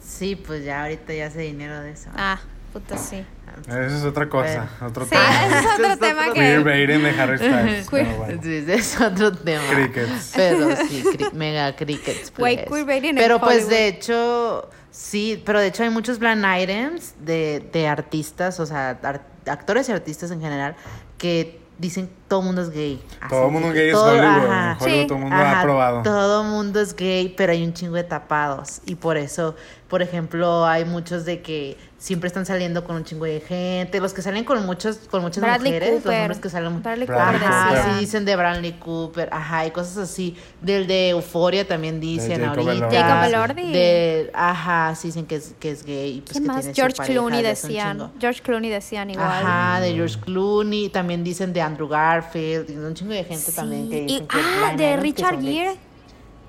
Sí, 0.00 0.36
pues 0.36 0.64
ya 0.64 0.82
ahorita 0.84 1.12
ya 1.12 1.26
hace 1.26 1.40
dinero 1.40 1.80
de 1.80 1.90
eso. 1.90 2.08
ah, 2.16 2.38
puta 2.72 2.96
sí. 2.96 3.24
Eso 3.66 3.78
es 3.96 4.04
otra 4.04 4.28
cosa, 4.28 4.68
otro 4.80 5.04
Sí, 5.04 5.10
tema. 5.10 5.46
ese 5.46 5.58
es 5.58 5.66
otro 5.74 5.86
es 5.92 5.98
tema 5.98 6.24
que... 6.26 6.32
Queerbaiting 6.34 7.02
de 7.02 7.10
Harry 7.20 7.36
Styles. 7.38 7.90
Queer- 7.90 8.16
bueno. 8.16 8.40
Sí, 8.42 8.64
es 8.68 9.00
otro 9.00 9.32
tema. 9.32 9.62
Crickets. 9.70 10.32
Pero 10.36 10.76
sí, 10.76 11.02
cri- 11.16 11.32
mega 11.32 11.74
crickets. 11.76 12.32
Güey, 12.36 12.64
pues. 12.66 12.86
en 12.88 13.16
Pero 13.16 13.40
pues 13.40 13.56
Hollywood. 13.64 13.70
de 13.70 13.88
hecho, 13.88 14.70
sí, 14.90 15.42
pero 15.44 15.60
de 15.60 15.66
hecho 15.66 15.82
hay 15.82 15.90
muchos 15.90 16.18
blind 16.18 16.44
items 16.62 17.14
de, 17.20 17.68
de 17.72 17.88
artistas, 17.88 18.60
o 18.60 18.66
sea, 18.66 18.90
ar- 19.02 19.26
actores 19.46 19.88
y 19.88 19.92
artistas 19.92 20.30
en 20.30 20.40
general, 20.40 20.76
que 21.16 21.60
dicen 21.78 22.08
todo 22.28 22.40
el 22.40 22.46
mundo 22.46 22.62
es 22.62 22.70
gay. 22.70 23.02
Así 23.20 23.30
Todo 23.30 23.46
el 23.46 23.52
mundo 23.52 23.68
de 23.68 23.74
gay 23.74 23.82
que 23.84 23.88
es 23.90 23.94
todo- 23.94 24.10
Hollywood. 24.10 24.26
ajá. 24.50 24.76
Hollywood 24.80 25.00
Sí. 25.00 25.06
todo 25.06 25.16
el 25.16 25.20
mundo 25.22 25.36
Ajá, 25.36 25.60
ha 25.60 25.62
probado. 25.62 26.02
Todo 26.02 26.44
mundo 26.44 26.80
es 26.80 26.94
gay, 26.94 27.34
pero 27.36 27.52
hay 27.52 27.64
un 27.64 27.72
chingo 27.74 27.94
de 27.96 28.04
tapados. 28.04 28.80
Y 28.86 28.94
por 28.96 29.16
eso, 29.16 29.56
por 29.88 30.02
ejemplo, 30.02 30.66
hay 30.66 30.84
muchos 30.84 31.24
de 31.24 31.40
que 31.42 31.76
siempre 31.96 32.28
están 32.28 32.46
saliendo 32.46 32.84
con 32.84 32.94
un 32.94 33.02
chingo 33.04 33.24
de 33.24 33.40
gente. 33.40 33.98
Los 33.98 34.12
que 34.14 34.22
salen 34.22 34.44
con 34.44 34.64
muchos, 34.66 34.98
con 35.10 35.20
muchas 35.22 35.42
Bradley 35.42 35.72
mujeres, 35.72 35.94
los 35.94 36.02
Cooper. 36.04 36.20
hombres 36.20 36.38
que 36.38 36.48
salen 36.48 36.80
Bradley 36.80 37.06
Bradley 37.06 37.38
Cooper 37.40 37.48
Ajá, 37.48 37.82
sí 37.94 37.98
dicen 38.00 38.24
de 38.24 38.36
Bradley 38.36 38.72
Cooper, 38.74 39.28
ajá, 39.32 39.66
y 39.66 39.70
cosas 39.72 39.96
así. 39.96 40.36
Del 40.60 40.86
de 40.86 41.08
Euforia 41.08 41.66
también 41.66 41.98
dicen 41.98 42.40
Jacob 42.40 42.68
ahorita. 42.68 42.88
Jacob 42.90 43.24
Elordi. 43.24 43.72
De, 43.72 44.30
ajá, 44.32 44.94
sí 44.94 45.08
dicen 45.08 45.26
que 45.26 45.36
es, 45.36 45.54
que 45.58 45.70
es 45.72 45.84
gay. 45.84 46.20
Pues 46.20 46.32
¿Quién 46.32 46.44
que 46.44 46.48
más? 46.48 46.60
tiene 46.60 46.74
George 46.74 47.02
Clooney 47.02 47.42
de 47.42 47.48
decían. 47.48 48.12
George 48.20 48.42
Clooney 48.42 48.70
decían 48.70 49.10
igual. 49.10 49.26
Ajá, 49.26 49.80
de 49.80 49.92
George 49.94 50.20
Clooney, 50.20 50.90
también 50.90 51.24
dicen 51.24 51.52
de 51.52 51.62
Andrew 51.62 51.88
Garfield, 51.88 52.17
y 52.34 52.76
un 52.76 52.94
chingo 52.94 53.12
de 53.12 53.24
gente 53.24 53.52
también 53.52 53.88
que 53.88 53.96
Sí, 53.96 54.02
y, 54.02 54.06
dicen 54.06 54.26
que 54.26 54.38
ah, 54.64 54.74
de 54.76 54.96
Richard 54.96 55.40
Gere. 55.40 55.76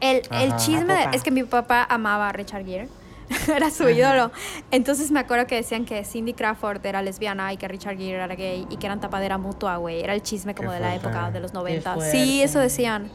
El, 0.01 0.21
el 0.31 0.49
Ajá. 0.51 0.57
chisme 0.57 0.93
de- 0.93 0.99
Ajá. 0.99 1.11
es 1.13 1.23
que 1.23 1.31
mi 1.31 1.43
papá 1.43 1.85
amaba 1.89 2.29
a 2.29 2.31
Richard 2.31 2.65
Gere. 2.65 2.87
era 3.55 3.69
su 3.69 3.87
ídolo. 3.87 4.31
Entonces 4.71 5.11
me 5.11 5.19
acuerdo 5.19 5.45
que 5.45 5.55
decían 5.55 5.85
que 5.85 6.03
Cindy 6.03 6.33
Crawford 6.33 6.83
era 6.85 7.01
lesbiana 7.01 7.53
y 7.53 7.57
que 7.57 7.67
Richard 7.67 7.97
Gere 7.97 8.15
era 8.15 8.27
gay 8.35 8.65
y 8.69 8.77
que 8.77 8.85
eran 8.87 8.99
tapadera 8.99 9.37
mutua, 9.37 9.77
güey. 9.77 10.01
Era 10.01 10.13
el 10.15 10.23
chisme 10.23 10.55
como 10.55 10.69
Qué 10.69 10.75
de 10.75 10.81
la 10.81 10.95
época 10.95 11.29
de 11.31 11.39
los 11.39 11.53
90. 11.53 11.93
fuerte. 11.93 12.11
Sí, 12.11 12.41
eso 12.41 12.59
decían. 12.59 13.09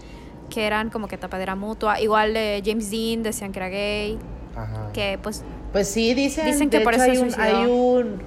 Que 0.50 0.66
eran 0.66 0.90
como 0.90 1.09
que 1.09 1.16
tapadera 1.16 1.57
mutua. 1.57 2.00
Igual 2.00 2.34
de 2.34 2.62
James 2.64 2.90
Dean 2.90 3.22
decían 3.22 3.50
que 3.50 3.59
era 3.59 3.68
gay. 3.70 4.18
Ajá. 4.55 4.90
Que 4.92 5.18
pues 5.20 5.42
Pues 5.72 5.88
sí, 5.88 6.14
dicen, 6.14 6.46
Dicen 6.46 6.70
que 6.70 6.80
por 6.80 6.94
hecho, 6.94 7.05
eso 7.05 7.22
hay 7.40 7.55
un, 7.55 7.62
hay 7.62 7.66
un 7.66 8.22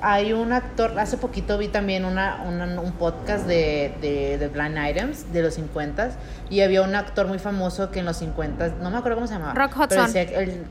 hay 0.00 0.32
un 0.32 0.52
actor, 0.52 0.96
hace 0.98 1.16
poquito 1.18 1.58
vi 1.58 1.68
también 1.68 2.04
una, 2.04 2.42
una- 2.46 2.80
un 2.80 2.92
podcast 2.92 3.46
de, 3.46 3.94
de, 4.00 4.38
de 4.38 4.48
Blind 4.48 4.78
Items 4.78 5.32
de 5.32 5.42
los 5.42 5.54
50 5.54 6.10
y 6.50 6.60
había 6.60 6.82
un 6.82 6.94
actor 6.94 7.26
muy 7.26 7.38
famoso 7.38 7.90
que 7.90 7.98
en 8.00 8.04
los 8.04 8.16
50 8.18 8.74
no 8.80 8.90
me 8.90 8.98
acuerdo 8.98 9.16
cómo 9.16 9.26
se 9.26 9.34
llamaba. 9.34 9.54
Rock 9.54 9.72
pero 9.88 10.02
Hudson. 10.02 10.06
decía 10.06 10.26
que 10.26 10.36
él- 10.36 10.64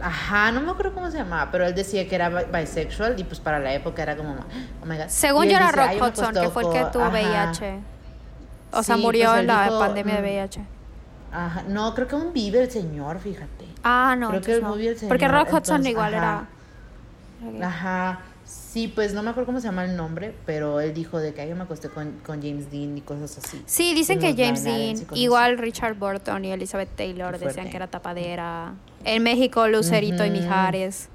ajá, 0.00 0.50
no 0.52 0.62
me 0.62 0.70
acuerdo 0.70 0.94
cómo 0.94 1.10
se 1.10 1.18
llamaba, 1.18 1.50
pero 1.52 1.66
él 1.66 1.74
decía 1.74 2.08
que 2.08 2.14
era 2.14 2.30
bi- 2.30 2.44
bisexual 2.58 3.20
y 3.20 3.24
pues 3.24 3.38
para 3.40 3.58
la 3.58 3.74
época 3.74 4.02
era 4.02 4.16
como, 4.16 4.30
oh 4.82 4.86
my 4.86 4.96
God. 4.96 5.04
según 5.08 5.44
yo 5.46 5.56
era 5.56 5.70
Rock 5.70 5.86
"Ay, 5.90 5.98
yo 5.98 6.04
me 6.04 6.08
Hudson, 6.10 6.34
que 6.34 6.48
fue 6.48 6.62
el 6.62 6.70
que 6.72 6.84
tuvo 6.90 7.02
ajá. 7.04 7.12
VIH. 7.12 7.78
O 8.72 8.82
sea, 8.82 8.96
Sí, 8.96 9.02
murió 9.02 9.28
pues 9.28 9.40
en 9.40 9.46
la 9.46 9.64
dijo, 9.64 9.78
pandemia 9.78 10.14
de 10.14 10.20
mm, 10.20 10.24
VIH. 10.24 10.60
Ajá, 11.32 11.62
no, 11.68 11.94
creo 11.94 12.08
que 12.08 12.14
aún 12.16 12.32
vive 12.32 12.62
el 12.62 12.70
señor, 12.70 13.18
fíjate. 13.18 13.66
Ah, 13.82 14.16
no. 14.18 14.28
creo 14.30 14.40
que 14.40 14.60
no. 14.60 14.74
el 14.74 14.94
Porque 15.08 15.26
señor, 15.26 15.30
Rock 15.32 15.48
Hudson 15.52 15.76
entonces, 15.76 15.90
igual 15.90 16.14
ajá. 16.14 16.24
era. 16.24 16.46
Ajá. 17.62 18.20
Sí, 18.44 18.88
pues 18.88 19.14
no 19.14 19.22
me 19.22 19.30
acuerdo 19.30 19.46
cómo 19.46 19.60
se 19.60 19.66
llama 19.68 19.84
el 19.84 19.96
nombre, 19.96 20.34
pero 20.44 20.80
él 20.80 20.92
dijo 20.92 21.18
de 21.18 21.32
que 21.32 21.40
"Ay, 21.40 21.48
yo 21.48 21.56
me 21.56 21.62
acosté 21.62 21.88
con, 21.88 22.12
con 22.26 22.42
James 22.42 22.70
Dean 22.70 22.98
y 22.98 23.00
cosas 23.00 23.38
así. 23.38 23.62
Sí, 23.66 23.94
dicen 23.94 24.18
que 24.18 24.34
James 24.36 24.64
Dean, 24.64 24.96
igual 25.14 25.56
Richard 25.58 25.94
Burton 25.94 26.44
y 26.44 26.52
Elizabeth 26.52 26.90
Taylor 26.94 27.38
decían 27.38 27.70
que 27.70 27.76
era 27.76 27.86
tapadera. 27.86 28.74
En 29.04 29.22
México, 29.22 29.66
Lucerito 29.68 30.24
y. 30.26 30.30
Mijares. 30.30 31.08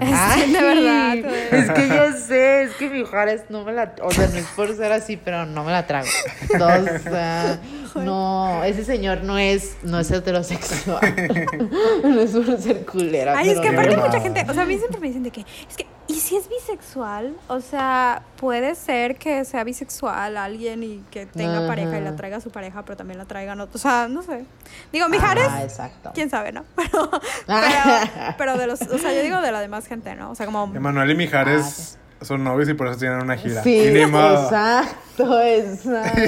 Este, 0.00 0.46
de 0.52 0.62
verdad. 0.62 1.14
Es 1.16 1.70
que 1.70 1.88
yo 1.88 2.12
sé, 2.12 2.62
es 2.62 2.74
que 2.76 2.90
Mijares 2.90 3.44
no 3.48 3.64
me 3.64 3.72
la. 3.72 3.94
O 4.02 4.10
sea, 4.10 4.28
no 4.28 4.36
es 4.36 4.46
por 4.56 4.74
ser 4.76 4.92
así, 4.92 5.16
pero 5.16 5.46
no 5.46 5.64
me 5.64 5.72
la 5.72 5.86
trago. 5.86 6.08
O 6.54 6.98
sea, 7.00 7.60
no, 7.94 8.64
ese 8.64 8.84
señor 8.84 9.22
no 9.22 9.38
es, 9.38 9.76
no 9.82 9.98
es 9.98 10.10
heterosexual. 10.10 11.00
no 12.02 12.20
es 12.20 12.30
por 12.30 12.60
ser 12.60 12.84
culera. 12.86 13.34
Ay, 13.36 13.50
es 13.50 13.60
que 13.60 13.68
aparte 13.68 13.96
no. 13.96 14.06
mucha 14.06 14.20
gente, 14.20 14.44
o 14.48 14.54
sea, 14.54 14.62
a 14.62 14.66
mí 14.66 14.78
siempre 14.78 15.00
me 15.00 15.08
dicen 15.08 15.22
de 15.22 15.30
que, 15.30 15.40
es 15.40 15.76
que, 15.76 15.86
¿y 16.08 16.15
si 16.26 16.36
es 16.36 16.48
bisexual? 16.48 17.36
O 17.48 17.60
sea, 17.60 18.22
puede 18.36 18.74
ser 18.74 19.16
que 19.16 19.44
sea 19.44 19.62
bisexual 19.64 20.36
alguien 20.36 20.82
y 20.82 21.04
que 21.10 21.26
tenga 21.26 21.58
Ajá. 21.58 21.66
pareja 21.68 21.98
y 21.98 22.02
la 22.02 22.16
traiga 22.16 22.38
a 22.38 22.40
su 22.40 22.50
pareja, 22.50 22.82
pero 22.84 22.96
también 22.96 23.18
la 23.18 23.24
traigan 23.26 23.60
otros. 23.60 23.76
O 23.76 23.88
sea, 23.88 24.08
no 24.08 24.22
sé. 24.22 24.44
Digo, 24.92 25.08
Mijares, 25.08 25.46
Ah, 25.48 25.62
exacto. 25.62 26.10
quién 26.14 26.28
sabe, 26.30 26.52
¿no? 26.52 26.64
Pero, 26.76 27.10
pero, 27.46 28.34
pero 28.38 28.56
de 28.58 28.66
los, 28.66 28.80
o 28.82 28.98
sea, 28.98 29.12
yo 29.12 29.22
digo 29.22 29.40
de 29.40 29.52
la 29.52 29.60
demás 29.60 29.86
gente, 29.86 30.14
¿no? 30.16 30.30
O 30.30 30.34
sea, 30.34 30.46
como... 30.46 30.64
Emanuel 30.74 31.10
y 31.12 31.14
Mijares 31.14 31.98
son 32.22 32.42
novios 32.44 32.68
y 32.68 32.74
por 32.74 32.88
eso 32.88 32.98
tienen 32.98 33.20
una 33.22 33.36
gira. 33.36 33.60
Ah, 33.60 33.64
Sí, 33.64 33.78
y 33.78 33.90
ni 33.92 34.06
modo. 34.06 34.44
exacto, 34.44 35.40
exacto. 35.44 36.20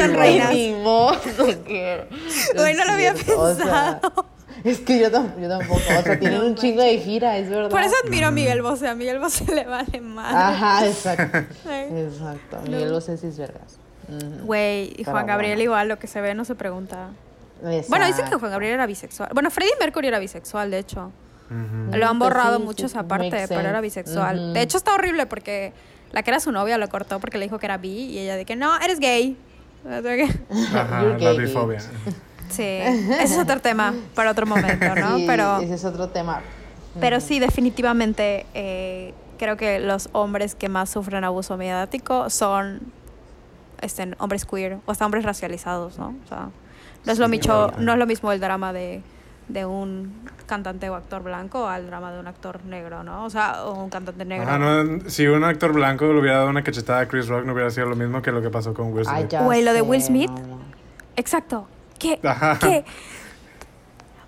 Son 0.00 0.10
Ay, 0.10 0.16
reinas. 0.16 0.52
Ni 0.52 0.72
modo, 0.74 1.12
no 1.38 1.46
quiero. 1.64 2.06
Güey, 2.54 2.74
no 2.74 2.84
lo 2.84 2.92
había 2.92 3.12
o 3.12 3.16
sea, 3.54 4.00
pensado. 4.00 4.26
Es 4.64 4.80
que 4.80 4.98
yo, 4.98 5.10
tam- 5.10 5.40
yo 5.40 5.48
tampoco. 5.48 5.80
O 5.80 6.02
sea, 6.02 6.18
tienen 6.20 6.42
un 6.42 6.54
chingo 6.54 6.82
de 6.82 6.98
gira, 6.98 7.36
es 7.38 7.48
verdad. 7.48 7.70
Por 7.70 7.82
eso 7.82 7.94
admiro 8.04 8.28
a 8.28 8.30
Miguel 8.30 8.62
Bosé. 8.62 8.88
A 8.88 8.94
Miguel 8.94 9.18
Bosé 9.18 9.44
le 9.54 9.64
vale 9.64 10.00
más. 10.00 10.34
Ajá, 10.34 10.86
exacto. 10.86 11.38
Exacto. 11.68 12.60
Miguel 12.68 12.92
Bosé 12.92 13.16
sí 13.16 13.26
es 13.28 13.38
vergas. 13.38 13.78
Güey, 14.44 14.88
y 14.90 14.94
Pero 15.04 15.12
Juan 15.12 15.26
Gabriel 15.26 15.54
bueno. 15.54 15.64
igual, 15.64 15.88
lo 15.88 15.98
que 15.98 16.06
se 16.06 16.20
ve 16.20 16.34
no 16.34 16.44
se 16.44 16.54
pregunta. 16.54 17.10
Bueno, 17.88 18.06
dicen 18.06 18.26
que. 18.28 18.36
Juan 18.36 18.50
Gabriel 18.50 18.74
era 18.74 18.86
bisexual. 18.86 19.30
Bueno, 19.32 19.50
Freddie 19.50 19.74
Mercury 19.80 20.08
era 20.08 20.18
bisexual, 20.18 20.70
de 20.70 20.78
hecho. 20.78 21.12
Lo 21.92 22.06
han 22.06 22.18
borrado 22.18 22.56
sí, 22.58 22.62
muchos 22.64 22.92
sí, 22.92 22.98
aparte, 22.98 23.44
pero 23.48 23.68
era 23.68 23.80
bisexual. 23.80 24.54
De 24.54 24.62
hecho, 24.62 24.78
está 24.78 24.94
horrible 24.94 25.26
porque 25.26 25.72
la 26.12 26.22
que 26.22 26.30
era 26.30 26.40
su 26.40 26.52
novia 26.52 26.78
lo 26.78 26.88
cortó 26.88 27.20
porque 27.20 27.38
le 27.38 27.44
dijo 27.44 27.58
que 27.58 27.66
era 27.66 27.78
bi 27.78 27.90
y 27.90 28.18
ella 28.18 28.36
de 28.36 28.44
que 28.44 28.56
no, 28.56 28.78
eres 28.80 29.00
gay. 29.00 29.36
Ajá, 30.74 31.02
la 31.18 31.32
bifobia. 31.32 31.80
Sí, 32.52 32.62
ese 32.62 33.22
es 33.24 33.38
otro 33.38 33.60
tema 33.60 33.94
para 34.14 34.30
otro 34.30 34.46
momento, 34.46 34.94
¿no? 34.94 35.16
Sí, 35.16 35.24
pero, 35.26 35.58
Ese 35.60 35.74
es 35.74 35.84
otro 35.84 36.08
tema. 36.08 36.40
pero 37.00 37.20
sí, 37.20 37.38
definitivamente 37.40 38.46
eh, 38.54 39.14
creo 39.38 39.56
que 39.56 39.80
los 39.80 40.08
hombres 40.12 40.54
que 40.54 40.68
más 40.68 40.90
sufren 40.90 41.24
abuso 41.24 41.56
mediático 41.56 42.30
son 42.30 42.80
este, 43.80 44.14
hombres 44.18 44.44
queer 44.44 44.78
o 44.86 44.92
hasta 44.92 45.04
hombres 45.04 45.24
racializados, 45.24 45.98
¿no? 45.98 46.14
O 46.24 46.28
sea, 46.28 46.48
no 47.04 47.12
es, 47.12 47.18
lo 47.18 47.26
Sí, 47.26 47.30
micho- 47.32 47.72
no 47.78 47.92
es 47.92 47.98
lo 47.98 48.06
mismo 48.06 48.30
el 48.30 48.38
drama 48.38 48.72
de, 48.72 49.02
de 49.48 49.66
un 49.66 50.12
cantante 50.46 50.88
o 50.90 50.94
actor 50.94 51.22
blanco 51.22 51.66
al 51.66 51.86
drama 51.86 52.12
de 52.12 52.20
un 52.20 52.28
actor 52.28 52.64
negro, 52.64 53.02
¿no? 53.02 53.24
O 53.24 53.30
sea, 53.30 53.64
o 53.64 53.82
un 53.82 53.90
cantante 53.90 54.24
negro. 54.24 54.46
Ajá, 54.48 54.58
no, 54.58 55.00
si 55.10 55.26
un 55.26 55.42
actor 55.42 55.72
blanco 55.72 56.04
le 56.12 56.20
hubiera 56.20 56.36
dado 56.38 56.50
una 56.50 56.62
cachetada 56.62 57.00
a 57.00 57.08
Chris 57.08 57.26
Rock, 57.26 57.44
no 57.44 57.54
hubiera 57.54 57.70
sido 57.70 57.86
lo 57.88 57.96
mismo 57.96 58.22
que 58.22 58.30
lo 58.30 58.40
que 58.42 58.50
pasó 58.50 58.72
con 58.74 58.92
Will 58.92 59.04
Smith. 59.06 59.34
Güey, 59.40 59.62
lo 59.64 59.72
de 59.72 59.82
Will 59.82 60.02
Smith. 60.02 60.30
no, 60.30 60.38
no. 60.46 60.58
Exacto. 61.16 61.66
¿Qué? 62.02 62.18
Ajá. 62.26 62.58
¿Qué? 62.58 62.84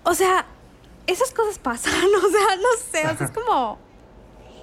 O 0.03 0.13
sea, 0.13 0.45
esas 1.07 1.31
cosas 1.31 1.59
pasan, 1.59 1.93
o 2.25 2.29
sea, 2.29 2.55
no 2.55 2.69
sé, 2.91 3.07
o 3.07 3.17
sea, 3.17 3.27
es 3.27 3.31
como... 3.31 3.77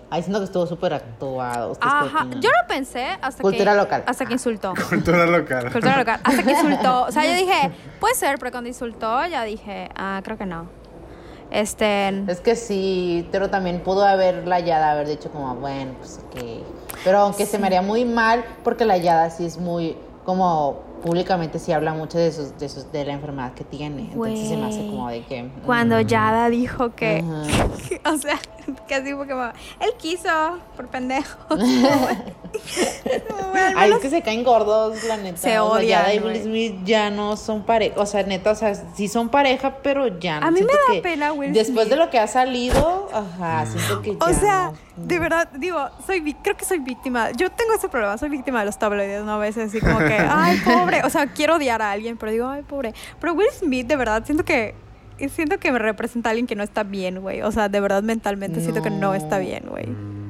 Ay, 0.08 0.22
siento 0.22 0.40
que 0.40 0.44
estuvo 0.44 0.66
súper 0.66 0.92
actuado. 0.92 1.72
¿Ustedes 1.72 1.90
qué 1.90 2.06
Ajá, 2.06 2.26
yo 2.38 2.50
lo 2.50 2.68
pensé 2.68 3.06
hasta 3.22 3.42
Cultura 3.42 3.72
que... 3.72 3.78
local. 3.78 4.04
Hasta 4.06 4.26
que 4.26 4.34
insultó. 4.34 4.74
Cultura 4.88 5.24
local. 5.26 5.72
Cultura 5.72 5.96
local. 5.96 6.20
Hasta 6.22 6.42
que 6.42 6.50
insultó. 6.50 7.04
O 7.04 7.12
sea, 7.12 7.24
yo 7.24 7.34
dije, 7.34 7.70
puede 8.00 8.14
ser, 8.14 8.38
pero 8.38 8.50
cuando 8.50 8.68
insultó 8.68 9.26
ya 9.26 9.42
dije, 9.44 9.88
ah, 9.94 10.20
creo 10.22 10.36
que 10.36 10.44
no. 10.46 10.68
Este... 11.50 12.08
Es 12.30 12.40
que 12.40 12.56
sí, 12.56 13.28
pero 13.32 13.48
también 13.48 13.80
pudo 13.80 14.04
haber 14.04 14.46
la 14.46 14.60
Yada 14.60 14.92
haber 14.92 15.08
dicho 15.08 15.30
como, 15.30 15.54
bueno, 15.56 15.94
pues 15.98 16.20
ok. 16.26 16.42
Pero 17.04 17.18
aunque 17.20 17.46
se 17.46 17.58
me 17.58 17.66
haría 17.66 17.82
muy 17.82 18.04
mal, 18.04 18.44
porque 18.64 18.84
la 18.84 18.96
Yada 18.98 19.30
sí 19.30 19.46
es 19.46 19.58
muy, 19.58 19.96
como 20.24 20.91
públicamente 21.02 21.58
sí 21.58 21.72
habla 21.72 21.92
mucho 21.94 22.18
de 22.18 22.32
sus, 22.32 22.58
de 22.58 22.68
sus, 22.68 22.90
de 22.92 23.04
la 23.04 23.12
enfermedad 23.12 23.52
que 23.54 23.64
tiene. 23.64 24.10
Entonces 24.12 24.48
se 24.48 24.56
me 24.56 24.66
hace 24.66 24.86
como 24.86 25.08
de 25.08 25.24
que. 25.24 25.42
mm, 25.42 25.50
Cuando 25.66 26.00
Yada 26.00 26.48
dijo 26.48 26.94
que... 26.94 27.24
O 28.04 28.16
sea, 28.18 28.38
que 28.88 28.94
así 28.94 29.12
fue 29.14 29.28
como... 29.28 29.44
Él 29.80 29.90
quiso, 29.98 30.28
por 30.76 30.88
pendejo. 30.88 31.36
al 31.50 32.24
Ay, 33.76 33.90
es 33.92 33.98
que 33.98 34.10
se 34.10 34.22
caen 34.22 34.44
gordos, 34.44 35.02
la 35.04 35.16
neta. 35.16 35.36
Se 35.36 35.58
O 35.58 35.74
sea, 35.74 35.82
ya 35.82 36.04
odian, 36.04 36.24
Will. 36.24 36.42
Smith 36.42 36.74
ya 36.84 37.10
no 37.10 37.36
son 37.36 37.62
pareja. 37.64 38.00
O 38.00 38.06
sea, 38.06 38.22
neta, 38.24 38.50
o 38.50 38.54
sea, 38.54 38.74
sí 38.94 39.08
son 39.08 39.28
pareja, 39.28 39.78
pero 39.82 40.18
ya 40.18 40.40
no. 40.40 40.46
A 40.46 40.50
mí 40.50 40.60
me 40.60 40.66
da 40.66 41.02
pena 41.02 41.32
Will 41.32 41.52
Después 41.52 41.86
Smith. 41.86 41.98
de 41.98 42.04
lo 42.04 42.10
que 42.10 42.18
ha 42.18 42.26
salido, 42.26 43.08
ajá, 43.12 43.66
siento 43.66 44.02
que 44.02 44.16
ya. 44.16 44.24
O 44.24 44.32
sea, 44.32 44.70
no. 44.70 44.76
De 44.96 45.18
verdad, 45.18 45.48
digo, 45.52 45.88
soy 46.06 46.34
creo 46.34 46.56
que 46.56 46.64
soy 46.64 46.78
víctima. 46.78 47.30
Yo 47.32 47.50
tengo 47.50 47.74
ese 47.74 47.88
problema, 47.88 48.18
soy 48.18 48.28
víctima 48.28 48.60
de 48.60 48.66
los 48.66 48.78
tabloides, 48.78 49.24
¿no? 49.24 49.32
A 49.32 49.38
veces 49.38 49.68
así 49.68 49.80
como 49.80 49.98
que, 49.98 50.16
ay, 50.30 50.58
pobre. 50.64 51.02
O 51.04 51.10
sea, 51.10 51.26
quiero 51.28 51.56
odiar 51.56 51.80
a 51.82 51.90
alguien, 51.90 52.16
pero 52.16 52.32
digo, 52.32 52.48
ay, 52.48 52.62
pobre. 52.62 52.92
Pero 53.20 53.32
Will 53.32 53.48
Smith, 53.52 53.86
de 53.86 53.96
verdad, 53.96 54.24
siento 54.24 54.44
que. 54.44 54.74
Siento 55.32 55.58
que 55.58 55.70
me 55.70 55.78
representa 55.78 56.30
a 56.30 56.32
alguien 56.32 56.48
que 56.48 56.56
no 56.56 56.64
está 56.64 56.82
bien, 56.82 57.20
güey. 57.20 57.42
O 57.42 57.52
sea, 57.52 57.68
de 57.68 57.78
verdad, 57.80 58.02
mentalmente 58.02 58.60
siento 58.60 58.82
que 58.82 58.90
no 58.90 59.14
está 59.14 59.38
bien, 59.38 59.66
güey. 59.68 59.86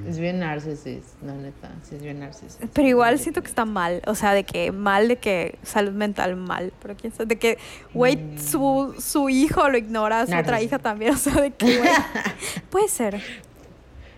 Es 0.07 0.19
bien 0.19 0.41
narcisista, 0.41 1.17
no, 1.23 1.35
neta. 1.35 1.71
Sí, 1.83 1.95
es 1.95 2.03
bien 2.03 2.21
narcisista. 2.21 2.67
Pero 2.75 2.89
igual 2.89 3.19
siento 3.19 3.41
que 3.41 3.49
está 3.49 3.65
mal, 3.65 4.03
o 4.07 4.15
sea, 4.15 4.35
de 4.35 4.45
que 4.45 4.71
mal, 4.71 5.09
de 5.09 5.17
que 5.17 5.59
salud 5.63 5.93
mental 5.93 6.37
mal, 6.37 6.75
pero 6.83 6.95
quién 6.97 7.15
sabe, 7.15 7.27
de 7.27 7.37
que, 7.39 7.59
güey, 7.95 8.19
su, 8.37 8.95
su 8.99 9.31
hijo 9.31 9.67
lo 9.71 9.79
ignora, 9.79 10.27
su 10.27 10.37
otra 10.37 10.61
hija 10.61 10.79
también, 10.79 11.13
o 11.15 11.17
sea, 11.17 11.41
de 11.41 11.53
que, 11.53 11.79
güey, 11.79 11.91
puede 12.71 12.89
ser. 12.89 13.23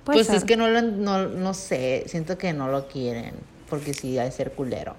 Puede 0.04 0.18
Pues 0.18 0.26
ser. 0.26 0.36
es 0.36 0.44
que 0.44 0.56
no 0.56 0.68
lo, 0.68 0.82
no, 0.82 1.28
no 1.28 1.54
sé, 1.54 2.04
siento 2.06 2.36
que 2.38 2.52
no 2.52 2.68
lo 2.68 2.88
quieren, 2.88 3.32
porque 3.70 3.94
sí, 3.94 4.18
ha 4.18 4.24
de 4.24 4.30
ser 4.32 4.52
culero. 4.52 4.94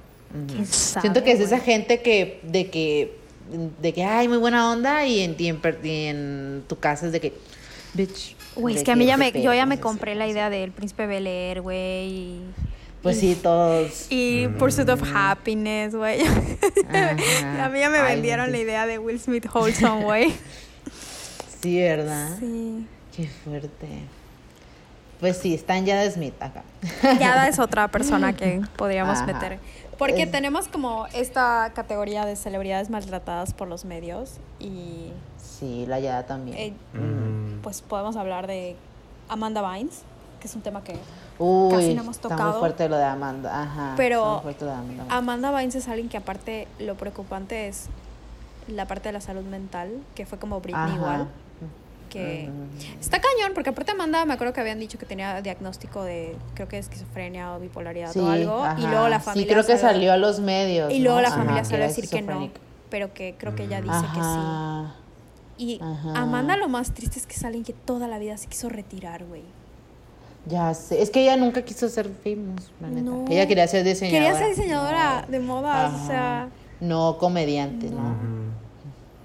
¿Quién 0.48 0.66
sabe, 0.66 1.02
siento 1.02 1.24
que 1.24 1.32
es 1.32 1.38
güey? 1.40 1.48
esa 1.48 1.60
gente 1.60 2.02
que, 2.02 2.40
de 2.44 2.70
que, 2.70 3.16
de 3.82 3.94
que, 3.94 4.04
ay, 4.04 4.28
muy 4.28 4.38
buena 4.38 4.72
onda, 4.72 5.06
y 5.06 5.22
en, 5.22 5.36
y 5.38 5.48
en, 5.48 5.62
per- 5.62 5.80
y 5.84 6.06
en 6.08 6.64
tu 6.68 6.78
casa 6.80 7.06
es 7.06 7.12
de 7.12 7.20
que, 7.22 7.34
bitch. 7.94 8.36
Güey, 8.56 8.76
es 8.78 8.84
que 8.84 8.92
a 8.92 8.96
mí 8.96 9.06
ya 9.06 9.16
me, 9.18 9.32
yo 9.32 9.54
ya 9.54 9.66
me 9.66 9.80
compré 9.80 10.16
la 10.16 10.28
idea 10.28 10.50
del 10.50 10.72
príncipe 10.72 11.06
Bel 11.08 11.28
Air, 11.28 11.62
güey. 11.62 12.08
y- 12.10 12.42
Pues 13.04 13.20
sí, 13.20 13.38
todos. 13.42 14.08
Y 14.10 14.48
Pursuit 14.58 14.90
of 14.90 15.04
Happiness, 15.14 15.94
güey. 15.94 16.22
A 16.90 17.70
mí 17.70 17.80
ya 17.80 17.90
me 17.92 18.02
vendieron 18.02 18.52
la 18.52 18.58
idea 18.58 18.88
de 18.88 18.98
Will 18.98 19.20
Smith 19.20 19.46
Wholesome, 19.54 20.04
güey. 20.04 20.34
Sí, 21.62 21.80
¿verdad? 21.80 22.38
Sí. 22.40 22.86
Qué 23.16 23.28
fuerte. 23.28 23.88
Pues 25.26 25.38
sí, 25.38 25.56
están 25.56 25.88
ya 25.88 26.00
de 26.00 26.12
Smith 26.12 26.36
acá. 26.40 26.62
Yada 27.20 27.48
es 27.48 27.58
otra 27.58 27.88
persona 27.88 28.34
que 28.34 28.62
podríamos 28.78 29.18
Ajá. 29.18 29.26
meter. 29.26 29.58
Porque 29.98 30.22
Es- 30.24 30.32
tenemos 30.32 30.68
como 30.68 31.08
esta 31.16 31.72
categoría 31.74 32.26
de 32.28 32.36
celebridades 32.36 32.92
maltratadas 32.92 33.52
por 33.56 33.68
los 33.68 33.86
medios 33.86 34.34
y 34.60 35.12
Sí, 35.40 35.86
la 35.88 36.00
Yada 36.00 36.28
también. 36.28 36.56
eh, 36.60 36.74
Mm. 36.96 37.62
pues 37.64 37.82
podemos 37.82 38.18
hablar 38.18 38.46
de 38.46 38.76
Amanda 39.28 39.64
Bynes, 39.64 40.04
que 40.40 40.46
es 40.48 40.54
un 40.56 40.62
tema 40.62 40.84
que... 40.84 40.96
Uy, 41.40 41.72
casi 41.74 41.96
no 41.96 42.04
hemos 42.04 42.18
está 42.18 42.30
tocado. 42.30 42.52
muy 42.52 42.60
fuerte 42.60 42.88
lo 42.88 42.98
de 42.98 43.04
Amanda. 43.06 43.64
Ajá. 43.64 43.94
Pero 43.98 44.20
está 44.20 44.32
muy 44.34 44.42
fuerte 44.44 44.66
lo 44.66 44.72
de 44.72 44.78
Amanda. 44.78 45.06
Amanda 45.10 45.50
Bynes 45.52 45.74
es 45.74 45.88
alguien 45.88 46.08
que 46.08 46.18
aparte 46.18 46.68
lo 46.78 46.94
preocupante 46.98 47.68
es 47.68 47.88
la 48.68 48.86
parte 48.86 49.10
de 49.10 49.14
la 49.14 49.22
salud 49.22 49.44
mental, 49.44 49.90
que 50.14 50.28
fue 50.28 50.38
como 50.38 50.62
Britney 50.62 50.84
Ajá. 50.84 50.96
igual. 50.96 51.28
Que 52.20 52.50
está 53.00 53.20
cañón, 53.20 53.52
porque 53.54 53.70
aparte 53.70 53.92
Amanda 53.92 54.26
me 54.26 54.34
acuerdo 54.34 54.54
que 54.54 54.62
habían 54.62 54.80
dicho 54.80 54.98
que 54.98 55.06
tenía 55.06 55.42
diagnóstico 55.42 56.04
de, 56.04 56.36
creo 56.54 56.68
que 56.68 56.78
esquizofrenia 56.78 57.54
o 57.56 57.60
bipolaridad 57.60 58.12
Sí, 58.12 58.20
o 58.20 58.28
algo. 58.30 58.64
Y 58.78 58.82
luego 58.88 59.08
la 59.10 59.20
familia. 59.20 59.44
Sí, 59.48 59.52
creo 59.54 59.66
que 59.66 59.78
salió- 59.78 59.94
salió 59.94 60.14
a 60.14 60.18
los 60.18 60.40
medios. 60.40 60.92
Y 60.94 61.00
luego 61.00 61.18
¿no? 61.18 61.22
la 61.24 61.28
Ajá, 61.30 61.38
familia 61.38 61.64
salió 61.66 61.86
a 61.86 61.88
decir 61.88 62.08
que 62.10 62.22
no. 62.22 62.50
Pero 62.90 63.14
que 63.14 63.36
creo 63.38 63.56
que 63.56 63.64
ella 63.64 63.82
dice 63.82 64.06
que 64.14 64.22
sí. 64.22 64.90
Y 65.58 65.80
Ajá. 65.82 66.14
Amanda 66.22 66.58
lo 66.58 66.68
más 66.68 66.94
triste 66.94 67.18
es 67.20 67.26
que 67.26 67.34
es 67.36 67.44
alguien 67.44 67.64
que 67.64 67.74
toda 67.74 68.08
la 68.08 68.20
vida 68.20 68.38
se 68.38 68.48
quiso 68.48 68.70
retirar, 68.70 69.24
güey. 69.26 69.44
Ya 70.48 70.74
sé. 70.74 71.02
Es 71.02 71.10
que 71.10 71.22
ella 71.24 71.38
nunca 71.38 71.64
quiso 71.64 71.90
ser 71.90 72.08
famous, 72.24 72.72
la 72.80 72.90
neta. 72.90 73.02
No. 73.02 73.26
Ella 73.30 73.48
quería 73.48 73.68
ser 73.68 73.84
diseñadora. 73.84 74.32
Quería 74.34 74.38
ser 74.48 74.56
diseñadora 74.56 75.22
No. 75.22 75.28
de 75.32 75.40
modas, 75.40 75.94
o 76.04 76.08
sea... 76.08 76.50
No 76.82 77.18
comediante, 77.18 77.90
¿no? 77.90 78.16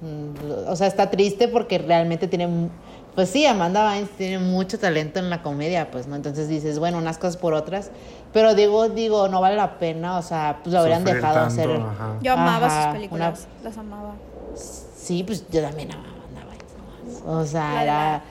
Mm, 0.00 0.68
O 0.68 0.76
sea, 0.76 0.86
está 0.86 1.10
triste 1.10 1.48
porque 1.48 1.78
realmente 1.78 2.26
tiene. 2.28 2.68
Pues 3.14 3.28
sí, 3.28 3.44
Amanda 3.44 3.90
Bynes 3.92 4.10
tiene 4.10 4.38
mucho 4.38 4.78
talento 4.78 5.18
en 5.18 5.30
la 5.30 5.42
comedia, 5.42 5.90
pues, 5.90 6.06
¿no? 6.06 6.14
Entonces 6.16 6.48
dices, 6.48 6.78
bueno, 6.78 6.98
unas 6.98 7.18
cosas 7.18 7.36
por 7.36 7.54
otras. 7.54 7.90
Pero 8.32 8.54
digo, 8.54 8.88
digo, 8.88 9.28
no 9.28 9.40
vale 9.40 9.56
la 9.56 9.78
pena, 9.78 10.16
o 10.18 10.22
sea, 10.22 10.60
pues 10.62 10.72
lo 10.72 10.78
habrían 10.80 11.00
Sufrir 11.00 11.16
dejado 11.16 11.34
tanto, 11.40 11.52
hacer. 11.52 11.70
ajá. 11.70 12.16
Yo 12.22 12.32
amaba 12.34 12.66
Ajá, 12.68 12.84
sus 12.84 12.92
películas, 12.94 13.48
las 13.64 13.76
amaba. 13.78 14.14
Sí, 14.54 15.24
pues 15.24 15.44
yo 15.50 15.60
también 15.60 15.90
amaba 15.92 16.08
Amanda 16.14 16.40
Bynes. 16.46 17.20
nomás. 17.24 17.44
O 17.44 17.46
sea, 17.50 17.74
La, 17.74 17.82
era. 17.82 18.22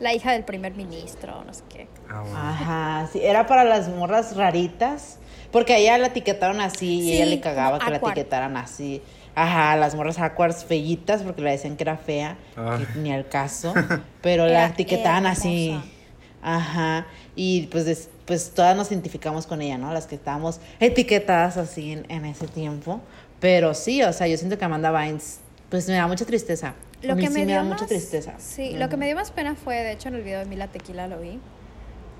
la, 0.00 0.14
hija 0.14 0.32
del 0.32 0.44
primer 0.44 0.74
ministro, 0.74 1.42
no 1.44 1.54
sé 1.54 1.62
qué. 1.70 1.88
Ah, 2.10 2.20
bueno. 2.20 2.36
Ajá, 2.38 3.08
sí, 3.10 3.20
era 3.22 3.46
para 3.46 3.64
las 3.64 3.88
morras 3.88 4.36
raritas. 4.36 5.18
Porque 5.50 5.72
a 5.72 5.78
ella 5.78 5.96
la 5.96 6.08
etiquetaron 6.08 6.60
así 6.60 6.98
y 6.98 7.02
Sí, 7.04 7.12
ella 7.14 7.24
le 7.24 7.40
cagaba 7.40 7.78
que 7.78 7.90
la 7.90 7.96
etiquetaran 7.96 8.58
así. 8.58 9.02
Ajá, 9.40 9.76
las 9.76 9.94
morras 9.94 10.18
awkwards 10.18 10.64
feyitas 10.64 11.22
porque 11.22 11.42
le 11.42 11.50
decían 11.52 11.76
que 11.76 11.84
era 11.84 11.96
fea, 11.96 12.36
Ah. 12.56 12.78
que 12.92 12.98
ni 12.98 13.12
al 13.12 13.28
caso. 13.28 13.72
Pero 14.22 14.44
Era 14.46 14.52
la 14.62 14.66
etiquetaban 14.68 15.26
así. 15.26 15.80
Ajá. 16.42 17.06
Y 17.36 17.66
pues, 17.66 17.84
des- 17.84 18.08
pues 18.24 18.50
todas 18.54 18.76
nos 18.76 18.90
identificamos 18.90 19.46
con 19.46 19.60
ella, 19.62 19.78
¿no? 19.78 19.92
Las 19.92 20.06
que 20.06 20.14
estábamos 20.16 20.60
etiquetadas 20.80 21.56
así 21.56 21.92
en, 21.92 22.06
en 22.10 22.24
ese 22.24 22.46
tiempo. 22.48 23.00
Pero 23.40 23.74
sí, 23.74 24.02
o 24.02 24.12
sea, 24.12 24.26
yo 24.26 24.36
siento 24.36 24.58
que 24.58 24.64
Amanda 24.64 24.90
Bynes, 24.90 25.40
pues 25.70 25.86
me 25.88 25.94
da 25.94 26.06
mucha 26.06 26.24
tristeza. 26.24 26.74
Lo 27.02 27.14
que 27.14 27.28
sí 27.28 27.32
me, 27.34 27.40
me 27.40 27.46
dio 27.46 27.54
da 27.56 27.62
más, 27.62 27.74
mucha 27.74 27.86
tristeza. 27.86 28.34
Sí, 28.38 28.72
lo 28.76 28.88
que 28.88 28.96
me 28.96 29.06
dio 29.06 29.14
más 29.14 29.30
pena 29.30 29.54
fue, 29.54 29.76
de 29.76 29.92
hecho, 29.92 30.08
en 30.08 30.16
el 30.16 30.22
video 30.22 30.40
de 30.40 30.46
Mila 30.46 30.66
Tequila 30.66 31.06
lo 31.06 31.20
vi. 31.20 31.38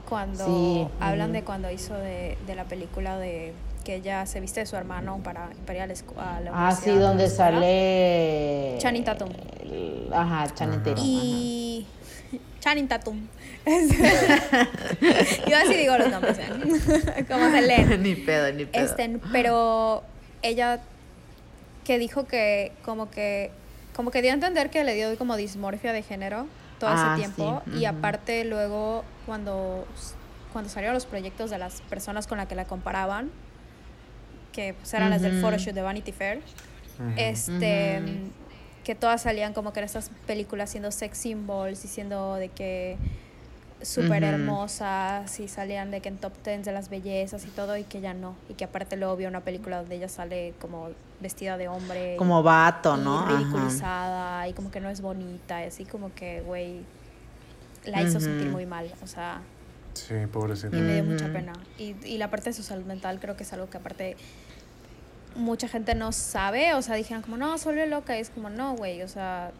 Cuando 0.09 0.47
Sí, 0.47 0.89
hablan 1.01 1.33
de 1.33 1.43
cuando 1.43 1.71
hizo 1.71 1.95
de, 1.95 2.39
de 2.47 2.55
la 2.55 2.64
película 2.64 3.19
de 3.19 3.53
que 3.89 3.95
ella 3.95 4.26
se 4.26 4.39
viste 4.39 4.61
de 4.61 4.66
su 4.66 4.76
hermano 4.76 5.18
para, 5.24 5.49
ir 5.72 5.80
a 5.80 5.86
la, 5.86 5.95
Ah, 6.53 6.72
sí, 6.74 6.91
donde 6.91 7.26
sale. 7.26 8.76
Channing 8.76 9.03
Tatum. 9.03 9.30
el- 9.62 10.11
Ajá, 10.12 10.47
Channing 10.55 10.82
Tatum. 10.82 11.03
Y. 11.03 11.86
Channing 12.61 12.86
Tatum. 12.86 13.26
Yo 15.49 15.57
así 15.57 15.74
digo 15.74 15.97
los 15.97 16.11
nombres, 16.11 16.36
¿eh? 16.39 17.24
Como 17.28 17.51
se 17.51 17.62
leen. 17.62 18.03
ni 18.03 18.14
pedo, 18.14 18.53
ni 18.53 18.66
pedo. 18.66 18.84
Este, 18.84 19.18
pero 19.32 20.03
ella 20.43 20.80
que 21.86 21.99
dijo 21.99 22.26
que 22.26 22.72
como 22.84 23.09
que 23.11 23.51
como 23.97 24.11
que 24.11 24.20
dio 24.20 24.32
a 24.32 24.34
entender 24.34 24.68
que 24.68 24.84
le 24.84 24.95
dio 24.97 25.16
como 25.16 25.34
dismorfia 25.39 25.95
de 25.95 26.03
género 26.03 26.47
todo 26.78 26.91
Ah, 26.93 27.14
ese 27.16 27.22
tiempo 27.22 27.62
sí, 27.72 27.78
y 27.78 27.84
aparte 27.86 28.45
luego 28.45 29.03
cuando 29.24 29.86
cuando 30.53 30.68
salieron 30.68 30.93
los 30.93 31.07
proyectos 31.07 31.49
de 31.49 31.57
las 31.57 31.80
personas 31.89 32.26
con 32.26 32.36
las 32.36 32.49
que 32.49 32.55
la 32.55 32.66
comparaban 32.66 33.30
que 34.59 34.75
pues, 34.75 34.93
eran 34.93 35.11
las 35.11 35.23
del 35.23 35.41
photoshoot 35.41 35.73
de 35.73 35.83
Vanity 35.83 36.11
Fair. 36.11 36.41
Este 37.17 38.03
que 38.83 38.95
todas 38.97 39.23
salían 39.23 39.53
como 39.53 39.73
que 39.73 39.79
en 39.81 39.85
estas 39.85 40.11
películas 40.27 40.71
siendo 40.71 40.91
sex 40.91 41.17
symbols 41.19 41.85
y 41.85 41.89
siendo 41.89 42.35
de 42.35 42.49
que 42.49 42.97
súper 43.83 44.25
hermosas 44.25 45.39
y 45.39 45.47
salían 45.47 45.93
de 45.93 46.01
que 46.01 46.09
en 46.09 46.17
top 46.17 46.33
10 46.45 46.65
de 46.65 46.73
las 46.73 46.89
bellezas 46.89 47.45
y 47.45 47.49
todo 47.51 47.77
y 47.77 47.85
que 47.85 48.01
ya 48.01 48.15
no. 48.15 48.35
Y 48.49 48.55
que 48.55 48.65
aparte 48.65 48.97
luego 48.97 49.15
vio 49.17 49.29
una 49.29 49.43
película 49.43 49.77
donde 49.77 49.95
ella 49.95 50.09
sale 50.09 50.55
como 50.61 50.89
vestida 51.21 51.57
de 51.57 51.69
hombre 51.69 52.15
y- 52.15 52.17
Como 52.17 52.43
vato, 52.43 52.97
y 52.99 53.05
¿no? 53.05 53.27
Ridiculizada 53.29 54.49
y 54.49 54.55
como 54.55 54.71
que 54.73 54.81
no 54.81 54.89
es 54.91 55.01
bonita 55.01 55.63
y 55.63 55.69
así 55.69 55.85
como 55.85 56.13
que 56.15 56.41
güey 56.41 56.81
la 57.85 58.03
hizo 58.03 58.19
sentir 58.19 58.49
muy 58.49 58.67
mal 58.67 58.91
o 59.05 59.07
sea 59.07 59.41
Sí, 59.95 60.15
pobrecita. 60.33 60.77
y 60.77 60.81
me 60.81 60.95
dio 60.95 61.05
mucha 61.05 61.27
pena. 61.33 61.53
Y, 61.79 61.95
y 62.05 62.19
la 62.19 62.31
parte 62.31 62.51
de 62.51 62.55
su 62.55 62.63
salud 62.63 62.85
mental 62.87 63.19
creo 63.21 63.37
que 63.37 63.43
es 63.45 63.53
algo 63.53 63.69
que 63.69 63.77
aparte 63.79 64.17
mucha 65.39 65.68
gente 65.68 65.95
no 65.95 66.12
sabe, 66.12 66.74
o 66.74 66.82
sea, 66.82 66.95
dijeron 66.97 67.22
como, 67.22 67.36
no, 67.36 67.57
solo 67.59 67.84
loca, 67.86 68.16
y 68.16 68.20
es 68.20 68.30
como, 68.30 68.51
no, 68.51 68.74
güey, 68.74 69.03
o 69.03 69.09
sea, 69.09 69.53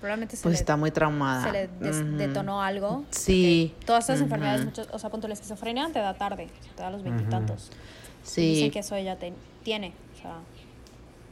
probablemente 0.00 0.36
se 0.36 0.42
Pues 0.42 0.54
le, 0.54 0.58
está 0.60 0.76
muy 0.76 0.90
traumada. 0.90 1.44
se 1.44 1.52
le 1.52 1.68
des- 1.80 2.18
detonó 2.18 2.62
algo. 2.62 3.04
Sí. 3.10 3.74
Todas 3.84 4.04
estas 4.04 4.20
enfermedades, 4.20 4.64
muchos, 4.64 4.88
o 4.92 4.98
sea, 4.98 5.10
punto 5.10 5.28
la 5.28 5.34
esquizofrenia 5.34 5.88
te 5.92 5.98
da 5.98 6.14
tarde, 6.14 6.48
te 6.74 6.82
da 6.82 6.88
a 6.88 6.90
los 6.90 7.02
veintitantos. 7.02 7.70
Sí. 8.22 8.54
Dicen 8.54 8.70
que 8.70 8.78
eso 8.78 8.94
ella 8.96 9.18
te- 9.18 9.32
tiene, 9.62 9.92
o 10.16 10.22
sea, 10.22 10.36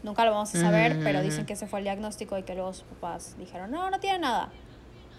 nunca 0.02 0.24
lo 0.24 0.32
vamos 0.32 0.54
a 0.54 0.60
saber, 0.60 1.00
pero 1.02 1.22
dicen 1.22 1.46
que 1.46 1.52
ese 1.54 1.66
fue 1.66 1.78
el 1.80 1.84
diagnóstico 1.84 2.36
y 2.38 2.42
que 2.42 2.54
luego 2.54 2.72
sus 2.72 2.84
papás 2.84 3.36
dijeron, 3.38 3.70
no, 3.70 3.90
no 3.90 3.98
tiene 4.00 4.18
nada. 4.20 4.50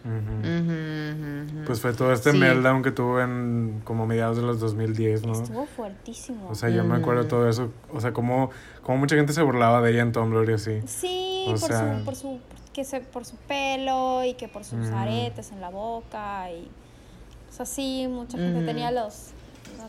Ujú, 0.03 1.53
ujú. 1.55 1.65
Pues 1.65 1.79
fue 1.79 1.93
todo 1.93 2.11
este 2.11 2.31
Sí. 2.31 2.37
meltdown 2.37 2.81
que 2.81 2.91
tuvo 2.91 3.19
en 3.21 3.81
como 3.83 4.05
mediados 4.07 4.37
de 4.37 4.43
los 4.43 4.59
2010, 4.59 5.25
¿no? 5.25 5.33
Estuvo 5.33 5.65
fuertísimo. 5.67 6.49
O 6.49 6.55
sea, 6.55 6.69
yo 6.69 6.83
me 6.83 6.95
acuerdo 6.95 7.25
todo 7.27 7.47
eso. 7.47 7.71
O 7.93 8.01
sea, 8.01 8.11
como, 8.13 8.49
como 8.83 8.97
mucha 8.97 9.15
gente 9.15 9.33
se 9.33 9.41
burlaba 9.43 9.81
de 9.81 9.91
ella 9.91 10.01
en 10.01 10.11
Tumblr 10.11 10.49
y 10.49 10.53
así. 10.53 10.81
Sí, 10.87 11.45
O 11.47 11.51
por, 11.51 11.59
sea- 11.59 11.99
su, 11.99 12.05
por 12.05 12.15
su 12.15 12.39
que 12.73 12.83
se, 12.83 13.01
por 13.01 13.25
su 13.25 13.35
pelo 13.35 14.23
y 14.23 14.33
que 14.35 14.47
por 14.47 14.63
sus 14.63 14.87
aretes 14.89 15.51
en 15.51 15.59
la 15.61 15.69
boca 15.69 16.49
y 16.51 16.69
o 17.49 17.53
sea, 17.53 17.65
sí, 17.65 18.07
mucha 18.09 18.37
gente 18.37 18.65
tenía 18.65 18.91
los 18.91 19.31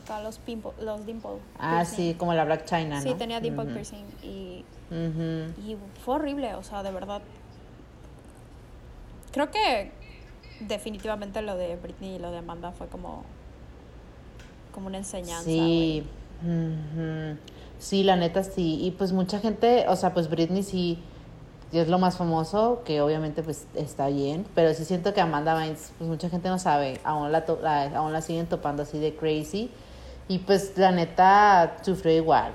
acá 0.04 0.20
los 0.22 0.38
pimple, 0.38 0.72
los 0.82 1.06
dimple. 1.06 1.30
Ah, 1.58 1.76
piercing. 1.84 1.96
sí, 1.96 2.14
como 2.18 2.34
la 2.34 2.44
Black 2.44 2.64
China, 2.64 2.96
¿no? 2.96 3.02
Sí, 3.02 3.14
tenía 3.14 3.40
dimple 3.40 3.66
piercing 3.66 4.04
y, 4.22 4.64
y 4.90 5.76
fue 6.04 6.14
horrible, 6.16 6.54
o 6.54 6.62
sea, 6.64 6.82
de 6.82 6.90
verdad. 6.90 7.22
Creo 9.32 9.50
que 9.50 9.92
definitivamente 10.68 11.42
lo 11.42 11.56
de 11.56 11.76
Britney 11.76 12.16
y 12.16 12.18
lo 12.18 12.30
de 12.30 12.38
Amanda 12.38 12.72
fue 12.72 12.86
como 12.88 13.24
como 14.74 14.86
una 14.86 14.98
enseñanza. 14.98 15.44
Sí. 15.44 16.06
Sí, 17.78 18.02
la 18.04 18.16
neta 18.16 18.42
sí. 18.44 18.78
Y 18.82 18.92
pues 18.92 19.12
mucha 19.12 19.38
gente, 19.40 19.84
o 19.88 19.96
sea, 19.96 20.14
pues 20.14 20.30
Britney 20.30 20.62
sí 20.62 20.98
es 21.72 21.88
lo 21.88 21.98
más 21.98 22.16
famoso, 22.16 22.82
que 22.84 23.00
obviamente 23.00 23.42
pues 23.42 23.66
está 23.74 24.08
bien, 24.08 24.44
pero 24.54 24.72
sí 24.74 24.84
siento 24.84 25.14
que 25.14 25.20
Amanda 25.20 25.54
Bynes, 25.54 25.92
pues 25.98 26.08
mucha 26.08 26.28
gente 26.28 26.48
no 26.48 26.58
sabe, 26.58 27.00
aún 27.02 27.32
la, 27.32 27.44
to- 27.46 27.58
la- 27.62 27.96
aún 27.96 28.12
la 28.12 28.20
siguen 28.22 28.46
topando 28.46 28.82
así 28.82 28.98
de 28.98 29.14
crazy. 29.16 29.70
Y 30.28 30.38
pues 30.38 30.72
la 30.76 30.92
neta 30.92 31.76
sufrió 31.82 32.12
igual. 32.14 32.52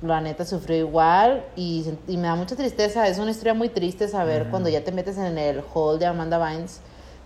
La 0.00 0.20
neta 0.20 0.44
sufrió 0.44 0.76
igual 0.78 1.44
y, 1.54 1.84
y 2.08 2.16
me 2.16 2.26
da 2.26 2.34
mucha 2.34 2.56
tristeza. 2.56 3.06
Es 3.06 3.18
una 3.18 3.30
historia 3.30 3.54
muy 3.54 3.68
triste 3.68 4.08
saber 4.08 4.48
cuando 4.50 4.68
ya 4.68 4.82
te 4.82 4.90
metes 4.90 5.16
en 5.18 5.38
el 5.38 5.62
hall 5.74 5.98
de 6.00 6.06
Amanda 6.06 6.38
Bynes, 6.38 6.80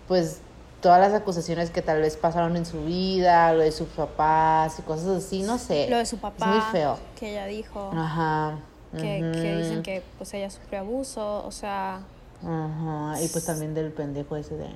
pues 0.07 0.39
todas 0.81 0.99
las 0.99 1.13
acusaciones 1.19 1.69
que 1.71 1.81
tal 1.81 2.01
vez 2.01 2.17
pasaron 2.17 2.55
en 2.55 2.65
su 2.65 2.83
vida, 2.85 3.51
lo 3.53 3.61
de 3.61 3.71
sus 3.71 3.87
papás 3.89 4.77
y 4.79 4.81
cosas 4.83 5.07
así, 5.23 5.41
no 5.43 5.57
sé. 5.57 5.87
Lo 5.89 5.97
de 5.97 6.05
su 6.05 6.15
Es 6.17 6.21
papá, 6.21 6.45
muy 6.47 6.61
feo. 6.71 6.97
que 7.19 7.31
ella 7.31 7.45
dijo, 7.47 7.91
Ajá. 7.93 8.55
que, 8.93 8.99
que 9.33 9.53
ujú, 9.55 9.61
dicen 9.63 9.83
que 9.83 10.03
pues 10.17 10.33
ella 10.33 10.49
sufrió 10.49 10.79
abuso, 10.79 11.43
o 11.45 11.51
sea, 11.51 12.01
Ajá. 12.43 13.21
Y 13.21 13.27
pues 13.29 13.45
también 13.45 13.73
del 13.73 13.91
pendejo 13.91 14.35
ese 14.35 14.55
de 14.55 14.69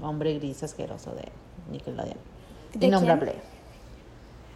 hombre 0.00 0.34
gris 0.38 0.62
asqueroso 0.62 1.10
de 1.12 1.28
Nickelodeon. 1.70 2.16
¿De 2.74 2.86
Innombrable. 2.86 3.34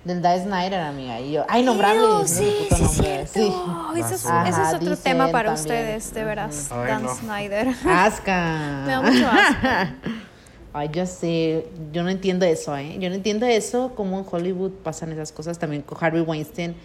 Del 0.07 0.23
Die 0.23 0.41
Snyder, 0.41 0.81
amiga. 0.83 1.19
Y 1.21 1.33
yo, 1.33 1.45
ay, 1.49 1.65
nombrable. 1.65 2.01
Ew, 2.01 2.21
ese 2.23 2.35
sí, 2.45 2.45
sí, 2.45 2.67
es 2.71 2.81
nombre, 2.81 3.27
cierto. 3.27 3.33
sí. 3.33 4.01
Ese 4.01 4.15
es, 4.15 4.27
Ajá, 4.27 4.49
ese 4.49 4.63
es 4.63 4.75
otro 4.75 4.97
tema 4.97 5.33
para 5.33 5.55
también. 5.55 5.79
ustedes, 5.79 6.15
de 6.15 6.25
veras, 6.25 6.69
Ay, 6.71 6.87
Dan 6.87 7.03
no. 7.03 7.15
Snyder. 7.15 7.69
Asca. 7.89 8.83
Me 8.87 8.93
da 8.93 9.03
mucho 9.03 9.27
asco. 9.29 9.67
Ay, 10.75 10.91
yo 10.93 11.07
sé, 11.07 11.67
yo 11.91 12.05
no 12.05 12.11
entiendo 12.11 12.47
eso, 12.47 12.77
¿eh? 12.77 12.97
Yo 13.01 13.09
no 13.09 13.17
entiendo 13.17 13.47
eso, 13.47 13.95
cómo 13.97 14.19
en 14.21 14.27
Hollywood 14.31 14.71
pasan 14.85 15.11
esas 15.11 15.33
cosas. 15.33 15.59
También 15.59 15.83
con 15.83 15.99
Harvey 16.01 16.21
Weinstein, 16.21 16.77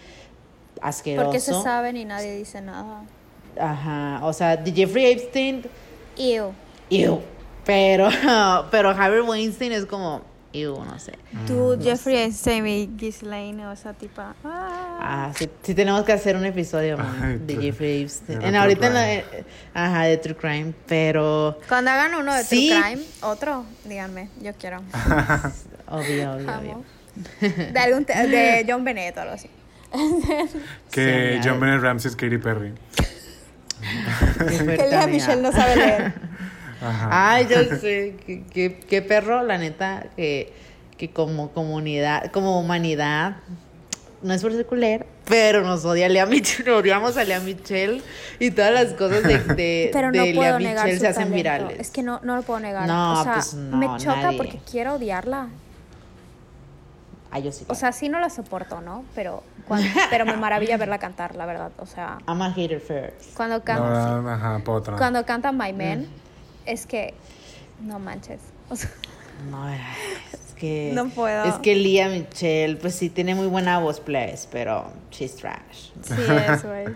asqueroso. 0.80 1.26
Porque 1.26 1.38
se 1.40 1.52
saben 1.62 1.96
y 1.96 2.04
nadie 2.04 2.34
dice 2.36 2.60
nada. 2.60 3.04
Ajá, 3.60 4.18
o 4.24 4.32
sea, 4.32 4.56
de 4.56 4.72
Jeffrey 4.72 5.12
Epstein, 5.12 5.62
Ew. 6.16 6.52
ew. 6.90 7.20
Pero, 7.64 8.08
pero 8.72 8.90
Harvey 8.90 9.20
Weinstein 9.20 9.70
es 9.72 9.86
como, 9.86 10.22
ew, 10.52 10.84
no 10.84 10.98
sé. 10.98 11.12
Tú, 11.46 11.78
Jeffrey 11.82 12.16
Epstein 12.16 12.96
Ghislaine, 12.96 13.66
o 13.66 13.72
esa 13.72 13.92
tipa. 13.94 14.34
Ah. 14.44 14.98
Ah, 15.00 15.32
sí, 15.36 15.48
sí 15.62 15.74
tenemos 15.74 16.02
que 16.04 16.12
hacer 16.12 16.36
un 16.36 16.44
episodio 16.44 16.96
man, 16.98 17.18
Ay, 17.22 17.38
de 17.38 17.54
true- 17.54 17.62
Jeffrey 17.64 18.02
Epstein. 18.02 18.42
En, 18.42 18.54
ahorita 18.56 18.86
en 18.88 18.94
la, 18.94 19.02
Crime. 19.04 19.24
eh, 19.32 19.44
ajá, 19.74 20.02
de 20.04 20.16
True 20.18 20.36
Crime, 20.36 20.72
pero 20.86 21.58
Cuando 21.68 21.90
hagan 21.90 22.14
uno 22.14 22.34
de 22.34 22.44
Sí. 22.44 22.68
True 22.70 22.82
Crime, 22.82 23.02
otro, 23.22 23.64
díganme, 23.84 24.28
yo 24.40 24.52
quiero. 24.54 24.78
obvio, 25.88 26.32
obvio, 26.34 26.58
obvio. 26.58 26.84
De, 27.40 27.78
algún 27.80 28.04
de 28.04 28.64
John 28.68 28.84
Bennett 28.84 29.16
o 29.16 29.20
algo 29.20 29.34
así. 29.34 29.48
Que 30.90 31.40
Sí, 31.42 31.48
John. 31.48 31.60
Bennett 31.60 31.82
Ramsey 31.82 32.08
es 32.10 32.16
Katy 32.16 32.38
Perry. 32.38 32.72
Que 34.48 34.64
Lea. 34.88 35.06
Michelle 35.06 35.42
no 35.42 35.52
sabe 35.52 35.76
leer. 35.76 36.12
Ajá. 36.82 37.08
Ay, 37.34 37.46
yo 37.48 37.76
sé, 37.76 38.16
qué, 38.26 38.44
qué- 38.52 38.80
qué 38.88 39.02
perro, 39.02 39.42
la 39.42 39.58
neta, 39.58 40.06
que, 40.16 40.52
que 40.98 41.10
como 41.10 41.50
comunidad, 41.52 42.30
como 42.32 42.58
humanidad, 42.60 43.36
no 44.22 44.32
es 44.34 44.42
por 44.42 44.52
ser 44.52 44.66
culera, 44.66 45.04
pero 45.26 45.62
nos 45.62 45.84
odia 45.84 46.08
Lea 46.08 46.26
Michelle, 46.26 46.70
odiamos 46.72 47.16
a 47.16 47.24
Lea 47.24 47.40
Michelle 47.40 48.02
y 48.38 48.50
todas 48.50 48.72
las 48.72 48.92
cosas 48.94 49.22
de, 49.22 49.38
de, 49.54 49.90
Pero 49.92 50.10
no 50.12 50.22
de 50.24 50.34
puedo 50.34 50.58
Lea 50.58 50.70
negar 50.70 50.84
Michelle 50.86 50.94
su 50.98 51.00
se 51.00 51.08
hacen 51.08 51.28
talento. 51.30 51.36
virales. 51.36 51.80
Es 51.80 51.90
que 51.90 52.02
no, 52.02 52.20
no 52.22 52.36
lo 52.36 52.42
puedo 52.42 52.60
negar. 52.60 52.86
No, 52.86 53.20
o 53.20 53.22
sea, 53.24 53.34
pues 53.34 53.54
no, 53.54 53.76
me 53.76 53.86
choca 53.98 54.22
nadie. 54.22 54.36
porque 54.38 54.58
quiero 54.70 54.94
odiarla. 54.94 55.48
Ay, 57.30 57.44
yo 57.44 57.52
sí. 57.52 57.64
O 57.68 57.74
sea, 57.74 57.92
sí 57.92 58.08
no 58.10 58.20
la 58.20 58.28
soporto, 58.28 58.80
¿no? 58.82 59.04
Pero, 59.14 59.42
cuando- 59.66 59.88
pero 60.10 60.26
me 60.26 60.36
maravilla 60.36 60.76
verla 60.76 60.98
cantar, 60.98 61.34
la 61.34 61.46
verdad. 61.46 61.72
O 61.78 61.86
sea, 61.86 62.18
I'm 62.28 62.42
a 62.42 62.52
hater 62.52 62.78
first. 62.80 63.34
cuando 63.34 63.62
canta, 63.64 64.20
No, 64.20 64.28
ajá, 64.30 64.58
potra. 64.64 64.96
cuando 64.98 65.24
canta 65.24 65.50
My 65.50 65.72
Mm. 65.72 65.76
Es 66.66 66.86
que 66.86 67.14
no 67.80 67.98
manches. 67.98 68.40
O 68.68 68.76
sea, 68.76 68.90
No, 69.50 69.68
es 69.68 70.54
que. 70.56 70.90
No 70.94 71.08
puedo. 71.08 71.44
Es 71.44 71.54
que 71.56 71.74
Lea 71.74 72.08
Michelle, 72.08 72.76
pues 72.76 72.94
sí, 72.94 73.10
tiene 73.10 73.34
muy 73.34 73.46
buena 73.48 73.78
voz, 73.78 74.00
please, 74.00 74.46
pero 74.50 74.92
she's 75.10 75.34
trash. 75.36 75.90
sí 76.02 76.14
es, 76.48 76.64
güey. 76.64 76.86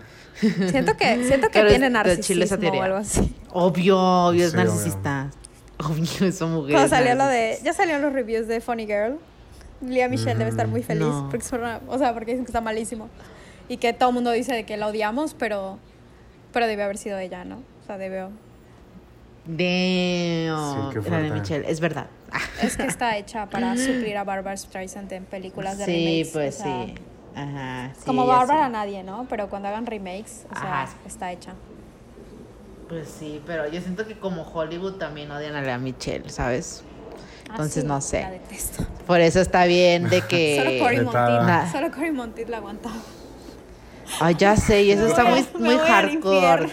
Siento 0.69 0.95
que, 0.95 1.23
siento 1.25 1.47
que 1.47 1.59
Pero 1.59 1.69
tiene 1.69 1.89
narcisismo 1.89 2.69
o 2.69 2.81
algo 2.83 2.97
así. 2.97 3.33
Obvio, 3.51 3.99
obvio, 3.99 4.45
es 4.45 4.51
Sí, 4.51 4.57
obvio. 4.57 4.65
narcisista. 4.69 5.31
Obvio, 5.79 6.27
esa 6.27 6.45
mujer. 6.45 6.71
Cuando 6.73 6.83
es 6.85 6.89
salió 6.91 7.15
lo 7.15 7.25
de. 7.25 7.39
narcisista. 7.39 7.65
Ya 7.65 7.73
salieron 7.73 8.01
los 8.03 8.13
reviews 8.13 8.47
de 8.47 8.61
Funny 8.61 8.85
Girl. 8.85 9.17
Lea 9.81 10.07
Michelle 10.09 10.35
debe 10.35 10.49
estar 10.49 10.67
muy 10.67 10.83
feliz. 10.83 11.07
No. 11.07 11.27
Porque 11.29 11.45
o 11.87 11.97
sea, 11.97 12.13
porque 12.13 12.31
dicen 12.31 12.45
que 12.45 12.49
está 12.49 12.61
malísimo. 12.61 13.09
Y 13.69 13.77
que 13.77 13.93
todo 13.93 14.09
el 14.09 14.15
mundo 14.15 14.31
dice 14.31 14.53
de 14.53 14.63
que 14.63 14.77
la 14.77 14.87
odiamos, 14.87 15.33
pero. 15.33 15.77
Pero 16.53 16.67
debe 16.67 16.83
haber 16.83 16.97
sido 16.97 17.17
ella, 17.19 17.43
¿no? 17.43 17.57
O 17.83 17.85
sea, 17.85 17.97
debió. 17.97 18.29
Damn. 19.47 20.91
Sí, 21.03 21.09
la 21.09 21.17
de. 21.21 21.31
Michelle, 21.31 21.65
es 21.69 21.79
verdad. 21.79 22.07
Es 22.61 22.75
que 22.75 22.85
está 22.85 23.17
hecha 23.17 23.45
para 23.47 23.75
suplir 23.77 24.17
a 24.17 24.23
Barbara 24.23 24.57
Streisand 24.57 25.11
en 25.13 25.25
películas 25.25 25.77
de 25.77 25.85
sí, 25.85 25.91
remakes. 26.05 26.29
pues 26.33 26.59
o 26.59 26.63
sea, 26.63 26.85
sí. 26.85 26.95
Ajá. 27.35 27.91
sí, 27.95 28.01
Como 28.05 28.25
Bárbara 28.25 28.65
sí. 28.65 28.71
nadie, 28.73 29.03
¿no? 29.03 29.25
Pero 29.29 29.47
cuando 29.49 29.67
hagan 29.69 29.85
remakes, 29.85 30.45
o 30.51 30.59
sea, 30.59 30.83
Ajá. 30.83 30.93
está 31.05 31.31
hecha. 31.31 31.53
Pues 32.89 33.07
sí, 33.09 33.41
pero 33.45 33.67
yo 33.69 33.79
siento 33.81 34.07
que 34.07 34.17
como 34.17 34.41
Hollywood 34.43 34.93
también 34.93 35.29
odian 35.31 35.55
a 35.55 35.61
la 35.61 35.77
Michelle, 35.77 36.29
¿sabes? 36.29 36.83
Ah, 37.49 37.51
Entonces, 37.51 37.83
sí, 37.83 37.87
no 37.87 38.01
sé. 38.01 38.21
La 38.21 38.31
detesto. 38.31 38.85
Por 39.05 39.21
eso 39.21 39.39
está 39.39 39.65
bien 39.65 40.09
de 40.09 40.21
que. 40.21 40.57
Solo 40.63 40.79
Cory. 40.83 41.01
Monteith. 41.01 41.71
Solo 41.71 41.91
Cory 41.91 42.11
Monteith 42.11 42.49
la 42.49 42.57
aguantaba. 42.57 42.95
Ay, 44.21 44.35
ya 44.37 44.55
sé, 44.55 44.83
y 44.83 44.91
eso 44.91 45.03
Me 45.03 45.09
está 45.09 45.23
voy 45.23 45.31
muy, 45.59 45.73
a- 45.73 45.77
muy 45.77 45.87
hardcore. 45.87 46.69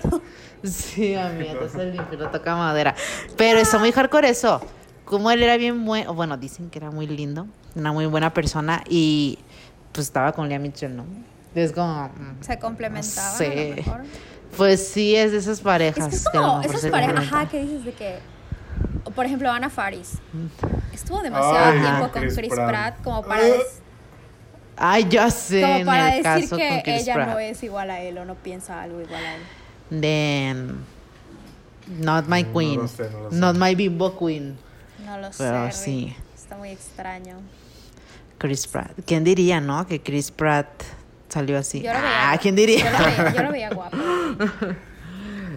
Sí, 0.65 1.15
amiga, 1.17 1.53
entonces 1.53 1.81
el 1.81 1.95
infierno 1.95 2.31
toca 2.31 2.57
madera. 2.57 2.95
Pero 3.37 3.59
está 3.59 3.79
muy 3.79 3.93
hardcore 3.93 4.29
eso. 4.29 4.61
Como 5.05 5.31
él 5.31 5.43
era 5.43 5.57
bien 5.59 5.85
bueno, 5.85 6.15
bueno, 6.15 6.37
dicen 6.39 6.71
que 6.71 6.79
era 6.79 6.91
muy 6.91 7.07
lindo, 7.07 7.47
una 7.75 7.93
muy 7.93 8.07
buena 8.07 8.33
persona 8.33 8.83
y 8.89 9.39
pues 9.93 10.07
estaba 10.07 10.33
con 10.33 10.49
Lea 10.49 10.59
Michelle, 10.59 10.95
¿no? 10.95 11.05
Es 11.55 11.73
como. 11.73 12.09
mm, 12.09 12.43
Se 12.43 12.59
complementaban 12.59 13.39
Sí. 13.39 13.45
a 13.45 13.49
lo 13.71 13.77
mejor. 13.77 14.01
Pues 14.57 14.89
sí, 14.89 15.15
es 15.15 15.33
de 15.33 15.39
esas 15.39 15.61
parejas. 15.61 16.13
Es 16.13 16.25
que 16.29 16.39
a 16.39 16.41
como 16.41 16.63
esas 16.63 16.87
parejas, 16.87 17.17
ajá, 17.19 17.49
que 17.49 17.61
dices 17.63 17.85
de 17.85 17.93
que, 17.93 18.19
o 19.05 19.11
por 19.11 19.27
ejemplo, 19.27 19.51
Ana 19.51 19.69
Faris. 19.69 20.13
Estuvo 20.93 21.21
demasiado 21.23 21.73
Ay, 21.73 21.81
tiempo 21.81 22.09
con 22.13 22.23
Chris 22.23 22.35
Chris 22.37 22.55
Pratt. 22.55 22.69
Pratt 22.69 23.03
como 23.05 23.23
para, 23.25 23.43
des- 23.45 23.83
Ay, 24.77 25.07
ya 25.09 25.31
sé. 25.31 25.61
como 25.61 25.75
en 25.77 25.87
para 25.87 26.17
el 26.17 26.23
decir 26.23 26.49
caso 26.49 26.57
que 26.57 26.69
con 26.85 26.95
ella 26.95 27.15
Pratt. 27.15 27.29
no 27.29 27.39
es 27.39 27.63
igual 27.63 27.91
a 27.91 28.01
él 28.01 28.17
o 28.19 28.25
no 28.25 28.35
piensa 28.37 28.81
algo 28.83 29.01
igual 29.01 29.25
a 29.25 29.35
él. 29.37 29.43
Then, 29.91 30.85
not 32.01 32.27
my 32.29 32.43
No 32.43 32.53
queen. 32.53 32.77
lo 32.81 32.89
sé, 32.89 33.11
no 33.11 33.21
lo 33.21 33.31
sé. 33.31 33.37
Not 33.37 33.57
my 33.57 33.75
bimbo 33.75 34.17
queen. 34.19 34.57
No 35.05 35.19
lo 35.19 35.33
sé. 35.33 35.39
Pero 35.45 35.65
Rick. 35.65 35.73
sí. 35.75 36.17
Está 36.35 36.57
muy 36.57 36.71
extraño. 36.71 37.37
Chris 38.39 38.67
Pratt. 38.67 38.93
¿Quién 39.07 39.25
diría, 39.25 39.61
no? 39.61 39.87
Que 39.87 40.01
Chris 40.03 40.31
Pratt 40.31 40.69
salió 41.29 41.59
así. 41.59 41.81
Yo 41.83 41.93
lo 41.93 41.99
veía, 42.01 42.33
Ah, 42.33 42.39
¿quién 42.39 42.57
diría? 42.57 42.85
Yo 42.85 42.99
lo 42.99 43.05
veía, 43.05 43.35
yo 43.35 43.43
lo 43.43 43.51
veía 43.53 43.71
guapo. 43.71 43.97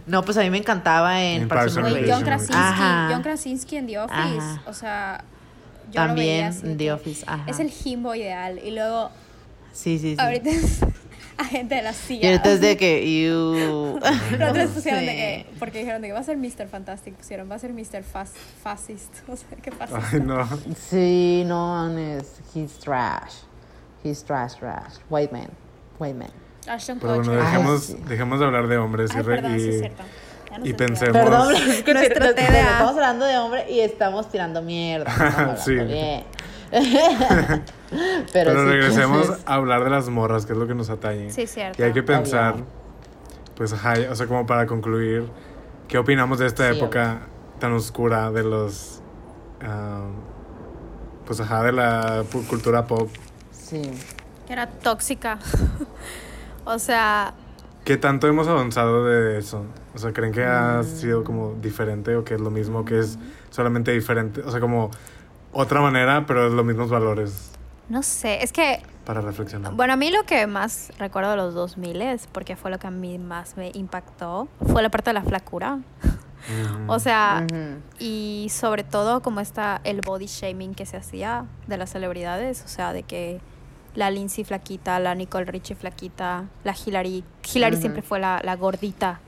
No, 0.05 0.23
pues 0.23 0.37
a 0.37 0.41
mí 0.41 0.49
me 0.49 0.57
encantaba 0.59 1.21
en, 1.21 1.41
En 1.43 1.47
Parks 1.49 1.75
and 1.75 2.07
John. 2.07 2.23
Krasinski, 2.23 2.53
Ajá. 2.55 3.09
John 3.11 3.23
Krasinski 3.23 3.75
en 3.77 3.87
The 3.87 3.99
Office, 3.99 4.15
Ajá. 4.39 4.61
o 4.67 4.73
sea, 4.73 5.23
yo 5.91 6.05
lo 6.05 6.13
veía 6.13 6.43
También 6.43 6.45
así 6.45 6.61
de 6.61 6.71
en 6.71 6.77
The 6.77 6.91
Office, 6.93 7.23
ajá. 7.27 7.43
Es 7.49 7.59
el 7.59 7.73
himbo 7.83 8.15
ideal 8.15 8.59
y 8.63 8.71
luego 8.71 9.09
Sí, 9.73 9.99
sí, 9.99 10.15
sí. 10.15 10.21
ahorita 10.21 10.49
es 11.41 11.47
agente 11.47 11.75
de 11.75 11.81
la 11.81 11.93
CIA. 11.93 12.23
Y 12.23 12.25
ahorita 12.27 12.51
es 12.51 12.61
de 12.61 12.77
que. 12.77 13.21
You... 13.23 13.99
Pusieron 14.73 15.05
de 15.05 15.11
que, 15.15 15.45
porque 15.59 15.79
dijeron 15.79 16.01
de 16.01 16.07
que 16.09 16.13
va 16.13 16.19
a 16.19 16.23
ser 16.23 16.37
Mr. 16.37 16.67
Fantastic, 16.69 17.15
pusieron, 17.15 17.49
va 17.49 17.55
a 17.55 17.59
ser 17.59 17.73
Mr. 17.73 18.03
Fas, 18.03 18.33
Fascist, 18.63 19.13
o 19.27 19.35
sea, 19.35 19.57
¿qué 19.61 19.71
pasa? 19.71 19.99
Ay, 20.11 20.19
no. 20.21 20.47
Sí, 20.89 21.43
no, 21.45 21.83
honest. 21.85 22.39
He's 22.55 22.77
trash. 22.79 23.33
He's 24.03 24.23
trash, 24.23 24.55
trash. 24.55 24.95
White 25.09 25.31
man. 25.33 25.49
White 25.99 26.17
man. 26.17 26.29
Ashton 26.67 26.99
Pero 26.99 27.15
bueno. 27.15 27.31
Ay, 27.31 27.37
dejemos, 27.39 27.83
sí. 27.85 27.97
dejemos 28.07 28.39
de 28.39 28.45
hablar 28.45 28.67
de 28.67 28.77
hombres 28.77 29.11
y, 29.13 29.17
Ay, 29.17 29.23
re- 29.23 29.35
perdón, 29.35 29.59
sí 29.59 29.65
y- 29.65 29.69
es 29.69 29.79
cierto. 29.79 30.03
Y 30.63 30.73
pensemos- 30.73 31.13
Perdón, 31.13 31.55
es 31.55 31.83
que 31.83 31.93
Nuestro 31.93 32.33
TDA. 32.33 32.71
estamos 32.71 32.93
hablando 32.93 33.25
de 33.25 33.37
hombre 33.37 33.71
y 33.71 33.79
estamos 33.81 34.29
tirando 34.31 34.61
mierda. 34.61 35.55
Sí. 35.57 35.73
bien. 35.75 36.23
Pero, 37.89 38.23
Pero 38.33 38.63
sí, 38.63 38.69
regresemos 38.69 39.31
a 39.45 39.53
hablar 39.55 39.83
de 39.83 39.89
las 39.89 40.09
morras, 40.09 40.45
que 40.45 40.53
es 40.53 40.59
lo 40.59 40.67
que 40.67 40.75
nos 40.75 40.89
atañe. 40.89 41.29
Sí, 41.31 41.47
cierto. 41.47 41.81
Y 41.81 41.85
hay 41.85 41.93
que 41.93 42.03
pensar, 42.03 42.55
Obvio. 42.55 42.65
pues, 43.55 43.73
ajá, 43.73 43.93
o 44.11 44.15
sea, 44.15 44.27
como 44.27 44.45
para 44.45 44.65
concluir, 44.67 45.25
¿qué 45.87 45.97
opinamos 45.97 46.39
de 46.39 46.47
esta 46.47 46.69
Sí, 46.71 46.77
época 46.77 47.21
tan 47.59 47.71
oscura 47.73 48.29
de 48.31 48.43
los, 48.43 49.01
ah, 49.61 50.01
pues, 51.25 51.39
ajá, 51.39 51.63
de 51.63 51.71
la 51.71 52.23
cultura 52.49 52.85
pop? 52.85 53.09
Sí. 53.51 53.81
Que 54.45 54.53
era 54.53 54.67
tóxica. 54.67 55.39
o 56.65 56.77
sea, 56.79 57.33
¿Qué 57.85 57.95
tanto 57.95 58.27
hemos 58.27 58.49
avanzado 58.49 59.05
de 59.05 59.37
eso? 59.39 59.63
O 59.95 59.97
sea, 59.97 60.11
¿creen 60.11 60.33
que 60.33 60.43
ha 60.43 60.81
Mm. 60.81 60.83
sido 60.83 61.23
como 61.23 61.53
diferente 61.61 62.17
o 62.17 62.25
que 62.25 62.33
es 62.33 62.41
lo 62.41 62.51
mismo, 62.51 62.83
que 62.83 62.99
es 62.99 63.17
solamente 63.49 63.91
diferente? 63.93 64.41
O 64.41 64.51
sea, 64.51 64.59
como 64.59 64.91
otra 65.59 65.81
manera, 65.81 66.25
pero 66.25 66.47
es 66.47 66.53
los 66.53 66.63
mismos 66.65 66.89
valores. 66.89 67.51
No 67.89 68.03
sé, 68.03 68.43
es 68.43 68.51
que, 68.51 68.81
Para 69.05 69.21
reflexionar. 69.21 69.73
bueno, 69.73 69.93
a 69.93 69.95
mí 69.95 70.11
lo 70.11 70.23
que 70.25 70.45
más 70.45 70.91
recuerdo 70.99 71.31
de 71.31 71.37
los 71.37 71.53
2000 71.53 72.01
es, 72.01 72.27
porque 72.27 72.55
fue 72.55 72.69
lo 72.69 72.79
que 72.79 72.87
a 72.87 72.91
mí 72.91 73.17
más 73.17 73.57
me 73.57 73.71
impactó, 73.73 74.47
fue 74.71 74.81
la 74.81 74.89
parte 74.89 75.09
de 75.09 75.13
la 75.15 75.23
flacura. 75.23 75.75
Ujú. 75.75 76.17
O 76.87 76.99
sea, 76.99 77.45
y 77.99 78.47
sobre 78.51 78.83
todo 78.83 79.21
como 79.21 79.41
está 79.41 79.81
el 79.83 79.99
body 80.01 80.27
shaming 80.27 80.75
que 80.75 80.85
se 80.85 80.95
hacía 80.95 81.45
de 81.65 81.77
las 81.77 81.89
celebridades, 81.89 82.63
o 82.63 82.69
sea, 82.69 82.93
de 82.93 83.03
que 83.03 83.41
la 83.95 84.11
Lindsay 84.11 84.45
flaquita, 84.45 84.97
la 84.99 85.13
Nicole 85.15 85.45
Richie 85.45 85.75
flaquita, 85.75 86.45
la 86.63 86.73
Hillary, 86.73 87.25
Hillary 87.53 87.75
siempre 87.77 88.01
fue 88.01 88.19
la, 88.19 88.39
la 88.45 88.55
gordita, 88.55 89.19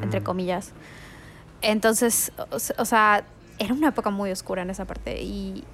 entre 0.00 0.22
comillas. 0.22 0.72
Entonces, 1.60 2.32
o 2.78 2.84
sea, 2.84 3.24
era 3.58 3.74
una 3.74 3.88
época 3.88 4.10
muy 4.10 4.30
oscura 4.30 4.62
en 4.62 4.70
esa 4.70 4.84
parte 4.84 5.20
y 5.22 5.64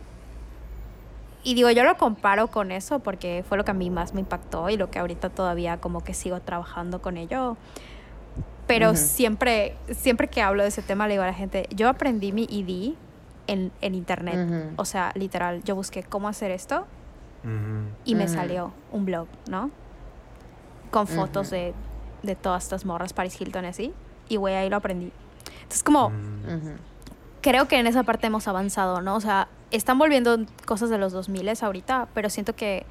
y 1.47 1.55
digo, 1.55 1.71
yo 1.71 1.85
lo 1.85 1.97
comparo 1.99 2.47
con 2.49 2.73
eso 2.73 3.01
porque 3.01 3.45
fue 3.47 3.59
lo 3.59 3.67
que 3.67 3.71
a 3.71 3.75
mí 3.75 3.91
más 3.91 4.15
me 4.15 4.21
impactó 4.21 4.71
y 4.71 4.79
lo 4.79 4.91
que 4.91 4.99
ahorita 4.99 5.29
todavía 5.29 5.77
como 5.77 6.03
que 6.03 6.15
sigo 6.15 6.41
trabajando 6.41 7.03
con 7.03 7.19
ello. 7.19 7.59
Pero 8.67 8.93
Ujú. 8.93 8.97
siempre, 8.97 9.77
siempre 9.93 10.29
que 10.29 10.41
hablo 10.41 10.63
de 10.63 10.71
ese 10.71 10.81
tema 10.81 11.07
le 11.07 11.15
digo 11.15 11.23
a 11.23 11.27
la 11.27 11.35
gente, 11.35 11.69
yo 11.71 11.91
aprendí 11.91 12.33
mi 12.33 12.45
ID 12.49 12.95
en, 13.47 13.73
en 13.83 13.95
internet. 13.95 14.49
Ujú. 14.49 14.73
O 14.77 14.87
sea, 14.87 15.13
literal, 15.15 15.63
yo 15.65 15.75
busqué 15.75 16.03
cómo 16.03 16.29
hacer 16.29 16.51
esto 16.51 16.87
Ujú. 17.45 17.91
y 18.07 18.15
me 18.15 18.27
salió 18.27 18.73
un 18.91 19.05
blog, 19.05 19.29
¿no? 19.51 19.71
Con 20.91 21.07
fotos 21.07 21.51
de, 21.51 21.75
de 22.23 22.37
todas 22.37 22.63
estas 22.63 22.87
morras, 22.87 23.13
Paris 23.13 23.39
Hilton 23.39 23.67
y 23.67 23.69
así. 23.69 23.95
Y 24.31 24.37
güey, 24.37 24.55
ahí 24.55 24.71
lo 24.71 24.77
aprendí. 24.77 25.13
Entonces 25.57 25.83
como. 25.83 26.11
Creo 27.45 27.69
que 27.69 27.79
en 27.79 27.87
esa 27.87 28.05
parte 28.05 28.27
hemos 28.29 28.49
avanzado, 28.49 29.03
¿no? 29.03 29.17
O 29.17 29.21
sea, 29.21 29.49
están 29.71 29.99
volviendo 29.99 30.39
cosas 30.65 30.89
de 30.89 30.97
los 30.97 31.13
2000 31.13 31.53
ahorita, 31.61 32.09
pero 32.15 32.31
siento 32.31 32.57
que 32.57 32.87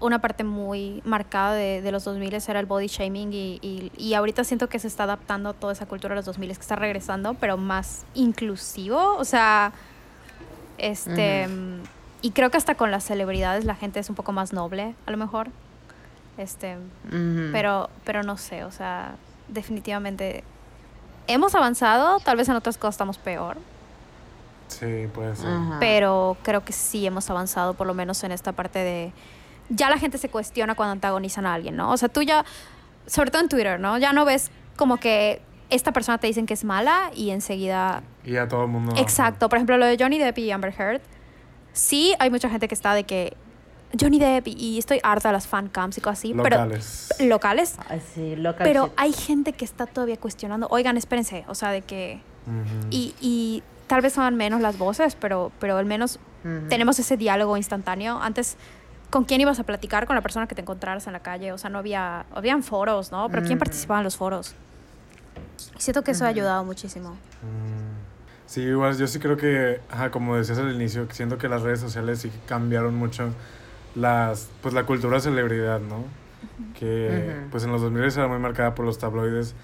una 0.00 0.18
parte 0.18 0.44
muy 0.44 1.02
marcada 1.04 1.52
de, 1.52 1.82
de 1.82 1.92
los 1.92 2.02
2000 2.04 2.34
era 2.48 2.58
el 2.58 2.64
body 2.64 2.86
shaming 2.86 3.34
y, 3.34 3.58
y, 3.60 3.92
y 3.98 4.14
ahorita 4.14 4.44
siento 4.44 4.70
que 4.70 4.78
se 4.78 4.88
está 4.88 5.02
adaptando 5.02 5.52
toda 5.52 5.74
esa 5.74 5.84
cultura 5.84 6.14
de 6.14 6.20
los 6.20 6.24
2000 6.24 6.54
que 6.54 6.60
está 6.62 6.74
regresando, 6.74 7.34
pero 7.34 7.58
más 7.58 8.06
inclusivo, 8.14 9.14
o 9.18 9.26
sea, 9.26 9.72
este... 10.78 11.46
Y 12.22 12.30
creo 12.30 12.50
que 12.50 12.56
hasta 12.56 12.76
con 12.76 12.90
las 12.92 13.04
celebridades 13.04 13.66
la 13.66 13.74
gente 13.74 14.00
es 14.00 14.08
un 14.08 14.14
poco 14.14 14.32
más 14.32 14.52
noble, 14.52 14.94
a 15.06 15.10
lo 15.10 15.16
mejor. 15.18 15.48
Este, 16.38 16.78
pero, 17.50 17.90
pero 18.04 18.22
no 18.22 18.38
sé, 18.38 18.64
o 18.64 18.70
sea, 18.70 19.16
definitivamente 19.48 20.44
hemos 21.26 21.54
avanzado, 21.54 22.20
tal 22.20 22.36
vez 22.36 22.48
en 22.48 22.54
otras 22.56 22.78
cosas 22.78 22.94
estamos 22.94 23.18
peor, 23.18 23.58
Sí, 24.78 25.08
puede 25.12 25.36
ser. 25.36 25.48
Ajá. 25.48 25.76
pero 25.80 26.36
creo 26.42 26.64
que 26.64 26.72
sí 26.72 27.06
hemos 27.06 27.28
avanzado, 27.30 27.74
por 27.74 27.86
lo 27.86 27.94
menos 27.94 28.22
en 28.24 28.32
esta 28.32 28.52
parte 28.52 28.78
de... 28.78 29.12
Ya 29.68 29.88
la 29.88 29.98
gente 29.98 30.18
se 30.18 30.28
cuestiona 30.28 30.74
cuando 30.74 30.92
antagonizan 30.92 31.46
a 31.46 31.54
alguien, 31.54 31.76
¿no? 31.76 31.92
O 31.92 31.96
sea, 31.96 32.08
tú 32.08 32.22
ya, 32.22 32.44
sobre 33.06 33.30
todo 33.30 33.42
en 33.42 33.48
Twitter, 33.48 33.80
¿no? 33.80 33.96
Ya 33.98 34.12
no 34.12 34.24
ves 34.24 34.50
como 34.76 34.98
que 34.98 35.40
esta 35.70 35.92
persona 35.92 36.18
te 36.18 36.26
dicen 36.26 36.46
que 36.46 36.54
es 36.54 36.64
mala 36.64 37.10
y 37.14 37.30
enseguida... 37.30 38.02
Y 38.24 38.36
a 38.36 38.46
todo 38.48 38.64
el 38.64 38.68
mundo. 38.68 38.94
Exacto, 38.96 39.48
por 39.48 39.56
ejemplo, 39.56 39.78
lo 39.78 39.86
de 39.86 39.96
Johnny 39.98 40.18
Depp 40.18 40.38
y 40.38 40.50
Amber 40.50 40.74
Heard. 40.76 41.00
Sí, 41.72 42.14
hay 42.18 42.30
mucha 42.30 42.50
gente 42.50 42.68
que 42.68 42.74
está 42.74 42.92
de 42.94 43.04
que 43.04 43.36
Johnny 43.98 44.18
Depp 44.18 44.48
y, 44.48 44.78
estoy 44.78 45.00
harta 45.02 45.28
de 45.28 45.32
las 45.34 45.46
fan 45.46 45.68
cams 45.68 45.98
y 45.98 46.00
cosas 46.00 46.18
así, 46.18 46.34
Locales. 46.34 47.08
pero 47.16 47.28
locales. 47.30 47.76
Ay, 47.88 48.02
sí, 48.14 48.36
local 48.36 48.64
Pero 48.64 48.84
shit. 48.86 48.92
hay 48.96 49.12
gente 49.12 49.52
que 49.52 49.64
está 49.64 49.86
todavía 49.86 50.16
cuestionando, 50.16 50.66
oigan, 50.70 50.96
espérense, 50.96 51.44
o 51.48 51.54
sea, 51.54 51.70
de 51.70 51.82
que... 51.82 52.20
Y, 52.90 53.14
y 53.20 53.62
tal 53.92 54.00
vez 54.00 54.14
son 54.14 54.36
menos 54.36 54.62
las 54.62 54.78
voces, 54.78 55.18
pero, 55.20 55.52
pero 55.60 55.76
al 55.76 55.84
menos 55.84 56.18
Ujú. 56.44 56.66
tenemos 56.70 56.98
ese 56.98 57.18
diálogo 57.18 57.58
instantáneo. 57.58 58.18
Antes, 58.22 58.56
¿con 59.10 59.24
quién 59.24 59.42
ibas 59.42 59.60
a 59.60 59.64
platicar? 59.64 60.06
Con 60.06 60.16
la 60.16 60.22
persona 60.22 60.46
que 60.46 60.54
te 60.54 60.62
encontraras 60.62 61.06
en 61.08 61.12
la 61.12 61.20
calle. 61.20 61.52
O 61.52 61.58
sea, 61.58 61.68
no 61.68 61.76
había... 61.78 62.24
Habían 62.34 62.62
foros, 62.62 63.12
¿no? 63.12 63.28
Pero 63.28 63.42
¿quién 63.42 63.58
Ujú. 63.58 63.64
participaba 63.64 64.00
en 64.00 64.04
los 64.04 64.16
foros? 64.16 64.54
Y 65.76 65.82
siento 65.82 66.02
que 66.02 66.12
eso 66.12 66.24
ha 66.24 66.28
Ujú. 66.28 66.36
ayudado 66.36 66.64
muchísimo. 66.64 67.10
Mm. 67.10 68.46
Sí, 68.46 68.62
igual 68.62 68.96
yo 68.96 69.06
sí 69.06 69.18
creo 69.18 69.36
que, 69.36 69.82
ajá, 69.90 70.10
como 70.10 70.36
decías 70.36 70.56
al 70.56 70.74
inicio, 70.74 71.06
siento 71.10 71.36
que 71.36 71.50
las 71.50 71.60
redes 71.60 71.80
sociales 71.80 72.20
sí 72.20 72.32
cambiaron 72.46 72.94
mucho 72.94 73.28
las, 73.94 74.48
pues 74.62 74.72
la 74.72 74.84
cultura 74.84 75.20
celebridad, 75.20 75.80
¿no? 75.80 76.04
Que 76.78 77.44
pues 77.50 77.64
en 77.64 77.72
los 77.72 77.82
2000 77.82 78.04
era 78.04 78.26
muy 78.26 78.38
marcada 78.38 78.74
por 78.74 78.86
los 78.86 78.98
tabloides, 78.98 79.54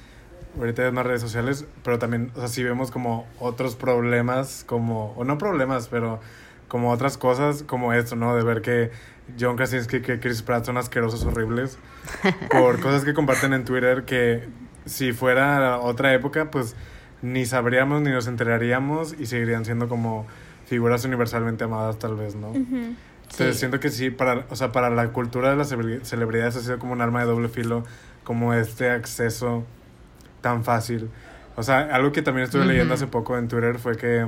ahorita 0.59 0.87
es 0.87 0.93
más 0.93 1.07
redes 1.07 1.21
sociales, 1.21 1.65
pero 1.85 1.99
también, 1.99 2.31
o 2.35 2.39
sea, 2.41 2.49
sí 2.49 2.63
vemos 2.63 2.91
como 2.91 3.27
otros 3.39 3.77
problemas, 3.77 4.65
como, 4.67 5.13
o 5.17 5.25
no 5.25 5.39
problemas, 5.39 5.89
pero 5.89 6.21
como 6.69 6.91
otras 6.93 7.17
cosas, 7.17 7.63
como 7.63 7.93
esto, 7.93 8.17
¿no? 8.17 8.35
De 8.37 8.43
ver 8.45 8.61
que 8.63 8.91
John 9.41 9.57
Krasinski, 9.57 10.01
que 10.01 10.21
Chris 10.21 10.43
Pratt 10.43 10.65
son 10.67 10.77
asquerosos, 10.77 11.25
horribles, 11.25 11.79
por 12.51 12.81
cosas 12.81 13.05
que 13.05 13.15
comparten 13.15 13.53
en 13.53 13.65
Twitter 13.65 14.05
que 14.05 14.49
si 14.85 15.13
fuera 15.13 15.79
otra 15.79 16.13
época, 16.15 16.51
pues 16.51 16.75
ni 17.23 17.47
sabríamos 17.47 18.01
ni 18.03 18.11
nos 18.11 18.27
enteraríamos 18.27 19.15
y 19.19 19.27
seguirían 19.27 19.65
siendo 19.65 19.89
como 19.89 20.27
figuras 20.67 21.05
universalmente 21.05 21.65
amadas 21.65 21.99
tal 21.99 22.15
vez, 22.17 22.35
¿no? 22.35 22.53
Entonces 22.55 23.55
Sí. 23.57 23.59
siento 23.61 23.81
que 23.81 23.91
sí, 23.91 24.09
para, 24.11 24.47
o 24.51 24.57
sea, 24.57 24.73
para 24.73 24.89
la 24.89 25.09
cultura 25.13 25.51
de 25.51 25.57
las 25.57 25.71
celebri- 25.73 26.03
celebridades 26.03 26.57
ha 26.57 26.61
sido 26.61 26.79
como 26.79 26.93
un 26.93 27.01
arma 27.03 27.21
de 27.21 27.27
doble 27.27 27.49
filo, 27.49 27.85
como 28.25 28.55
este 28.55 28.91
acceso 28.91 29.65
tan 30.41 30.65
fácil. 30.65 31.11
O 31.57 31.63
sea, 31.63 31.81
algo 31.93 32.13
que 32.13 32.23
también 32.23 32.45
estuve 32.45 32.65
leyendo 32.65 32.95
hace 32.95 33.07
poco 33.07 33.37
en 33.37 33.49
Twitter 33.49 33.79
fue 33.79 33.97
que, 33.97 34.27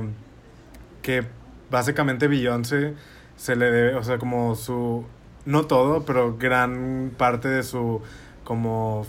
que 1.01 1.23
básicamente 1.69 2.27
Beyoncé 2.27 2.93
se 3.37 3.55
le 3.55 3.71
debe, 3.71 3.95
o 3.95 4.03
sea, 4.03 4.17
como 4.17 4.55
su, 4.55 5.05
no 5.45 5.65
todo, 5.65 6.03
pero 6.05 6.37
gran 6.37 7.11
parte 7.17 7.47
de 7.47 7.63
su 7.63 8.01
como 8.43 9.05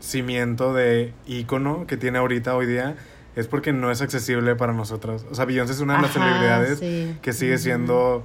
cimiento 0.00 0.72
de 0.72 1.12
ícono 1.26 1.86
que 1.86 1.96
tiene 1.96 2.18
ahorita 2.18 2.54
hoy 2.54 2.66
día 2.66 2.94
es 3.34 3.48
porque 3.48 3.72
no 3.72 3.90
es 3.90 4.00
accesible 4.00 4.54
para 4.54 4.72
nosotros. 4.72 5.26
O 5.30 5.34
sea, 5.34 5.44
Beyoncé 5.44 5.72
es 5.74 5.80
una 5.80 5.96
de 5.96 6.02
las 6.02 6.16
Ajá, 6.16 6.24
celebridades 6.24 6.78
sí. 6.78 7.18
que 7.20 7.32
sigue 7.32 7.58
siendo... 7.58 8.24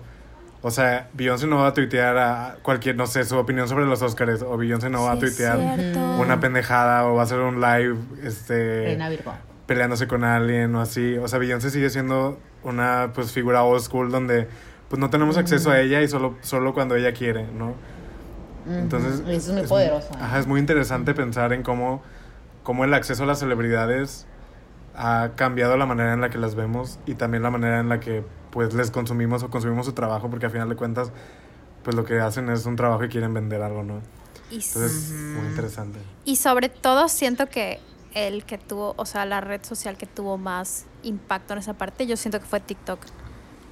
O 0.63 0.69
sea, 0.69 1.09
Beyoncé 1.13 1.47
no 1.47 1.57
va 1.57 1.67
a 1.67 1.73
tuitear 1.73 2.17
a 2.17 2.57
cualquier, 2.61 2.95
no 2.95 3.07
sé, 3.07 3.23
su 3.25 3.35
opinión 3.37 3.67
sobre 3.67 3.85
los 3.85 4.01
Oscars. 4.01 4.43
O 4.43 4.57
Beyoncé 4.57 4.89
no 4.89 5.03
va 5.03 5.13
a 5.13 5.15
Sí, 5.15 5.21
tuitear 5.21 5.57
cierto. 5.75 5.99
una 6.19 6.39
pendejada 6.39 7.05
o 7.07 7.15
va 7.15 7.21
a 7.21 7.23
hacer 7.23 7.39
un 7.39 7.59
live 7.59 7.95
este, 8.23 8.83
Reina 8.85 9.09
Virgo. 9.09 9.33
peleándose 9.65 10.07
con 10.07 10.23
alguien 10.23 10.75
o 10.75 10.81
así. 10.81 11.17
O 11.17 11.27
sea, 11.27 11.39
Beyoncé 11.39 11.71
sigue 11.71 11.89
siendo 11.89 12.37
una 12.63 13.11
pues 13.15 13.31
figura 13.31 13.63
old 13.63 13.81
school 13.81 14.11
donde 14.11 14.47
pues 14.87 14.99
no 14.99 15.09
tenemos 15.09 15.37
acceso 15.37 15.71
a 15.71 15.79
ella 15.79 16.01
y 16.01 16.07
solo, 16.07 16.35
solo 16.41 16.73
cuando 16.75 16.95
ella 16.95 17.11
quiere, 17.13 17.45
¿no? 17.57 17.73
Entonces. 18.69 19.21
Eso 19.21 19.31
es 19.31 19.49
muy 19.51 19.61
es 19.63 19.69
poderoso. 19.69 20.09
¿eh? 20.13 20.17
Ajá, 20.21 20.37
es 20.39 20.45
muy 20.47 20.59
interesante 20.59 21.13
pensar 21.15 21.53
en 21.53 21.63
cómo, 21.63 22.03
cómo 22.61 22.85
el 22.85 22.93
acceso 22.93 23.23
a 23.23 23.25
las 23.25 23.39
celebridades 23.39 24.27
ha 24.95 25.31
cambiado 25.35 25.77
la 25.77 25.85
manera 25.87 26.13
en 26.13 26.21
la 26.21 26.29
que 26.29 26.37
las 26.37 26.53
vemos 26.53 26.99
y 27.07 27.15
también 27.15 27.41
la 27.41 27.49
manera 27.49 27.79
en 27.79 27.89
la 27.89 27.99
que 27.99 28.23
pues 28.51 28.73
les 28.73 28.91
consumimos 28.91 29.43
o 29.43 29.49
consumimos 29.49 29.85
su 29.85 29.93
trabajo 29.93 30.29
porque 30.29 30.45
al 30.45 30.51
final 30.51 30.69
de 30.69 30.75
cuentas 30.75 31.11
pues 31.83 31.95
lo 31.95 32.05
que 32.05 32.19
hacen 32.19 32.49
es 32.49 32.65
un 32.65 32.75
trabajo 32.75 33.03
y 33.03 33.09
quieren 33.09 33.33
vender 33.33 33.61
algo, 33.61 33.83
¿no? 33.83 34.01
Y, 34.49 34.55
Entonces, 34.55 35.11
muy 35.11 35.47
interesante. 35.47 35.99
y 36.25 36.35
sobre 36.35 36.69
todo 36.69 37.07
siento 37.07 37.47
que 37.47 37.79
el 38.13 38.43
que 38.45 38.57
tuvo, 38.57 38.93
o 38.97 39.05
sea, 39.05 39.25
la 39.25 39.41
red 39.41 39.63
social 39.63 39.97
que 39.97 40.05
tuvo 40.05 40.37
más 40.37 40.85
impacto 41.03 41.53
en 41.53 41.59
esa 41.59 41.73
parte, 41.73 42.05
yo 42.05 42.17
siento 42.17 42.39
que 42.39 42.45
fue 42.45 42.59
TikTok. 42.59 42.99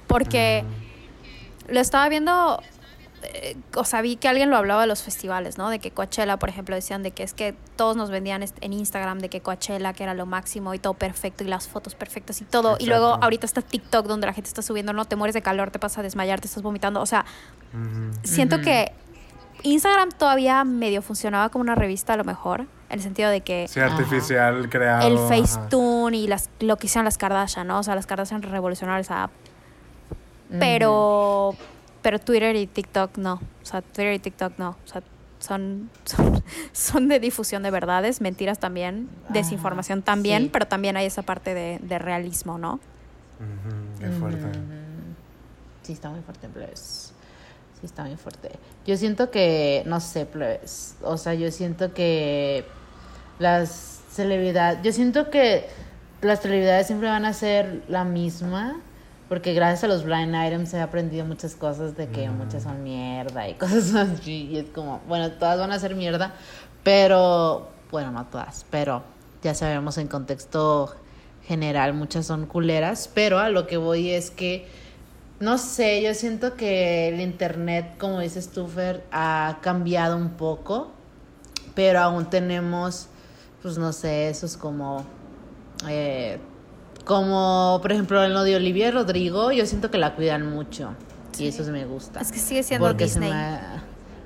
Porque 0.06 0.64
lo 1.68 1.80
estaba 1.80 2.08
viendo, 2.08 2.60
eh, 3.22 3.56
o 3.74 3.84
sea, 3.84 4.00
vi 4.02 4.16
que 4.16 4.28
alguien 4.28 4.50
lo 4.50 4.56
hablaba 4.56 4.82
de 4.82 4.86
los 4.86 5.02
festivales, 5.02 5.58
¿no? 5.58 5.68
De 5.68 5.78
que 5.78 5.90
Coachella, 5.90 6.38
por 6.38 6.48
ejemplo, 6.48 6.74
decían 6.74 7.02
de 7.02 7.10
que 7.10 7.22
es 7.22 7.34
que 7.34 7.54
todos 7.76 7.96
nos 7.96 8.10
vendían 8.10 8.42
en 8.60 8.72
Instagram 8.72 9.18
de 9.18 9.28
que 9.28 9.40
Coachella, 9.40 9.92
que 9.92 10.02
era 10.02 10.14
lo 10.14 10.26
máximo 10.26 10.72
y 10.74 10.78
todo 10.78 10.94
perfecto 10.94 11.44
y 11.44 11.48
las 11.48 11.68
fotos 11.68 11.94
perfectas 11.94 12.40
y 12.40 12.44
todo. 12.44 12.76
Y 12.78 12.86
luego 12.86 13.18
ahorita 13.20 13.46
está 13.46 13.62
TikTok 13.62 14.06
donde 14.06 14.26
la 14.26 14.32
gente 14.32 14.48
está 14.48 14.62
subiendo, 14.62 14.92
no, 14.92 15.04
te 15.04 15.16
mueres 15.16 15.34
de 15.34 15.42
calor, 15.42 15.70
te 15.70 15.78
vas 15.78 15.98
a 15.98 16.02
desmayar, 16.02 16.40
te 16.40 16.46
estás 16.46 16.62
vomitando. 16.62 17.00
O 17.00 17.06
sea, 17.06 17.24
siento 18.22 18.60
que 18.60 18.92
Instagram 19.62 20.10
todavía 20.10 20.64
medio 20.64 21.02
funcionaba 21.02 21.50
como 21.50 21.62
una 21.62 21.74
revista 21.74 22.14
a 22.14 22.16
lo 22.16 22.24
mejor, 22.24 22.62
en 22.62 22.68
el 22.98 23.02
sentido 23.02 23.28
de 23.30 23.42
que 23.42 23.68
Sí, 23.68 23.80
artificial, 23.80 24.68
creado. 24.70 25.06
el 25.06 25.16
ajá. 25.18 25.28
Facetune 25.28 26.16
y 26.16 26.26
las, 26.26 26.48
lo 26.60 26.76
que 26.76 26.86
hicieron 26.86 27.04
las 27.04 27.18
Kardashian, 27.18 27.66
¿no? 27.66 27.80
O 27.80 27.82
sea, 27.82 27.94
las 27.94 28.06
Kardashian 28.06 28.42
revolucionaron 28.42 29.00
esa 29.00 29.24
app. 29.24 29.30
Pero, 30.58 31.54
pero 32.02 32.18
Twitter 32.18 32.56
y 32.56 32.66
TikTok 32.66 33.16
no. 33.18 33.34
O 33.34 33.66
sea, 33.66 33.82
Twitter 33.82 34.14
y 34.14 34.18
TikTok 34.18 34.58
no. 34.58 34.70
O 34.70 34.88
sea, 34.88 35.02
son, 35.38 35.90
son, 36.04 36.42
son 36.72 37.08
de 37.08 37.20
difusión 37.20 37.62
de 37.62 37.70
verdades, 37.70 38.20
mentiras 38.20 38.58
también, 38.58 39.08
desinformación 39.30 40.00
Ajá, 40.00 40.06
también, 40.06 40.44
sí. 40.44 40.50
pero 40.52 40.66
también 40.66 40.96
hay 40.96 41.06
esa 41.06 41.22
parte 41.22 41.54
de, 41.54 41.78
de 41.82 41.98
realismo, 41.98 42.58
¿no? 42.58 42.74
Ujú, 42.74 44.00
Qué 44.00 44.08
fuerte. 44.10 44.46
Sí, 45.82 45.92
está 45.94 46.10
muy 46.10 46.20
fuerte, 46.20 46.48
plebes. 46.48 47.12
Sí, 47.80 47.86
está 47.86 48.04
muy 48.04 48.16
fuerte. 48.16 48.50
Yo 48.86 48.96
siento 48.98 49.30
que, 49.30 49.82
no 49.86 50.00
sé, 50.00 50.26
plebes. 50.26 50.96
O 51.02 51.16
sea, 51.16 51.32
yo 51.34 51.50
siento 51.50 51.94
que 51.94 52.64
las 53.38 54.00
celebridades. 54.12 54.82
Yo 54.82 54.92
siento 54.92 55.30
que 55.30 55.66
las 56.20 56.40
celebridades 56.42 56.86
siempre 56.86 57.08
van 57.08 57.24
a 57.24 57.32
ser 57.32 57.82
la 57.88 58.04
misma. 58.04 58.78
Porque 59.30 59.54
gracias 59.54 59.84
a 59.84 59.86
los 59.86 60.02
blind 60.02 60.34
items 60.34 60.74
he 60.74 60.80
aprendido 60.80 61.24
muchas 61.24 61.54
cosas 61.54 61.96
de 61.96 62.08
que 62.08 62.28
muchas 62.28 62.64
son 62.64 62.82
mierda 62.82 63.48
y 63.48 63.54
cosas 63.58 63.94
así. 63.94 64.48
Y 64.50 64.56
es 64.58 64.70
como, 64.70 65.00
bueno, 65.06 65.30
todas 65.30 65.56
van 65.56 65.70
a 65.70 65.78
ser 65.78 65.94
mierda, 65.94 66.34
pero, 66.82 67.68
bueno, 67.92 68.10
no 68.10 68.26
todas, 68.26 68.66
pero 68.70 69.04
ya 69.40 69.54
sabemos 69.54 69.98
en 69.98 70.08
contexto 70.08 70.92
general 71.44 71.94
muchas 71.94 72.26
son 72.26 72.46
culeras, 72.46 73.08
pero 73.14 73.38
a 73.38 73.50
lo 73.50 73.68
que 73.68 73.76
voy 73.76 74.10
es 74.10 74.32
que, 74.32 74.66
no 75.38 75.58
sé, 75.58 76.02
yo 76.02 76.12
siento 76.14 76.56
que 76.56 77.06
el 77.06 77.20
internet, 77.20 77.94
como 78.00 78.18
dices 78.18 78.50
tú, 78.50 78.66
Fer, 78.66 79.04
ha 79.12 79.58
cambiado 79.62 80.16
un 80.16 80.30
poco, 80.30 80.90
pero 81.76 82.00
aún 82.00 82.28
tenemos, 82.30 83.06
pues 83.62 83.78
no 83.78 83.92
sé, 83.92 84.28
esos 84.28 84.56
como... 84.56 85.04
Eh, 85.88 86.40
como 87.10 87.80
por 87.82 87.90
ejemplo 87.90 88.22
en 88.24 88.32
lo 88.32 88.44
de 88.44 88.54
Olivia 88.54 88.88
Rodrigo, 88.92 89.50
yo 89.50 89.66
siento 89.66 89.90
que 89.90 89.98
la 89.98 90.14
cuidan 90.14 90.48
mucho. 90.48 90.94
Y 91.38 91.48
eso 91.48 91.64
sí 91.64 91.72
me 91.72 91.84
gusta. 91.84 92.20
Es 92.20 92.30
que 92.30 92.38
sigue 92.38 92.62
siendo 92.62 92.86
Porque 92.86 93.08
se 93.08 93.18
me- 93.18 93.32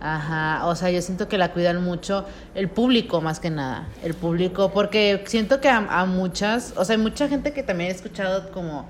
Ajá, 0.02 0.66
o 0.66 0.74
sea, 0.76 0.90
yo 0.90 1.00
siento 1.00 1.26
que 1.28 1.38
la 1.38 1.50
cuidan 1.52 1.82
mucho 1.82 2.26
el 2.54 2.68
público 2.68 3.22
más 3.22 3.40
que 3.40 3.48
nada, 3.48 3.86
el 4.02 4.12
público, 4.12 4.70
porque 4.70 5.24
siento 5.26 5.62
que 5.62 5.70
a, 5.70 5.78
a 5.78 6.04
muchas, 6.04 6.74
o 6.76 6.84
sea, 6.84 6.96
hay 6.96 7.00
mucha 7.00 7.26
gente 7.26 7.54
que 7.54 7.62
también 7.62 7.88
he 7.90 7.94
escuchado 7.94 8.50
como 8.52 8.86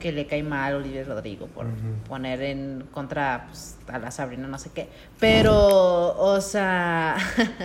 que 0.00 0.10
le 0.10 0.26
cae 0.26 0.42
mal 0.42 0.72
a 0.72 0.76
Olivia 0.78 1.04
Rodrigo 1.04 1.46
por 1.46 1.66
poner 2.08 2.42
en 2.42 2.84
contra 2.90 3.46
pues, 3.48 3.76
a 3.86 3.98
la 4.00 4.10
Sabrina, 4.10 4.48
no 4.48 4.58
sé 4.58 4.70
qué, 4.74 4.88
pero, 5.20 6.16
o 6.18 6.40
sea, 6.40 7.14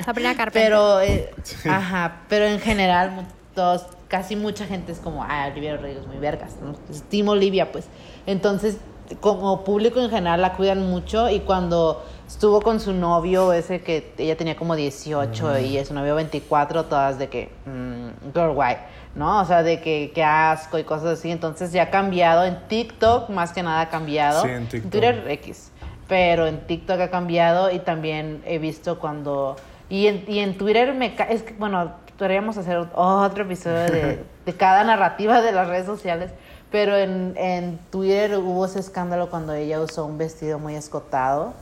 Sabrina 0.05 0.35
Carpenter. 0.37 0.69
pero, 0.69 1.01
eh, 1.01 1.33
ajá, 1.67 2.21
pero 2.29 2.45
en 2.45 2.59
general, 2.59 3.25
todos, 3.55 3.87
casi 4.07 4.35
mucha 4.35 4.65
gente 4.65 4.91
es 4.91 4.99
como, 4.99 5.23
ah, 5.23 5.47
Olivia 5.51 5.77
Rodrigo 5.77 6.01
es 6.01 6.07
muy 6.07 6.17
vergas, 6.17 6.55
¿no? 6.61 6.75
Estimo 6.89 7.31
Olivia, 7.31 7.71
pues. 7.71 7.87
Entonces, 8.25 8.77
como 9.19 9.63
público 9.63 9.99
en 9.99 10.09
general 10.09 10.41
la 10.41 10.53
cuidan 10.53 10.89
mucho 10.89 11.29
y 11.29 11.41
cuando 11.41 12.03
estuvo 12.27 12.61
con 12.61 12.79
su 12.79 12.93
novio, 12.93 13.53
ese 13.53 13.81
que 13.81 14.13
ella 14.17 14.35
tenía 14.35 14.55
como 14.55 14.75
18 14.75 15.59
y 15.59 15.85
su 15.85 15.93
novio 15.93 16.15
24, 16.15 16.85
todas 16.85 17.19
de 17.19 17.29
que, 17.29 17.49
mm, 17.65 18.33
girl, 18.33 18.51
why, 18.55 18.77
¿no? 19.13 19.41
O 19.41 19.45
sea, 19.45 19.63
de 19.63 19.79
que, 19.79 20.11
que 20.13 20.23
asco 20.23 20.79
y 20.79 20.83
cosas 20.83 21.19
así. 21.19 21.31
Entonces 21.31 21.71
ya 21.71 21.83
ha 21.83 21.89
cambiado 21.89 22.45
en 22.45 22.67
TikTok, 22.67 23.29
más 23.29 23.51
que 23.51 23.63
nada 23.63 23.81
ha 23.81 23.89
cambiado. 23.89 24.41
Sí, 24.41 24.49
en 24.49 24.67
TikTok. 24.67 24.91
Twitter 24.91 25.23
X. 25.27 25.71
Pero 26.07 26.47
en 26.47 26.65
TikTok 26.67 26.99
ha 26.99 27.09
cambiado 27.09 27.71
y 27.71 27.79
también 27.79 28.43
he 28.45 28.59
visto 28.59 28.99
cuando... 28.99 29.55
Y 29.89 30.07
en, 30.07 30.25
y 30.27 30.39
en 30.39 30.57
Twitter 30.57 30.93
me... 30.93 31.15
Es 31.29 31.43
que, 31.43 31.53
bueno, 31.53 31.93
podríamos 32.17 32.57
hacer 32.57 32.77
otro 32.93 33.43
episodio 33.43 33.91
de, 33.91 34.23
de 34.45 34.53
cada 34.53 34.83
narrativa 34.83 35.41
de 35.41 35.51
las 35.51 35.67
redes 35.67 35.85
sociales. 35.85 36.31
Pero 36.71 36.97
en, 36.97 37.35
en 37.37 37.77
Twitter 37.89 38.37
hubo 38.37 38.65
ese 38.65 38.79
escándalo 38.79 39.29
cuando 39.29 39.53
ella 39.53 39.79
usó 39.79 40.05
un 40.05 40.17
vestido 40.17 40.59
muy 40.59 40.75
escotado. 40.75 41.53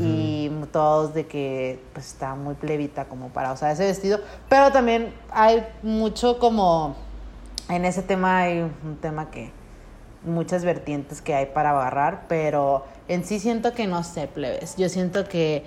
Y 0.00 0.50
todos 0.72 1.14
de 1.14 1.28
que 1.28 1.80
pues 1.92 2.08
está 2.08 2.34
muy 2.34 2.54
plebita 2.54 3.04
como 3.04 3.28
para 3.28 3.52
usar 3.52 3.70
ese 3.70 3.86
vestido. 3.86 4.18
Pero 4.48 4.72
también 4.72 5.14
hay 5.30 5.64
mucho 5.82 6.40
como... 6.40 6.96
En 7.68 7.84
ese 7.84 8.02
tema 8.02 8.38
hay 8.38 8.60
un 8.62 8.96
tema 9.00 9.30
que 9.30 9.52
muchas 10.24 10.64
vertientes 10.64 11.22
que 11.22 11.34
hay 11.34 11.46
para 11.46 11.70
agarrar, 11.70 12.24
pero 12.26 12.86
en 13.06 13.24
sí 13.24 13.38
siento 13.38 13.72
que 13.72 13.86
no 13.86 14.02
sé, 14.02 14.26
plebes. 14.26 14.76
Yo 14.76 14.88
siento 14.88 15.28
que 15.28 15.64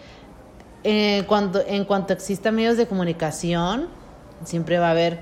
eh, 0.84 1.24
cuando, 1.28 1.62
en 1.66 1.86
cuanto 1.86 2.12
existan 2.12 2.56
medios 2.56 2.76
de 2.76 2.88
comunicación, 2.88 3.88
siempre 4.44 4.80
va 4.80 4.88
a 4.88 4.92
haber 4.92 5.20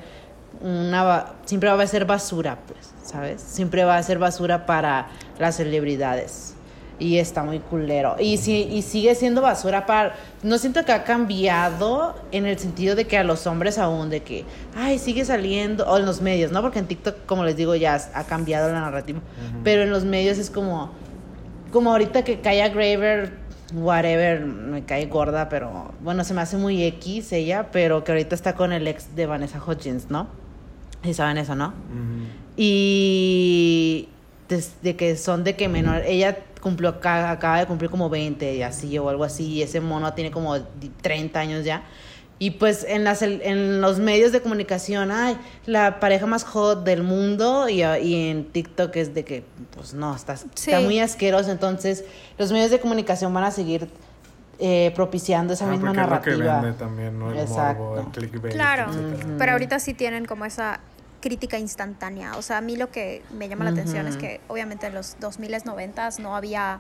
una 0.62 1.34
siempre 1.46 1.70
va 1.70 1.82
a 1.82 1.88
ser 1.88 2.06
basura, 2.06 2.58
pues, 2.68 2.92
¿sabes? 3.04 3.42
Siempre 3.42 3.84
va 3.84 3.98
a 3.98 4.04
ser 4.04 4.20
basura 4.20 4.66
para 4.66 5.08
las 5.38 5.56
celebridades. 5.58 6.56
Y 7.02 7.18
está 7.18 7.44
muy 7.44 7.60
culero. 7.60 8.18
Y, 8.20 8.36
si, 8.36 8.64
y 8.64 8.82
sigue 8.82 9.16
siendo 9.16 9.42
basura 9.42 9.86
para... 9.86 10.16
No 10.44 10.58
siento 10.58 10.84
que 10.84 10.92
ha 10.92 11.06
cambiado 11.06 12.14
en 12.34 12.46
el 12.46 12.60
sentido 12.60 12.94
de 12.94 13.08
que 13.08 13.18
a 13.18 13.24
los 13.24 13.48
hombres 13.48 13.78
aún, 13.78 14.10
de 14.10 14.22
que, 14.22 14.44
ay, 14.76 15.00
sigue 15.00 15.24
saliendo, 15.24 15.88
o 15.88 15.98
en 15.98 16.06
los 16.06 16.20
medios, 16.20 16.52
¿no? 16.52 16.62
Porque 16.62 16.80
en 16.80 16.88
TikTok, 16.88 17.26
como 17.26 17.46
les 17.46 17.56
digo, 17.56 17.74
ya 17.74 17.98
ha 18.14 18.26
cambiado 18.26 18.68
la 18.68 18.82
narrativa. 18.82 19.22
Pero 19.64 19.84
en 19.84 19.92
los 19.92 20.04
medios 20.04 20.38
es 20.38 20.50
como, 20.50 20.92
como 21.72 21.92
ahorita 21.92 22.26
que 22.26 22.42
Kaya 22.42 22.68
Graver, 22.68 23.32
whatever, 23.74 24.42
me 24.42 24.84
cae 24.84 25.06
gorda, 25.06 25.50
pero 25.50 25.94
bueno, 26.02 26.24
se 26.24 26.34
me 26.34 26.42
hace 26.42 26.58
muy 26.58 26.84
X 26.84 27.32
ella, 27.32 27.70
pero 27.72 28.04
que 28.04 28.12
ahorita 28.12 28.36
está 28.36 28.56
con 28.56 28.72
el 28.74 28.88
ex 28.88 29.16
de 29.16 29.26
Vanessa 29.26 29.62
Hudgens, 29.66 30.10
¿no? 30.10 30.28
Sí 31.04 31.14
saben 31.14 31.38
eso, 31.38 31.56
¿no? 31.56 31.74
Y 32.58 34.10
desde 34.48 34.96
que 34.96 35.16
son 35.16 35.44
de 35.44 35.56
que 35.56 35.70
menor, 35.70 36.02
ella 36.06 36.38
cumplió, 36.62 36.90
acaba 36.90 37.60
de 37.60 37.66
cumplir 37.66 37.90
como 37.90 38.10
20 38.10 38.56
y 38.56 38.64
así 38.64 38.98
o 38.98 39.10
algo 39.10 39.24
así, 39.24 39.46
y 39.48 39.62
ese 39.62 39.80
mono 39.80 40.14
tiene 40.14 40.32
como 40.32 40.58
30 41.02 41.40
años 41.40 41.64
ya. 41.64 41.84
Y 42.42 42.52
pues 42.52 42.86
en, 42.88 43.04
las, 43.04 43.22
en 43.22 43.82
los 43.82 44.00
medios 44.00 44.32
de 44.32 44.42
comunicación, 44.42 45.12
ay, 45.12 45.38
la 45.66 46.00
pareja 46.00 46.26
más 46.26 46.46
hot 46.46 46.86
del 46.86 47.04
mundo 47.04 47.68
y, 47.68 47.84
y 47.84 48.30
en 48.30 48.46
TikTok 48.46 48.96
es 48.96 49.14
de 49.14 49.26
que, 49.26 49.44
pues 49.76 49.94
no, 49.94 50.16
está, 50.16 50.36
muy 50.82 51.00
asqueroso. 51.02 51.52
Entonces, 51.52 52.06
los 52.38 52.52
medios 52.54 52.72
de 52.72 52.80
comunicación 52.80 53.34
van 53.34 53.44
a 53.44 53.52
seguir 53.52 53.90
eh, 54.58 54.92
propiciando 54.96 55.54
esa 55.54 55.66
Ah, 55.68 55.72
misma 55.72 55.88
porque 55.94 56.00
es 56.02 56.08
lo 56.10 56.22
que 56.22 56.30
narrativa. 56.32 56.62
vende 56.62 56.78
también, 56.80 57.20
¿no? 57.20 57.32
El 57.32 57.40
Exacto. 57.40 57.84
morbo, 57.84 58.00
el 58.00 58.06
clickbait, 58.08 58.54
Claro, 58.54 58.90
etcétera. 58.90 59.36
pero 59.38 59.52
ahorita 59.54 59.80
sí 59.80 59.94
tienen 59.94 60.24
como 60.26 60.46
esa 60.46 60.80
crítica 61.22 61.60
instantánea. 61.60 62.38
O 62.38 62.42
sea, 62.42 62.60
a 62.60 62.62
mí 62.62 62.78
lo 62.78 62.90
que 62.90 63.22
me 63.38 63.50
llama 63.50 63.66
la 63.66 63.72
atención 63.72 64.08
es 64.08 64.16
que 64.16 64.40
obviamente 64.48 64.88
en 64.88 64.94
los 64.94 65.18
2000s, 65.20 65.64
90s 65.64 66.20
no 66.20 66.36
había 66.38 66.80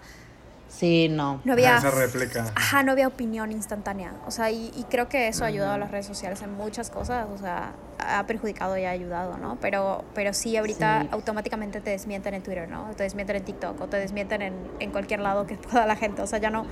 Sí, 0.69 1.09
no. 1.09 1.41
no 1.43 1.53
había 1.53 1.75
Ah, 1.75 1.77
esa 1.79 1.91
réplica. 1.91 2.45
Ajá, 2.55 2.83
no 2.83 2.91
había 2.91 3.07
opinión 3.07 3.51
instantánea. 3.51 4.13
O 4.27 4.31
sea, 4.31 4.51
y, 4.51 4.71
y 4.77 4.83
creo 4.89 5.09
que 5.09 5.27
eso 5.27 5.43
ha 5.43 5.47
ayudado 5.47 5.73
a 5.73 5.77
las 5.79 5.89
redes 5.91 6.05
sociales 6.05 6.41
en 6.43 6.53
muchas 6.53 6.89
cosas. 6.91 7.27
O 7.33 7.37
sea, 7.37 7.73
ha 7.97 8.25
perjudicado 8.27 8.77
y 8.77 8.85
ha 8.85 8.91
ayudado, 8.91 9.37
¿no? 9.37 9.57
Pero, 9.59 10.05
pero 10.13 10.31
sí, 10.31 10.55
ahorita 10.55 11.01
Sí. 11.01 11.09
automáticamente 11.11 11.81
te 11.81 11.89
desmienten 11.89 12.35
en 12.35 12.43
Twitter, 12.43 12.69
¿no? 12.69 12.85
Te 12.95 13.03
desmienten 13.03 13.37
en 13.37 13.43
TikTok 13.45 13.81
o 13.81 13.87
te 13.87 13.97
desmienten 13.97 14.41
en, 14.43 14.53
en 14.79 14.91
cualquier 14.91 15.19
lado 15.21 15.45
que 15.47 15.55
pueda 15.71 15.85
la 15.85 15.95
gente. 15.95 16.21
O 16.21 16.27
sea, 16.27 16.39
ya 16.39 16.49
no. 16.51 16.65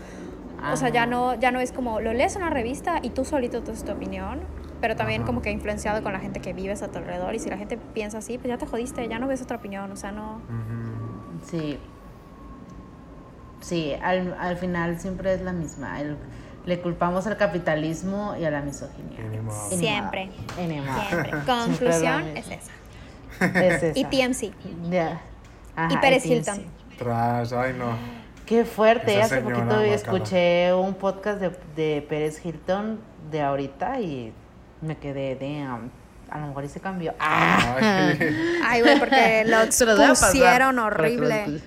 O 0.71 0.75
sea, 0.77 0.89
ya 0.89 1.05
no, 1.05 1.35
ya 1.35 1.51
no 1.51 1.59
es 1.59 1.71
como 1.71 1.99
lo 1.99 2.13
lees 2.13 2.35
en 2.35 2.41
una 2.43 2.51
revista 2.51 2.99
y 3.03 3.11
tú 3.11 3.25
solito 3.25 3.61
te 3.61 3.73
tu 3.73 3.91
opinión, 3.91 4.39
pero 4.81 4.95
también 4.95 5.21
Ajá. 5.21 5.27
como 5.27 5.41
que 5.43 5.51
influenciado 5.51 6.01
con 6.01 6.13
la 6.13 6.19
gente 6.19 6.39
que 6.39 6.53
vives 6.53 6.81
a 6.81 6.87
tu 6.87 6.97
alrededor. 6.97 7.35
Y 7.35 7.39
si 7.39 7.49
la 7.49 7.57
gente 7.57 7.77
piensa 7.77 8.19
así, 8.19 8.37
pues 8.37 8.47
ya 8.49 8.57
te 8.57 8.65
jodiste, 8.65 9.07
ya 9.07 9.19
no 9.19 9.27
ves 9.27 9.41
otra 9.41 9.57
opinión. 9.57 9.91
O 9.91 9.95
sea, 9.95 10.11
no. 10.11 10.41
Sí. 11.45 11.79
Sí, 13.61 13.93
al, 14.01 14.35
al 14.39 14.57
final 14.57 14.99
siempre 14.99 15.33
es 15.33 15.41
la 15.41 15.53
misma. 15.53 15.99
El- 16.01 16.17
le 16.67 16.81
culpamos 16.81 17.25
al 17.27 17.37
capitalismo 17.37 18.35
y 18.37 18.43
a 18.43 18.51
la 18.51 18.61
misoginia. 18.61 19.17
Siempre. 19.69 20.25
modo. 20.25 20.99
Siempre. 21.09 21.31
Conclusión 21.45 22.27
es 22.35 22.45
esa. 22.47 23.57
Es 23.59 23.83
esa. 23.83 23.97
Y 23.99 24.03
TMC. 24.03 24.51
Ya. 24.91 25.21
Ajá, 25.77 25.93
Y 25.93 25.97
Pérez. 25.97 26.25
Hilton. 26.25 26.65
Trash, 26.97 27.53
ay 27.53 27.73
no. 27.77 27.95
Qué 28.45 28.65
fuerte. 28.65 29.15
Esa 29.15 29.25
Hace 29.25 29.41
poquito 29.41 29.81
escuché 29.81 30.73
un 30.73 30.93
podcast 30.95 31.39
de, 31.39 31.51
de 31.75 32.05
Pérez 32.07 32.45
Hilton 32.45 32.99
de 33.31 33.41
ahorita 33.41 34.01
y 34.01 34.33
me 34.81 34.97
quedé 34.97 35.35
de... 35.35 35.61
a 35.61 36.39
lo 36.39 36.47
mejor 36.47 36.65
y 36.65 36.69
se 36.69 36.81
cambió. 36.81 37.13
¡Ah! 37.19 37.77
Ay. 38.65 38.81
Güey, 38.81 38.99
porque 38.99 39.45
lo 39.47 40.09
pusieron 40.09 40.79
horrible. 40.79 41.61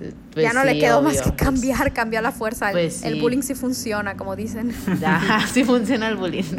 Escuchen. 0.00 0.14
Pues 0.32 0.44
ya 0.44 0.52
no 0.52 0.64
le 0.64 0.78
quedó 0.78 1.02
más 1.02 1.20
que 1.22 1.32
cambiar, 1.34 1.92
cambió 1.92 2.18
a 2.18 2.22
la 2.22 2.32
fuerza. 2.32 2.68
El, 2.68 2.72
Pues 2.72 3.02
el 3.04 3.14
sí. 3.14 3.20
bullying 3.20 3.42
sí 3.42 3.54
funciona, 3.54 4.16
como 4.16 4.34
dicen. 4.36 4.72
Ya, 5.00 5.40
sí 5.52 5.64
funciona 5.64 6.08
el 6.08 6.16
bullying. 6.16 6.44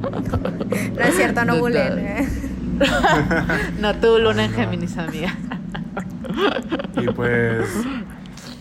No 0.00 1.02
es 1.02 1.14
cierto, 1.16 1.44
no 1.44 1.56
Total. 1.58 1.60
bullying. 1.60 2.06
eh. 2.06 2.28
No, 3.80 3.94
tú, 3.96 4.18
Luna 4.18 4.44
en 4.46 4.52
Géminis, 4.52 4.96
amiga. 4.96 5.36
Y 6.96 7.06
pues, 7.12 7.66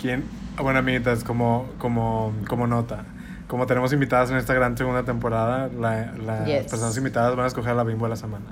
¿quién? 0.01 0.23
Bueno, 0.61 0.79
amiguitas, 0.79 1.23
como, 1.23 1.69
como, 1.77 2.33
como 2.47 2.67
nota, 2.67 3.05
como 3.47 3.65
tenemos 3.67 3.93
invitadas 3.93 4.29
en 4.31 4.37
esta 4.37 4.53
gran 4.53 4.75
segunda 4.77 5.03
temporada, 5.03 5.69
la- 5.69 6.11
las 6.25 6.45
Yes. 6.45 6.63
personas 6.69 6.97
invitadas 6.97 7.35
van 7.35 7.45
a 7.45 7.47
escoger 7.47 7.71
a 7.71 7.75
la 7.75 7.83
bimbo 7.83 8.05
de 8.05 8.09
la 8.09 8.15
semana. 8.17 8.45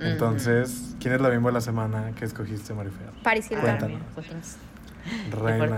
Entonces, 0.00 0.94
¿quién 1.00 1.14
es 1.14 1.20
la 1.20 1.28
bimbo 1.28 1.48
de 1.48 1.54
la 1.54 1.60
semana 1.60 2.12
que 2.16 2.24
escogiste, 2.24 2.74
Marifer? 2.74 3.08
Paris 3.24 3.50
Hilton. 3.50 3.98
Reina. 5.30 5.76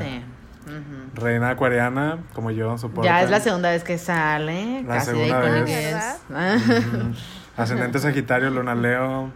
Reina 1.15 1.51
acuariana, 1.51 2.19
como 2.33 2.51
yo. 2.51 2.77
Ya 3.03 3.23
es 3.23 3.31
la 3.31 3.41
segunda 3.41 3.71
vez 3.71 3.85
que 3.85 3.99
sale. 3.99 4.83
La 4.83 4.95
casi 4.95 5.11
de 5.13 5.17
segunda 5.29 5.47
icónica 5.61 6.19
vez. 6.31 7.17
Ascendente 7.57 7.99
Sagitario, 7.99 8.51
Luna 8.51 8.75
Leo. 8.75 9.31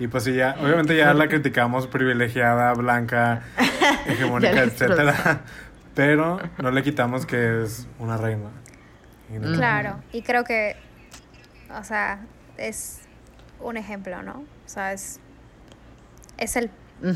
Y 0.00 0.08
pues 0.08 0.24
sí, 0.24 0.34
ya, 0.34 0.56
obviamente 0.60 0.96
ya 0.96 1.14
la 1.14 1.28
criticamos 1.28 1.86
privilegiada, 1.86 2.72
blanca, 2.74 3.42
hegemónica, 4.06 4.62
etcétera. 4.64 5.42
Pero 5.94 6.40
no 6.58 6.70
le 6.72 6.82
quitamos 6.82 7.24
que 7.26 7.62
es 7.62 7.86
una 8.00 8.16
reina. 8.16 8.48
Y 9.32 9.38
no- 9.38 9.52
Claro, 9.56 10.00
y 10.12 10.22
creo 10.22 10.42
que, 10.42 10.74
o 11.78 11.84
sea, 11.84 12.18
es 12.58 13.02
un 13.60 13.76
ejemplo, 13.76 14.20
¿no? 14.22 14.38
O 14.40 14.68
sea, 14.68 14.92
es, 14.92 15.20
es 16.38 16.56
el 16.56 16.70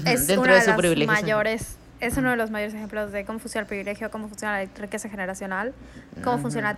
es 0.05 0.29
dentro 0.29 0.43
una 0.45 0.55
de 0.55 0.61
de, 0.61 0.67
las 0.69 0.77
privilegio. 0.77 1.13
mayores, 1.13 1.78
es 2.01 2.17
uno 2.17 2.31
de 2.31 2.37
los 2.37 2.51
mayores 2.51 2.75
ejemplos 2.75 3.13
de 3.13 3.25
cómo 3.25 3.39
funciona 3.39 3.63
el 3.63 3.69
privilegio, 3.69 4.11
cómo 4.11 4.29
funciona 4.29 4.63
la 4.63 4.69
riqueza 4.77 5.09
generacional, 5.09 5.75
cómo 6.23 6.39
funciona 6.39 6.77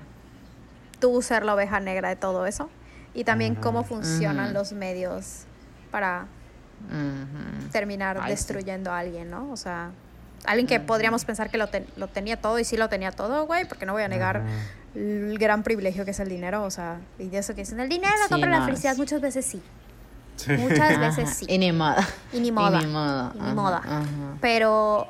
tú 0.98 1.20
ser 1.22 1.44
la 1.44 1.54
oveja 1.54 1.80
negra 1.80 2.08
de 2.08 2.16
todo 2.16 2.46
eso 2.46 2.70
y 3.14 3.24
también 3.24 3.54
cómo 3.54 3.84
funcionan 3.84 4.52
los 4.54 4.72
medios 4.72 5.44
para 5.90 6.26
terminar 7.72 8.16
Ay, 8.18 8.22
sí. 8.24 8.30
destruyendo 8.30 8.90
a 8.92 8.98
alguien, 8.98 9.30
¿no? 9.30 9.50
O 9.50 9.56
sea, 9.56 9.90
alguien 10.46 10.66
que 10.66 10.80
podríamos 10.80 11.24
pensar 11.24 11.50
que 11.50 11.58
lo, 11.58 11.68
ten- 11.68 11.86
lo 11.96 12.08
tenía 12.08 12.36
todo 12.40 12.58
y 12.58 12.64
sí 12.64 12.76
lo 12.76 12.88
tenía 12.88 13.12
todo, 13.12 13.46
güey, 13.46 13.66
porque 13.66 13.86
no 13.86 13.92
voy 13.92 14.02
a 14.02 14.08
negar 14.08 14.42
el 14.94 15.36
gran 15.38 15.62
privilegio 15.62 16.04
que 16.04 16.10
es 16.12 16.20
el 16.20 16.28
dinero, 16.28 16.62
o 16.64 16.70
sea, 16.70 16.98
y 17.18 17.28
de 17.28 17.38
eso 17.38 17.54
que 17.54 17.60
dicen, 17.62 17.78
el 17.80 17.88
dinero 17.88 18.12
Sí, 18.26 18.30
compra 18.32 18.50
la 18.58 18.64
felicidad, 18.64 18.96
muchas 18.96 19.20
veces 19.20 19.44
sí, 19.44 19.62
Sí. 20.44 20.52
muchas 20.52 20.80
Ajá, 20.80 20.98
veces 21.16 21.30
sí. 21.36 21.46
Y 21.48 21.58
ni 21.58 21.72
modo. 21.72 21.96
Y 22.32 22.40
ni 22.40 22.52
moda. 22.52 22.80
Y 22.80 22.84
ni. 22.84 22.90
Y 23.50 23.54
moda. 23.54 23.78
ajá. 23.84 24.02
Pero, 24.40 25.06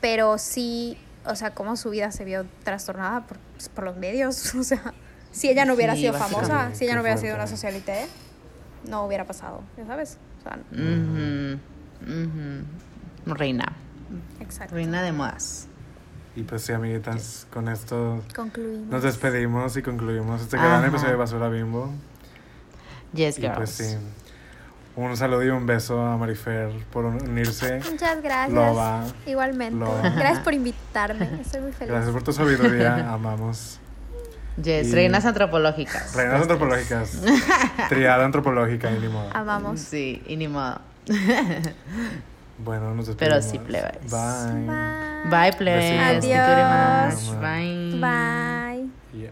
pero 0.00 0.38
sí, 0.38 0.98
o 1.26 1.34
sea, 1.36 1.54
cómo 1.54 1.76
su 1.76 1.90
vida 1.90 2.10
se 2.12 2.24
vio 2.24 2.44
trastornada 2.64 3.26
por, 3.26 3.38
pues, 3.56 3.68
por 3.68 3.84
los 3.84 3.96
medios. 3.96 4.54
O 4.58 4.62
sea, 4.62 4.92
si 5.32 5.48
ella 5.50 5.64
no 5.64 5.74
hubiera 5.74 5.94
Sí, 5.94 6.00
sido 6.02 6.14
famosa, 6.14 6.70
si 6.74 6.84
ella 6.84 6.94
no 6.94 7.00
hubiera 7.02 7.16
sido 7.18 7.34
una 7.34 7.46
socialité, 7.48 8.06
no 8.88 9.04
hubiera 9.04 9.24
pasado, 9.26 9.62
ya 9.76 9.84
sabes. 9.86 10.18
O 10.40 10.42
sea. 10.42 10.58
Reina. 13.26 13.72
exacto. 14.40 14.74
Reina 14.74 15.02
de 15.02 15.12
modas. 15.12 15.66
Y 16.36 16.42
pues 16.42 16.62
sí, 16.62 16.72
amiguitas, 16.72 17.46
con 17.52 17.68
esto 17.68 18.22
Concluimos. 18.34 18.88
nos 18.88 19.02
despedimos 19.04 19.76
y 19.76 19.82
concluimos 19.82 20.40
este 20.42 20.56
gran 20.56 20.84
episodio 20.84 21.12
de 21.12 21.16
Basura 21.16 21.48
Bimbo. 21.48 21.90
Yes, 23.12 23.38
Y 23.38 23.42
girls. 23.42 23.56
pues 23.56 23.70
sí, 23.70 23.96
un 24.96 25.16
saludo 25.16 25.42
y 25.42 25.48
un 25.48 25.66
beso 25.66 26.00
a 26.00 26.16
Marifer 26.16 26.70
por 26.92 27.04
unirse. 27.04 27.80
Muchas 27.90 28.22
gracias. 28.22 28.52
Loba. 28.52 29.04
Igualmente. 29.26 29.76
Loba. 29.78 30.08
Gracias 30.10 30.40
por 30.40 30.54
invitarme. 30.54 31.28
Estoy 31.40 31.60
muy 31.62 31.72
feliz. 31.72 31.90
Gracias 31.92 32.12
por 32.12 32.22
tu 32.22 32.32
sabiduría, 32.32 33.12
amamos. 33.12 33.80
Yes, 34.62 34.88
Y- 34.88 34.92
reinas 34.94 35.24
antropológicas. 35.24 36.14
Reinas 36.14 36.42
antropológicas. 36.42 37.20
Triada 37.88 38.24
antropológica 38.24 38.90
y 38.92 38.98
ni 39.00 39.08
modo. 39.08 39.28
Amamos. 39.34 39.80
Sí, 39.80 40.22
y 40.26 40.36
ni 40.36 40.48
modo. 40.48 40.80
Bueno, 42.56 42.94
nos 42.94 43.08
Pero 43.16 43.34
despedimos. 43.34 43.44
sí, 43.50 43.58
plebes. 43.58 44.12
Bye. 44.12 44.64
Bye. 44.64 45.28
Bye, 45.50 45.52
plebes. 45.58 46.00
Thank 46.00 46.22
you 46.22 46.28
very 46.28 46.62
Adiós. 46.62 47.24
much. 47.24 47.40
Bye. 47.40 47.98
Bye. 48.00 48.88
Yeah. 49.12 49.30